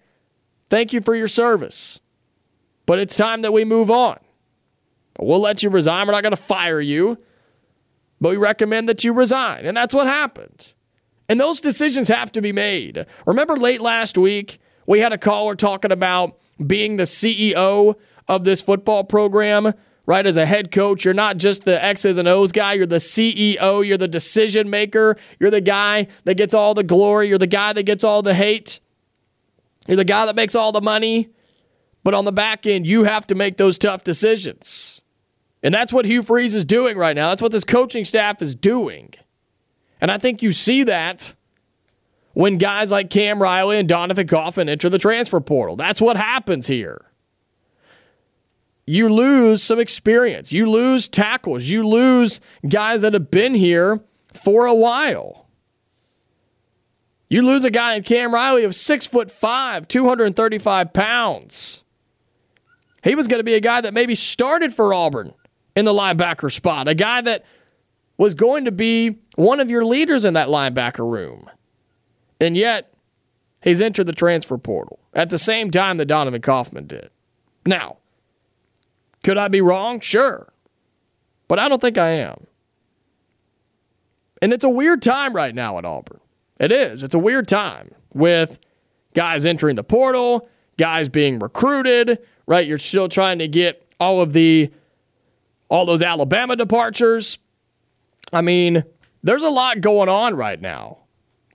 thank 0.71 0.95
you 0.95 1.03
for 1.03 1.15
your 1.15 1.29
service. 1.29 2.01
But 2.87 3.01
it's 3.01 3.17
time 3.17 3.43
that 3.43 3.53
we 3.53 3.67
move 3.67 3.91
on. 3.91 4.19
We'll 5.19 5.41
let 5.41 5.63
you 5.63 5.69
resign. 5.69 6.07
We're 6.07 6.15
not 6.15 6.23
going 6.23 6.35
to 6.35 6.37
fire 6.37 6.81
you, 6.81 7.19
but 8.25 8.31
we 8.31 8.37
recommend 8.39 8.89
that 8.89 9.05
you 9.05 9.13
resign. 9.13 9.67
And 9.67 9.77
that's 9.77 9.93
what 9.93 10.07
happened. 10.07 10.73
And 11.29 11.39
those 11.39 11.61
decisions 11.61 12.09
have 12.09 12.33
to 12.33 12.41
be 12.41 12.53
made. 12.53 13.05
Remember 13.27 13.55
late 13.55 13.83
last 13.83 14.17
week, 14.17 14.61
we 14.87 15.01
had 15.01 15.13
a 15.13 15.19
caller 15.19 15.55
talking 15.55 15.93
about 15.93 16.39
being 16.67 16.97
the 16.97 17.03
CEO 17.03 17.97
of 18.27 18.45
this 18.45 18.63
football 18.63 19.05
program, 19.05 19.75
right? 20.07 20.27
As 20.27 20.39
a 20.39 20.47
head 20.47 20.73
coach, 20.73 21.05
you're 21.05 21.13
not 21.13 21.37
just 21.37 21.67
the 21.67 21.85
X's 21.85 22.17
and 22.17 22.27
O's 22.27 22.51
guy, 22.51 22.73
you're 22.73 22.87
the 22.87 22.97
CEO, 22.97 23.87
you're 23.87 23.99
the 23.99 24.09
decision 24.09 24.71
maker, 24.71 25.19
you're 25.39 25.51
the 25.51 25.61
guy 25.61 26.07
that 26.25 26.39
gets 26.39 26.55
all 26.55 26.73
the 26.73 26.83
glory, 26.83 27.29
you're 27.29 27.37
the 27.37 27.47
guy 27.47 27.75
that 27.75 27.83
gets 27.83 28.05
all 28.05 28.23
the 28.23 28.33
hate, 28.33 28.81
you're 29.87 29.99
the 29.99 30.03
guy 30.03 30.25
that 30.25 30.35
makes 30.35 30.55
all 30.55 30.73
the 30.73 30.81
money. 30.81 31.29
But 32.03 32.15
on 32.15 32.25
the 32.25 32.33
back 32.33 32.65
end, 32.65 32.87
you 32.87 33.05
have 33.05 33.27
to 33.27 33.35
make 33.35 33.59
those 33.59 33.77
tough 33.77 34.03
decisions. 34.03 35.03
And 35.65 35.73
that's 35.73 35.95
what 35.95 36.05
Hugh 36.05 36.23
Freeze 36.23 36.55
is 36.55 36.67
doing 36.67 36.99
right 36.99 37.17
now. 37.17 37.31
That's 37.31 37.41
what 37.41 37.51
this 37.51 37.65
coaching 37.65 38.05
staff 38.05 38.43
is 38.43 38.55
doing. 38.55 39.15
And 39.99 40.11
I 40.11 40.19
think 40.19 40.43
you 40.43 40.53
see 40.53 40.85
that 40.85 41.35
when 42.35 42.59
guys 42.59 42.91
like 42.91 43.09
Cam 43.09 43.41
Riley 43.41 43.79
and 43.79 43.89
Donovan 43.89 44.27
Kaufman 44.27 44.69
enter 44.69 44.91
the 44.91 44.99
transfer 44.99 45.41
portal. 45.41 45.75
That's 45.75 46.03
what 46.03 46.19
happens 46.19 46.67
here. 46.67 47.07
You 48.87 49.09
lose 49.09 49.63
some 49.63 49.81
experience. 49.81 50.53
You 50.53 50.69
lose 50.69 51.09
tackles. 51.09 51.65
You 51.65 51.89
lose 51.89 52.43
guys 52.69 53.01
that 53.01 53.15
have 53.15 53.31
been 53.31 53.55
here 53.55 54.03
for 54.35 54.67
a 54.67 54.75
while. 54.75 55.47
You 57.31 57.41
lose 57.41 57.65
a 57.65 57.71
guy 57.71 57.95
in 57.95 58.03
Cam 58.03 58.35
Riley 58.35 58.65
of 58.65 58.75
six 58.75 59.07
foot 59.07 59.31
five, 59.31 59.89
235 59.89 60.93
pounds. 60.93 61.85
He 63.03 63.15
was 63.15 63.27
going 63.27 63.41
to 63.41 63.45
be 63.45 63.55
a 63.55 63.61
guy 63.61 63.81
that 63.81 63.95
maybe 63.95 64.15
started 64.15 64.75
for 64.75 64.93
Auburn 64.93 65.33
in 65.77 65.85
the 65.85 65.93
linebacker 65.93 66.53
spot, 66.53 66.89
a 66.89 66.95
guy 66.95 67.21
that 67.21 67.45
was 68.17 68.35
going 68.35 68.65
to 68.65 68.73
be 68.73 69.19
one 69.37 69.61
of 69.61 69.71
your 69.71 69.85
leaders 69.85 70.25
in 70.25 70.35
that 70.35 70.49
linebacker 70.49 71.09
room. 71.11 71.51
And 72.41 72.57
yet, 72.57 72.95
he's 73.63 73.81
entered 73.81 74.05
the 74.05 74.13
transfer 74.13 74.59
portal 74.59 75.01
at 75.13 75.31
the 75.31 75.39
same 75.39 75.71
time 75.71 75.97
that 75.97 76.07
Donovan 76.07 76.43
Kaufman 76.43 76.87
did. 76.87 77.11
Now, 77.67 77.97
could 79.25 79.39
I 79.39 79.49
be 79.49 79.61
wrong? 79.61 80.01
Sure. 80.01 80.53
But 81.49 81.59
I 81.59 81.69
don't 81.69 81.81
think 81.81 81.99
I 81.99 82.11
am. 82.11 82.47
And 84.43 84.53
it's 84.53 84.65
a 84.65 84.69
weird 84.69 85.01
time 85.01 85.35
right 85.35 85.55
now 85.55 85.79
at 85.79 85.85
Auburn. 85.85 86.21
It 86.61 86.71
is. 86.71 87.03
It's 87.03 87.15
a 87.15 87.19
weird 87.19 87.49
time 87.49 87.95
with 88.13 88.59
guys 89.15 89.47
entering 89.47 89.77
the 89.77 89.85
portal, 89.85 90.49
guys 90.77 91.09
being 91.09 91.39
recruited, 91.39 92.19
right? 92.47 92.67
You're 92.67 92.79
still 92.79 93.09
trying 93.09 93.39
to 93.39 93.49
get 93.49 93.87
all 93.99 94.21
of 94.21 94.33
the 94.33 94.71
all 95.69 95.87
those 95.87 96.03
Alabama 96.03 96.57
departures. 96.57 97.39
I 98.33 98.41
mean, 98.41 98.85
there's 99.23 99.43
a 99.43 99.49
lot 99.49 99.81
going 99.81 100.09
on 100.09 100.35
right 100.35 100.61
now. 100.61 100.99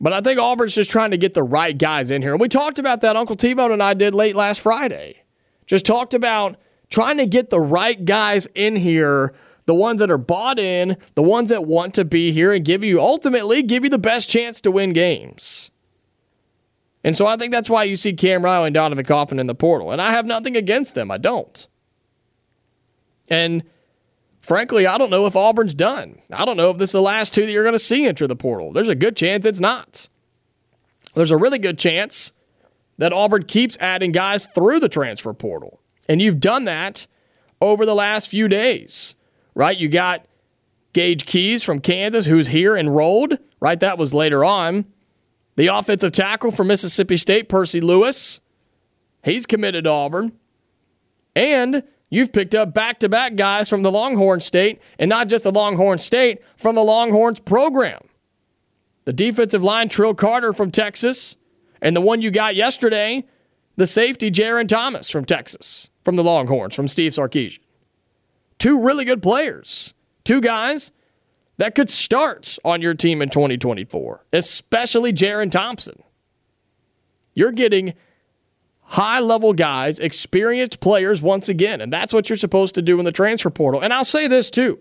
But 0.02 0.14
I 0.14 0.22
think 0.22 0.40
Auburn's 0.40 0.76
just 0.76 0.90
trying 0.90 1.12
to 1.12 1.18
get 1.18 1.34
the 1.34 1.44
right 1.44 1.78
guys 1.78 2.10
in 2.10 2.22
here. 2.22 2.32
And 2.32 2.40
we 2.40 2.48
talked 2.48 2.80
about 2.80 3.02
that, 3.02 3.18
Uncle 3.18 3.36
T-Bone 3.36 3.72
and 3.72 3.84
I 3.84 3.94
did 3.94 4.16
late 4.16 4.36
last 4.36 4.62
Friday. 4.62 5.24
Just 5.66 5.86
talked 5.86 6.14
about 6.14 6.56
trying 6.90 7.18
to 7.18 7.26
get 7.26 7.50
the 7.50 7.60
right 7.60 8.04
guys 8.06 8.48
in 8.56 8.78
here, 8.78 9.34
the 9.66 9.76
ones 9.76 10.00
that 10.00 10.10
are 10.10 10.18
bought 10.18 10.58
in, 10.58 10.98
the 11.16 11.22
ones 11.22 11.50
that 11.50 11.66
want 11.66 11.94
to 11.96 12.06
be 12.06 12.32
here 12.32 12.54
and 12.54 12.64
give 12.64 12.84
you 12.84 13.00
ultimately 13.00 13.62
give 13.62 13.84
you 13.84 13.90
the 13.90 14.00
best 14.00 14.30
chance 14.30 14.62
to 14.62 14.72
win 14.72 14.94
games. 14.94 15.70
And 17.04 17.16
so 17.16 17.28
I 17.28 17.38
think 17.38 17.52
that's 17.52 17.70
why 17.70 17.84
you 17.84 17.96
see 17.96 18.14
Cam 18.14 18.44
Riley 18.44 18.68
and 18.68 18.74
Donovan 18.74 19.06
Kaufman 19.06 19.40
in 19.40 19.48
the 19.48 19.56
portal. 19.56 19.92
And 19.92 20.02
I 20.02 20.12
have 20.12 20.26
nothing 20.26 20.56
against 20.58 20.96
them. 20.96 21.12
I 21.12 21.18
don't. 21.18 21.68
And 23.28 23.64
frankly, 24.50 24.88
I 24.88 24.98
don't 24.98 25.12
know 25.12 25.28
if 25.28 25.36
Auburn's 25.36 25.76
done. 25.76 26.20
I 26.34 26.44
don't 26.44 26.58
know 26.58 26.72
if 26.72 26.80
this 26.80 26.90
is 26.90 26.94
the 26.94 27.02
last 27.02 27.36
two 27.36 27.46
that 27.46 27.52
you're 27.52 27.64
going 27.64 27.74
to 27.74 27.80
see 27.80 28.08
enter 28.08 28.26
the 28.26 28.36
portal. 28.36 28.74
There's 28.74 28.90
a 28.90 28.96
good 28.96 29.16
chance 29.16 29.46
it's 29.46 29.60
not. 29.60 30.10
There's 31.14 31.30
a 31.30 31.38
really 31.38 31.60
good 31.60 31.78
chance 31.78 32.34
that 32.98 33.14
Auburn 33.14 33.44
keeps 33.44 33.78
adding 33.80 34.12
guys 34.12 34.48
through 34.48 34.80
the 34.80 34.90
transfer 34.90 35.34
portal. 35.34 35.80
And 36.10 36.20
you've 36.20 36.40
done 36.40 36.66
that 36.66 37.06
over 37.62 37.86
the 37.86 37.94
last 37.94 38.28
few 38.28 38.48
days, 38.48 39.16
right? 39.54 39.78
You 39.78 39.88
got 39.88 40.26
Gage 40.94 41.28
Keys 41.28 41.62
from 41.64 41.80
Kansas, 41.80 42.26
who's 42.26 42.48
here 42.48 42.76
enrolled, 42.76 43.38
right? 43.60 43.80
That 43.80 44.00
was 44.00 44.16
later 44.16 44.44
on. 44.44 44.86
The 45.58 45.68
offensive 45.68 46.12
tackle 46.12 46.50
for 46.50 46.64
Mississippi 46.64 47.18
State, 47.18 47.50
Percy 47.50 47.82
Lewis, 47.82 48.42
he's 49.24 49.46
committed 49.46 49.84
to 49.84 49.92
Auburn. 49.92 50.32
And 51.36 51.84
you've 52.10 52.32
picked 52.34 52.56
up 52.56 52.74
back 52.74 53.00
to 53.00 53.10
back 53.10 53.36
guys 53.36 53.70
from 53.70 53.82
the 53.82 53.92
Longhorn 53.92 54.40
State, 54.40 54.82
and 54.98 55.10
not 55.10 55.28
just 55.28 55.44
the 55.44 55.52
Longhorn 55.52 55.98
State, 55.98 56.42
from 56.58 56.76
the 56.76 56.84
Longhorns 56.84 57.40
program. 57.40 58.02
The 59.06 59.14
defensive 59.14 59.64
line, 59.64 59.90
Trill 59.90 60.14
Carter 60.14 60.54
from 60.54 60.72
Texas, 60.72 61.36
and 61.82 61.96
the 61.96 62.02
one 62.02 62.22
you 62.22 62.32
got 62.32 62.56
yesterday, 62.56 63.26
the 63.76 63.88
safety, 63.88 64.30
Jerrin 64.30 64.68
Thompson 64.68 65.12
from 65.12 65.26
Texas, 65.26 65.90
from 66.04 66.16
the 66.16 66.24
Longhorns, 66.24 66.76
from 66.76 66.88
Steve 66.88 67.14
Sarkisian. 67.14 67.60
Two 68.58 68.82
really 68.82 69.06
good 69.06 69.24
players. 69.24 69.94
Two 70.26 70.42
guys 70.42 70.92
that 71.58 71.76
could 71.76 71.90
start 71.90 72.58
on 72.64 72.82
your 72.82 72.94
team 72.94 73.22
in 73.22 73.30
2024, 73.30 74.26
especially 74.34 75.14
Jerrin 75.14 75.50
Thompson. 75.50 76.04
You're 77.34 77.52
getting 77.52 77.94
high 78.90 79.20
level 79.20 79.54
guys, 79.54 80.00
experienced 80.00 80.80
players 80.80 81.22
once 81.22 81.50
again, 81.50 81.82
and 81.82 81.92
that's 81.92 82.14
what 82.14 82.30
you're 82.30 82.38
supposed 82.38 82.76
to 82.76 82.82
do 82.82 83.00
in 83.00 83.06
the 83.06 83.12
transfer 83.12 83.50
portal. 83.50 83.82
And 83.82 83.94
I'll 83.94 84.04
say 84.04 84.28
this 84.28 84.50
too 84.50 84.80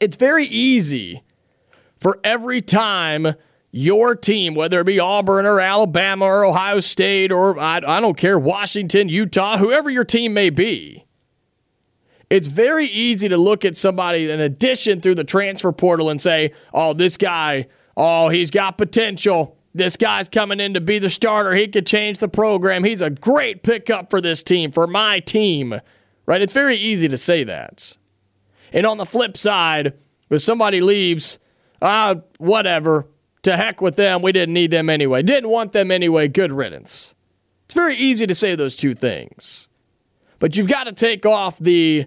it's 0.00 0.16
very 0.16 0.46
easy 0.46 1.22
for 1.98 2.18
every 2.24 2.62
time 2.62 3.34
your 3.70 4.14
team, 4.14 4.54
whether 4.54 4.80
it 4.80 4.84
be 4.84 4.98
Auburn 4.98 5.46
or 5.46 5.60
Alabama 5.60 6.26
or 6.26 6.44
Ohio 6.44 6.80
State 6.80 7.32
or 7.32 7.58
I, 7.58 7.80
I 7.86 8.00
don't 8.00 8.16
care, 8.16 8.38
Washington, 8.38 9.08
Utah, 9.08 9.56
whoever 9.56 9.88
your 9.88 10.04
team 10.04 10.34
may 10.34 10.50
be 10.50 11.06
it's 12.32 12.48
very 12.48 12.86
easy 12.86 13.28
to 13.28 13.36
look 13.36 13.62
at 13.62 13.76
somebody 13.76 14.30
in 14.30 14.40
addition 14.40 15.02
through 15.02 15.16
the 15.16 15.22
transfer 15.22 15.70
portal 15.70 16.08
and 16.08 16.18
say, 16.18 16.54
oh, 16.72 16.94
this 16.94 17.18
guy, 17.18 17.66
oh, 17.94 18.30
he's 18.30 18.50
got 18.50 18.78
potential. 18.78 19.58
This 19.74 19.96
guy's 19.96 20.28
coming 20.28 20.60
in 20.60 20.74
to 20.74 20.80
be 20.80 20.98
the 20.98 21.10
starter. 21.10 21.54
He 21.54 21.68
could 21.68 21.86
change 21.86 22.18
the 22.18 22.28
program. 22.28 22.84
He's 22.84 23.00
a 23.00 23.10
great 23.10 23.62
pickup 23.62 24.10
for 24.10 24.20
this 24.20 24.42
team, 24.42 24.70
for 24.70 24.86
my 24.86 25.20
team. 25.20 25.80
Right? 26.26 26.42
It's 26.42 26.52
very 26.52 26.76
easy 26.76 27.08
to 27.08 27.16
say 27.16 27.44
that. 27.44 27.96
And 28.72 28.86
on 28.86 28.98
the 28.98 29.06
flip 29.06 29.36
side, 29.36 29.94
if 30.30 30.42
somebody 30.42 30.80
leaves 30.80 31.38
ah, 31.82 32.16
whatever. 32.38 33.06
To 33.42 33.56
heck 33.56 33.80
with 33.80 33.96
them. 33.96 34.22
We 34.22 34.30
didn't 34.30 34.54
need 34.54 34.70
them 34.70 34.88
anyway. 34.88 35.22
Didn't 35.22 35.50
want 35.50 35.72
them 35.72 35.90
anyway. 35.90 36.28
Good 36.28 36.52
riddance. 36.52 37.16
It's 37.64 37.74
very 37.74 37.96
easy 37.96 38.24
to 38.24 38.36
say 38.36 38.54
those 38.54 38.76
two 38.76 38.94
things. 38.94 39.66
But 40.38 40.56
you've 40.56 40.68
got 40.68 40.84
to 40.84 40.92
take 40.92 41.26
off 41.26 41.58
the 41.58 42.06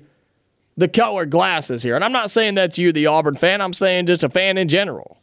the 0.78 0.88
colored 0.88 1.30
glasses 1.30 1.84
here. 1.84 1.96
And 1.96 2.04
I'm 2.04 2.12
not 2.12 2.32
saying 2.32 2.56
that's 2.56 2.78
you, 2.78 2.92
the 2.92 3.08
Auburn 3.08 3.36
fan. 3.36 3.62
I'm 3.62 3.74
saying 3.74 4.08
just 4.08 4.24
a 4.24 4.30
fan 4.30 4.58
in 4.58 4.68
general. 4.68 5.20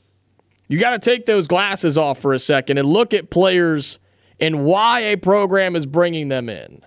You 0.72 0.78
got 0.78 0.92
to 0.92 0.98
take 0.98 1.26
those 1.26 1.46
glasses 1.46 1.98
off 1.98 2.18
for 2.18 2.32
a 2.32 2.38
second 2.38 2.78
and 2.78 2.88
look 2.88 3.12
at 3.12 3.28
players 3.28 3.98
and 4.40 4.64
why 4.64 5.00
a 5.00 5.16
program 5.16 5.76
is 5.76 5.84
bringing 5.84 6.28
them 6.28 6.48
in. 6.48 6.80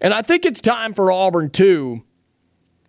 And 0.00 0.14
I 0.14 0.22
think 0.22 0.46
it's 0.46 0.62
time 0.62 0.94
for 0.94 1.12
Auburn, 1.12 1.50
too, 1.50 2.02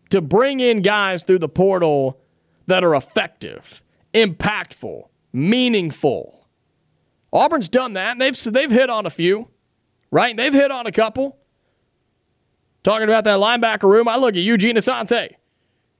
to 0.09 0.21
bring 0.21 0.61
in 0.61 0.81
guys 0.81 1.25
through 1.25 1.39
the 1.39 1.49
portal 1.49 2.21
that 2.65 2.81
are 2.81 2.95
effective, 2.95 3.83
impactful, 4.13 5.09
meaningful. 5.33 6.47
Auburn's 7.33 7.67
done 7.67 7.91
that, 7.95 8.17
they've, 8.17 8.41
they've 8.45 8.71
hit 8.71 8.89
on 8.89 9.05
a 9.05 9.09
few, 9.09 9.49
right? 10.11 10.37
They've 10.37 10.53
hit 10.53 10.71
on 10.71 10.87
a 10.87 10.93
couple. 10.93 11.39
Talking 12.83 13.09
about 13.09 13.25
that 13.25 13.39
linebacker 13.39 13.89
room, 13.89 14.07
I 14.07 14.15
look 14.15 14.37
at 14.37 14.41
Eugene 14.41 14.77
Asante. 14.77 15.35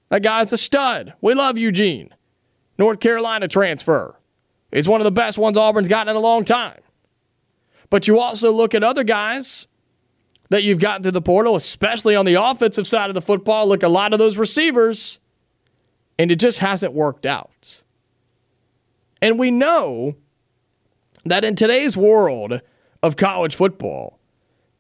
That 0.07 0.23
guy's 0.23 0.53
a 0.53 0.57
stud. 0.57 1.15
We 1.19 1.33
love 1.33 1.57
Eugene. 1.57 2.15
North 2.77 3.01
Carolina 3.01 3.49
transfer. 3.49 4.16
He's 4.71 4.87
one 4.87 5.01
of 5.01 5.05
the 5.05 5.11
best 5.11 5.37
ones 5.37 5.57
Auburn's 5.57 5.87
gotten 5.87 6.11
in 6.11 6.15
a 6.15 6.19
long 6.19 6.43
time. 6.43 6.79
But 7.89 8.07
you 8.07 8.19
also 8.19 8.51
look 8.51 8.75
at 8.75 8.83
other 8.83 9.03
guys 9.03 9.67
that 10.49 10.63
you've 10.63 10.79
gotten 10.79 11.03
through 11.03 11.11
the 11.11 11.21
portal, 11.21 11.55
especially 11.55 12.15
on 12.15 12.25
the 12.25 12.35
offensive 12.35 12.87
side 12.87 13.09
of 13.09 13.13
the 13.13 13.21
football. 13.21 13.67
Look, 13.67 13.83
a 13.83 13.87
lot 13.87 14.13
of 14.13 14.19
those 14.19 14.37
receivers, 14.37 15.19
and 16.19 16.31
it 16.31 16.37
just 16.37 16.59
hasn't 16.59 16.93
worked 16.93 17.25
out. 17.25 17.81
And 19.21 19.39
we 19.39 19.51
know 19.51 20.15
that 21.25 21.43
in 21.43 21.55
today's 21.55 21.97
world 21.97 22.61
of 23.01 23.15
college 23.15 23.55
football, 23.55 24.19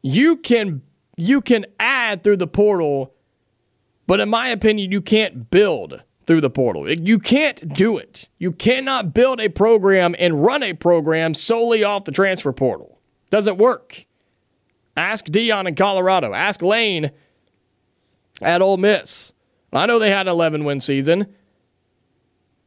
you 0.01 0.37
can 0.37 0.81
you 1.17 1.41
can 1.41 1.65
add 1.79 2.23
through 2.23 2.37
the 2.37 2.47
portal, 2.47 3.13
but 4.05 4.19
in 4.19 4.29
my 4.29 4.49
opinion, 4.49 4.91
you 4.91 5.01
can't 5.01 5.49
build 5.49 6.03
through 6.27 6.41
the 6.41 6.49
portal. 6.49 6.91
You 6.91 7.17
can't 7.17 7.73
do 7.73 7.97
it. 7.97 8.27
You 8.37 8.51
cannot 8.51 9.13
build 9.13 9.39
a 9.39 9.47
program 9.47 10.13
and 10.19 10.43
run 10.43 10.61
a 10.61 10.73
program 10.73 11.33
solely 11.33 11.83
off 11.83 12.03
the 12.03 12.11
transfer 12.11 12.51
portal. 12.51 12.99
Doesn't 13.31 13.57
work. 13.57 14.05
Ask 14.97 15.25
Deion 15.25 15.67
in 15.67 15.75
Colorado. 15.75 16.33
Ask 16.33 16.61
Lane 16.61 17.11
at 18.41 18.61
Ole 18.61 18.77
Miss. 18.77 19.33
I 19.71 19.85
know 19.85 19.99
they 19.99 20.11
had 20.11 20.27
an 20.27 20.33
11 20.33 20.65
win 20.65 20.79
season, 20.79 21.33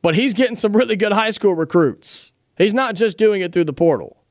but 0.00 0.14
he's 0.14 0.32
getting 0.32 0.56
some 0.56 0.72
really 0.72 0.96
good 0.96 1.12
high 1.12 1.30
school 1.30 1.54
recruits. 1.54 2.32
He's 2.56 2.74
not 2.74 2.94
just 2.94 3.18
doing 3.18 3.42
it 3.42 3.52
through 3.52 3.64
the 3.64 3.72
portal 3.72 4.22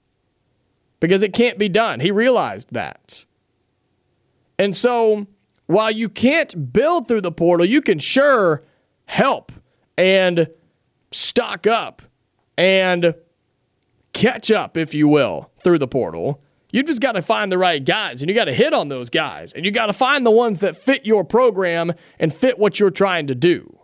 because 1.00 1.22
it 1.24 1.34
can't 1.34 1.58
be 1.58 1.70
done. 1.70 2.00
He 2.00 2.12
realized 2.12 2.74
that. 2.74 3.26
And 4.58 4.76
so 4.76 5.28
while 5.68 5.92
you 5.92 6.10
can't 6.10 6.74
build 6.74 7.08
through 7.08 7.22
the 7.22 7.32
portal, 7.32 7.66
you 7.66 7.82
can 7.82 8.00
sure 8.00 8.64
help 9.10 9.52
and 9.98 10.48
stock 11.12 11.66
up 11.66 12.04
and 12.56 13.16
catch 14.14 14.52
up, 14.52 14.78
if 14.78 14.94
you 14.94 15.08
will, 15.08 15.50
through 15.64 15.80
the 15.80 15.88
portal. 15.88 16.44
You 16.72 16.84
just 16.84 17.02
got 17.02 17.14
to 17.14 17.24
find 17.24 17.52
the 17.52 17.58
right 17.58 17.84
guys 17.84 18.22
and 18.22 18.30
you 18.30 18.36
got 18.36 18.46
to 18.46 18.54
hit 18.54 18.72
on 18.72 18.90
those 18.90 19.10
guys 19.10 19.52
and 19.52 19.66
you 19.66 19.72
got 19.72 19.88
to 19.88 19.94
find 19.94 20.24
the 20.24 20.32
ones 20.32 20.60
that 20.60 20.78
fit 20.78 21.08
your 21.08 21.24
program 21.24 21.94
and 22.20 22.32
fit 22.32 22.60
what 22.60 22.80
you're 22.80 22.92
trying 22.92 23.26
to 23.26 23.34
do. 23.34 23.80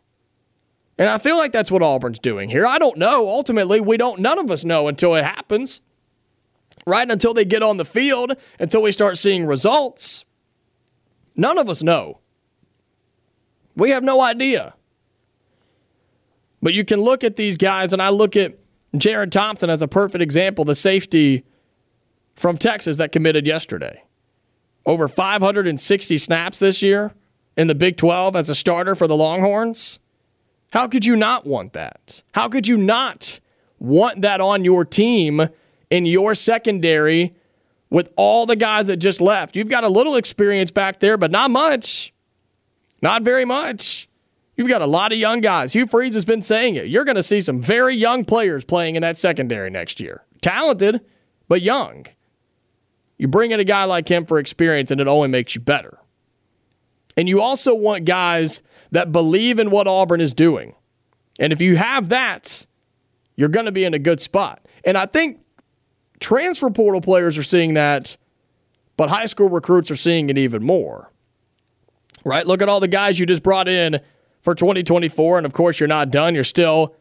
And 0.99 1.09
I 1.09 1.17
feel 1.17 1.37
like 1.37 1.51
that's 1.51 1.71
what 1.71 1.81
Auburn's 1.81 2.19
doing 2.19 2.51
here. 2.51 2.67
I 2.67 2.77
don't 2.77 2.97
know. 2.97 3.27
Ultimately, 3.27 3.81
we 3.81 3.97
don't, 3.97 4.19
none 4.19 4.37
of 4.37 4.51
us 4.51 4.63
know 4.63 4.87
until 4.87 5.15
it 5.15 5.25
happens, 5.25 5.81
right? 6.85 7.09
Until 7.09 7.33
they 7.33 7.45
get 7.45 7.63
on 7.63 7.77
the 7.77 7.83
field, 7.83 8.33
until 8.59 8.83
we 8.83 8.91
start 8.91 9.17
seeing 9.17 9.47
results. 9.47 10.23
None 11.35 11.57
of 11.57 11.67
us 11.67 11.81
know. 11.81 12.19
We 13.75 13.89
have 13.89 14.03
no 14.03 14.21
idea. 14.21 14.75
But 16.65 16.73
you 16.73 16.83
can 16.83 16.99
look 16.99 17.23
at 17.23 17.35
these 17.35 17.57
guys, 17.57 17.93
and 17.93 18.01
I 18.01 18.09
look 18.09 18.35
at 18.35 18.57
Jerrin 18.95 19.29
Thompson 19.29 19.69
as 19.69 19.83
a 19.83 19.87
perfect 19.87 20.23
example, 20.23 20.65
the 20.65 20.73
safety 20.73 21.43
from 22.35 22.57
Texas 22.57 22.97
that 22.97 23.11
committed 23.11 23.45
yesterday. 23.45 24.01
Over 24.83 25.07
560 25.07 26.17
snaps 26.17 26.57
this 26.57 26.81
year 26.81 27.13
in 27.55 27.67
the 27.67 27.75
Big 27.75 27.97
12 27.97 28.35
as 28.35 28.49
a 28.49 28.55
starter 28.55 28.95
for 28.95 29.05
the 29.05 29.15
Longhorns. 29.15 29.99
How 30.71 30.87
could 30.87 31.05
you 31.05 31.15
not 31.15 31.45
want 31.45 31.73
that? 31.73 32.23
How 32.33 32.49
could 32.49 32.67
you 32.67 32.77
not 32.77 33.39
want 33.77 34.21
that 34.21 34.41
on 34.41 34.65
your 34.65 34.83
team 34.83 35.47
in 35.91 36.07
your 36.07 36.33
secondary 36.33 37.35
with 37.91 38.09
all 38.15 38.47
the 38.47 38.55
guys 38.55 38.87
that 38.87 38.97
just 38.97 39.21
left? 39.21 39.55
You've 39.55 39.69
got 39.69 39.83
a 39.83 39.87
little 39.87 40.15
experience 40.15 40.71
back 40.71 40.99
there, 40.99 41.15
but 41.15 41.29
not 41.29 41.51
much. 41.51 42.11
Not 43.03 43.21
very 43.21 43.45
much. 43.45 44.09
You've 44.57 44.69
got 44.69 44.81
a 44.81 44.87
lot 44.87 45.11
of 45.11 45.17
young 45.17 45.41
guys. 45.41 45.73
Hugh 45.73 45.85
Freeze 45.85 46.13
has 46.13 46.25
been 46.25 46.41
saying 46.41 46.75
it. 46.75 46.87
You're 46.87 47.03
going 47.03 47.17
to 47.17 47.23
see 47.23 47.41
some 47.41 47.61
very 47.61 47.95
young 47.95 48.23
players 48.23 48.63
playing 48.63 48.95
in 48.95 49.01
that 49.01 49.17
secondary 49.17 49.69
next 49.69 49.99
year. 49.99 50.23
Talented, 50.41 51.01
but 51.47 51.61
young. 51.61 52.05
You 53.17 53.27
bring 53.27 53.51
in 53.51 53.59
a 53.59 53.65
guy 53.65 53.83
like 53.83 54.09
him 54.09 54.25
for 54.25 54.39
experience, 54.39 54.91
and 54.91 55.01
it 55.01 55.07
only 55.07 55.27
makes 55.27 55.55
you 55.55 55.61
better. 55.61 55.99
And 57.17 57.27
you 57.27 57.41
also 57.41 57.73
want 57.73 58.05
guys 58.05 58.61
that 58.91 59.11
believe 59.11 59.59
in 59.59 59.71
what 59.71 59.87
Auburn 59.87 60.21
is 60.21 60.33
doing. 60.33 60.75
And 61.39 61.51
if 61.51 61.61
you 61.61 61.75
have 61.77 62.09
that, 62.09 62.65
you're 63.35 63.49
going 63.49 63.65
to 63.65 63.71
be 63.71 63.83
in 63.83 63.93
a 63.93 63.99
good 63.99 64.21
spot. 64.21 64.65
And 64.83 64.97
I 64.97 65.05
think 65.05 65.39
transfer 66.19 66.69
portal 66.69 67.01
players 67.01 67.37
are 67.37 67.43
seeing 67.43 67.73
that, 67.73 68.17
but 68.95 69.09
high 69.09 69.25
school 69.25 69.49
recruits 69.49 69.91
are 69.91 69.95
seeing 69.95 70.29
it 70.29 70.37
even 70.37 70.63
more. 70.63 71.11
Right? 72.23 72.47
Look 72.47 72.61
at 72.61 72.69
all 72.69 72.79
the 72.79 72.87
guys 72.87 73.19
you 73.19 73.25
just 73.25 73.43
brought 73.43 73.67
in 73.67 73.99
for 74.45 74.53
2024 74.53 75.39
and 75.39 75.45
of 75.45 75.53
course 75.53 75.79
you're 75.79 75.87
not 75.87 76.11
done. 76.11 76.35
You're 76.35 76.43
still 76.43 76.95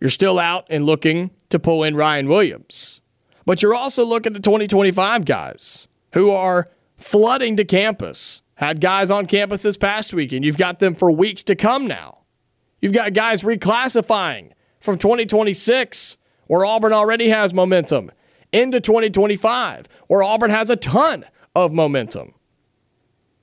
you're 0.00 0.10
still 0.10 0.38
out 0.38 0.66
and 0.70 0.86
looking 0.86 1.30
to 1.50 1.58
pull 1.58 1.84
in 1.84 1.94
Ryan 1.94 2.26
Williams. 2.26 3.02
But 3.44 3.62
you're 3.62 3.74
also 3.74 4.04
looking 4.04 4.34
at 4.34 4.42
2025 4.42 5.24
guys 5.26 5.88
who 6.14 6.30
are 6.30 6.70
flooding 6.96 7.56
to 7.56 7.64
campus. 7.64 8.42
Had 8.54 8.80
guys 8.80 9.10
on 9.10 9.26
campus 9.26 9.62
this 9.62 9.76
past 9.76 10.12
week, 10.12 10.32
and 10.32 10.44
you've 10.44 10.58
got 10.58 10.78
them 10.80 10.94
for 10.94 11.10
weeks 11.10 11.44
to 11.44 11.54
come 11.54 11.86
now. 11.86 12.18
You've 12.80 12.92
got 12.92 13.12
guys 13.12 13.42
reclassifying 13.42 14.50
from 14.80 14.98
2026, 14.98 16.16
where 16.46 16.64
Auburn 16.64 16.92
already 16.92 17.28
has 17.28 17.54
momentum, 17.54 18.10
into 18.52 18.80
2025, 18.80 19.86
where 20.08 20.22
Auburn 20.22 20.50
has 20.50 20.70
a 20.70 20.76
ton 20.76 21.24
of 21.54 21.72
momentum. 21.72 22.34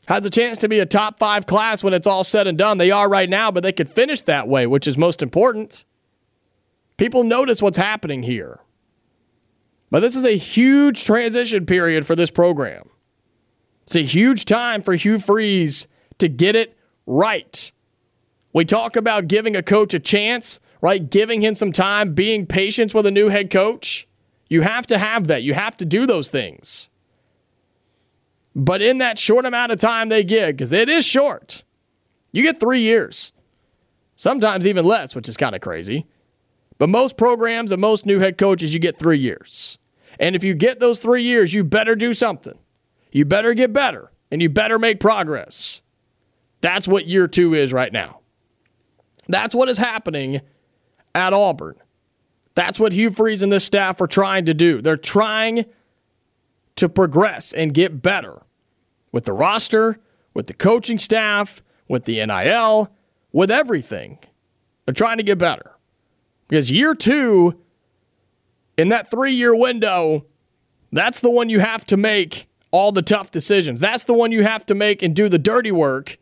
Has 0.07 0.25
a 0.25 0.29
chance 0.29 0.57
to 0.59 0.67
be 0.67 0.79
a 0.79 0.85
top 0.85 1.17
five 1.17 1.47
class 1.47 1.83
when 1.83 1.93
it's 1.93 2.05
all 2.05 2.23
said 2.23 2.47
and 2.47 2.57
done. 2.57 2.77
They 2.77 2.91
are 2.91 3.09
right 3.09 3.29
now, 3.29 3.49
but 3.49 3.63
they 3.63 3.71
could 3.71 3.89
finish 3.89 4.21
that 4.23 4.47
way, 4.47 4.67
which 4.67 4.87
is 4.87 4.97
most 4.97 5.21
important. 5.23 5.83
People 6.97 7.23
notice 7.23 7.61
what's 7.61 7.77
happening 7.77 8.23
here. 8.23 8.59
But 9.89 10.01
this 10.01 10.15
is 10.15 10.25
a 10.25 10.37
huge 10.37 11.03
transition 11.03 11.65
period 11.65 12.05
for 12.05 12.15
this 12.15 12.31
program. 12.31 12.89
It's 13.83 13.95
a 13.95 14.03
huge 14.03 14.45
time 14.45 14.81
for 14.81 14.93
Hugh 14.93 15.19
Freeze 15.19 15.87
to 16.17 16.27
get 16.27 16.55
it 16.55 16.77
right. 17.05 17.71
We 18.53 18.65
talk 18.65 18.95
about 18.95 19.27
giving 19.27 19.55
a 19.55 19.63
coach 19.63 19.93
a 19.93 19.99
chance, 19.99 20.59
right? 20.81 21.09
Giving 21.09 21.41
him 21.41 21.55
some 21.55 21.71
time, 21.71 22.13
being 22.13 22.45
patient 22.45 22.93
with 22.93 23.05
a 23.05 23.11
new 23.11 23.29
head 23.29 23.49
coach. 23.51 24.07
You 24.49 24.61
have 24.61 24.87
to 24.87 24.97
have 24.97 25.27
that. 25.27 25.43
You 25.43 25.53
have 25.53 25.77
to 25.77 25.85
do 25.85 26.05
those 26.05 26.29
things. 26.29 26.89
But 28.55 28.81
in 28.81 28.99
that 28.99 29.19
short 29.19 29.45
amount 29.45 29.73
of 29.73 29.79
time 29.79 30.07
they 30.07 30.23
give, 30.23 30.55
because 30.55 30.71
it 30.71 30.87
is 30.87 31.05
short, 31.05 31.63
you 32.31 32.41
get 32.41 32.59
three 32.59 32.81
years, 32.81 33.33
sometimes 34.15 34.65
even 34.65 34.85
less, 34.85 35.13
which 35.13 35.27
is 35.27 35.35
kind 35.35 35.53
of 35.53 35.61
crazy. 35.61 36.07
But 36.77 36.89
most 36.89 37.17
programs 37.17 37.71
and 37.71 37.81
most 37.81 38.05
new 38.05 38.19
head 38.19 38.37
coaches, 38.37 38.73
you 38.73 38.79
get 38.79 38.97
three 38.97 39.19
years. 39.19 39.77
And 40.19 40.35
if 40.35 40.43
you 40.43 40.53
get 40.53 40.79
those 40.79 40.99
three 40.99 41.23
years, 41.23 41.53
you 41.53 41.63
better 41.65 41.95
do 41.95 42.13
something. 42.13 42.57
You 43.11 43.25
better 43.25 43.53
get 43.53 43.73
better 43.73 44.11
and 44.31 44.41
you 44.41 44.49
better 44.49 44.79
make 44.79 44.99
progress. 44.99 45.81
That's 46.61 46.87
what 46.87 47.07
year 47.07 47.27
two 47.27 47.53
is 47.53 47.73
right 47.73 47.91
now. 47.91 48.21
That's 49.27 49.53
what 49.53 49.69
is 49.69 49.77
happening 49.77 50.41
at 51.13 51.33
Auburn. 51.33 51.75
That's 52.55 52.79
what 52.79 52.93
Hugh 52.93 53.11
Freeze 53.11 53.43
and 53.43 53.51
this 53.51 53.65
staff 53.65 53.99
are 53.99 54.07
trying 54.07 54.45
to 54.45 54.53
do. 54.53 54.81
They're 54.81 54.95
trying 54.95 55.65
to 56.77 56.87
progress 56.87 57.51
and 57.51 57.73
get 57.73 58.01
better 58.01 58.44
with 59.15 59.23
the 59.23 59.31
roster, 59.31 59.97
with 60.33 60.47
the 60.47 60.53
coaching 60.53 60.99
staff, 60.99 61.63
with 61.87 62.03
the 62.03 62.23
NIL, 62.25 62.91
with 63.31 63.49
everything. 63.49 64.19
They're 64.83 64.93
trying 64.93 65.15
to 65.15 65.23
get 65.23 65.37
better. 65.37 65.71
Because 66.49 66.69
year 66.69 66.93
two, 66.93 67.57
in 68.77 68.89
that 68.89 69.09
three 69.09 69.33
year 69.33 69.55
window, 69.55 70.25
that's 70.91 71.21
the 71.21 71.29
one 71.29 71.47
you 71.47 71.61
have 71.61 71.85
to 71.85 71.95
make 71.95 72.49
all 72.71 72.91
the 72.91 73.01
tough 73.01 73.31
decisions. 73.31 73.79
That's 73.79 74.03
the 74.03 74.13
one 74.13 74.33
you 74.33 74.43
have 74.43 74.65
to 74.65 74.75
make 74.75 75.01
and 75.01 75.15
do 75.15 75.29
the 75.29 75.39
dirty 75.39 75.71
work 75.71 76.17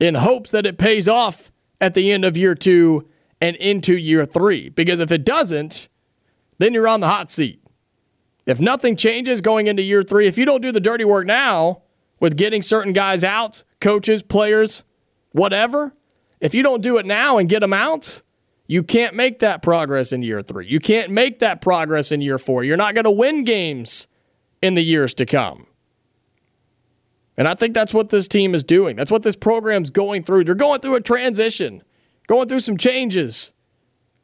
in 0.00 0.16
hopes 0.16 0.50
that 0.50 0.66
it 0.66 0.76
pays 0.76 1.06
off 1.06 1.52
at 1.80 1.94
the 1.94 2.10
end 2.10 2.24
of 2.24 2.36
year 2.36 2.56
two 2.56 3.06
and 3.40 3.54
into 3.56 3.96
year 3.96 4.24
three. 4.24 4.70
Because 4.70 4.98
if 4.98 5.12
it 5.12 5.24
doesn't, 5.24 5.88
then 6.58 6.74
you're 6.74 6.88
on 6.88 6.98
the 6.98 7.06
hot 7.06 7.30
seat. 7.30 7.59
If 8.46 8.60
nothing 8.60 8.96
changes 8.96 9.40
going 9.40 9.66
into 9.66 9.82
year 9.82 10.02
three, 10.02 10.26
if 10.26 10.38
you 10.38 10.44
don't 10.44 10.62
do 10.62 10.72
the 10.72 10.80
dirty 10.80 11.04
work 11.04 11.26
now 11.26 11.82
with 12.18 12.36
getting 12.36 12.62
certain 12.62 12.92
guys 12.92 13.22
out, 13.24 13.64
coaches, 13.80 14.22
players, 14.22 14.84
whatever, 15.32 15.94
if 16.40 16.54
you 16.54 16.62
don't 16.62 16.82
do 16.82 16.96
it 16.98 17.06
now 17.06 17.38
and 17.38 17.48
get 17.48 17.60
them 17.60 17.72
out, 17.72 18.22
you 18.66 18.82
can't 18.82 19.14
make 19.14 19.40
that 19.40 19.62
progress 19.62 20.12
in 20.12 20.22
year 20.22 20.42
three. 20.42 20.66
You 20.66 20.78
can't 20.78 21.10
make 21.10 21.40
that 21.40 21.60
progress 21.60 22.12
in 22.12 22.20
year 22.20 22.38
four. 22.38 22.64
You're 22.64 22.76
not 22.76 22.94
going 22.94 23.04
to 23.04 23.10
win 23.10 23.44
games 23.44 24.06
in 24.62 24.74
the 24.74 24.82
years 24.82 25.12
to 25.14 25.26
come. 25.26 25.66
And 27.36 27.48
I 27.48 27.54
think 27.54 27.74
that's 27.74 27.94
what 27.94 28.10
this 28.10 28.28
team 28.28 28.54
is 28.54 28.62
doing. 28.62 28.96
That's 28.96 29.10
what 29.10 29.22
this 29.22 29.36
program's 29.36 29.90
going 29.90 30.24
through. 30.24 30.44
They're 30.44 30.54
going 30.54 30.80
through 30.80 30.94
a 30.94 31.00
transition, 31.00 31.82
going 32.26 32.48
through 32.48 32.60
some 32.60 32.76
changes. 32.76 33.52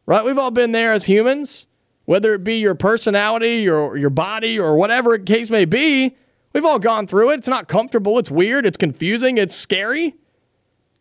Right? 0.04 0.24
We've 0.24 0.38
all 0.38 0.50
been 0.50 0.72
there 0.72 0.92
as 0.92 1.06
humans, 1.06 1.66
whether 2.06 2.32
it 2.32 2.42
be 2.42 2.56
your 2.56 2.74
personality, 2.74 3.56
your 3.56 3.96
your 3.96 4.10
body, 4.10 4.58
or 4.58 4.76
whatever 4.76 5.18
case 5.18 5.50
may 5.50 5.64
be. 5.64 6.16
We've 6.52 6.64
all 6.64 6.78
gone 6.78 7.06
through 7.06 7.30
it. 7.32 7.34
It's 7.34 7.48
not 7.48 7.68
comfortable, 7.68 8.18
it's 8.18 8.30
weird, 8.30 8.64
it's 8.64 8.78
confusing, 8.78 9.36
it's 9.36 9.54
scary. 9.54 10.14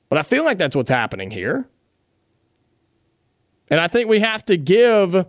But 0.09 0.19
I 0.19 0.23
feel 0.23 0.43
like 0.43 0.57
that's 0.57 0.75
what's 0.75 0.89
happening 0.89 1.31
here. 1.31 1.69
And 3.69 3.79
I 3.79 3.87
think 3.87 4.09
we 4.09 4.19
have 4.19 4.43
to 4.45 4.57
give 4.57 5.25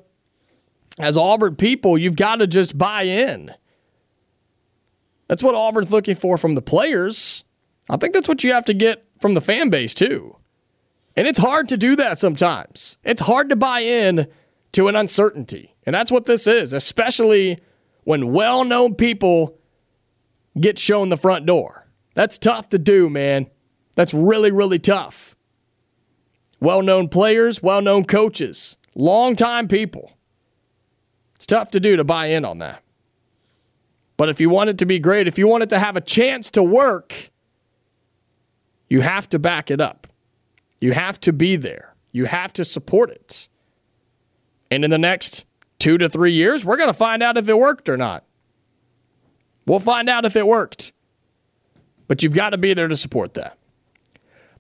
as 0.99 1.17
Auburn 1.17 1.57
people, 1.57 1.99
you've 1.99 2.17
got 2.17 2.37
to 2.37 2.47
just 2.47 2.77
buy 2.77 3.03
in. 3.03 3.53
That's 5.29 5.43
what 5.43 5.55
Auburn's 5.55 5.91
looking 5.91 6.15
for 6.15 6.39
from 6.39 6.55
the 6.55 6.63
players. 6.63 7.45
I 7.91 7.97
think 7.97 8.15
that's 8.15 8.29
what 8.29 8.45
you 8.45 8.53
have 8.53 8.65
to 8.67 8.75
get 8.75 9.05
from 9.21 9.35
the 9.35 9.41
fan 9.41 9.71
base, 9.71 9.95
too. 9.95 10.37
And 11.15 11.27
it's 11.27 11.39
hard 11.39 11.69
to 11.69 11.77
do 11.77 11.97
that 11.97 12.19
sometimes. 12.19 12.99
It's 13.05 13.23
hard 13.23 13.49
to 13.51 13.57
buy 13.57 13.81
in 13.81 14.29
to 14.77 14.89
an 14.89 14.95
uncertainty. 14.95 15.75
And 15.87 15.95
that's 15.95 16.13
what 16.13 16.27
this 16.27 16.47
is, 16.47 16.75
especially 16.75 17.59
when 18.05 18.35
well 18.35 18.63
known 18.63 18.95
people 18.95 19.59
get 20.61 20.79
shown 20.79 21.09
the 21.09 21.17
front 21.17 21.47
door. 21.47 21.87
That's 22.13 22.37
tough 22.37 22.69
to 22.69 22.79
do, 22.79 23.09
man. 23.09 23.47
That's 23.95 24.13
really, 24.13 24.51
really 24.51 24.79
tough. 24.79 25.35
Well 26.61 26.83
known 26.83 27.09
players, 27.09 27.63
well 27.63 27.81
known 27.81 28.05
coaches, 28.05 28.77
long-time 28.95 29.67
people. 29.67 30.13
It's 31.37 31.47
tough 31.47 31.71
to 31.71 31.81
do 31.81 31.97
to 31.97 32.05
buy 32.05 32.27
in 32.27 32.45
on 32.45 32.59
that. 32.59 32.83
But 34.19 34.29
if 34.29 34.43
you 34.43 34.51
want 34.51 34.69
it 34.69 34.77
to 34.79 34.87
be 34.87 34.99
great, 34.99 35.27
if 35.27 35.39
you 35.39 35.49
want 35.49 35.63
it 35.63 35.71
to 35.71 35.79
have 35.79 35.97
a 35.97 36.03
chance 36.03 36.51
to 36.51 36.63
work, 36.63 37.31
you 38.91 39.01
have 39.01 39.27
to 39.31 39.39
back 39.39 39.71
it 39.71 39.81
up. 39.81 40.07
You 40.83 40.93
have 40.93 41.19
to 41.21 41.33
be 41.33 41.57
there. 41.57 41.95
You 42.13 42.27
have 42.27 42.53
to 42.55 42.65
support 42.65 43.09
it. 43.09 43.49
And 44.71 44.85
in 44.85 44.91
the 44.91 44.99
next 44.99 45.45
two 45.79 45.99
to 45.99 46.09
three 46.09 46.33
years, 46.33 46.65
we're 46.65 46.77
going 46.77 46.89
to 46.89 46.95
find 46.95 47.23
out 47.23 47.37
if 47.37 47.49
it 47.49 47.59
worked 47.59 47.89
or 47.89 47.97
not. 47.97 48.25
We'll 49.67 49.81
find 49.81 50.09
out 50.09 50.25
if 50.25 50.37
it 50.37 50.47
worked. 50.47 50.93
But 52.09 52.23
you've 52.23 52.35
got 52.35 52.51
to 52.51 52.59
be 52.59 52.73
there 52.75 52.89
to 52.89 52.97
support 52.97 53.35
that. 53.35 53.59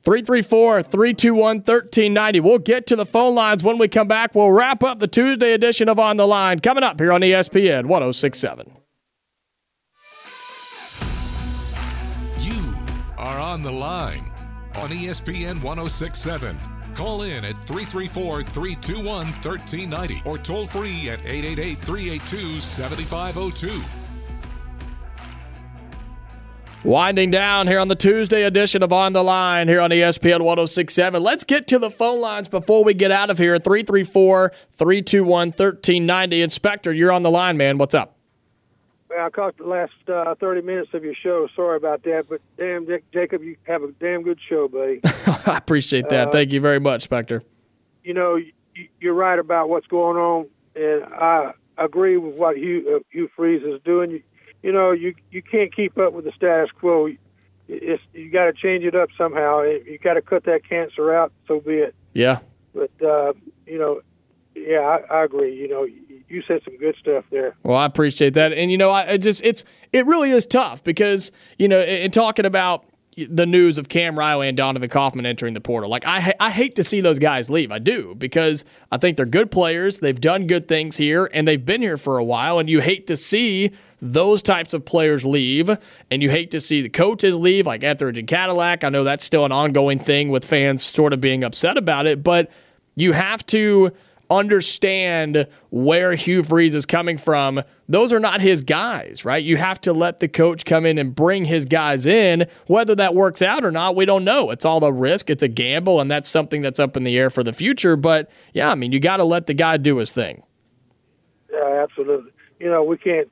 334 0.03 0.83
321 0.83 1.57
1390. 1.57 2.41
We'll 2.41 2.59
get 2.59 2.87
to 2.87 2.97
the 2.97 3.07
phone 3.07 3.35
lines 3.35 3.65
when 3.65 3.77
we 3.77 3.89
come 3.89 4.07
back. 4.07 4.37
We'll 4.37 4.53
wrap 4.53 4.85
up 4.85 4.99
the 4.99 5.09
Tuesday 5.09 5.53
edition 5.53 5.89
of 5.89 5.99
On 5.99 6.17
the 6.17 6.27
Line 6.27 6.61
coming 6.61 6.85
up 6.85 7.01
here 7.01 7.13
on 7.13 7.23
ESPN 7.23 7.87
1067. 7.87 8.77
You 12.39 12.75
are 13.19 13.41
on 13.41 13.63
the 13.63 13.73
line 13.73 14.31
on 14.77 14.91
ESPN 14.91 15.63
1067. 15.63 16.57
Call 16.97 17.23
in 17.25 17.45
at 17.45 17.59
334 17.59 18.43
321 18.43 19.27
1390 19.27 20.23
or 20.25 20.39
toll 20.39 20.65
free 20.65 21.11
at 21.11 21.21
888 21.27 21.83
382 21.85 22.59
7502. 22.59 23.83
Winding 26.85 27.31
down 27.31 27.67
here 27.67 27.81
on 27.81 27.89
the 27.89 27.97
Tuesday 27.97 28.45
edition 28.45 28.83
of 28.83 28.95
On 28.95 29.13
the 29.13 29.23
Line 29.23 29.69
here 29.69 29.83
on 29.83 29.91
ESPN 29.91 30.41
1067. 30.41 31.23
Let's 31.23 31.45
get 31.45 31.67
to 31.69 31.79
the 31.79 31.91
phone 31.91 32.23
lines 32.23 32.49
before 32.49 32.83
we 32.83 32.95
get 32.95 33.11
out 33.11 33.29
of 33.29 33.37
here. 33.37 33.59
334 33.59 34.53
321 34.73 35.49
1390. 35.49 36.41
Inspector, 36.41 36.93
you're 36.95 37.13
on 37.13 37.23
the 37.23 37.31
line, 37.31 37.59
man. 37.59 37.77
What's 37.77 37.95
up? 37.95 38.16
I 39.11 39.31
caught 39.31 39.57
the 39.57 39.65
last 39.65 39.93
uh, 40.09 40.35
30 40.35 40.63
minutes 40.63 40.91
of 40.93 41.05
your 41.05 41.15
show. 41.15 41.49
Sorry 41.55 41.77
about 41.77 42.03
that, 42.05 42.27
but 42.29 42.41
damn, 42.59 42.87
Jacob, 43.13 43.43
you 43.43 43.57
have 43.65 43.83
a 43.83 43.93
damn 43.93 44.23
good 44.23 44.39
show, 44.49 44.69
buddy. 44.69 45.01
I 45.05 45.59
appreciate 45.59 46.09
that. 46.09 46.29
Uh, 46.29 46.31
Thank 46.31 46.53
you 46.53 46.61
very 46.61 46.81
much, 46.81 47.03
Spectre. 47.03 47.43
You 48.03 48.15
know, 48.15 48.39
you're 49.01 49.15
right 49.15 49.39
about 49.39 49.69
what's 49.69 49.87
going 49.87 50.17
on, 50.17 50.47
and 50.75 51.05
I 51.15 51.53
agree 51.79 52.17
with 52.17 52.35
what 52.35 52.57
Hugh, 52.57 52.97
uh, 52.97 52.99
Hugh 53.11 53.29
Freeze 53.35 53.63
is 53.63 53.81
doing. 53.85 54.11
You, 54.11 54.23
you 54.63 54.73
know, 54.73 54.93
you 54.93 55.15
you 55.31 55.43
can't 55.43 55.75
keep 55.75 55.99
up 55.99 56.13
with 56.13 56.25
the 56.25 56.33
status 56.33 56.71
quo. 56.73 57.09
It's, 57.69 58.03
you 58.13 58.31
got 58.31 58.45
to 58.47 58.53
change 58.53 58.85
it 58.85 58.95
up 58.95 59.09
somehow. 59.19 59.63
You 59.63 59.99
got 60.03 60.15
to 60.15 60.23
cut 60.23 60.45
that 60.45 60.69
cancer 60.69 61.13
out. 61.15 61.33
So 61.49 61.61
be 61.61 61.75
it. 61.75 61.95
Yeah. 62.15 62.41
But 62.75 62.91
uh, 63.05 63.33
you 63.67 63.79
know, 63.79 64.03
yeah, 64.55 64.81
I, 64.81 65.15
I 65.15 65.25
agree. 65.25 65.55
You 65.55 65.69
know, 65.69 65.87
you 66.29 66.43
said 66.47 66.61
some 66.65 66.77
good 66.77 66.97
stuff 67.01 67.25
there. 67.31 67.57
Well, 67.63 67.77
I 67.77 67.87
appreciate 67.87 68.35
that, 68.35 68.53
and 68.53 68.71
you 68.71 68.79
know, 68.79 68.91
I, 68.91 69.13
I 69.13 69.17
just 69.17 69.43
it's 69.45 69.65
it 69.93 70.07
really 70.07 70.31
is 70.31 70.47
tough 70.47 70.83
because 70.83 71.33
you 71.59 71.69
know, 71.69 71.81
in, 71.81 72.03
in 72.03 72.11
talking 72.11 72.45
about 72.45 72.85
the 73.17 73.47
news 73.47 73.79
of 73.79 73.89
Cam 73.89 74.19
Riley 74.19 74.47
and 74.47 74.57
Donovan 74.57 74.91
Kaufman 74.91 75.25
entering 75.25 75.55
the 75.55 75.61
portal. 75.61 75.89
Like 75.89 76.05
I, 76.07 76.35
I 76.39 76.51
hate 76.51 76.75
to 76.77 76.85
see 76.85 77.01
those 77.01 77.19
guys 77.19 77.49
leave. 77.49 77.73
I 77.73 77.79
do 77.79 78.15
because 78.15 78.65
I 78.93 78.99
think 78.99 79.17
they're 79.17 79.25
good 79.25 79.51
players. 79.51 80.01
They've 80.01 80.21
done 80.21 80.47
good 80.47 80.69
things 80.69 80.99
here, 80.99 81.31
and 81.33 81.49
they've 81.49 81.65
been 81.65 81.81
here 81.81 81.97
for 81.97 82.19
a 82.19 82.25
while. 82.25 82.59
And 82.59 82.69
you 82.69 82.81
hate 82.81 83.07
to 83.07 83.17
see 83.17 83.71
those 84.03 84.43
types 84.43 84.75
of 84.75 84.85
players 84.85 85.25
leave, 85.25 85.71
and 86.11 86.23
you 86.23 86.29
hate 86.29 86.51
to 86.51 86.61
see 86.61 86.83
the 86.83 86.91
coaches 86.91 87.37
leave, 87.37 87.67
like 87.67 87.83
Etheridge 87.83 88.19
and 88.19 88.29
Cadillac. 88.29 88.85
I 88.85 88.91
know 88.91 89.05
that's 89.05 89.25
still 89.25 89.47
an 89.47 89.53
ongoing 89.53 89.99
thing 89.99 90.29
with 90.29 90.45
fans 90.45 90.83
sort 90.83 91.15
of 91.15 91.21
being 91.21 91.43
upset 91.43 91.79
about 91.79 92.05
it, 92.05 92.23
but 92.23 92.51
you 92.97 93.13
have 93.13 93.45
to 93.47 93.93
understand 94.31 95.47
where 95.71 96.15
Hugh 96.15 96.43
Freeze 96.43 96.75
is 96.75 96.87
coming 96.87 97.19
from. 97.19 97.63
Those 97.89 98.13
are 98.13 98.21
not 98.21 98.41
his 98.41 98.63
guys, 98.63 99.25
right? 99.25 99.43
You 99.43 99.57
have 99.57 99.81
to 99.83 99.93
let 99.93 100.21
the 100.21 100.29
coach 100.29 100.65
come 100.65 100.85
in 100.85 100.99
and 100.99 101.15
bring 101.15 101.45
his 101.45 101.65
guys 101.65 102.07
in. 102.07 102.47
Whether 102.67 102.95
that 102.97 103.15
works 103.15 103.43
out 103.43 103.65
or 103.65 103.71
not, 103.71 103.95
we 103.95 104.05
don't 104.05 104.25
know. 104.25 104.51
It's 104.51 104.65
all 104.65 104.83
a 104.85 104.93
risk, 104.93 105.31
it's 105.31 105.43
a 105.43 105.49
gamble, 105.49 106.01
and 106.01 106.11
that's 106.11 106.29
something 106.29 106.63
that's 106.63 106.81
up 106.81 106.97
in 106.97 107.05
the 107.05 107.17
air 107.17 107.31
for 107.31 107.43
the 107.43 107.53
future. 107.53 107.97
But 107.97 108.31
yeah, 108.53 108.71
I 108.71 108.75
mean, 108.75 108.93
you 108.93 109.01
got 109.01 109.19
to 109.19 109.25
let 109.25 109.47
the 109.47 109.55
guy 109.55 109.77
do 109.77 109.99
his 109.99 110.13
thing. 110.13 110.43
Yeah, 111.53 111.83
absolutely. 111.83 112.33
You 112.59 112.71
know, 112.71 112.83
we 112.83 112.99
can't 112.99 113.29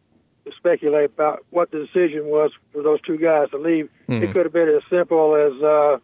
speculate 0.56 1.06
about 1.06 1.44
what 1.50 1.70
the 1.70 1.78
decision 1.78 2.26
was 2.26 2.50
for 2.72 2.82
those 2.82 3.00
two 3.02 3.16
guys 3.16 3.50
to 3.50 3.58
leave. 3.58 3.88
Mm-hmm. 4.08 4.22
It 4.22 4.32
could 4.32 4.44
have 4.46 4.52
been 4.52 4.68
as 4.68 4.82
simple 4.90 5.34
as, 5.34 5.62
uh, 5.62 5.98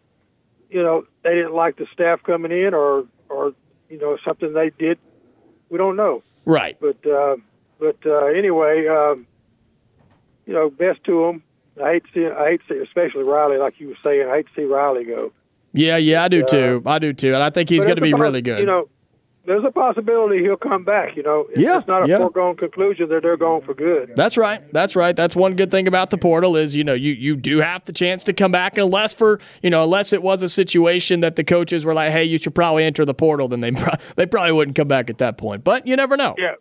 you 0.69 0.81
know, 0.81 1.05
they 1.23 1.35
didn't 1.35 1.53
like 1.53 1.77
the 1.77 1.85
staff 1.93 2.23
coming 2.23 2.51
in, 2.51 2.73
or 2.73 3.05
or 3.29 3.53
you 3.91 3.99
know 3.99 4.17
something 4.25 4.53
they 4.53 4.71
did. 4.71 4.97
We 5.69 5.77
don't 5.77 5.95
know. 5.95 6.23
Right. 6.45 6.77
But 6.79 7.05
uh, 7.05 7.35
but 7.79 7.97
uh, 8.05 8.25
anyway, 8.25 8.87
um, 8.87 9.27
you 10.45 10.53
know, 10.53 10.69
best 10.69 11.03
to 11.05 11.25
them. 11.27 11.43
I 11.81 11.93
hate 11.93 12.03
to 12.05 12.09
see, 12.13 12.27
I 12.27 12.51
hate 12.51 12.61
to 12.67 12.73
see, 12.73 12.79
especially 12.81 13.23
Riley, 13.23 13.57
like 13.57 13.79
you 13.79 13.89
were 13.89 13.97
saying. 14.03 14.27
I 14.29 14.37
hate 14.37 14.47
to 14.47 14.53
see 14.55 14.63
Riley 14.65 15.05
go. 15.05 15.31
Yeah, 15.73 15.97
yeah, 15.97 16.23
I 16.23 16.27
do 16.27 16.43
uh, 16.43 16.47
too. 16.47 16.83
I 16.85 16.99
do 16.99 17.13
too, 17.13 17.33
and 17.33 17.43
I 17.43 17.49
think 17.49 17.69
he's 17.69 17.85
going 17.85 17.95
to 17.95 18.01
be 18.01 18.13
really 18.13 18.41
good. 18.41 18.59
You 18.59 18.65
know, 18.65 18.89
there's 19.45 19.63
a 19.65 19.71
possibility 19.71 20.39
he'll 20.39 20.55
come 20.55 20.83
back. 20.83 21.15
You 21.15 21.23
know, 21.23 21.47
it's, 21.49 21.59
yeah, 21.59 21.79
it's 21.79 21.87
not 21.87 22.05
a 22.05 22.07
yeah. 22.07 22.17
foregone 22.17 22.55
conclusion 22.55 23.09
that 23.09 23.23
they're 23.23 23.37
going 23.37 23.63
for 23.63 23.73
good. 23.73 24.13
That's 24.15 24.37
right. 24.37 24.61
That's 24.71 24.95
right. 24.95 25.15
That's 25.15 25.35
one 25.35 25.55
good 25.55 25.71
thing 25.71 25.87
about 25.87 26.09
the 26.11 26.17
portal 26.17 26.55
is 26.55 26.75
you 26.75 26.83
know 26.83 26.93
you 26.93 27.13
you 27.13 27.35
do 27.35 27.57
have 27.59 27.83
the 27.85 27.93
chance 27.93 28.23
to 28.25 28.33
come 28.33 28.51
back 28.51 28.77
unless 28.77 29.13
for 29.13 29.39
you 29.63 29.69
know 29.69 29.83
unless 29.83 30.13
it 30.13 30.21
was 30.21 30.43
a 30.43 30.49
situation 30.49 31.21
that 31.21 31.35
the 31.35 31.43
coaches 31.43 31.85
were 31.85 31.93
like, 31.93 32.11
hey, 32.11 32.23
you 32.23 32.37
should 32.37 32.55
probably 32.55 32.83
enter 32.83 33.03
the 33.05 33.13
portal, 33.13 33.47
then 33.47 33.61
they 33.61 33.71
they 34.15 34.25
probably 34.25 34.51
wouldn't 34.51 34.75
come 34.75 34.87
back 34.87 35.09
at 35.09 35.17
that 35.17 35.37
point. 35.37 35.63
But 35.63 35.87
you 35.87 35.95
never 35.95 36.17
know. 36.17 36.35
Yeah. 36.37 36.55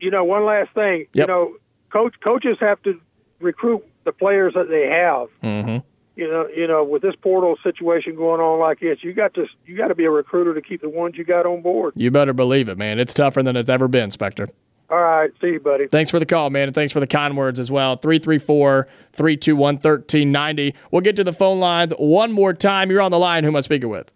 You 0.00 0.10
know, 0.10 0.24
one 0.24 0.44
last 0.44 0.72
thing. 0.74 1.06
Yep. 1.12 1.28
You 1.28 1.34
know, 1.34 1.56
coach 1.90 2.14
coaches 2.22 2.56
have 2.60 2.82
to 2.82 3.00
recruit 3.40 3.84
the 4.04 4.12
players 4.12 4.54
that 4.54 4.68
they 4.68 4.86
have. 4.88 5.28
Mm-hmm 5.42 5.78
you 6.16 6.26
know, 6.26 6.48
you 6.48 6.66
know, 6.66 6.82
with 6.82 7.02
this 7.02 7.14
portal 7.20 7.56
situation 7.62 8.16
going 8.16 8.40
on 8.40 8.58
like 8.58 8.80
this, 8.80 8.98
you 9.02 9.12
got 9.12 9.34
to 9.34 9.46
you 9.66 9.76
got 9.76 9.88
to 9.88 9.94
be 9.94 10.04
a 10.04 10.10
recruiter 10.10 10.54
to 10.54 10.62
keep 10.62 10.80
the 10.80 10.88
ones 10.88 11.16
you 11.16 11.24
got 11.24 11.46
on 11.46 11.60
board. 11.60 11.92
You 11.94 12.10
better 12.10 12.32
believe 12.32 12.68
it, 12.68 12.78
man. 12.78 12.98
It's 12.98 13.14
tougher 13.14 13.42
than 13.42 13.54
it's 13.54 13.68
ever 13.68 13.86
been, 13.86 14.10
Spectre. 14.10 14.48
All 14.88 14.98
right. 14.98 15.30
See 15.40 15.48
you, 15.48 15.60
buddy. 15.60 15.88
Thanks 15.88 16.10
for 16.10 16.18
the 16.18 16.26
call, 16.26 16.48
man, 16.48 16.68
and 16.68 16.74
thanks 16.74 16.92
for 16.92 17.00
the 17.00 17.06
kind 17.06 17.36
words 17.36 17.60
as 17.60 17.70
well. 17.70 17.96
334 17.96 18.88
321 19.12 19.74
1390. 19.74 20.74
We'll 20.90 21.02
get 21.02 21.16
to 21.16 21.24
the 21.24 21.32
phone 21.32 21.60
lines 21.60 21.92
one 21.98 22.32
more 22.32 22.54
time. 22.54 22.90
You're 22.90 23.02
on 23.02 23.10
the 23.10 23.18
line. 23.18 23.44
Who 23.44 23.48
am 23.48 23.56
I 23.56 23.60
speaking 23.60 23.90
with? 23.90 24.10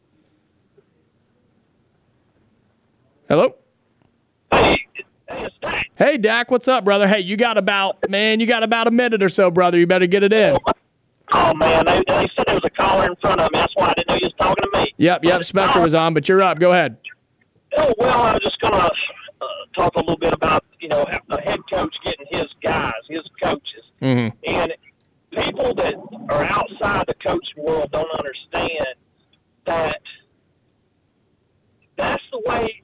Hello? 3.28 3.56
Hey, 4.50 4.78
it's 5.28 5.54
Dak. 5.60 5.86
Hey, 5.96 6.16
Dak, 6.16 6.50
what's 6.50 6.66
up, 6.66 6.84
brother? 6.84 7.06
Hey, 7.06 7.20
you 7.20 7.36
got 7.36 7.58
about, 7.58 8.08
man, 8.08 8.40
you 8.40 8.46
got 8.46 8.62
about 8.62 8.88
a 8.88 8.90
minute 8.90 9.22
or 9.22 9.28
so, 9.28 9.50
brother. 9.50 9.78
You 9.78 9.86
better 9.86 10.06
get 10.06 10.22
it 10.22 10.32
in. 10.32 10.58
Oh 11.32 11.54
man, 11.54 11.84
they, 11.86 12.02
they 12.06 12.28
said 12.34 12.44
there 12.46 12.54
was 12.54 12.64
a 12.64 12.70
caller 12.70 13.06
in 13.06 13.14
front 13.16 13.40
of 13.40 13.52
me. 13.52 13.58
That's 13.60 13.74
why 13.76 13.90
I 13.90 13.94
didn't 13.94 14.08
know 14.08 14.14
you 14.14 14.20
was 14.24 14.34
talking 14.38 14.64
to 14.64 14.78
me. 14.78 14.92
Yep, 14.96 15.24
yep. 15.24 15.44
Spectre 15.44 15.80
was 15.80 15.94
on, 15.94 16.12
but 16.12 16.28
you're 16.28 16.42
up. 16.42 16.58
Go 16.58 16.72
ahead. 16.72 16.96
Oh 17.76 17.92
well, 17.98 18.22
I 18.22 18.32
was 18.32 18.42
just 18.42 18.60
gonna 18.60 18.90
uh, 19.40 19.46
talk 19.76 19.94
a 19.94 20.00
little 20.00 20.18
bit 20.18 20.32
about 20.32 20.64
you 20.80 20.88
know 20.88 21.06
a 21.30 21.40
head 21.40 21.60
coach 21.72 21.94
getting 22.04 22.26
his 22.30 22.46
guys, 22.62 22.92
his 23.08 23.22
coaches, 23.40 23.84
mm-hmm. 24.02 24.36
and 24.44 24.72
people 25.30 25.74
that 25.76 25.94
are 26.28 26.44
outside 26.44 27.04
the 27.06 27.14
coaching 27.22 27.62
world 27.62 27.90
don't 27.92 28.10
understand 28.18 28.96
that 29.66 30.00
that's 31.96 32.22
the 32.32 32.42
way 32.44 32.82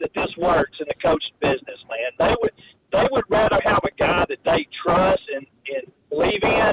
that 0.00 0.10
this 0.14 0.36
works 0.36 0.78
in 0.80 0.86
the 0.88 0.94
coaching 0.94 1.34
business, 1.40 1.78
man. 1.88 2.10
They 2.18 2.34
would 2.40 2.52
they 2.92 3.08
would 3.10 3.24
rather 3.28 3.60
have 3.64 3.80
a 3.84 3.90
guy 3.96 4.24
that 4.28 4.38
they 4.44 4.66
trust 4.84 5.22
and, 5.34 5.46
and 5.74 5.92
believe 6.10 6.42
in 6.42 6.72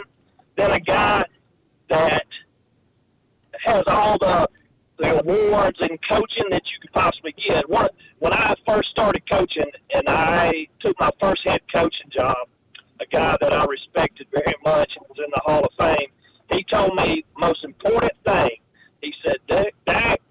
than 0.61 0.71
a 0.71 0.79
guy 0.79 1.25
that 1.89 2.25
has 3.65 3.83
all 3.88 4.17
the 4.19 4.47
the 4.99 5.19
awards 5.19 5.77
and 5.81 5.97
coaching 6.07 6.45
that 6.51 6.61
you 6.65 6.79
could 6.79 6.91
possibly 6.93 7.33
get. 7.47 7.67
When, 7.67 7.88
when 8.19 8.33
I 8.33 8.53
first 8.67 8.89
started 8.91 9.23
coaching 9.27 9.65
and 9.95 10.07
I 10.07 10.67
took 10.79 10.95
my 10.99 11.09
first 11.19 11.41
head 11.43 11.61
coaching 11.73 12.11
job, 12.15 12.38
a 12.99 13.05
guy 13.07 13.35
that 13.41 13.51
I 13.51 13.65
respected 13.65 14.27
very 14.31 14.55
much 14.63 14.91
and 14.95 15.05
was 15.09 15.17
in 15.17 15.31
the 15.33 15.41
Hall 15.43 15.65
of 15.65 15.71
Fame, 15.75 16.09
he 16.51 16.63
told 16.71 16.95
me 16.95 17.25
most 17.35 17.63
important 17.63 18.11
thing. 18.23 18.57
He 19.01 19.11
said, 19.25 19.38
Dak, 19.88 20.21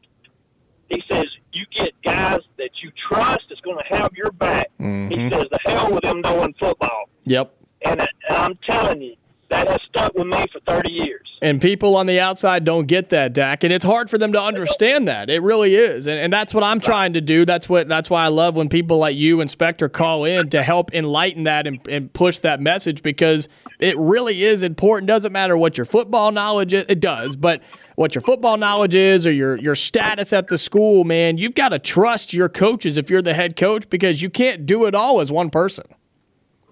he 0.88 1.02
says, 1.10 1.26
you 1.52 1.66
get 1.76 1.90
guys 2.04 2.40
that 2.58 2.70
you 2.80 2.92
trust 3.08 3.42
that's 3.48 3.60
going 3.62 3.78
to 3.78 3.96
have 3.96 4.12
your 4.16 4.30
back. 4.30 4.68
Mm-hmm. 4.80 5.08
He 5.08 5.30
says, 5.30 5.46
the 5.50 5.58
hell 5.64 5.92
with 5.92 6.02
them 6.02 6.20
knowing 6.20 6.54
football. 6.60 7.10
Yep. 7.24 7.56
And, 7.84 8.00
and 8.00 8.08
I'm 8.28 8.56
telling 8.64 9.02
you, 9.02 9.16
that 9.50 9.66
has 9.68 9.80
stuck 9.88 10.14
with 10.14 10.28
me 10.28 10.46
for 10.52 10.60
30 10.60 10.90
years. 10.90 11.26
And 11.42 11.60
people 11.60 11.96
on 11.96 12.06
the 12.06 12.20
outside 12.20 12.64
don't 12.64 12.86
get 12.86 13.08
that, 13.08 13.32
Dak, 13.32 13.64
and 13.64 13.72
it's 13.72 13.84
hard 13.84 14.08
for 14.08 14.16
them 14.16 14.32
to 14.32 14.40
understand 14.40 15.08
that. 15.08 15.28
It 15.28 15.42
really 15.42 15.74
is, 15.74 16.06
and, 16.06 16.18
and 16.18 16.32
that's 16.32 16.54
what 16.54 16.62
I'm 16.62 16.80
trying 16.80 17.14
to 17.14 17.20
do. 17.20 17.44
That's 17.44 17.68
what 17.68 17.88
that's 17.88 18.08
why 18.08 18.24
I 18.24 18.28
love 18.28 18.54
when 18.54 18.68
people 18.68 18.98
like 18.98 19.16
you 19.16 19.40
and 19.40 19.50
Spectre 19.50 19.88
call 19.88 20.24
in 20.24 20.50
to 20.50 20.62
help 20.62 20.94
enlighten 20.94 21.44
that 21.44 21.66
and, 21.66 21.80
and 21.88 22.12
push 22.12 22.38
that 22.40 22.60
message 22.60 23.02
because 23.02 23.48
it 23.80 23.98
really 23.98 24.44
is 24.44 24.62
important. 24.62 25.08
Doesn't 25.08 25.32
matter 25.32 25.56
what 25.56 25.76
your 25.76 25.86
football 25.86 26.30
knowledge 26.30 26.72
is, 26.72 26.86
it 26.88 27.00
does, 27.00 27.34
but 27.34 27.60
what 27.96 28.14
your 28.14 28.22
football 28.22 28.56
knowledge 28.56 28.94
is 28.94 29.26
or 29.26 29.32
your 29.32 29.58
your 29.58 29.74
status 29.74 30.32
at 30.32 30.48
the 30.48 30.58
school, 30.58 31.04
man, 31.04 31.38
you've 31.38 31.54
got 31.54 31.70
to 31.70 31.78
trust 31.78 32.32
your 32.32 32.48
coaches 32.48 32.96
if 32.96 33.10
you're 33.10 33.22
the 33.22 33.34
head 33.34 33.56
coach 33.56 33.90
because 33.90 34.22
you 34.22 34.30
can't 34.30 34.64
do 34.64 34.84
it 34.84 34.94
all 34.94 35.20
as 35.20 35.32
one 35.32 35.50
person. 35.50 35.86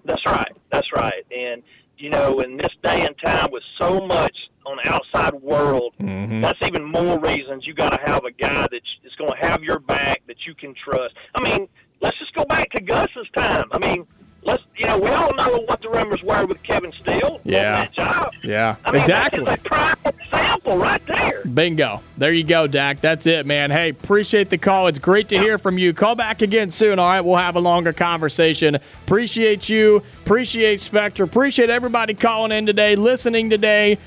That's 0.05 0.25
right. 0.25 0.51
That's 0.71 0.87
right. 0.93 1.25
And 1.31 1.61
you 1.99 2.09
know, 2.09 2.39
in 2.39 2.57
this 2.57 2.71
day 2.81 3.05
and 3.05 3.15
time 3.23 3.49
with 3.51 3.63
so 3.77 4.05
much 4.05 4.35
on 4.65 4.77
the 4.83 4.89
outside 4.89 5.33
world, 5.41 5.93
mm-hmm. 5.99 6.41
that's 6.41 6.59
even 6.65 6.83
more 6.83 7.19
reasons 7.19 7.65
you 7.67 7.73
got 7.73 7.89
to 7.89 7.99
have 8.05 8.23
a 8.25 8.31
guy 8.31 8.67
that's 8.71 9.15
going 9.17 9.31
to 9.31 9.47
have 9.47 9.61
your 9.61 9.79
back 9.79 10.21
that 10.27 10.37
you 10.47 10.55
can 10.55 10.73
trust. 10.83 11.13
I 11.35 11.41
mean, 11.41 11.67
let's 12.01 12.17
just 12.19 12.33
go 12.33 12.45
back 12.45 12.71
to 12.71 12.81
Gus's 12.81 13.27
time. 13.33 13.65
I 13.71 13.79
mean, 13.79 14.07
let's 14.43 14.63
you 14.75 14.85
know 14.87 14.97
we 14.97 15.09
all 15.09 15.33
know 15.35 15.63
what 15.65 15.81
the 15.81 15.89
rumors 15.89 16.23
were 16.23 16.45
with 16.45 16.61
Kevin 16.63 16.91
Steele. 16.99 17.41
Yeah, 17.43 17.85
that 17.85 17.93
job. 17.93 18.33
Yeah, 18.43 18.75
I 18.85 18.91
mean, 18.91 19.01
exactly. 19.01 19.43
That's 19.43 19.61
a 19.61 19.65
prime 19.65 19.97
example 20.05 20.77
right 20.77 21.05
there. 21.05 21.43
Bingo. 21.45 22.01
There 22.17 22.31
you 22.31 22.43
go, 22.43 22.67
Dak. 22.67 23.01
That's 23.01 23.27
it, 23.27 23.45
man. 23.45 23.71
Hey, 23.71 23.89
appreciate 23.89 24.49
the 24.49 24.57
call. 24.57 24.87
It's 24.87 24.99
great 24.99 25.29
to 25.29 25.37
hear 25.37 25.57
from 25.57 25.77
you. 25.77 25.93
Call 25.93 26.15
back 26.15 26.41
again 26.41 26.69
soon. 26.69 26.99
All 26.99 27.07
right, 27.07 27.21
we'll 27.21 27.37
have 27.37 27.55
a 27.55 27.61
longer 27.61 27.93
conversation. 27.93 28.75
Appreciate 28.75 29.69
you. 29.69 30.03
Appreciate 30.23 30.79
Spectre. 30.79 31.23
Appreciate 31.23 31.69
everybody 31.69 32.13
calling 32.13 32.51
in 32.51 32.65
today, 32.65 32.95
listening 32.95 33.49
today. 33.49 33.97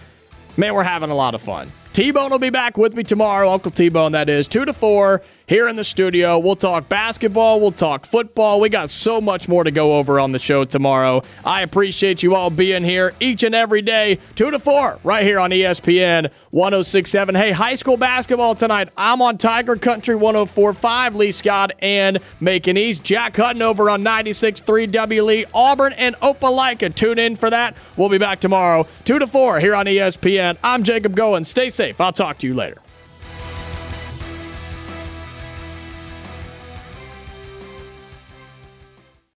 Man, 0.56 0.74
we're 0.74 0.82
having 0.82 1.10
a 1.10 1.14
lot 1.14 1.34
of 1.34 1.42
fun. 1.42 1.70
T 1.92 2.10
Bone 2.10 2.30
will 2.30 2.38
be 2.38 2.50
back 2.50 2.78
with 2.78 2.94
me 2.94 3.02
tomorrow. 3.02 3.50
Uncle 3.50 3.70
T 3.70 3.90
Bone, 3.90 4.12
that 4.12 4.30
is, 4.30 4.48
2 4.48 4.64
to 4.64 4.72
4 4.72 5.22
here 5.52 5.68
in 5.68 5.76
the 5.76 5.84
studio. 5.84 6.38
We'll 6.38 6.56
talk 6.56 6.88
basketball, 6.88 7.60
we'll 7.60 7.72
talk 7.72 8.06
football. 8.06 8.58
We 8.58 8.70
got 8.70 8.88
so 8.88 9.20
much 9.20 9.48
more 9.48 9.64
to 9.64 9.70
go 9.70 9.98
over 9.98 10.18
on 10.18 10.32
the 10.32 10.38
show 10.38 10.64
tomorrow. 10.64 11.22
I 11.44 11.60
appreciate 11.60 12.22
you 12.22 12.34
all 12.34 12.48
being 12.48 12.84
here 12.84 13.12
each 13.20 13.42
and 13.42 13.54
every 13.54 13.82
day, 13.82 14.18
2 14.34 14.50
to 14.50 14.58
4, 14.58 15.00
right 15.04 15.22
here 15.22 15.38
on 15.38 15.50
ESPN 15.50 16.30
1067. 16.52 17.34
Hey, 17.34 17.50
high 17.50 17.74
school 17.74 17.98
basketball 17.98 18.54
tonight. 18.54 18.88
I'm 18.96 19.20
on 19.20 19.36
Tiger 19.36 19.76
Country 19.76 20.14
1045, 20.14 21.16
Lee 21.16 21.30
Scott 21.30 21.72
and 21.80 22.18
Macon 22.40 22.78
East. 22.78 23.04
Jack 23.04 23.36
Hutton 23.36 23.60
over 23.60 23.90
on 23.90 24.02
96.3 24.02 24.90
W 24.90 25.22
Lee, 25.22 25.44
Auburn 25.52 25.92
and 25.92 26.16
Opelika. 26.20 26.94
Tune 26.94 27.18
in 27.18 27.36
for 27.36 27.50
that. 27.50 27.76
We'll 27.98 28.08
be 28.08 28.16
back 28.16 28.40
tomorrow, 28.40 28.86
2 29.04 29.18
to 29.18 29.26
4 29.26 29.60
here 29.60 29.74
on 29.74 29.84
ESPN. 29.84 30.56
I'm 30.64 30.82
Jacob 30.82 31.14
Goins. 31.14 31.44
Stay 31.44 31.68
safe. 31.68 32.00
I'll 32.00 32.10
talk 32.10 32.38
to 32.38 32.46
you 32.46 32.54
later. 32.54 32.81